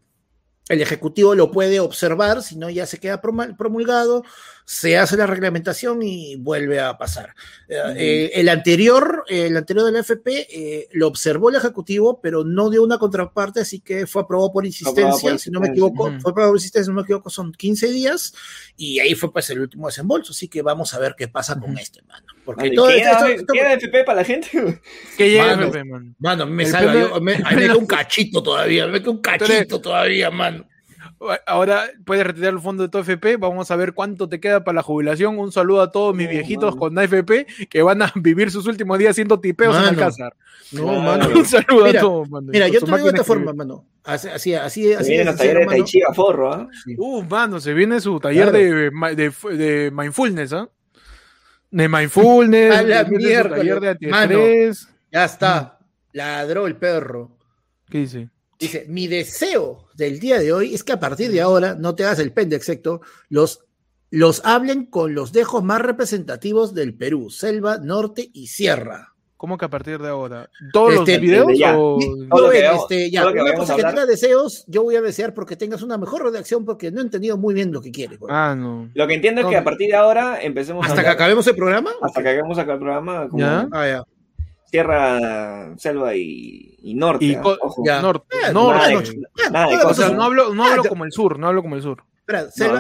Ejecutivo 0.68 1.36
lo 1.36 1.52
puede 1.52 1.80
observar, 1.80 2.42
si 2.42 2.56
no 2.58 2.70
ya 2.70 2.86
se 2.86 3.00
queda 3.00 3.22
promulgado, 3.22 4.24
se 4.66 4.98
hace 4.98 5.16
la 5.16 5.28
reglamentación 5.28 6.02
y 6.02 6.36
vuelve 6.38 6.80
a 6.80 6.98
pasar. 6.98 7.36
Eh, 7.70 7.78
eh, 7.96 8.32
el 8.34 8.50
anterior, 8.50 9.24
el 9.28 9.56
anterior 9.56 9.86
del 9.86 9.98
FP 9.98 10.48
eh, 10.50 10.88
lo 10.92 11.08
observó 11.08 11.50
el 11.50 11.56
Ejecutivo, 11.56 12.20
pero 12.20 12.44
no 12.44 12.72
dio 12.72 12.84
una 12.84 12.98
contraparte, 12.98 13.60
así 13.60 13.80
que 13.80 14.08
fue 14.08 14.24
aprobado 14.24 14.52
por 14.52 14.66
insistencia, 14.66 15.38
si 15.38 15.52
no 15.52 15.60
me 15.60 15.68
equivoco, 15.68 16.06
fue 16.20 16.32
aprobado 16.32 16.50
por 16.50 16.58
insistencia, 16.58 16.86
si 16.86 16.90
no 16.90 16.96
me 16.96 17.04
equivoco, 17.04 17.30
son 17.30 17.52
15 17.52 17.92
días, 17.92 18.34
y 18.76 19.00
ahí 19.00 19.14
fue 19.14 19.32
pues 19.32 19.48
el 19.52 19.60
último 19.60 19.86
desembolso, 19.86 20.32
así 20.32 20.48
que 20.48 20.64
vamos 20.64 20.96
a 20.96 21.00
ver 21.00 21.14
qué 21.16 21.28
pasa 21.28 21.60
con 21.60 21.78
este, 21.78 22.02
mano. 22.02 22.26
Porque 22.44 22.72
todo 22.72 22.88
¿queda, 22.88 23.30
esto, 23.30 23.56
FP 23.56 24.04
para 24.04 24.22
la 24.22 24.26
gente? 24.26 24.50
Que 25.18 25.30
llega 25.30 25.54
FP, 25.54 25.84
mano. 25.84 26.16
Mano, 26.18 26.46
me 26.48 26.66
salva, 26.66 27.20
me, 27.20 27.38
me, 27.56 27.76
un 27.76 27.86
cachito 27.86 28.42
todavía, 28.42 28.88
me 28.88 29.00
queda 29.00 29.12
un 29.12 29.22
cachito 29.22 29.80
todavía, 29.80 30.32
mano. 30.32 30.66
Ahora 31.46 31.86
puedes 32.06 32.26
retirar 32.26 32.54
el 32.54 32.60
fondo 32.60 32.84
de 32.84 32.90
tu 32.90 32.98
FP. 33.00 33.38
Vamos 33.38 33.72
a 33.72 33.76
ver 33.76 33.94
cuánto 33.94 34.30
te 34.30 34.40
queda 34.40 34.64
para 34.64 34.76
la 34.76 34.84
jubilación. 34.84 35.38
Un 35.40 35.52
saludo 35.52 35.82
a 35.82 35.92
todos 35.92 36.16
mis 36.16 36.30
viejitos 36.30 36.76
con 36.76 36.98
AFP 36.98 37.46
que 37.70 37.82
van 37.82 38.02
a 38.02 38.12
vivir 38.16 38.52
sus 38.52 38.68
últimos 38.68 38.98
días 39.00 39.16
siendo 39.16 39.40
tipeos 39.40 39.76
en 39.76 39.84
Alcázar. 39.84 40.36
No, 40.72 41.00
mano. 41.02 41.30
Un 41.36 41.46
saludo 41.46 41.86
a 41.86 41.94
todos, 41.94 42.30
mano. 42.30 42.48
Mira, 42.52 42.68
yo 42.68 42.80
te 42.80 42.86
digo 42.86 43.04
de 43.04 43.10
esta 43.10 43.24
forma, 43.24 43.54
mano. 43.54 43.86
Así, 44.04 44.30
así, 44.30 44.56
así. 44.56 44.94
Se 45.04 45.12
viene 45.12 45.32
el 45.32 45.38
taller 45.38 45.60
de 45.60 45.66
Tai 45.66 45.84
Chi 45.84 46.02
a 46.04 46.14
forro, 46.14 46.54
¿ah? 46.54 46.68
Uh, 46.98 47.24
mano, 47.24 47.60
se 47.60 47.74
viene 47.74 48.00
su 48.00 48.20
taller 48.20 48.52
de, 48.52 48.92
de, 49.16 49.34
de, 49.58 49.92
mindfulness, 49.92 50.54
¿ah? 50.54 50.70
De 51.72 51.90
mindfulness. 51.90 52.76
a 52.76 52.84
la 52.84 53.04
mierda. 53.06 53.58
Taller 53.58 53.98
de 53.98 54.08
mano, 54.08 54.40
ya 55.12 55.26
está. 55.26 55.80
Ladró 56.14 56.68
el 56.68 56.76
perro. 56.76 57.38
¿Qué 57.90 58.00
dice? 58.00 58.30
Dice, 58.58 58.86
mi 58.88 59.08
deseo 59.08 59.88
del 59.96 60.20
día 60.20 60.40
de 60.40 60.54
hoy 60.54 60.74
es 60.74 60.84
que 60.84 60.94
a 60.94 61.00
partir 61.00 61.32
de 61.32 61.42
ahora, 61.42 61.76
no 61.76 61.94
te 61.94 62.06
hagas 62.06 62.20
el 62.20 62.32
pendexecto, 62.32 63.02
los, 63.28 63.66
los 64.12 64.46
hablen 64.46 64.86
con 64.86 65.14
los 65.14 65.34
dejos 65.34 65.64
más 65.64 65.82
representativos 65.82 66.74
del 66.74 66.96
Perú, 66.96 67.30
selva, 67.30 67.78
norte 67.78 68.30
y 68.34 68.48
sierra. 68.48 69.14
¿Cómo 69.36 69.58
que 69.58 69.66
a 69.66 69.70
partir 69.70 70.00
de 70.00 70.08
ahora? 70.08 70.50
¿Todos 70.72 70.94
los 70.94 71.00
este, 71.02 71.20
videos? 71.20 71.52
Ya, 71.58 71.78
o... 71.78 72.00
este, 72.00 73.12
ya 73.12 73.28
una 73.28 73.54
cosa 73.54 73.76
que 73.76 73.84
tengas 73.84 74.08
deseos, 74.08 74.64
yo 74.68 74.84
voy 74.84 74.96
a 74.96 75.02
desear 75.02 75.34
porque 75.34 75.58
tengas 75.58 75.82
una 75.82 75.98
mejor 75.98 76.24
redacción 76.24 76.64
porque 76.64 76.90
no 76.90 77.02
he 77.02 77.04
entendido 77.04 77.38
muy 77.38 77.54
bien 77.54 77.74
lo 77.74 77.82
que 77.82 77.92
quieres. 77.92 78.18
Ah, 78.30 78.56
no. 78.58 78.90
Lo 78.94 79.06
que 79.06 79.16
entiendo 79.16 79.42
es 79.42 79.48
que 79.48 79.58
a 79.58 79.64
partir 79.66 79.90
de 79.90 79.98
ahora 79.98 80.42
empecemos 80.42 80.86
¿Hasta 80.88 81.04
que 81.04 81.10
acabemos 81.10 81.46
el 81.48 81.56
programa? 81.56 81.92
Hasta 82.02 82.24
que 82.24 82.30
acabemos 82.30 82.58
acá 82.58 82.74
el 82.74 82.80
programa. 82.80 83.28
¿Ya? 83.34 83.68
Ah, 83.74 83.86
ya 83.86 84.06
tierra, 84.76 85.74
selva 85.78 86.14
y, 86.16 86.94
norte. 86.96 87.26
Y, 87.26 87.36
¿ah? 87.36 88.02
Norte. 88.02 88.26
Eh, 88.50 88.54
norte. 88.54 89.16
no 90.14 90.24
hablo, 90.24 90.54
no 90.54 90.66
hablo 90.66 90.84
como 90.84 91.06
el 91.06 91.14
sur, 91.14 91.40
no 91.40 91.48
hablo 91.48 91.62
como 91.62 91.76
el 91.76 91.82
sur. 91.82 92.04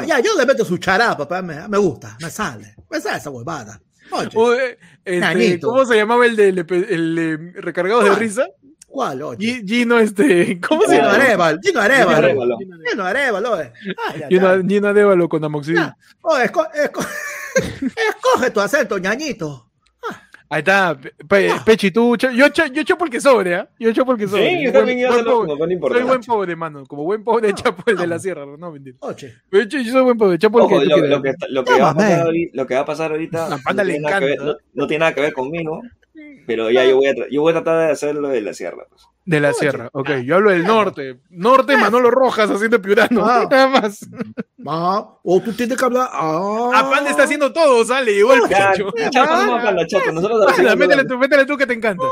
Ya, 0.05 0.19
yo 0.19 0.35
le 0.37 0.45
meto 0.45 0.65
su 0.65 0.77
chará, 0.77 1.15
papá, 1.15 1.41
me, 1.41 1.67
me, 1.69 1.77
gusta, 1.77 2.17
me 2.21 2.29
sale. 2.29 2.75
Me 2.89 2.99
sale 2.99 3.17
esa 3.17 3.29
huevada. 3.29 3.79
Oye, 4.11 4.77
este, 5.05 5.59
¿Cómo 5.61 5.85
se 5.85 5.95
llamaba 5.95 6.25
el 6.25 6.35
de, 6.35 6.49
el, 6.49 7.53
recargados 7.55 8.03
de 8.03 8.15
risa? 8.15 8.47
¿Cuál, 8.87 9.21
oye? 9.23 9.63
Gino, 9.65 9.99
este. 9.99 10.59
¿Cómo 10.67 10.83
se 10.83 10.97
llama? 10.97 11.13
Arevalo. 11.13 11.59
Gino 11.61 11.79
Arevalo. 11.79 12.57
Gino 12.89 13.05
Arevalo. 13.05 13.71
Gino 14.67 14.87
Arevalo 14.87 15.29
con 15.29 15.43
amoxicilina. 15.43 15.97
escoge 18.09 18.49
tu 18.51 18.59
acento, 18.59 18.97
ñañito. 18.97 19.69
Ahí 20.47 20.59
está, 20.59 20.97
Pechi, 21.65 21.89
tú, 21.89 22.15
yo, 22.17 22.29
yo 22.29 22.45
echo 22.47 22.97
porque 22.97 23.19
sobre, 23.19 23.55
¿eh? 23.55 23.65
Yo 23.79 23.89
echo 23.89 24.05
porque 24.05 24.27
sobre. 24.27 24.49
Sí, 24.49 24.63
yo 24.63 24.71
también 24.71 24.99
iba 24.99 25.09
a 25.09 25.23
Soy 25.23 26.03
buen 26.03 26.21
pobre, 26.21 26.55
mano, 26.55 26.85
como 26.85 27.03
buen 27.03 27.23
pobre 27.23 27.47
de 27.47 27.55
Chapo 27.55 27.83
el 27.87 27.97
de 27.97 28.05
la 28.05 28.19
Sierra, 28.19 28.45
no 28.45 28.71
mentira. 28.71 28.97
Oche. 28.99 29.33
Yo, 29.51 29.61
yo 29.61 29.91
soy 29.91 30.03
buen 30.03 30.17
pobre, 30.17 30.37
Chapo 30.37 30.59
Ojo, 30.59 30.83
lo, 30.83 30.97
lo, 30.97 31.21
que, 31.21 31.33
lo, 31.49 31.63
que 31.63 31.79
va 31.79 31.89
a 31.89 31.95
pasar 31.95 32.21
ahorita, 32.21 32.51
lo 32.53 32.67
que 32.67 32.75
va 32.75 32.81
a 32.81 32.85
pasar 32.85 33.11
ahorita 33.11 33.49
no, 33.49 34.19
que 34.19 34.25
ver, 34.25 34.39
no, 34.73 34.87
tiene 34.87 34.99
nada 34.99 35.15
que 35.15 35.21
ver 35.21 35.33
conmigo, 35.33 35.81
pero 36.45 36.69
ya 36.71 36.85
yo 36.85 36.97
voy 36.97 37.07
a, 37.07 37.13
yo 37.29 37.41
voy 37.41 37.51
a 37.51 37.55
tratar 37.55 37.87
de 37.87 37.91
hacerlo 37.91 38.29
de 38.29 38.41
la 38.41 38.53
Sierra, 38.53 38.85
pues. 38.89 39.03
De 39.25 39.39
la 39.39 39.53
sierra, 39.53 39.89
ok. 39.91 40.17
Yo 40.23 40.35
hablo 40.35 40.51
del 40.51 40.63
norte. 40.63 41.17
Norte, 41.31 41.75
Manolo 41.77 42.11
Rojas 42.11 42.47
haciendo 42.51 42.79
piurano. 42.79 43.25
Ah. 43.25 43.47
Nada 43.49 43.67
más. 43.67 44.07
Ah, 44.67 45.17
o 45.23 45.41
tú 45.41 45.51
tienes 45.51 45.79
que 45.79 45.83
hablar. 45.83 46.09
Ah. 46.11 46.69
Apande 46.75 47.09
está 47.09 47.23
haciendo 47.23 47.51
todo, 47.51 47.83
sale, 47.83 48.11
igual 48.11 48.41
chacho. 48.47 48.93
Chato, 49.09 49.87
chato. 49.87 50.11
Nosotros 50.11 50.45
ah, 50.55 50.75
métele 50.75 51.05
tú, 51.05 51.17
métele 51.17 51.45
tú 51.47 51.57
que 51.57 51.65
te 51.65 51.73
encanta. 51.73 52.05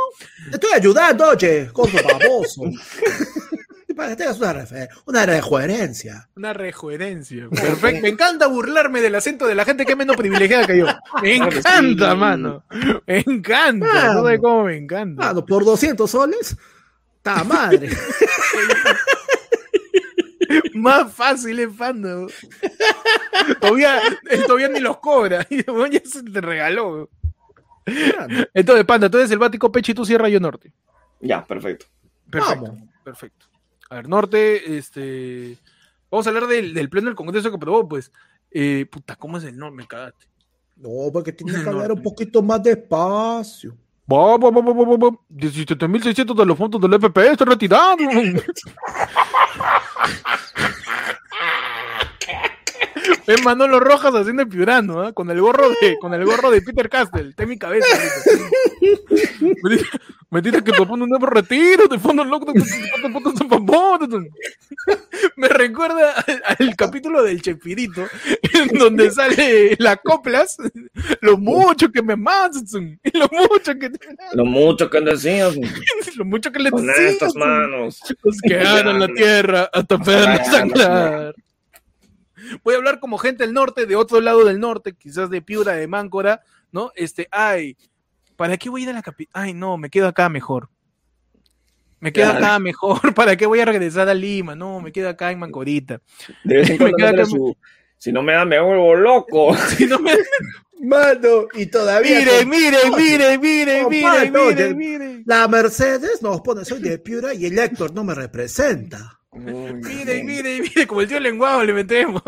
Te 0.49 0.55
estoy 0.55 0.71
ayudando, 0.73 1.29
oye, 1.29 1.69
coso 1.71 1.97
baboso. 2.03 2.63
para 3.95 4.09
que 4.09 4.15
tengas 4.15 4.39
una, 4.39 4.65
una 5.05 5.25
rejuerencia. 5.25 6.29
Una 6.35 6.53
rejuerencia. 6.53 7.49
Perfecto. 7.49 8.01
Me 8.01 8.09
encanta 8.09 8.47
burlarme 8.47 9.01
del 9.01 9.15
acento 9.15 9.47
de 9.47 9.55
la 9.55 9.65
gente 9.65 9.85
que 9.85 9.93
es 9.93 9.97
menos 9.97 10.15
privilegiada 10.15 10.67
que 10.67 10.77
yo. 10.77 10.85
Me 11.21 11.35
encanta, 11.35 12.15
mano. 12.15 12.63
Me 13.05 13.19
encanta. 13.19 14.13
no 14.13 14.27
sé 14.27 14.39
cómo 14.39 14.65
me 14.65 14.77
encanta. 14.77 15.25
Mano, 15.25 15.45
por 15.45 15.65
200 15.65 16.09
soles 16.09 16.55
¡Ta 17.23 17.43
madre! 17.45 17.89
Más 20.75 21.11
fácil 21.13 21.57
es 21.59 21.69
Panda. 21.69 22.27
Todavía, 23.61 24.01
todavía 24.45 24.67
ni 24.67 24.81
los 24.81 24.97
cobra. 24.97 25.47
ya 25.49 25.63
se 26.03 26.21
te 26.21 26.41
regaló. 26.41 27.09
Entonces, 28.53 28.85
Panda, 28.85 29.09
tú 29.09 29.17
eres 29.17 29.31
el 29.31 29.39
Bático 29.39 29.71
Peche 29.71 29.93
y 29.93 29.95
tú 29.95 30.05
cierra 30.05 30.27
yo 30.27 30.41
norte. 30.41 30.73
Ya, 31.21 31.45
perfecto. 31.45 31.85
Perfecto. 32.29 32.75
Perfecto. 33.03 33.47
A 33.93 33.97
ver, 33.97 34.09
norte, 34.09 34.75
este. 34.75 35.55
Vamos 36.09 36.25
a 36.25 36.31
hablar 36.31 36.47
del, 36.47 36.73
del 36.73 36.89
pleno 36.89 37.09
del 37.09 37.15
Congreso 37.15 37.51
que 37.51 37.57
aprobó, 37.57 37.87
pues. 37.87 38.11
Eh, 38.49 38.87
puta, 38.91 39.15
¿cómo 39.15 39.37
es 39.37 39.43
el 39.43 39.55
norte? 39.55 39.75
Me 39.75 39.85
cagaste. 39.85 40.25
No, 40.77 41.11
porque 41.13 41.31
tienes 41.31 41.61
que 41.61 41.69
hablar 41.69 41.91
un 41.91 42.01
poquito 42.01 42.41
más 42.41 42.63
despacio. 42.63 43.77
17.600 45.29 46.35
de 46.35 46.45
los 46.45 46.57
fondos 46.57 46.81
del 46.81 46.95
FP 46.95 47.33
está 47.33 47.45
retirado. 47.45 47.97
Es 53.25 53.43
Manolo 53.43 53.79
Rojas 53.79 54.13
haciendo 54.13 54.41
el 54.41 54.49
piurano, 54.49 55.07
¿eh? 55.07 55.13
con 55.13 55.29
el 55.31 55.39
gorro 55.39 55.69
de, 55.69 55.97
con 55.99 56.13
el 56.13 56.25
gorro 56.25 56.51
de 56.51 56.61
Peter 56.61 56.89
Castle, 56.89 57.29
está 57.29 57.43
en 57.43 57.49
mi 57.49 57.57
cabeza. 57.57 57.87
Me 60.29 60.41
dice 60.41 60.63
que 60.63 60.71
te 60.71 60.85
pone 60.85 61.03
un 61.03 61.09
nuevo 61.09 61.27
retiro, 61.27 61.87
te 61.87 61.99
fondo 61.99 62.23
loco, 62.23 62.51
Me 65.37 65.47
recuerda 65.47 66.25
al, 66.57 66.75
capítulo 66.75 67.21
del 67.21 67.39
Chespirito, 67.39 68.07
en 68.53 68.77
donde 68.79 69.11
sale 69.11 69.75
las 69.77 69.97
coplas, 70.03 70.57
lo 71.21 71.37
mucho 71.37 71.91
que 71.91 72.01
me 72.01 72.13
amas, 72.13 72.51
lo 73.13 73.29
mucho 73.31 73.77
que 73.77 73.91
Lo 74.33 74.45
mucho 74.45 74.89
que 74.89 75.01
decías. 75.01 75.55
lo 76.17 76.25
mucho 76.25 76.51
que 76.51 76.59
le 76.59 76.71
Con 76.71 76.89
estas 76.89 77.35
manos. 77.35 77.99
Los 78.23 78.41
que 78.41 78.59
en 78.59 78.99
la 78.99 79.07
tierra 79.07 79.69
hasta 79.71 79.97
vernos 79.97 80.47
sangrar. 80.47 81.35
Voy 82.63 82.73
a 82.73 82.77
hablar 82.77 82.99
como 82.99 83.17
gente 83.17 83.43
del 83.43 83.53
norte, 83.53 83.85
de 83.85 83.95
otro 83.95 84.21
lado 84.21 84.45
del 84.45 84.59
norte, 84.59 84.93
quizás 84.93 85.29
de 85.29 85.41
Piura, 85.41 85.73
de 85.73 85.87
Máncora, 85.87 86.41
¿no? 86.71 86.91
Este, 86.95 87.27
ay, 87.31 87.77
¿para 88.35 88.57
qué 88.57 88.69
voy 88.69 88.81
a 88.81 88.83
ir 88.83 88.89
a 88.89 88.93
la 88.93 89.01
capital? 89.01 89.43
Ay, 89.43 89.53
no, 89.53 89.77
me 89.77 89.89
quedo 89.89 90.07
acá 90.07 90.29
mejor. 90.29 90.69
Me 91.99 92.11
quedo 92.11 92.31
acá 92.31 92.59
mejor. 92.59 93.13
¿Para 93.15 93.37
qué 93.37 93.45
voy 93.45 93.61
a 93.61 93.65
regresar 93.65 94.09
a 94.09 94.13
Lima? 94.13 94.55
No, 94.55 94.81
me 94.81 94.91
quedo 94.91 95.07
acá 95.09 95.31
en 95.31 95.39
Mancorita. 95.39 96.01
De 96.43 96.57
vez 96.57 96.69
en 96.69 96.77
cuando 96.91 97.25
su... 97.25 97.57
Si 97.97 98.11
no 98.11 98.21
me 98.21 98.33
da, 98.33 98.43
me 98.43 98.59
vuelvo 98.59 98.95
loco. 98.95 99.55
Si 99.77 99.85
no 99.85 99.99
me... 99.99 100.11
Mano, 100.81 101.47
y 101.53 101.67
todavía. 101.67 102.19
Mire, 102.19 102.45
mire, 102.45 102.77
mire, 102.97 103.37
mire, 103.37 103.87
mire, 103.87 104.31
mire, 104.31 104.73
mire. 104.75 105.23
La 105.25 105.47
Mercedes 105.47 106.21
nos 106.21 106.41
pone, 106.41 106.65
soy 106.65 106.81
de 106.81 106.99
Piura 106.99 107.33
y 107.33 107.45
el 107.45 107.57
Héctor 107.57 107.93
no 107.93 108.03
me 108.03 108.13
representa. 108.13 109.17
Mire, 109.35 110.23
mire, 110.23 110.61
mire, 110.61 110.87
como 110.87 111.01
el 111.01 111.07
tío 111.07 111.19
lenguado 111.19 111.63
le 111.63 111.73
metemos. 111.73 112.21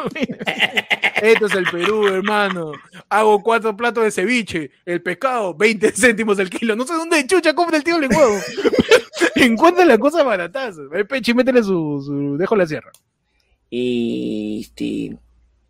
Esto 1.22 1.46
es 1.46 1.56
el 1.56 1.66
Perú, 1.66 2.08
hermano. 2.08 2.72
Hago 3.10 3.42
cuatro 3.42 3.76
platos 3.76 4.04
de 4.04 4.12
ceviche. 4.12 4.72
El 4.86 5.02
pescado, 5.02 5.54
20 5.54 5.92
céntimos 5.92 6.40
el 6.40 6.50
kilo. 6.50 6.76
No 6.76 6.86
sé 6.86 6.94
dónde 6.94 7.26
chucha 7.26 7.54
compra 7.54 7.78
el 7.78 7.84
tío 7.84 8.00
lenguado. 8.00 8.34
Encuentra 9.36 9.86
la 9.86 9.98
cosa 9.98 10.24
barataza. 10.24 10.82
El 10.94 11.08
métele 11.36 11.64
su, 11.64 12.04
su. 12.06 12.38
Dejo 12.38 12.56
la 12.56 12.68
sierra. 12.68 12.92
Y 13.70 14.62
este 14.62 15.18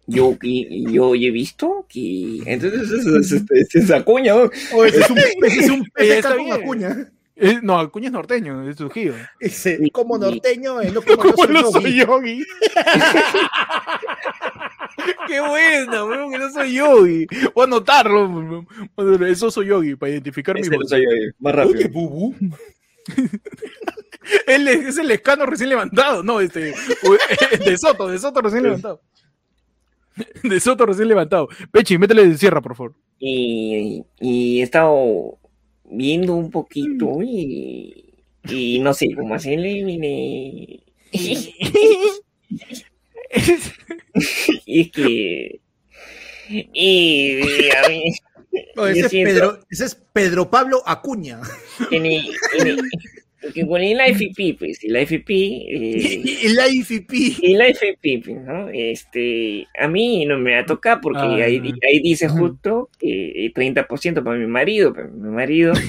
yo, 0.08 0.38
yo 0.42 1.16
he 1.16 1.32
visto 1.32 1.86
que. 1.90 2.42
Entonces, 2.46 2.92
es, 2.92 3.32
es, 3.32 3.44
es, 3.50 3.76
es 3.76 3.92
Acuña. 3.92 4.36
¿no? 4.36 4.50
O 4.74 4.86
ese 4.86 5.00
es 5.00 5.10
un, 5.10 5.18
es 5.18 5.70
un 5.70 5.86
pez 5.94 6.26
con 6.26 6.52
Acuña. 6.52 7.12
No, 7.62 7.80
Acuña 7.80 8.08
es 8.08 8.14
norteño, 8.14 8.70
es 8.70 8.78
surgido. 8.78 9.16
Dice, 9.40 9.80
como 9.92 10.18
norteño, 10.18 10.82
no 10.82 11.02
como, 11.02 11.18
como 11.18 11.46
no 11.48 11.72
soy 11.72 11.98
yogi. 11.98 12.46
Qué 15.28 15.42
buena, 15.42 16.06
weón, 16.06 16.32
que 16.32 16.38
no 16.38 16.50
soy 16.52 16.74
yogi. 16.74 17.28
Voy 17.54 17.62
a 17.62 17.66
anotarlo. 17.66 18.66
Eso 19.28 19.52
soy 19.52 19.68
yogi, 19.68 19.96
para 19.96 20.14
identificar 20.14 20.56
mi 20.56 20.68
voz. 20.70 20.92
Más 21.40 21.56
rápido. 21.56 21.78
Oye, 21.78 21.88
bubu. 21.88 22.36
Él 24.48 24.68
es 24.68 24.98
el 24.98 25.12
escano 25.12 25.46
recién 25.46 25.70
levantado, 25.70 26.24
no, 26.24 26.40
este, 26.40 26.74
de 27.64 27.78
Soto, 27.78 28.08
de 28.08 28.18
Soto 28.18 28.42
recién 28.42 28.64
levantado. 28.64 29.02
De 30.42 30.60
Soto 30.60 30.86
recién 30.86 31.08
levantado. 31.08 31.50
Pechi, 31.72 31.98
métele 31.98 32.28
de 32.28 32.38
sierra, 32.38 32.62
por 32.62 32.76
favor. 32.76 32.96
Y, 33.20 34.04
y 34.20 34.62
he 34.62 34.64
estado 34.64 35.38
viendo 35.90 36.36
un 36.36 36.52
poquito 36.52 37.22
y, 37.22 38.14
y 38.50 38.80
no 38.80 38.94
sé 38.94 39.14
cómo 39.16 39.36
hacerle, 39.36 39.84
mire. 39.84 40.80
y 44.66 44.82
es 44.82 44.92
que. 44.92 45.60
Y, 46.48 47.42
a 47.72 47.90
mí, 47.90 48.12
ese, 48.90 49.00
es 49.00 49.10
Pedro, 49.10 49.60
ese, 49.70 49.86
es 49.86 49.96
Pedro, 49.96 50.50
Pablo 50.50 50.84
Acuña. 50.86 51.42
Tiene, 51.90 52.30
porque 53.46 53.68
con 53.68 53.80
el 53.80 54.00
IFP, 54.00 54.58
pues, 54.58 54.84
el 54.84 55.00
IFP. 55.00 55.30
Eh, 55.30 56.24
el 56.46 56.58
IFP. 56.74 57.14
El 57.44 57.62
IFP, 57.70 58.26
pues, 58.26 58.42
¿no? 58.44 58.70
Este, 58.70 59.68
a 59.80 59.88
mí 59.88 60.26
no 60.26 60.40
me 60.40 60.56
va 60.56 60.62
a 60.62 60.66
tocar 60.66 61.00
porque 61.00 61.20
ah, 61.20 61.46
ahí, 61.46 61.62
ahí, 61.88 62.00
dice 62.00 62.28
justo 62.28 62.90
que 62.98 63.52
30% 63.54 64.24
para 64.24 64.38
mi 64.38 64.48
marido, 64.48 64.94
pero 64.94 65.10
mi 65.12 65.30
marido. 65.30 65.74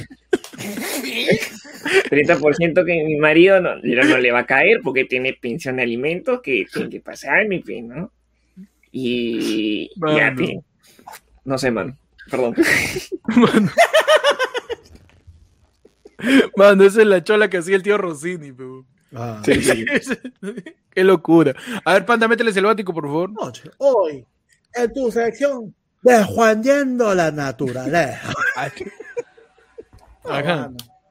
30% 2.10 2.84
que 2.84 3.04
mi 3.04 3.16
marido 3.16 3.60
no, 3.60 3.76
no, 3.76 4.18
le 4.18 4.32
va 4.32 4.40
a 4.40 4.46
caer 4.46 4.80
porque 4.82 5.06
tiene 5.06 5.32
pensión 5.32 5.76
de 5.76 5.82
alimentos 5.82 6.42
que 6.42 6.66
tiene 6.70 6.90
que 6.90 7.00
pasar, 7.00 7.48
mi 7.48 7.62
fin, 7.62 7.88
¿no? 7.88 8.12
Y. 8.92 9.90
ya, 10.14 10.34
no 11.44 11.56
sé, 11.56 11.70
man. 11.70 11.96
Perdón. 12.30 12.54
Mano, 13.36 13.70
esa 16.18 17.00
es 17.02 17.06
la 17.06 17.22
chola 17.22 17.48
que 17.48 17.58
hacía 17.58 17.76
el 17.76 17.82
tío 17.82 17.98
Rossini, 17.98 18.54
ah, 19.14 19.42
Qué 20.90 21.04
locura. 21.04 21.54
A 21.84 21.92
ver, 21.94 22.06
Panda, 22.06 22.26
métele 22.26 22.52
selvático, 22.52 22.94
por 22.94 23.04
favor. 23.04 23.30
Hoy, 23.78 24.26
en 24.74 24.92
tu 24.92 25.10
sección, 25.12 25.74
desjuanyendo 26.02 27.14
la 27.14 27.30
naturaleza. 27.30 28.32
Ajá. 30.24 30.70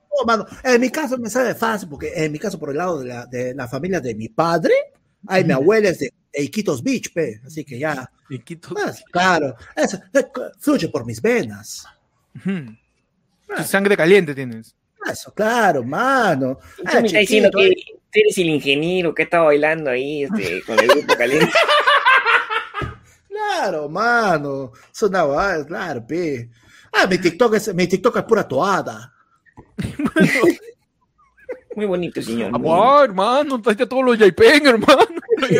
Oh, 0.09 0.25
mano. 0.25 0.45
En 0.63 0.81
mi 0.81 0.89
caso 0.89 1.17
me 1.17 1.29
sale 1.29 1.55
fácil, 1.55 1.89
porque 1.89 2.11
en 2.15 2.31
mi 2.31 2.39
caso, 2.39 2.57
por 2.57 2.69
el 2.71 2.77
lado 2.77 2.99
de 2.99 3.05
la, 3.05 3.25
de 3.25 3.53
la 3.53 3.67
familia 3.67 3.99
de 3.99 4.15
mi 4.15 4.29
padre, 4.29 4.73
hay 5.27 5.43
mi 5.43 5.53
abuela 5.53 5.89
es 5.89 5.99
de, 5.99 6.13
Iquitos 6.37 6.83
Beach, 6.83 7.13
pe. 7.13 7.41
así 7.45 7.63
que 7.63 7.79
ya. 7.79 8.09
Iquitos 8.29 8.73
pues, 8.73 9.03
Claro, 9.11 9.55
eso, 9.75 9.99
fluye 10.59 10.89
por 10.89 11.05
mis 11.05 11.21
venas. 11.21 11.85
Sangre 13.63 13.95
caliente 13.95 14.35
tienes. 14.35 14.75
Eso, 15.11 15.33
claro, 15.33 15.83
mano. 15.83 16.59
Ah, 16.85 16.99
me 16.99 17.07
está 17.07 17.19
diciendo 17.19 17.49
que 17.51 17.73
eres 18.11 18.37
el 18.37 18.49
ingeniero 18.49 19.13
que 19.13 19.23
está 19.23 19.39
bailando 19.39 19.89
ahí 19.89 20.23
este, 20.23 20.61
con 20.63 20.79
el 20.79 20.87
grupo 20.87 21.15
caliente. 21.15 21.51
claro, 23.27 23.89
mano. 23.89 24.71
Sonaba, 24.91 25.65
claro, 25.65 26.05
pe. 26.05 26.49
Ah, 26.93 27.07
mi 27.07 27.17
TikTok 27.17 27.55
es, 27.55 27.73
mi 27.73 27.87
TikTok 27.87 28.17
es 28.17 28.23
pura 28.23 28.47
toada. 28.47 29.13
Muy 31.75 31.85
bonito, 31.85 32.21
señor. 32.21 32.51
Ah, 32.53 33.01
hermano, 33.03 33.61
a 33.65 33.75
todos 33.75 34.03
los 34.05 34.17
Yaipen, 34.17 34.65
hermano. 34.65 35.05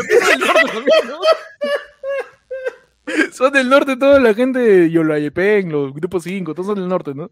Son 3.32 3.52
del 3.52 3.70
norte 3.70 3.98
toda 3.98 4.20
la 4.20 4.34
gente 4.34 4.60
de 4.60 4.92
Yolayepen, 4.92 5.72
los 5.72 5.94
grupos 5.94 6.24
5, 6.24 6.54
todos 6.54 6.68
son 6.68 6.76
del 6.76 6.88
norte, 6.88 7.14
¿no? 7.14 7.32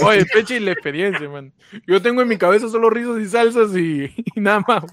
Oye, 0.04 0.24
Peche 0.26 0.56
y 0.56 0.60
la 0.60 0.72
experiencia, 0.72 1.28
man. 1.28 1.52
Yo 1.86 2.00
tengo 2.00 2.22
en 2.22 2.28
mi 2.28 2.38
cabeza 2.38 2.68
solo 2.68 2.90
rizos 2.90 3.20
y 3.20 3.28
salsas 3.28 3.76
y, 3.76 4.14
nada 4.36 4.64
más. 4.66 4.84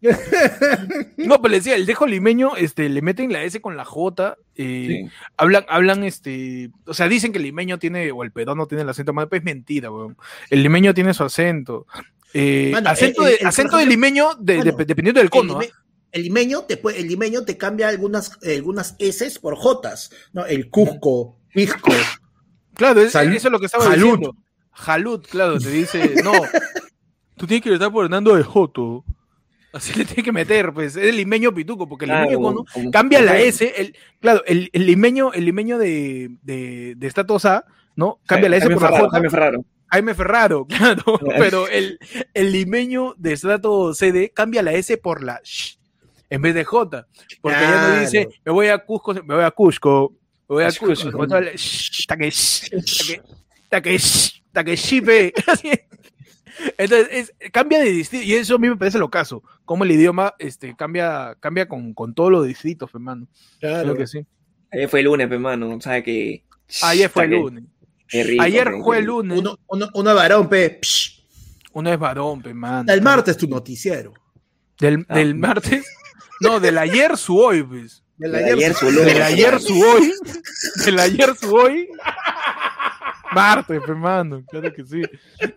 No, 1.16 1.42
pero 1.42 1.48
le 1.48 1.56
decía, 1.58 1.74
el 1.74 1.86
dejo 1.86 2.06
limeño, 2.06 2.56
este, 2.56 2.88
le 2.88 3.02
meten 3.02 3.32
la 3.32 3.42
S 3.42 3.60
con 3.60 3.76
la 3.76 3.84
J, 3.84 4.36
eh, 4.54 5.08
hablan, 5.36 5.64
hablan, 5.68 6.04
este, 6.04 6.70
o 6.86 6.94
sea, 6.94 7.08
dicen 7.08 7.32
que 7.32 7.38
el 7.38 7.44
limeño 7.44 7.78
tiene, 7.78 8.12
o 8.12 8.22
el 8.22 8.32
no 8.34 8.66
tiene 8.66 8.82
el 8.82 8.88
acento 8.88 9.12
más, 9.12 9.26
pues 9.26 9.40
es 9.40 9.44
mentira, 9.44 9.90
weón. 9.90 10.16
El 10.50 10.62
limeño 10.62 10.94
tiene 10.94 11.14
su 11.14 11.24
acento. 11.24 11.86
Eh, 12.34 12.72
acento, 12.84 13.24
de, 13.24 13.38
acento 13.44 13.76
de 13.78 13.86
limeño, 13.86 14.30
dependiendo 14.38 15.20
del 15.20 15.30
cono. 15.30 15.58
El, 16.12 16.22
limeño 16.22 16.62
te 16.62 16.76
puede, 16.76 17.00
el 17.00 17.08
limeño 17.08 17.44
te 17.44 17.58
cambia 17.58 17.88
algunas, 17.88 18.38
algunas 18.42 18.96
S 18.98 19.38
por 19.40 19.56
J, 19.56 19.94
¿no? 20.32 20.46
El 20.46 20.70
Cusco, 20.70 21.38
Pisco. 21.52 21.90
Claro, 22.74 23.00
eso 23.00 23.20
es 23.20 23.44
lo 23.44 23.58
que 23.58 23.66
estaba 23.66 23.94
diciendo. 23.94 24.36
Jalut, 24.72 25.26
claro, 25.26 25.58
te 25.58 25.70
dice, 25.70 26.14
no, 26.22 26.32
tú 27.36 27.46
tienes 27.46 27.64
que 27.64 27.72
estar 27.72 27.90
por 27.90 28.04
Hernando 28.04 28.36
de 28.36 28.44
Joto. 28.44 29.04
Así 29.72 29.92
le 29.98 30.04
tiene 30.04 30.22
que 30.22 30.32
meter, 30.32 30.72
pues, 30.72 30.96
es 30.96 31.08
el 31.08 31.16
limeño 31.16 31.52
pituco, 31.52 31.88
porque 31.88 32.06
el 32.06 32.12
limeño 32.12 32.38
cuando 32.38 32.64
cambia 32.90 33.20
la 33.20 33.38
S, 33.38 33.72
el, 33.76 33.94
claro, 34.20 34.42
el, 34.46 34.70
el 34.72 34.86
limeño, 34.86 35.32
el 35.32 35.44
limeño 35.44 35.78
de, 35.78 36.30
de, 36.42 36.94
de 36.96 37.06
Status 37.06 37.44
A, 37.44 37.64
¿no? 37.94 38.18
Cambia 38.26 38.48
la 38.48 38.56
S 38.56 38.70
por 38.70 38.82
la 38.82 38.98
J. 38.98 39.10
Jaime 39.10 39.30
Ferraro. 39.30 39.64
Jaime 39.90 40.14
Ferraro, 40.14 40.66
claro, 40.68 41.20
pero 41.38 41.68
el, 41.68 41.98
el 42.34 42.52
limeño 42.52 43.14
de 43.16 43.36
Strato 43.36 43.92
CD 43.94 44.30
cambia 44.30 44.62
la 44.62 44.72
S 44.72 44.96
por 44.98 45.22
la 45.22 45.40
sh 45.42 45.76
en 46.30 46.42
vez 46.42 46.54
de 46.54 46.62
J, 46.62 47.06
porque 47.40 47.58
ya 47.58 47.88
no 47.88 48.00
dice, 48.00 48.28
me 48.44 48.52
voy 48.52 48.68
a 48.68 48.76
Cusco, 48.78 49.14
me 49.14 49.34
voy 49.34 49.44
a 49.44 49.50
Cusco, 49.50 50.12
me 50.46 50.56
voy 50.56 50.64
a 50.64 50.72
Cusco, 50.72 51.26
Takeshi, 52.06 52.70
Takeshi, 53.70 54.42
Takeshi, 54.52 55.00
Entonces, 56.76 57.08
es, 57.40 57.50
cambia 57.52 57.78
de 57.80 57.90
distrito, 57.90 58.24
y 58.24 58.34
eso 58.34 58.56
a 58.56 58.58
mí 58.58 58.68
me 58.68 58.76
parece 58.76 58.98
lo 58.98 59.10
caso, 59.10 59.42
como 59.64 59.84
el 59.84 59.92
idioma 59.92 60.34
este, 60.38 60.74
cambia, 60.76 61.36
cambia 61.40 61.68
con, 61.68 61.94
con 61.94 62.14
todos 62.14 62.30
los 62.30 62.46
distritos, 62.46 62.90
hermano. 62.94 63.26
Claro. 63.60 63.82
Creo 63.82 63.96
que 63.96 64.06
sí. 64.06 64.26
Ayer 64.72 64.88
fue 64.88 65.00
el 65.00 65.06
lunes, 65.06 65.30
hermano, 65.30 65.74
o 65.74 65.80
sea 65.80 66.02
que... 66.02 66.44
Ayer 66.82 67.08
fue 67.08 67.24
el 67.24 67.30
lunes. 67.30 67.64
Rico, 68.10 68.42
Ayer 68.42 68.70
fue 68.82 68.98
el 68.98 69.04
lunes. 69.04 69.38
Uno, 69.38 69.58
uno, 69.68 69.88
uno 69.94 70.14
varón, 70.14 70.48
pe. 70.48 70.78
Psh. 70.82 71.22
Uno 71.72 71.92
es 71.92 71.98
varón, 71.98 72.42
pe, 72.42 72.52
mano. 72.54 72.90
El 72.92 73.02
martes 73.02 73.36
tu 73.36 73.46
noticiero. 73.48 74.12
Del, 74.80 75.04
Ah. 75.08 75.16
del 75.16 75.34
martes. 75.34 75.86
No, 76.40 76.60
del 76.60 76.78
ayer 76.78 77.16
su 77.16 77.38
hoy, 77.38 77.62
pues. 77.62 78.02
Del 78.16 78.32
Del 78.32 78.44
ayer, 78.44 78.54
ayer 78.56 78.74
su 78.74 78.86
Del 78.86 78.94
lunes. 78.94 79.20
ayer 79.20 79.60
su 79.60 79.80
hoy. 79.80 80.12
Del 80.84 80.98
ayer 81.00 81.34
su 81.36 81.54
hoy. 81.54 81.88
Martes, 83.34 83.80
hermano, 83.86 84.42
claro 84.50 84.72
que 84.72 84.84
sí. 84.84 85.02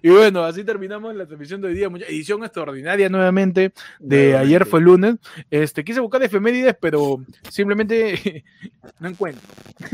Y 0.02 0.10
bueno, 0.10 0.44
así 0.44 0.64
terminamos 0.64 1.16
la 1.16 1.26
transmisión 1.26 1.62
de 1.62 1.68
hoy 1.70 1.74
día. 1.74 1.90
Mucha 1.90 2.06
edición 2.06 2.44
extraordinaria 2.44 3.10
nuevamente 3.10 3.74
de 4.00 4.32
Nuevamente. 4.32 4.38
ayer 4.38 4.66
fue 4.66 4.80
el 4.80 4.86
lunes. 4.86 5.16
Este, 5.50 5.84
quise 5.84 6.00
buscar 6.00 6.22
efemérides, 6.24 6.76
pero 6.80 7.24
simplemente 7.50 8.44
no 9.00 9.10
encuentro. 9.10 9.42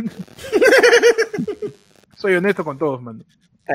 Soy 2.16 2.36
honesto 2.36 2.64
con 2.64 2.78
todos, 2.78 3.02
mano. 3.02 3.24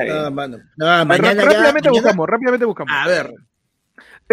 No, 0.07 0.31
mano. 0.31 0.57
No, 0.75 1.05
mañana 1.05 1.33
ya- 1.33 1.41
rápidamente 1.45 1.89
mañana- 1.89 2.01
buscamos, 2.01 2.27
rápidamente 2.27 2.65
buscamos. 2.65 2.93
A 2.93 3.07
ver. 3.07 3.31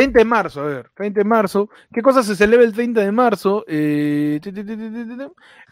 30 0.01 0.19
de 0.19 0.25
marzo, 0.25 0.61
a 0.63 0.65
ver, 0.65 0.91
30 0.95 1.21
de 1.21 1.25
marzo. 1.25 1.69
¿Qué 1.93 2.01
cosa 2.01 2.23
se 2.23 2.35
celebra 2.35 2.65
el 2.65 2.73
30 2.73 3.03
de 3.03 3.13
marzo? 3.13 3.65
Eh, 3.69 4.41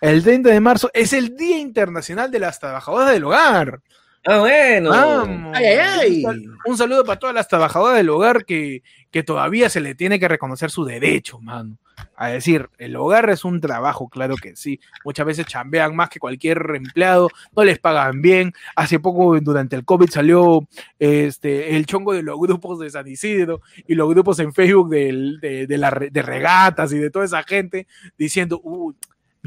el 0.03 0.23
30 0.23 0.51
de 0.51 0.61
marzo 0.61 0.91
es 0.93 1.15
el 1.15 1.35
Día 1.35 1.59
Internacional 1.59 2.31
de 2.31 2.39
las 2.39 2.61
Trabajadoras 2.61 3.11
del 3.11 3.25
Hogar. 3.25 3.81
Ah, 4.25 4.39
bueno. 4.41 4.91
Vamos. 4.91 5.53
Ay, 5.57 5.65
ay, 5.65 5.79
ay. 5.79 6.17
Un, 6.17 6.23
sal- 6.23 6.45
un 6.67 6.77
saludo 6.77 7.05
para 7.05 7.19
todas 7.19 7.35
las 7.35 7.49
trabajadoras 7.49 7.97
del 7.97 8.11
hogar 8.11 8.45
que, 8.45 8.83
que 9.11 9.23
todavía 9.23 9.71
se 9.71 9.81
le 9.81 9.95
tiene 9.95 10.19
que 10.21 10.29
reconocer 10.29 10.71
su 10.71 10.85
derecho, 10.85 11.39
mano. 11.41 11.79
A 12.15 12.29
decir, 12.29 12.69
el 12.79 12.95
hogar 12.95 13.29
es 13.31 13.45
un 13.45 13.61
trabajo, 13.61 14.09
claro 14.09 14.37
que 14.37 14.55
sí. 14.55 14.79
Muchas 15.05 15.27
veces 15.27 15.47
chambean 15.47 15.97
más 15.97 16.09
que 16.11 16.21
cualquier 16.21 16.59
empleado, 16.77 17.29
no 17.57 17.65
les 17.65 17.79
pagan 17.81 18.23
bien. 18.23 18.53
Hace 18.77 19.01
poco, 19.01 19.39
durante 19.41 19.75
el 19.75 19.85
COVID, 19.85 20.09
salió 20.11 20.69
este, 20.99 21.75
el 21.77 21.87
chongo 21.87 22.13
de 22.13 22.23
los 22.23 22.39
grupos 22.39 22.79
de 22.79 22.91
San 22.91 23.09
Isidro 23.09 23.63
y 23.87 23.95
los 23.95 24.09
grupos 24.09 24.39
en 24.41 24.53
Facebook 24.53 24.91
de, 24.91 25.67
de 25.69 25.79
la 25.79 25.91
de 25.91 26.23
regatas 26.23 26.93
y 26.93 26.99
de 26.99 27.11
toda 27.11 27.25
esa 27.25 27.43
gente 27.43 27.87
diciendo, 28.17 28.61
uy, 28.63 28.95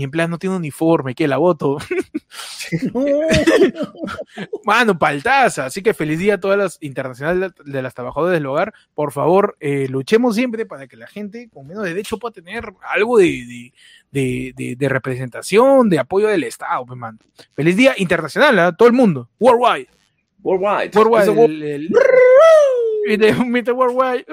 mi 0.01 0.05
empleado 0.05 0.29
no 0.31 0.39
tiene 0.39 0.55
uniforme, 0.55 1.13
que 1.13 1.27
la 1.27 1.37
voto. 1.37 1.77
Mano, 4.65 4.97
paltaza. 4.97 5.65
Así 5.65 5.83
que 5.83 5.93
feliz 5.93 6.17
día 6.17 6.35
a 6.35 6.39
todas 6.39 6.57
las 6.57 6.77
internacionales 6.81 7.51
de 7.63 7.81
las 7.83 7.93
trabajadoras 7.93 8.33
del 8.33 8.45
hogar. 8.47 8.73
Por 8.95 9.11
favor, 9.11 9.55
eh, 9.59 9.87
luchemos 9.89 10.35
siempre 10.35 10.65
para 10.65 10.87
que 10.87 10.97
la 10.97 11.05
gente 11.07 11.49
con 11.53 11.67
menos 11.67 11.83
derecho 11.83 12.17
pueda 12.17 12.33
tener 12.33 12.73
algo 12.81 13.17
de, 13.19 13.25
de, 13.25 13.73
de- 14.11 14.53
de- 14.55 14.75
de 14.75 14.89
representación, 14.89 15.89
de 15.89 15.99
apoyo 15.99 16.27
del 16.27 16.43
Estado. 16.45 16.83
pues, 16.85 16.97
mano. 16.97 17.19
Feliz 17.53 17.75
día 17.77 17.93
internacional 17.97 18.57
a 18.57 18.75
todo 18.75 18.87
el 18.87 18.93
mundo. 18.95 19.29
Worldwide. 19.39 19.87
Worldwide. 20.41 20.91
Worldwide. 20.97 21.45
El- 21.45 21.63
el- 21.63 21.91
y. 23.07 23.71
Worldwide. 23.71 24.25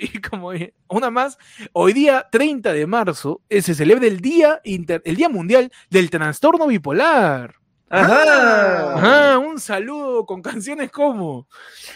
Y 0.14 0.18
como 0.20 0.50
una 0.88 1.10
más, 1.10 1.36
hoy 1.74 1.92
día 1.92 2.26
30 2.32 2.72
de 2.72 2.86
marzo 2.86 3.42
se 3.50 3.74
celebra 3.74 4.06
el 4.06 4.20
día, 4.20 4.60
inter- 4.64 5.02
el 5.04 5.14
día 5.16 5.28
mundial 5.28 5.70
del 5.90 6.08
trastorno 6.08 6.66
bipolar. 6.66 7.54
Ajá. 7.90 8.94
Ajá, 8.94 9.38
un 9.38 9.58
saludo 9.60 10.24
con 10.24 10.40
canciones 10.42 10.90
como. 10.90 11.48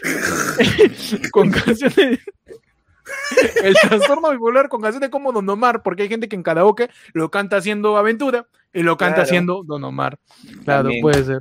con 1.33 1.51
canciones. 1.51 2.19
El 3.63 3.75
trastorno 3.75 4.31
bipolar 4.31 4.69
con 4.69 4.81
canciones 4.81 5.11
como 5.11 5.31
Don 5.33 5.49
Omar, 5.49 5.83
porque 5.83 6.03
hay 6.05 6.09
gente 6.09 6.29
que 6.29 6.37
en 6.37 6.43
karaoke 6.43 6.89
lo 7.13 7.31
canta 7.31 7.57
haciendo 7.59 7.97
aventura 7.99 8.47
y 8.73 8.83
lo 8.83 8.97
canta 8.97 9.17
Claro. 9.17 9.27
haciendo 9.29 9.63
Don 9.65 9.85
Omar. 9.85 10.19
Claro, 10.65 10.85
También. 10.85 11.03
puede 11.03 11.23
ser. 11.25 11.41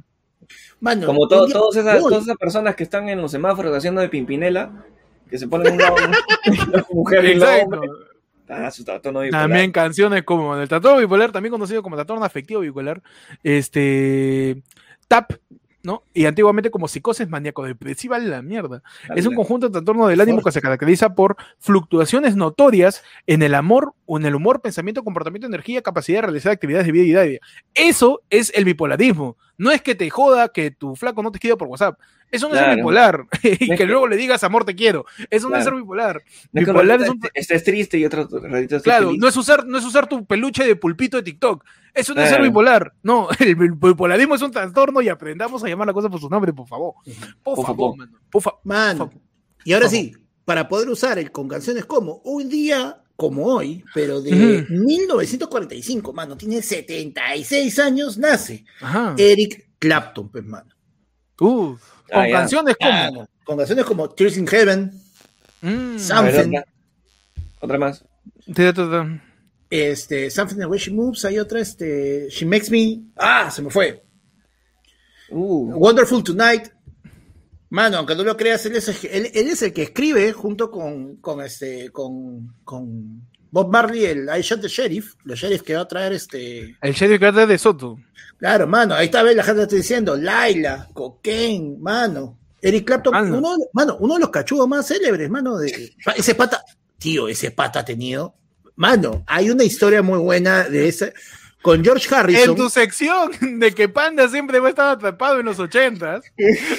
Mano, 0.81 1.07
Como 1.07 1.27
todas, 1.27 1.49
esas, 1.76 1.99
todas 2.02 2.23
esas 2.23 2.35
personas 2.38 2.76
que 2.76 2.84
están 2.84 3.07
en 3.07 3.22
los 3.22 3.31
semáforos 3.31 3.76
haciendo 3.76 4.02
de 4.02 4.10
pimpinela, 4.10 4.85
que 5.34 5.39
se 5.39 5.47
ponen 5.47 5.73
un 5.73 5.80
lado 5.80 5.95
una 6.68 6.85
mujer 6.91 7.26
y 7.26 7.34
la 7.34 7.55
hombre. 7.55 7.80
Ah, 8.47 8.69
su 8.69 8.84
trastorno 8.84 9.22
bipolar. 9.22 9.49
También 9.49 9.72
canciones 9.72 10.22
como 10.22 10.55
el 10.55 10.68
trastorno 10.68 10.99
bipolar, 10.99 11.31
también 11.31 11.51
conocido 11.51 11.81
como 11.81 11.95
trastorno 11.95 12.23
afectivo 12.23 12.61
bipolar, 12.61 13.01
este 13.41 14.61
TAP, 15.07 15.31
¿no? 15.81 16.03
Y 16.14 16.26
antiguamente 16.26 16.69
como 16.69 16.88
psicosis 16.88 17.27
maníaco-depresiva, 17.27 18.19
la 18.19 18.43
mierda. 18.43 18.84
Es 19.15 19.26
un 19.26 19.34
conjunto 19.34 19.69
de 19.69 19.72
trastorno 19.72 20.05
del 20.05 20.22
ánimo 20.22 20.43
que 20.43 20.51
se 20.51 20.61
caracteriza 20.61 21.15
por 21.15 21.35
fluctuaciones 21.57 22.35
notorias 22.35 23.03
en 23.26 23.41
el 23.41 23.55
amor 23.55 23.95
o 24.05 24.19
en 24.19 24.27
el 24.27 24.35
humor, 24.35 24.61
pensamiento, 24.61 25.03
comportamiento, 25.03 25.47
energía, 25.47 25.81
capacidad 25.81 26.19
de 26.19 26.27
realizar 26.27 26.51
actividades 26.51 26.85
de 26.85 26.91
vida 26.91 27.05
diaria. 27.05 27.39
Eso 27.73 28.22
es 28.30 28.51
el 28.53 28.65
bipolarismo. 28.65 29.35
No 29.57 29.71
es 29.71 29.81
que 29.81 29.93
te 29.95 30.09
joda 30.09 30.49
que 30.49 30.71
tu 30.71 30.95
flaco 30.95 31.21
no 31.21 31.31
te 31.31 31.38
escriba 31.38 31.55
por 31.57 31.67
WhatsApp. 31.67 31.99
Eso 32.31 32.47
no 32.49 32.55
es 32.55 32.59
ser 32.59 32.65
Claro. 32.69 32.77
bipolar. 32.77 33.25
y 33.43 33.75
que 33.75 33.85
luego 33.85 34.07
le 34.07 34.17
digas 34.17 34.43
amor 34.43 34.65
te 34.65 34.73
quiero. 34.75 35.05
Eso 35.30 35.47
no 35.49 35.55
es 35.55 35.63
Claro. 35.63 35.77
ser 35.77 35.84
bipolar. 35.84 36.23
No 36.51 36.61
es 36.61 36.67
bipolar 36.67 37.01
es 37.03 37.09
un- 37.09 37.19
estés- 37.19 37.31
estés 37.35 37.63
triste 37.63 37.97
y 37.99 38.05
otro 38.05 38.27
ratito 38.27 38.80
Claro, 38.81 39.07
feliz. 39.07 39.21
no 39.21 39.27
es 39.27 39.38
usar, 39.38 39.65
no 39.67 39.77
es 39.77 39.85
usar 39.85 40.07
tu 40.07 40.25
peluche 40.25 40.63
de 40.65 40.75
pulpito 40.75 41.17
de 41.17 41.23
TikTok. 41.23 41.63
Eso 41.93 42.15
no 42.15 42.21
es 42.21 42.30
ser 42.30 42.38
Claro. 42.39 42.49
bipolar. 42.51 42.93
No, 43.03 43.27
el 43.39 43.55
bipolarismo 43.55 44.34
es 44.35 44.41
un 44.41 44.51
trastorno 44.51 45.01
y 45.01 45.09
aprendamos 45.09 45.63
a 45.63 45.67
llamar 45.67 45.85
la 45.88 45.93
cosa 45.93 46.09
por 46.09 46.19
su 46.19 46.30
nombre, 46.30 46.51
por 46.51 46.67
favor. 46.67 46.95
Por 47.43 47.55
Por 47.55 47.65
favor, 47.65 47.65
favor. 47.65 47.97
mano. 47.97 48.19
Por 48.31 48.41
fa- 48.41 48.55
Mano. 48.63 49.09
por- 49.11 49.21
Y 49.63 49.73
ahora 49.73 49.88
sí, 49.88 50.13
para 50.45 50.67
poder 50.67 50.89
usar 50.89 51.19
el 51.19 51.31
con 51.31 51.47
canciones 51.47 51.85
como 51.85 52.15
un 52.23 52.49
día 52.49 52.97
como 53.15 53.45
hoy, 53.45 53.84
pero 53.94 54.22
de 54.22 54.64
Ujú. 54.64 54.73
1945, 54.73 56.14
mano, 56.14 56.35
tiene 56.38 56.61
76 56.61 57.80
años, 57.80 58.18
nace 58.18 58.65
Ajá. 58.81 59.15
Eric 59.18 59.69
Clapton, 59.80 60.30
pues, 60.31 60.44
mano. 60.45 60.69
Uf, 61.40 61.81
con 62.11 62.22
Ah, 62.22 62.27
canciones 62.31 62.76
como. 62.80 63.27
Con 63.45 63.57
canciones 63.57 63.85
como 63.85 64.10
Tears 64.10 64.38
in 64.38 64.48
Heaven, 64.48 64.91
Mm, 65.61 65.91
ver, 65.95 65.99
Something. 65.99 66.48
otra. 66.49 66.65
Otra 67.61 67.77
más. 67.77 68.03
te- 68.53 68.73
te- 68.73 68.73
te- 68.73 69.22
este, 69.69 70.30
Something 70.30 70.57
the 70.57 70.65
Way 70.65 70.80
She 70.80 70.91
Moves, 70.91 71.23
hay 71.26 71.40
otra, 71.40 71.60
este, 71.61 72.27
She 72.30 72.45
Makes 72.45 72.69
Me, 72.69 73.02
ah, 73.15 73.49
se 73.49 73.61
me 73.61 73.69
fue. 73.69 74.03
Uh, 75.30 75.72
Wonderful 75.76 76.22
Tonight. 76.23 76.69
Mano, 77.73 77.97
aunque 77.97 78.13
no 78.15 78.23
lo 78.23 78.37
creas, 78.37 78.63
él 78.67 78.75
es, 78.75 78.87
el- 78.87 79.09
él, 79.11 79.31
él 79.33 79.47
es 79.49 79.63
el 79.63 79.73
que 79.73 79.81
escribe 79.81 80.31
junto 80.31 80.69
con, 80.69 81.15
con 81.15 81.41
este, 81.41 81.89
con, 81.89 82.53
con 82.63 83.27
Bob 83.49 83.71
Marley, 83.71 84.05
el 84.05 84.29
I 84.37 84.41
Shot 84.41 84.61
the 84.61 84.67
Sheriff, 84.67 85.15
los 85.23 85.39
sheriff 85.39 85.63
que 85.63 85.73
va 85.73 85.81
a 85.81 85.87
traer 85.87 86.13
este. 86.13 86.77
El 86.79 86.93
sheriff 86.93 87.19
Carter 87.19 87.47
de 87.47 87.57
Soto. 87.57 87.97
Claro, 88.37 88.67
mano, 88.67 88.93
ahí 88.93 89.05
está, 89.05 89.23
la 89.23 89.43
gente 89.43 89.63
está 89.63 89.75
diciendo, 89.75 90.15
Laila, 90.15 90.87
Cocaine, 90.93 91.77
mano. 91.79 92.37
Eric 92.61 92.85
Clapton, 92.85 93.11
Mano. 93.11 93.37
uno, 93.39 93.57
mano, 93.73 93.97
uno 93.99 94.13
de 94.13 94.19
los 94.19 94.29
cachudos 94.29 94.67
más 94.67 94.87
célebres, 94.87 95.29
mano, 95.31 95.57
de 95.57 95.95
ese 96.15 96.35
pata, 96.35 96.63
tío, 96.99 97.27
ese 97.27 97.49
pata 97.49 97.79
ha 97.79 97.85
tenido, 97.85 98.35
mano, 98.75 99.23
hay 99.25 99.49
una 99.49 99.63
historia 99.63 100.01
muy 100.03 100.19
buena 100.19 100.69
de 100.69 100.87
ese, 100.89 101.11
con 101.64 101.84
George 101.84 102.14
Harrison. 102.14 102.49
En 102.52 102.56
tu 102.56 102.69
sección 102.69 103.31
de 103.60 103.73
que 103.73 103.90
Panda 103.90 104.27
siempre 104.30 104.60
va 104.60 104.68
a 104.68 104.69
estar 104.69 104.90
atrapado 104.90 105.40
en 105.40 105.45
los 105.48 105.57
ochentas, 105.57 106.23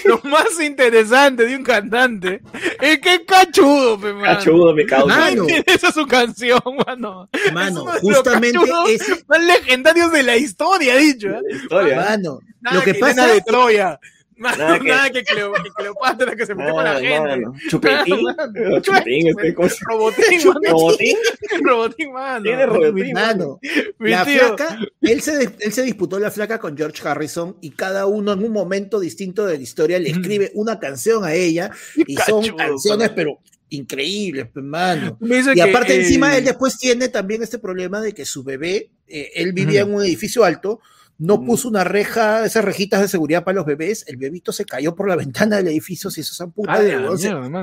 lo 0.04 0.20
más 0.24 0.60
interesante 0.62 1.46
de 1.46 1.56
un 1.56 1.64
cantante 1.64 2.40
es 2.80 3.00
que 3.00 3.24
cachudo, 3.24 3.98
pe, 3.98 4.12
mano. 4.12 4.24
cachudo, 4.38 4.72
mi 4.74 4.86
causa. 4.86 5.06
Mano. 5.16 5.46
Esa 5.66 5.88
es 5.88 5.94
su 5.94 6.06
canción, 6.06 6.60
mano. 6.86 7.28
Mano, 7.52 7.92
Es 7.94 8.00
justamente 8.00 8.58
es- 8.88 9.24
más 9.26 9.42
legendarios 9.42 10.12
de 10.12 10.22
la 10.22 10.36
historia, 10.36 10.96
dicho. 10.96 11.28
¿eh? 11.30 11.40
Historia. 11.50 11.96
Mano, 11.96 12.38
Nada 12.60 12.76
lo 12.76 12.82
que, 12.82 12.90
Helena 12.90 13.06
pasa 13.08 13.26
de 13.26 13.40
Troya. 13.40 13.98
Mano, 14.36 14.56
Nada 14.64 14.78
nada 14.78 15.10
que- 15.10 15.22
que, 15.22 15.32
Cleo- 15.34 15.52
que 15.52 15.70
Cleopatra 15.70 16.34
que 16.34 16.44
se 16.46 16.54
metió 16.54 16.74
con 16.74 16.84
la 16.84 16.98
gente. 17.00 17.20
mano. 17.20 17.54
Chupetín. 17.70 18.22
Mano. 18.36 18.80
Chupetín, 18.80 19.28
este 19.28 19.54
cosa. 19.54 19.76
Robotín, 19.88 20.38
mano. 20.46 20.60
Robotín. 20.70 21.16
Robotín, 21.62 22.12
mano. 22.12 22.42
Tiene 22.42 22.66
robotín. 22.66 23.12
mano, 23.12 23.60
la 23.98 24.24
tío. 24.24 24.38
flaca, 24.56 24.78
él 25.00 25.20
se, 25.20 25.50
él 25.60 25.72
se 25.72 25.82
disputó 25.82 26.18
la 26.18 26.30
flaca 26.30 26.58
con 26.58 26.76
George 26.76 27.06
Harrison 27.06 27.56
y 27.60 27.70
cada 27.70 28.06
uno 28.06 28.32
en 28.32 28.44
un 28.44 28.52
momento 28.52 28.98
distinto 29.00 29.46
de 29.46 29.56
la 29.56 29.62
historia 29.62 29.98
le 29.98 30.10
escribe 30.10 30.50
una 30.54 30.78
canción 30.80 31.24
a 31.24 31.32
ella 31.34 31.70
y 32.06 32.16
son 32.16 32.42
Cachudo, 32.42 32.56
canciones, 32.56 33.10
pero 33.10 33.38
increíbles, 33.70 34.46
hermano. 34.54 35.18
Y 35.54 35.60
aparte, 35.60 35.94
encima, 35.96 36.36
él 36.36 36.44
después 36.44 36.78
tiene 36.78 37.08
también 37.08 37.42
este 37.42 37.58
problema 37.58 38.00
de 38.00 38.12
que 38.12 38.24
su 38.24 38.42
bebé, 38.44 38.90
eh, 39.08 39.30
él 39.34 39.52
vivía 39.52 39.82
en 39.82 39.94
un 39.94 40.02
edificio 40.02 40.44
alto, 40.44 40.80
no 41.18 41.44
puso 41.44 41.68
una 41.68 41.84
reja, 41.84 42.44
esas 42.44 42.64
rejitas 42.64 43.00
de 43.00 43.08
seguridad 43.08 43.44
para 43.44 43.56
los 43.56 43.66
bebés, 43.66 44.04
el 44.08 44.16
bebito 44.16 44.52
se 44.52 44.64
cayó 44.64 44.94
por 44.94 45.08
la 45.08 45.16
ventana 45.24 45.56
del 45.56 45.68
edificio, 45.68 46.10
si 46.10 46.20
eso 46.20 46.44
es 46.44 46.52
puta, 46.52 46.80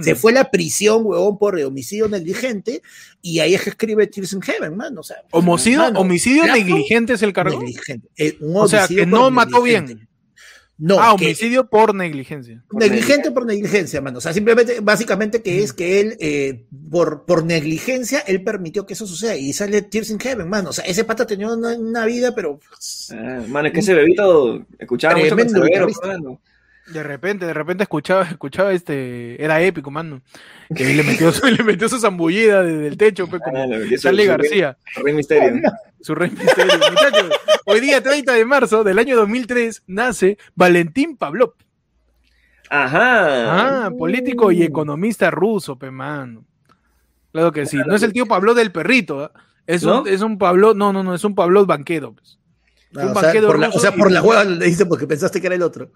se, 0.01 0.15
fue 0.15 0.31
a 0.31 0.35
la 0.35 0.51
prisión, 0.51 1.01
huevón, 1.05 1.37
por 1.37 1.59
homicidio 1.59 2.07
negligente, 2.07 2.81
y 3.21 3.39
ahí 3.39 3.53
es 3.53 3.61
que 3.61 3.71
escribe 3.71 4.07
Tears 4.07 4.33
in 4.33 4.41
Heaven, 4.41 4.75
man, 4.75 4.97
o 4.97 5.03
sea. 5.03 5.17
Homicidio, 5.31 5.87
homicidio 5.89 6.45
negligente 6.45 7.13
es 7.13 7.21
el 7.21 7.33
cargo. 7.33 7.59
Negligente. 7.59 8.09
Eh, 8.17 8.37
o 8.41 8.67
sea, 8.67 8.87
que 8.87 9.05
no 9.05 9.29
mató 9.31 9.61
bien. 9.61 10.07
No, 10.83 10.99
ah, 10.99 11.13
homicidio 11.13 11.67
por 11.69 11.93
negligencia. 11.93 12.63
negligente 12.71 13.29
por 13.29 13.45
negligencia, 13.45 14.01
mano. 14.01 14.17
O 14.17 14.21
sea, 14.21 14.33
simplemente, 14.33 14.79
básicamente 14.79 15.43
que 15.43 15.61
es 15.61 15.73
que 15.73 15.99
él, 15.99 16.17
eh, 16.19 16.65
por, 16.89 17.25
por 17.25 17.45
negligencia, 17.45 18.21
él 18.21 18.43
permitió 18.43 18.87
que 18.87 18.93
eso 18.93 19.05
suceda. 19.05 19.35
Y 19.35 19.53
sale 19.53 19.83
Tears 19.83 20.09
in 20.09 20.19
Heaven, 20.19 20.49
mano. 20.49 20.71
O 20.71 20.73
sea, 20.73 20.83
ese 20.85 21.03
pata 21.03 21.27
tenía 21.27 21.49
una, 21.49 22.05
vida, 22.05 22.33
pero. 22.33 22.59
Ah, 23.11 23.43
mano, 23.47 23.67
es 23.67 23.73
que 23.75 23.81
ese 23.81 23.93
bebito 23.93 24.65
escuchaba 24.79 25.15
mucho 25.17 25.35
de 26.87 27.03
repente, 27.03 27.45
de 27.45 27.53
repente 27.53 27.83
escuchaba, 27.83 28.23
escuchaba 28.23 28.73
este, 28.73 29.41
era 29.41 29.61
épico, 29.61 29.91
mano. 29.91 30.21
Que 30.75 30.83
le 30.93 31.03
metió, 31.03 31.31
le 31.57 31.63
metió 31.63 31.87
su 31.87 31.99
zambullida 31.99 32.63
desde 32.63 32.87
el 32.87 32.97
techo, 32.97 33.27
pues, 33.27 33.41
como 33.41 33.57
ah, 33.57 33.67
García. 33.67 34.77
Su 34.93 35.03
rey 35.03 35.13
misterio. 35.13 35.61
Su 36.01 36.15
rey 36.15 36.31
misterio. 36.31 36.73
Muchachos, 36.89 37.31
hoy 37.65 37.79
día 37.79 38.01
30 38.01 38.33
de 38.33 38.45
marzo 38.45 38.83
del 38.83 38.99
año 38.99 39.15
2003 39.15 39.83
nace 39.87 40.37
Valentín 40.55 41.17
Pavlov. 41.17 41.53
Ajá. 42.69 43.85
Ah, 43.85 43.91
político 43.91 44.51
y 44.51 44.63
economista 44.63 45.29
ruso, 45.29 45.77
pe 45.77 45.91
mano. 45.91 46.45
Claro 47.31 47.51
que 47.51 47.65
sí. 47.65 47.77
No 47.85 47.95
es 47.95 48.03
el 48.03 48.13
tío 48.13 48.25
Pablo 48.25 48.53
del 48.53 48.71
perrito, 48.71 49.21
¿ah? 49.21 49.31
es, 49.67 49.83
un, 49.83 50.07
es 50.07 50.21
un 50.21 50.37
Pablo, 50.37 50.73
no, 50.73 50.91
no, 50.91 51.03
no, 51.03 51.13
es 51.13 51.23
un 51.23 51.35
Pablo 51.35 51.65
banquero. 51.65 52.13
Pues. 52.13 52.39
un 52.93 53.15
o, 53.15 53.19
sea, 53.19 53.41
por 53.41 53.59
la, 53.59 53.69
o 53.69 53.79
sea, 53.79 53.91
por 53.93 54.11
la 54.11 54.21
hueva 54.21 54.43
le 54.43 54.65
dice 54.65 54.85
porque 54.85 55.07
pensaste 55.07 55.39
que 55.39 55.47
era 55.47 55.55
el 55.55 55.61
otro. 55.61 55.91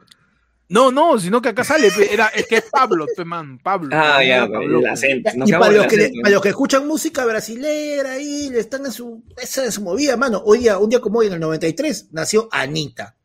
No, 0.67 0.91
no, 0.91 1.19
sino 1.19 1.41
que 1.41 1.49
acá 1.49 1.63
sale, 1.63 1.89
era, 2.11 2.27
es 2.27 2.47
que 2.47 2.55
es 2.57 2.65
Pablo, 2.71 3.05
man, 3.23 3.59
Pablo. 3.59 3.89
Ah, 3.91 4.23
ya, 4.23 4.47
Pablo. 4.47 4.79
el 4.79 4.87
acento. 4.87 5.29
y 5.45 5.51
para 5.51 5.71
los, 5.71 5.85
que 5.85 6.11
para 6.21 6.33
los 6.33 6.41
que 6.41 6.49
escuchan 6.49 6.87
música 6.87 7.23
brasilera 7.23 8.13
ahí, 8.13 8.49
le 8.49 8.61
están 8.61 8.83
en 8.85 8.91
su, 8.91 9.23
esa 9.37 9.63
es 9.63 9.75
su 9.75 9.83
movida, 9.83 10.17
mano. 10.17 10.41
Hoy 10.43 10.59
día, 10.59 10.79
un 10.79 10.89
día 10.89 10.99
como 10.99 11.19
hoy, 11.19 11.27
en 11.27 11.33
el 11.33 11.39
93, 11.39 12.09
nació 12.13 12.49
Anita. 12.51 13.15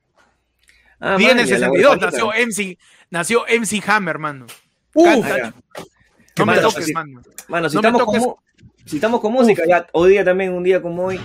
Ah, 1.00 1.16
en 1.18 1.38
el 1.38 1.46
62 1.46 1.98
nació 1.98 2.26
MC, 2.28 2.78
nació 3.08 3.44
MC 3.48 3.82
Hammer, 3.86 4.18
mano. 4.18 4.46
Uf, 4.92 5.26
no 6.36 6.46
me 6.46 6.58
toques, 6.58 6.92
mano. 6.92 7.22
Mano, 7.48 7.70
si, 7.70 7.76
estamos 7.76 8.04
Con, 8.04 8.34
si 8.84 8.96
estamos 8.96 9.20
con 9.20 9.32
música, 9.32 9.62
ya, 9.66 9.86
hoy 9.92 10.10
día 10.10 10.24
también, 10.26 10.52
un 10.52 10.62
día 10.62 10.82
como 10.82 11.06
hoy, 11.06 11.18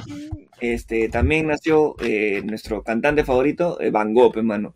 este, 0.62 1.10
también 1.10 1.48
nació 1.48 1.96
eh, 2.00 2.42
nuestro 2.46 2.84
cantante 2.84 3.26
favorito, 3.26 3.82
eh, 3.82 3.92
Van 3.92 4.14
Gogh, 4.14 4.38
hermano. 4.38 4.76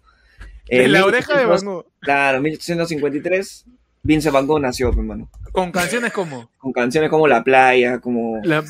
En 0.70 0.91
la 0.91 1.06
oreja 1.06 1.38
de 1.38 1.46
Van 1.46 1.64
Gogh. 1.64 1.86
Claro, 2.00 2.41
1853, 2.41 3.66
Vince 4.04 4.30
Van 4.30 4.48
Gogh 4.48 4.60
nació, 4.60 4.90
hermano. 4.90 5.30
¿Con 5.52 5.72
canciones 5.72 6.14
como? 6.14 6.50
Con 6.58 6.72
canciones 6.72 7.10
como 7.10 7.28
La 7.28 7.44
Playa, 7.44 8.00
como... 8.00 8.40
La... 8.44 8.64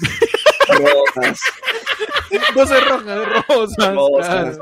Rosas. 0.70 1.42
Voces 2.54 2.88
rojas, 2.88 3.46
rosas. 3.48 3.96
Rosas, 3.96 4.60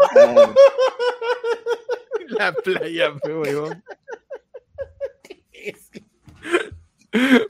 La 2.28 2.54
playa, 2.54 3.14
huevón. 3.26 3.84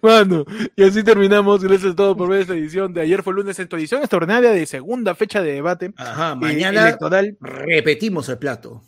Mano, 0.02 0.46
y 0.76 0.84
así 0.84 1.04
terminamos. 1.04 1.64
Gracias 1.64 1.94
a 1.94 1.96
todos 1.96 2.16
por 2.16 2.30
ver 2.30 2.42
esta 2.42 2.54
edición 2.54 2.94
de 2.94 3.02
ayer 3.02 3.24
fue 3.24 3.34
lunes 3.34 3.58
en 3.60 3.68
tu 3.68 3.76
edición 3.76 4.02
extraordinaria 4.02 4.52
de 4.52 4.66
segunda 4.66 5.16
fecha 5.16 5.42
de 5.42 5.54
debate. 5.54 5.94
Ajá, 5.98 6.36
mañana 6.36 6.84
electoral. 6.88 7.38
repetimos 7.42 8.30
el 8.30 8.38
plato. 8.38 8.84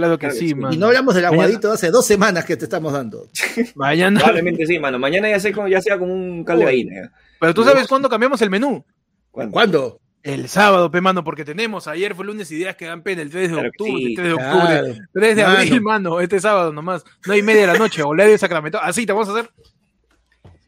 Claro 0.00 0.18
que 0.18 0.30
sí, 0.30 0.54
mano. 0.54 0.74
Y 0.74 0.78
no 0.78 0.86
hablamos 0.86 1.14
del 1.14 1.26
aguadito 1.26 1.70
hace 1.70 1.90
dos 1.90 2.06
semanas 2.06 2.46
que 2.46 2.56
te 2.56 2.64
estamos 2.64 2.92
dando. 2.92 3.28
Mañana. 3.74 4.18
Probablemente 4.18 4.66
sí, 4.66 4.78
mano. 4.78 4.98
Mañana 4.98 5.28
ya 5.28 5.38
sea, 5.38 5.52
ya 5.68 5.82
sea 5.82 5.98
como 5.98 6.14
un 6.14 6.42
caldo 6.42 6.64
de 6.64 7.10
Pero 7.38 7.54
tú 7.54 7.64
sabes 7.64 7.86
cuándo 7.86 8.08
cambiamos 8.08 8.40
el 8.40 8.48
menú. 8.48 8.82
¿Cuándo? 9.30 10.00
El 10.22 10.48
sábado, 10.48 10.90
pe, 10.90 11.02
mano, 11.02 11.22
porque 11.22 11.44
tenemos, 11.44 11.86
ayer 11.86 12.14
fue 12.14 12.26
lunes 12.26 12.50
ideas 12.50 12.76
que 12.76 12.86
dan 12.86 13.02
pena, 13.02 13.22
el 13.22 13.30
3 13.30 13.50
de 13.50 13.56
octubre, 13.68 14.04
el 14.04 14.14
3 14.14 14.28
de 14.28 14.32
octubre, 14.34 14.98
3 15.14 15.36
de 15.36 15.42
abril, 15.42 15.80
mano, 15.80 16.20
este 16.20 16.40
sábado 16.40 16.74
nomás, 16.74 17.06
no 17.26 17.32
hay 17.32 17.42
media 17.42 17.62
de 17.62 17.66
la 17.68 17.78
noche, 17.78 18.02
o 18.02 18.14
de 18.14 18.36
Sacramento, 18.36 18.78
así 18.82 19.06
te 19.06 19.12
vamos 19.12 19.30
a 19.30 19.32
hacer 19.32 19.50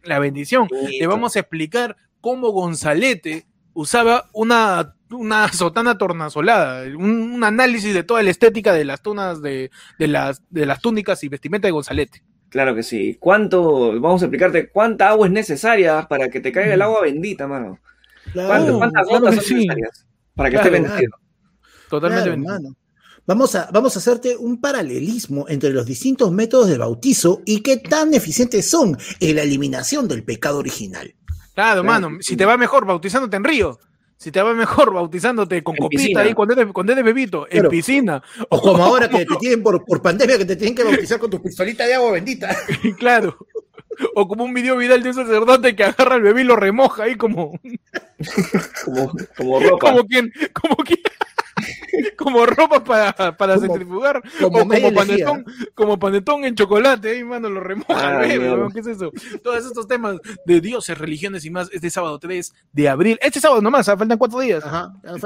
la 0.04 0.18
bendición, 0.20 0.68
te 0.98 1.06
vamos 1.06 1.36
a 1.36 1.40
explicar 1.40 1.96
cómo 2.22 2.48
Gonzalete 2.48 3.44
usaba 3.74 4.30
una 4.32 4.94
una 5.12 5.52
sotana 5.52 5.98
tornasolada, 5.98 6.84
un, 6.97 7.43
análisis 7.44 7.94
de 7.94 8.02
toda 8.02 8.22
la 8.22 8.30
estética 8.30 8.72
de 8.72 8.84
las 8.84 9.02
tunas 9.02 9.43
de, 9.43 9.70
las, 9.98 10.43
de 10.51 10.66
las 10.66 10.80
túnicas 10.80 11.22
y 11.24 11.28
vestimenta 11.28 11.68
de 11.68 11.72
Gonzalete. 11.72 12.22
Claro 12.48 12.74
que 12.74 12.82
sí. 12.82 13.16
¿Cuánto, 13.18 13.98
vamos 14.01 14.22
a 14.22 14.26
explicarte 14.26 14.68
cuánta 14.68 15.09
agua 15.09 15.26
es 15.26 15.32
necesaria 15.32 16.06
para 16.09 16.28
que 16.28 16.40
te 16.40 16.52
caiga 16.52 16.74
el 16.74 16.82
agua 16.82 17.01
bendita, 17.02 17.47
mano? 17.47 17.78
¿Cuántas 18.34 19.06
gotas 19.09 19.34
son 19.47 19.56
necesarias 19.59 20.06
para 20.34 20.51
que 20.51 20.56
esté 20.56 20.70
bendecido? 20.70 21.12
Totalmente 21.89 22.30
bendecido. 22.30 22.76
Vamos 23.24 23.55
a, 23.55 23.70
vamos 23.72 23.94
a 23.94 24.01
hacerte 24.01 24.36
un 24.36 24.60
paralelismo 24.60 25.47
entre 25.48 25.70
los 25.70 25.86
distintos 25.86 26.32
métodos 26.32 26.68
de 26.68 26.76
bautizo 26.76 27.40
y 27.47 27.62
qué 27.62 27.76
tan 27.76 28.14
eficientes 28.14 28.68
son 28.68 28.98
en 29.20 29.36
la 29.36 29.43
eliminación 29.43 30.09
del 30.09 30.24
pecado 30.24 30.59
original. 30.59 31.14
Claro, 31.55 31.84
mano, 31.84 32.18
si 32.20 32.36
te 32.36 32.44
va 32.44 32.56
mejor 32.56 32.84
bautizándote 32.84 33.36
en 33.36 33.44
río, 33.44 33.78
si 34.23 34.31
te 34.31 34.40
va 34.40 34.55
mejor 34.55 34.94
bautizándote 34.94 35.65
con 35.65 35.74
copita 35.74 36.20
ahí 36.20 36.32
cuando 36.32 36.55
eres, 36.55 36.73
cuando 36.73 36.93
eres 36.93 37.05
bebito, 37.05 37.49
en 37.51 37.69
piscina. 37.69 38.23
O 38.51 38.61
como 38.61 38.85
ahora 38.85 39.09
que 39.09 39.27
te 39.27 39.36
tienen 39.36 39.65
por, 39.65 39.85
por 39.85 40.01
pandemia 40.01 40.39
que 40.39 40.44
te 40.44 40.55
tienen 40.55 40.77
que 40.77 40.85
bautizar 40.85 41.19
con 41.19 41.28
tu 41.28 41.43
pistolita 41.43 41.85
de 41.85 41.94
agua 41.94 42.12
bendita. 42.12 42.57
claro. 42.99 43.36
O 44.15 44.28
como 44.28 44.44
un 44.44 44.55
video 44.55 44.77
viral 44.77 45.03
de 45.03 45.09
un 45.09 45.15
sacerdote 45.15 45.74
que 45.74 45.82
agarra 45.82 46.15
al 46.15 46.23
bebé 46.23 46.43
y 46.43 46.44
lo 46.44 46.55
remoja 46.55 47.03
ahí 47.03 47.16
como. 47.16 47.59
como, 48.85 49.12
como 49.36 49.61
ropa. 49.61 49.90
Como 49.90 50.07
quien, 50.07 50.32
como 50.53 50.77
quien, 50.77 51.01
como 52.16 52.47
ropa 52.47 52.82
para, 52.82 53.36
para 53.36 53.59
centrifugar, 53.59 54.23
como 54.40 54.60
o 54.60 54.69
como 54.69 54.94
panetón, 54.94 55.44
como 55.74 55.98
panetón 55.98 56.44
en 56.44 56.55
chocolate, 56.55 57.10
ahí, 57.10 57.24
mano, 57.24 57.48
lo 57.48 57.60
remoja, 57.60 58.20
ah, 58.20 58.23
¿qué 58.73 58.81
es 58.81 58.86
eso? 58.86 59.10
Todos 59.43 59.64
estos 59.64 59.86
temas 59.86 60.16
de 60.44 60.60
dioses, 60.60 60.97
religiones 60.98 61.44
y 61.44 61.51
más, 61.51 61.69
este 61.73 61.90
sábado 61.90 62.19
3 62.19 62.55
de 62.73 62.89
abril, 62.89 63.19
este 63.23 63.40
sábado 63.40 63.60
nomás, 63.60 63.89
ah, 63.89 63.97
faltan 63.97 64.19
cuatro 64.19 64.40
días. 64.40 64.64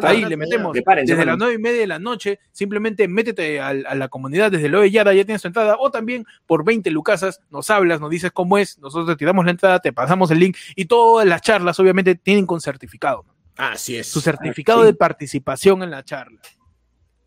ahí 0.03 0.25
le 0.25 0.37
metemos, 0.37 0.75
desde 0.75 1.25
las 1.25 1.39
nueve 1.39 1.55
y 1.55 1.59
media 1.59 1.81
de 1.81 1.87
la 1.87 1.99
noche, 1.99 2.41
simplemente 2.53 3.09
métete 3.09 3.61
a, 3.61 3.75
la 3.75 4.09
comunidad 4.09 4.51
desde 4.51 4.69
Loe 4.69 4.91
Yara, 4.91 5.15
ya 5.15 5.25
tienes 5.25 5.43
tu 5.43 5.49
entrada, 5.49 5.77
o 5.79 5.91
también 5.91 6.27
por 6.47 6.65
20 6.65 6.91
lucasas, 6.91 7.41
nos 7.51 7.71
hablas, 7.71 8.01
nos 8.01 8.11
dices 8.11 8.33
cómo 8.33 8.59
es, 8.59 8.79
nosotros 8.79 9.09
te 9.09 9.17
tiramos 9.17 9.45
la 9.45 9.53
entrada, 9.53 9.81
te 9.81 9.93
pasamos 9.93 10.31
el 10.31 10.39
link, 10.39 10.57
y 10.75 10.87
todas 10.87 11.27
las 11.27 11.43
charlas, 11.43 11.79
obviamente, 11.81 12.15
tienen 12.15 12.47
con 12.47 12.61
certificado. 12.61 13.25
Así 13.57 13.97
es. 13.97 14.07
Su 14.07 14.21
certificado 14.21 14.83
de 14.83 14.93
participación 14.93 15.83
en 15.83 15.91
la 15.91 16.05
charla. 16.05 16.41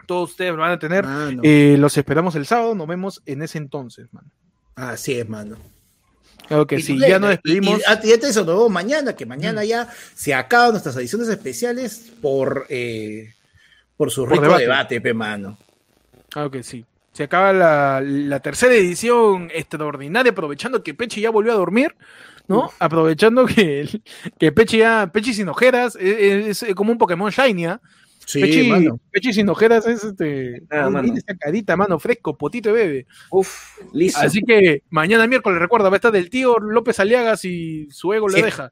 Todos 0.09 0.31
ustedes 0.31 0.53
lo 0.53 0.57
van 0.57 0.71
a 0.71 0.79
tener. 0.79 1.05
Eh, 1.43 1.75
los 1.77 1.95
esperamos 1.95 2.33
el 2.33 2.47
sábado. 2.47 2.73
Nos 2.73 2.87
vemos 2.87 3.21
en 3.27 3.43
ese 3.43 3.59
entonces, 3.59 4.11
mano. 4.11 4.31
Así 4.73 5.13
es, 5.13 5.29
mano. 5.29 5.57
Claro 6.47 6.65
que 6.65 6.81
sí, 6.81 6.97
ya 6.97 7.19
nos 7.19 7.29
despedimos. 7.29 7.79
Y, 8.03 8.07
y, 8.07 8.11
eso, 8.13 8.43
nos 8.43 8.55
vemos 8.55 8.71
mañana, 8.71 9.15
que 9.15 9.27
mañana 9.27 9.61
mm. 9.61 9.65
ya 9.65 9.87
se 10.15 10.33
acaban 10.33 10.71
nuestras 10.71 10.97
ediciones 10.97 11.27
especiales 11.27 12.11
por, 12.23 12.65
eh, 12.69 13.35
por 13.97 14.09
su 14.09 14.25
rico 14.25 14.57
debate. 14.57 14.99
pe 14.99 15.13
mano. 15.13 15.59
Claro 16.29 16.49
que 16.49 16.63
sí. 16.63 16.83
Se 17.11 17.25
acaba 17.25 17.53
la, 17.53 18.39
tercera 18.39 18.73
edición 18.73 19.51
extraordinaria, 19.53 20.31
aprovechando 20.31 20.81
que 20.81 20.95
Peche 20.95 21.21
ya 21.21 21.29
volvió 21.29 21.51
a 21.51 21.57
dormir. 21.57 21.95
¿no? 22.47 22.71
Aprovechando 22.79 23.45
que, 23.45 24.01
que 24.39 24.51
Pechi 24.51 24.79
ya, 24.79 25.11
Pechi 25.13 25.35
sin 25.35 25.49
ojeras, 25.49 25.95
es, 25.97 26.65
como 26.75 26.91
un 26.91 26.97
Pokémon 26.97 27.29
Shiny, 27.29 27.67
¿ah? 27.67 27.79
Sí, 28.29 28.41
Pechi, 28.41 28.69
mano. 28.69 28.99
Pechi 29.09 29.33
sin 29.33 29.49
ojeras 29.49 29.87
es 29.87 30.03
este. 30.03 30.61
Ah, 30.69 30.87
mano. 30.87 31.11
carita, 31.39 31.75
mano, 31.75 31.97
fresco, 31.97 32.37
potito 32.37 32.71
de 32.71 32.75
bebé. 32.75 33.07
Uf, 33.31 33.79
listo. 33.91 34.19
Así 34.19 34.43
que 34.43 34.83
mañana 34.91 35.25
miércoles, 35.25 35.59
recuerda, 35.59 35.89
va 35.89 35.95
a 35.95 35.97
estar 35.97 36.11
del 36.11 36.29
tío 36.29 36.59
López 36.59 36.99
Aliaga 36.99 37.35
si 37.37 37.89
su 37.89 38.13
ego 38.13 38.29
le 38.29 38.43
deja. 38.43 38.71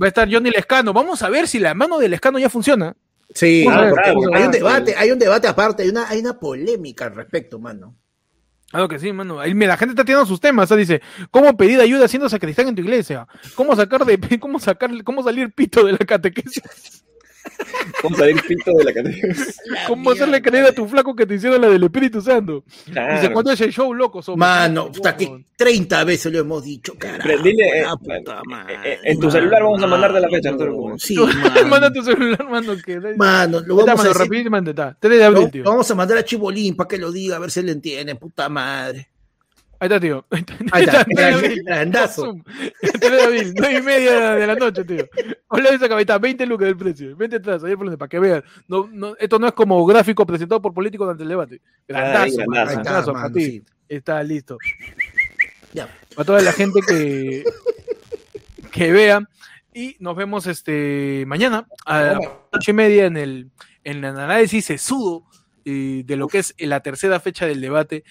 Va 0.00 0.06
a 0.06 0.06
estar 0.06 0.32
Johnny 0.32 0.50
Lescano. 0.50 0.92
Vamos 0.92 1.22
a 1.22 1.28
ver 1.28 1.48
si 1.48 1.58
la 1.58 1.74
mano 1.74 1.98
del 1.98 2.12
Lescano 2.12 2.38
ya 2.38 2.48
funciona. 2.48 2.96
Sí, 3.34 3.66
hay 3.66 4.44
un 4.44 4.52
debate, 4.52 4.94
hay 4.96 5.10
un 5.10 5.18
debate 5.18 5.48
aparte, 5.48 5.82
hay 5.82 5.88
una, 5.88 6.08
hay 6.08 6.20
una 6.20 6.38
polémica 6.38 7.06
al 7.06 7.16
respecto, 7.16 7.58
mano. 7.58 7.96
Algo 8.70 8.86
que 8.86 9.00
sí, 9.00 9.12
mano. 9.12 9.40
Ahí 9.40 9.54
la 9.54 9.76
gente 9.76 9.94
está 9.94 10.04
teniendo 10.04 10.24
sus 10.24 10.38
temas. 10.38 10.68
dice, 10.76 11.02
¿cómo 11.32 11.56
pedir 11.56 11.80
ayuda 11.80 12.06
siendo 12.06 12.28
sacristán 12.28 12.68
en 12.68 12.76
tu 12.76 12.82
iglesia? 12.82 13.26
¿Cómo 13.56 13.74
sacar 13.74 14.04
de, 14.04 14.20
cómo 14.38 14.60
sacar, 14.60 15.02
cómo 15.02 15.24
salir 15.24 15.52
pito 15.52 15.84
de 15.84 15.94
la 15.94 15.98
catequesis? 15.98 17.02
¿Cómo 18.02 18.16
salir 18.16 18.40
pito 18.46 18.72
de 18.74 18.84
la 18.84 18.92
categoría? 18.92 19.34
¿Cómo 19.86 20.10
hacerle 20.10 20.40
creer 20.42 20.66
a 20.66 20.72
tu 20.72 20.86
flaco 20.86 21.16
que 21.16 21.26
te 21.26 21.34
hicieron 21.34 21.60
la 21.60 21.68
del 21.68 21.82
Espíritu 21.82 22.20
Santo? 22.20 22.64
Claro. 22.92 23.14
Dice, 23.14 23.32
¿cuándo 23.32 23.50
es 23.52 23.60
el 23.60 23.72
show, 23.72 23.92
loco? 23.92 24.22
Somos? 24.22 24.38
Mano, 24.38 24.90
hasta 24.92 25.16
que 25.16 25.44
30 25.56 26.04
veces 26.04 26.32
lo 26.32 26.38
hemos 26.38 26.62
dicho, 26.62 26.94
carajo. 26.96 27.42
Dile, 27.42 27.80
eh, 27.80 27.84
puta 27.98 28.38
eh, 28.38 28.42
madre, 28.46 28.78
eh, 28.84 28.98
en 29.04 29.18
tu 29.18 29.30
celular 29.30 29.62
vamos 29.62 29.82
a 29.82 29.86
mandarte 29.86 30.20
la 30.20 30.28
fecha, 30.28 30.56
preocupes. 30.56 31.02
Sí, 31.02 31.16
Manda 31.68 31.92
tu 31.92 32.02
celular, 32.02 32.48
mano. 32.48 32.74
Que... 32.84 32.98
Mano, 33.16 33.60
lo 33.60 33.76
vamos 33.76 33.88
a 33.90 33.96
mano, 33.96 34.10
decir- 34.10 34.68
está. 34.68 34.96
3 35.00 35.18
de 35.18 35.24
abril, 35.24 35.42
lo- 35.44 35.50
tío. 35.50 35.64
lo 35.64 35.70
vamos 35.70 35.90
a 35.90 35.94
mandar 35.94 36.18
a 36.18 36.24
Chibolín 36.24 36.76
para 36.76 36.88
que 36.88 36.98
lo 36.98 37.10
diga, 37.10 37.36
a 37.36 37.38
ver 37.40 37.50
si 37.50 37.60
él 37.60 37.68
entiende, 37.70 38.14
puta 38.14 38.48
madre. 38.48 39.08
Ahí 39.80 39.86
está, 39.86 40.00
tío. 40.00 40.24
Ahí 40.72 40.84
está, 40.84 41.04
3 41.04 41.16
de 41.16 41.24
abril. 41.24 41.62
grandazo. 41.64 42.22
Zoom. 42.22 42.42
3 42.80 43.00
de 43.00 43.22
abril, 43.22 43.54
9 43.56 43.78
y 43.78 43.82
media 43.82 44.34
de 44.34 44.46
la 44.46 44.54
noche, 44.56 44.84
tío. 44.84 45.08
Hola, 45.48 45.70
esa 45.70 45.88
cabita, 45.88 46.18
20 46.18 46.46
lucas 46.46 46.66
del 46.66 46.76
precio. 46.76 47.16
20 47.16 47.36
atrás, 47.36 47.64
ayer 47.64 47.76
por 47.78 47.96
para 47.96 48.08
que 48.08 48.18
vean. 48.18 48.44
No, 48.66 48.88
no, 48.90 49.14
esto 49.18 49.38
no 49.38 49.46
es 49.46 49.52
como 49.52 49.84
gráfico 49.86 50.26
presentado 50.26 50.60
por 50.60 50.74
políticos 50.74 51.06
durante 51.06 51.22
el 51.22 51.28
debate. 51.28 51.60
Grandazo, 51.86 52.36
grandazo. 52.48 52.70
Ahí 52.70 52.76
está, 52.76 53.12
para 53.12 53.32
ti. 53.32 53.44
sí. 53.44 53.64
Está 53.88 54.22
listo. 54.22 54.58
Ya. 55.72 55.88
Para 56.14 56.26
toda 56.26 56.42
la 56.42 56.52
gente 56.52 56.80
que, 56.86 57.44
que 58.70 58.92
vea. 58.92 59.28
Y 59.72 59.96
nos 60.00 60.16
vemos 60.16 60.46
este 60.46 61.24
mañana 61.26 61.68
a 61.86 62.02
las 62.02 62.18
ocho 62.52 62.70
y 62.72 62.74
media 62.74 63.06
en 63.06 63.16
el, 63.16 63.50
en 63.84 63.98
el 63.98 64.04
análisis 64.06 64.64
sesudo 64.64 65.24
eh, 65.64 66.02
de 66.04 66.16
lo 66.16 66.28
que 66.28 66.38
es 66.38 66.54
la 66.58 66.80
tercera 66.80 67.20
fecha 67.20 67.46
del 67.46 67.60
debate. 67.60 68.02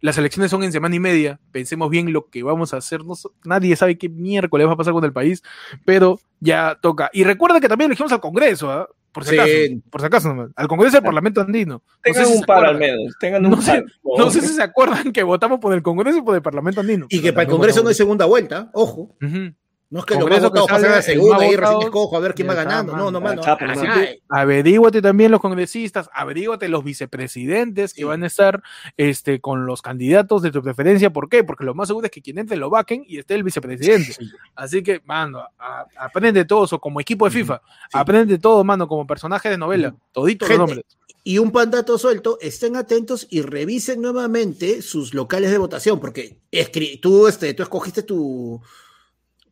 Las 0.00 0.18
elecciones 0.18 0.50
son 0.50 0.62
en 0.62 0.72
semana 0.72 0.94
y 0.94 1.00
media. 1.00 1.40
Pensemos 1.52 1.88
bien 1.90 2.12
lo 2.12 2.28
que 2.28 2.42
vamos 2.42 2.74
a 2.74 2.76
hacer. 2.78 3.04
No 3.04 3.14
so- 3.14 3.32
nadie 3.44 3.74
sabe 3.76 3.96
qué 3.98 4.08
miércoles 4.08 4.66
va 4.66 4.72
a 4.72 4.76
pasar 4.76 4.92
con 4.92 5.04
el 5.04 5.12
país, 5.12 5.42
pero 5.84 6.20
ya 6.40 6.78
toca. 6.80 7.10
Y 7.12 7.24
recuerda 7.24 7.60
que 7.60 7.68
también 7.68 7.90
elegimos 7.90 8.12
al 8.12 8.20
Congreso, 8.20 8.70
¿ah? 8.70 8.88
por 9.12 9.24
si 9.24 9.30
Sí. 9.30 9.36
acaso. 9.38 9.80
Por 9.90 10.00
si 10.02 10.06
acaso, 10.08 10.28
nomás. 10.28 10.50
al 10.56 10.68
Congreso 10.68 10.96
del 10.98 11.04
Parlamento 11.04 11.40
Andino. 11.40 11.74
No 11.76 11.82
Tengan 12.02 12.26
sé 12.26 12.32
si 12.32 12.38
un 12.38 12.44
par 12.44 12.66
al 12.66 12.76
menos. 12.78 13.14
Tengan 13.18 13.44
un 13.46 13.52
No 13.52 13.62
sé- 13.62 13.72
par. 13.72 13.84
por 14.02 14.18
No 14.18 14.30
sé 14.30 14.40
si 14.42 14.48
se 14.48 14.62
acuerdan 14.62 15.10
que 15.12 15.22
votamos 15.22 15.58
por 15.58 15.72
el 15.72 15.82
Congreso 15.82 16.18
o 16.20 16.24
por 16.24 16.34
el 16.34 16.42
Parlamento 16.42 16.82
Andino. 16.82 17.06
Y 17.08 17.22
que 17.22 17.32
para 17.32 17.44
el 17.44 17.48
Congreso 17.50 17.82
no 17.82 17.88
hay 17.88 17.94
segunda 17.94 18.26
vuelta, 18.26 18.70
ojo. 18.74 19.16
Ujú. 19.22 19.54
No 19.88 20.00
es 20.00 20.04
que 20.06 20.14
Congreso 20.14 20.42
lo 20.46 20.50
más 20.50 20.60
votado 20.62 20.80
que 20.82 20.86
a 20.88 21.02
segunda 21.02 21.46
y 21.46 21.54
recién 21.54 21.82
escojo 21.82 22.16
a 22.16 22.20
ver 22.20 22.34
quién 22.34 22.48
va 22.48 22.54
ganando. 22.54 22.96
No, 22.96 23.10
no, 23.12 23.20
mano. 23.20 23.40
Chapa, 23.40 23.66
Así 23.66 23.86
mano. 23.86 24.00
que- 24.00 24.20
Averíguate 24.28 25.00
también 25.00 25.30
los 25.30 25.40
congresistas, 25.40 26.10
averíguate 26.12 26.68
los 26.68 26.82
vicepresidentes 26.82 27.94
que 27.94 28.04
van 28.04 28.24
a 28.24 28.26
estar 28.26 28.62
este, 28.96 29.40
con 29.40 29.64
los 29.64 29.82
candidatos 29.82 30.42
de 30.42 30.50
tu 30.50 30.60
preferencia. 30.62 31.10
¿Por 31.10 31.28
qué? 31.28 31.44
Porque 31.44 31.64
lo 31.64 31.74
más 31.74 31.86
seguro 31.88 32.06
es 32.06 32.10
que 32.10 32.20
quien 32.20 32.38
entre 32.38 32.56
lo 32.56 32.68
vaquen 32.68 33.04
y 33.06 33.18
esté 33.18 33.34
el 33.36 33.44
vicepresidente. 33.44 34.12
Sí. 34.12 34.28
Así 34.56 34.82
que, 34.82 35.00
mano, 35.04 35.40
a- 35.58 35.86
aprende 35.98 36.44
todo 36.44 36.64
eso 36.64 36.80
como 36.80 37.00
equipo 37.00 37.24
de 37.26 37.30
FIFA. 37.30 37.62
Sí. 37.64 37.72
Aprende 37.92 38.38
todo, 38.38 38.64
mano, 38.64 38.88
como 38.88 39.06
personaje 39.06 39.48
de 39.50 39.56
novela. 39.58 39.94
Toditos 40.12 40.48
los 40.48 40.58
nombres. 40.58 40.84
Y 41.22 41.38
un 41.38 41.50
pandato 41.50 41.96
suelto, 41.98 42.38
estén 42.40 42.76
atentos 42.76 43.26
y 43.30 43.42
revisen 43.42 44.00
nuevamente 44.00 44.80
sus 44.82 45.12
locales 45.14 45.50
de 45.50 45.58
votación, 45.58 45.98
porque 46.00 46.38
escri- 46.52 47.00
tú, 47.00 47.26
este, 47.26 47.52
tú 47.54 47.64
escogiste 47.64 48.02
tu, 48.04 48.60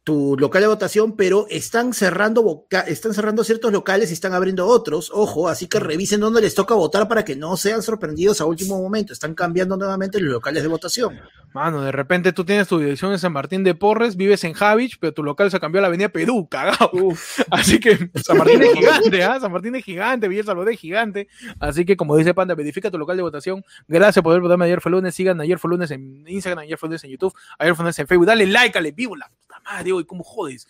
tu 0.05 0.37
local 0.39 0.61
de 0.61 0.69
votación, 0.69 1.17
pero 1.17 1.47
están 1.49 1.95
cerrando, 1.95 2.43
boca- 2.43 2.81
están 2.83 3.15
cerrando 3.15 3.43
ciertos 3.43 3.73
locales 3.73 4.11
y 4.11 4.13
están 4.13 4.35
abriendo 4.35 4.67
otros. 4.67 5.11
Ojo, 5.15 5.49
así 5.49 5.67
que 5.67 5.81
revisen 5.81 6.21
dónde 6.21 6.43
les 6.43 6.55
toca 6.55 6.75
votar 6.75 7.09
para 7.09 7.25
que 7.25 7.37
no 7.37 7.57
sean 7.57 7.83
sorprendidos 7.83 8.41
a 8.43 8.45
último 8.45 8.81
momento. 8.81 9.15
Están 9.15 9.35
cambiando 9.35 9.79
nuevamente 9.79 10.21
los 10.21 10.31
locales 10.31 10.63
de 10.63 10.69
votación. 10.69 11.19
Mano, 11.55 11.81
de 11.83 11.93
repente 11.93 12.33
tú 12.33 12.45
tienes 12.45 12.69
tu 12.69 12.79
dirección 12.81 13.13
en 13.13 13.19
San 13.19 13.33
Martín 13.33 13.65
de 13.65 13.75
Porres, 13.75 14.17
vives 14.17 14.45
en 14.45 14.53
Javich, 14.55 14.99
pero 15.01 15.15
tu 15.15 15.23
local 15.23 15.51
se 15.51 15.59
cambió 15.61 15.79
a 15.79 15.83
la 15.83 15.87
avenida 15.89 16.09
Perú, 16.11 16.49
cagado. 16.51 16.91
Así 17.51 17.79
que 17.81 18.11
San 18.23 18.37
Martín 18.37 18.61
es 18.63 18.73
gigante, 18.75 19.25
¿ah? 19.25 19.39
San 19.41 19.53
Martín 19.53 19.75
es 19.77 19.85
gigante, 19.85 20.29
Villa 20.29 20.43
Salvador 20.43 20.73
es 20.73 20.81
gigante. 20.81 21.29
Así 21.61 21.85
que, 21.87 21.97
como 21.97 22.17
dice 22.17 22.35
Panda, 22.35 22.55
verifica 22.55 22.91
tu 22.91 22.99
local 22.99 23.17
de 23.17 23.23
votación. 23.23 23.65
Gracias 23.89 24.23
por 24.23 24.35
programa 24.41 24.65
de 24.67 24.73
Ayer 24.73 24.81
fue 24.83 24.93
lunes. 24.93 25.15
Sigan 25.15 25.41
Ayer 25.41 25.59
fue 25.59 25.71
lunes 25.71 25.91
en 25.93 26.25
Instagram, 26.29 26.65
Ayer 26.65 26.77
fue 26.77 26.89
lunes 26.91 27.05
en 27.05 27.11
YouTube, 27.13 27.33
Ayer 27.59 27.75
fue 27.75 27.85
lunes 27.85 27.99
en 28.01 28.07
Facebook. 28.07 28.27
Dale 28.27 28.47
like 28.47 28.77
al 28.77 28.87
en 28.87 28.95
vivo, 28.95 29.17
la 29.17 29.29
puta 29.29 29.61
madre, 29.65 29.93
hoy, 29.95 30.05
¿cómo 30.05 30.25
jodes? 30.25 30.67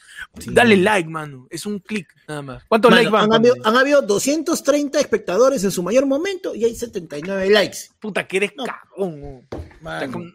Dale 0.46 0.76
like, 0.76 1.08
mano. 1.08 1.46
Es 1.50 1.66
un 1.66 1.78
clic, 1.78 2.08
nada 2.28 2.42
más. 2.42 2.64
¿Cuántos 2.68 2.90
Mano, 2.90 3.02
likes 3.02 3.12
van? 3.12 3.24
han, 3.24 3.32
habido, 3.32 3.54
han 3.64 3.76
habido 3.76 4.02
230 4.02 5.00
espectadores 5.00 5.64
en 5.64 5.70
su 5.70 5.82
mayor 5.82 6.06
momento 6.06 6.54
y 6.54 6.64
hay 6.64 6.74
79 6.74 7.50
likes. 7.50 7.78
Puta, 8.00 8.26
que 8.26 8.36
eres 8.38 8.52
No. 8.56 9.42
Mano. 9.80 10.34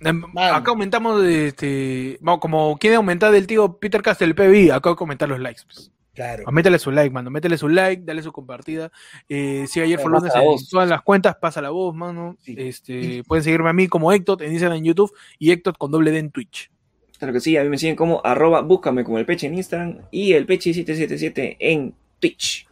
Em. 0.00 0.24
Acá 0.36 0.70
aumentamos, 0.70 1.22
este, 1.24 2.18
como 2.40 2.78
quiere 2.78 2.96
aumentar 2.96 3.32
del 3.32 3.46
tío 3.46 3.78
Peter 3.78 4.00
Castle 4.00 4.34
PBI, 4.34 4.70
acá 4.70 4.90
aumentar 4.98 5.28
los 5.28 5.40
likes. 5.40 5.62
Pues. 5.66 5.92
Claro. 6.14 6.44
Ah, 6.46 6.50
Métele 6.50 6.78
su 6.78 6.90
like, 6.90 7.10
mano. 7.10 7.30
Métele 7.30 7.56
su 7.56 7.68
like, 7.68 8.02
dale 8.04 8.22
su 8.22 8.32
compartida. 8.32 8.90
Eh, 9.28 9.66
si 9.68 9.80
ayer 9.80 9.98
la 9.98 10.18
en 10.18 10.68
todas 10.70 10.88
las 10.88 11.02
cuentas, 11.02 11.36
pasa 11.36 11.62
la 11.62 11.70
voz, 11.70 11.94
mano. 11.94 12.36
Sí. 12.40 12.54
Este, 12.58 13.22
pueden 13.24 13.44
seguirme 13.44 13.70
a 13.70 13.72
mí 13.72 13.88
como 13.88 14.12
Héctor 14.12 14.42
en 14.42 14.52
Instagram 14.52 14.78
en 14.78 14.84
YouTube 14.84 15.12
y 15.38 15.52
Héctor 15.52 15.78
con 15.78 15.90
doble 15.90 16.10
D 16.10 16.18
en 16.18 16.30
Twitch. 16.30 16.70
Claro 17.20 17.34
que 17.34 17.40
sí, 17.40 17.56
a 17.56 17.62
mí 17.62 17.68
me 17.68 17.78
siguen 17.78 17.96
como 17.96 18.20
arroba, 18.24 18.62
búscame 18.62 19.04
como 19.04 19.18
el 19.18 19.26
peche 19.26 19.46
en 19.46 19.54
Instagram 19.54 19.98
y 20.10 20.32
el 20.32 20.46
peche777 20.46 21.56
en 21.60 21.94
Twitch. 22.18 22.66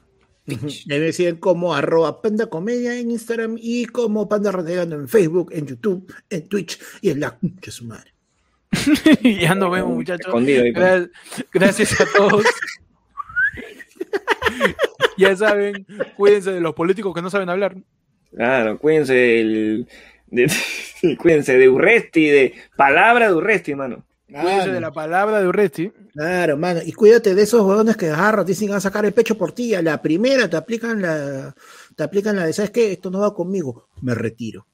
Ujú. 0.46 0.68
Y 0.86 0.88
me 0.88 1.12
siguen 1.12 1.36
como 1.36 1.74
arroba 1.74 2.22
panda 2.22 2.46
comedia 2.46 2.98
en 2.98 3.10
Instagram 3.10 3.58
y 3.60 3.84
como 3.84 4.26
panda 4.26 4.50
renegando 4.50 4.96
en 4.96 5.06
Facebook, 5.06 5.50
en 5.52 5.66
YouTube, 5.66 6.10
en 6.30 6.48
Twitch 6.48 6.80
y 7.02 7.10
en 7.10 7.20
la 7.20 7.38
que 7.60 7.70
su 7.70 7.84
madre. 7.84 8.14
y 9.20 9.34
ya 9.40 9.54
nos 9.54 9.70
vemos, 9.70 9.92
muchachos. 9.92 10.26
Escondido 10.28 10.62
ahí, 10.64 10.72
pues. 10.72 10.84
Gra- 10.86 11.10
gracias 11.52 12.00
a 12.00 12.06
todos. 12.16 12.46
ya 15.18 15.36
saben, 15.36 15.86
cuídense 16.16 16.52
de 16.52 16.60
los 16.60 16.74
políticos 16.74 17.14
que 17.14 17.20
no 17.22 17.28
saben 17.28 17.50
hablar. 17.50 17.76
Claro, 18.34 18.78
cuídense 18.78 19.12
del, 19.12 19.88
de, 20.28 20.50
cuídense 21.18 21.58
de 21.58 21.68
Urresti, 21.68 22.26
de 22.26 22.54
palabra 22.76 23.28
de 23.28 23.34
Urresti, 23.34 23.72
hermano. 23.72 24.06
Cuídense 24.28 24.72
de 24.72 24.80
la 24.80 24.92
palabra 24.92 25.40
de 25.40 25.48
Urresti. 25.48 25.90
Claro, 26.12 26.58
mano. 26.58 26.80
Y 26.84 26.92
cuídate 26.92 27.34
de 27.34 27.42
esos 27.42 27.62
huevones 27.62 27.96
que 27.96 28.10
agarran, 28.10 28.44
dicen 28.44 28.66
que 28.68 28.72
van 28.72 28.78
a 28.78 28.82
sacar 28.82 29.04
el 29.06 29.14
pecho 29.14 29.38
por 29.38 29.52
ti. 29.52 29.74
A 29.74 29.80
la 29.80 30.02
primera 30.02 30.48
te 30.50 30.56
aplican 30.56 31.00
la, 31.00 31.54
te 31.96 32.02
aplican 32.02 32.36
la 32.36 32.44
de, 32.44 32.52
¿sabes 32.52 32.70
qué? 32.70 32.92
Esto 32.92 33.10
no 33.10 33.20
va 33.20 33.34
conmigo. 33.34 33.88
Me 34.02 34.14
retiro. 34.14 34.66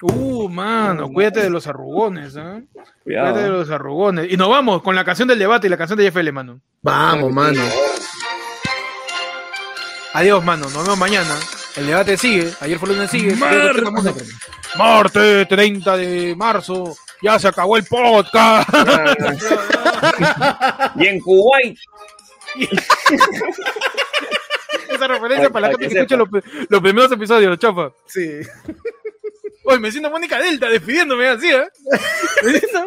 Uh, 0.00 0.48
mano, 0.48 1.10
cuídate 1.12 1.42
de 1.42 1.50
los 1.50 1.66
arrugones, 1.66 2.36
¿eh? 2.36 2.64
Cuidado. 3.02 3.32
Cuídate 3.32 3.42
de 3.42 3.48
los 3.48 3.70
arrugones. 3.70 4.32
Y 4.32 4.36
nos 4.36 4.48
vamos 4.48 4.82
con 4.82 4.96
la 4.96 5.04
canción 5.04 5.28
del 5.28 5.38
debate 5.38 5.66
y 5.66 5.70
la 5.70 5.76
canción 5.76 5.98
de 5.98 6.10
JFL, 6.10 6.32
mano. 6.32 6.60
Vamos, 6.82 7.32
mano. 7.32 7.62
Adiós, 10.14 10.44
mano. 10.44 10.64
Nos 10.70 10.82
vemos 10.82 10.98
mañana. 10.98 11.34
El 11.76 11.86
debate 11.86 12.16
sigue. 12.16 12.50
Ayer 12.60 12.78
fue 12.78 12.88
lunes 12.88 13.10
sigue. 13.10 13.36
Marte. 13.36 14.24
Marte, 14.76 15.46
30 15.46 15.96
de 15.96 16.34
marzo. 16.36 16.96
Ya 17.22 17.38
se 17.38 17.48
acabó 17.48 17.76
el 17.76 17.84
podcast. 17.84 18.68
y 20.96 21.06
en 21.06 21.20
Kuwait, 21.20 21.78
Esa 24.90 25.06
referencia 25.08 25.50
para 25.50 25.68
la 25.68 25.72
gente 25.72 25.88
que 25.88 25.94
que 25.94 26.00
escucha 26.00 26.16
los, 26.16 26.28
los 26.68 26.80
primeros 26.80 27.12
episodios, 27.12 27.58
chafa. 27.58 27.90
Sí. 28.06 28.40
Oye, 29.64 29.78
me 29.80 29.90
siento 29.90 30.10
Mónica 30.10 30.38
Delta 30.40 30.68
despidiéndome 30.68 31.28
así, 31.28 31.50
¿eh? 31.50 31.68
Me 32.42 32.52
siento- 32.58 32.86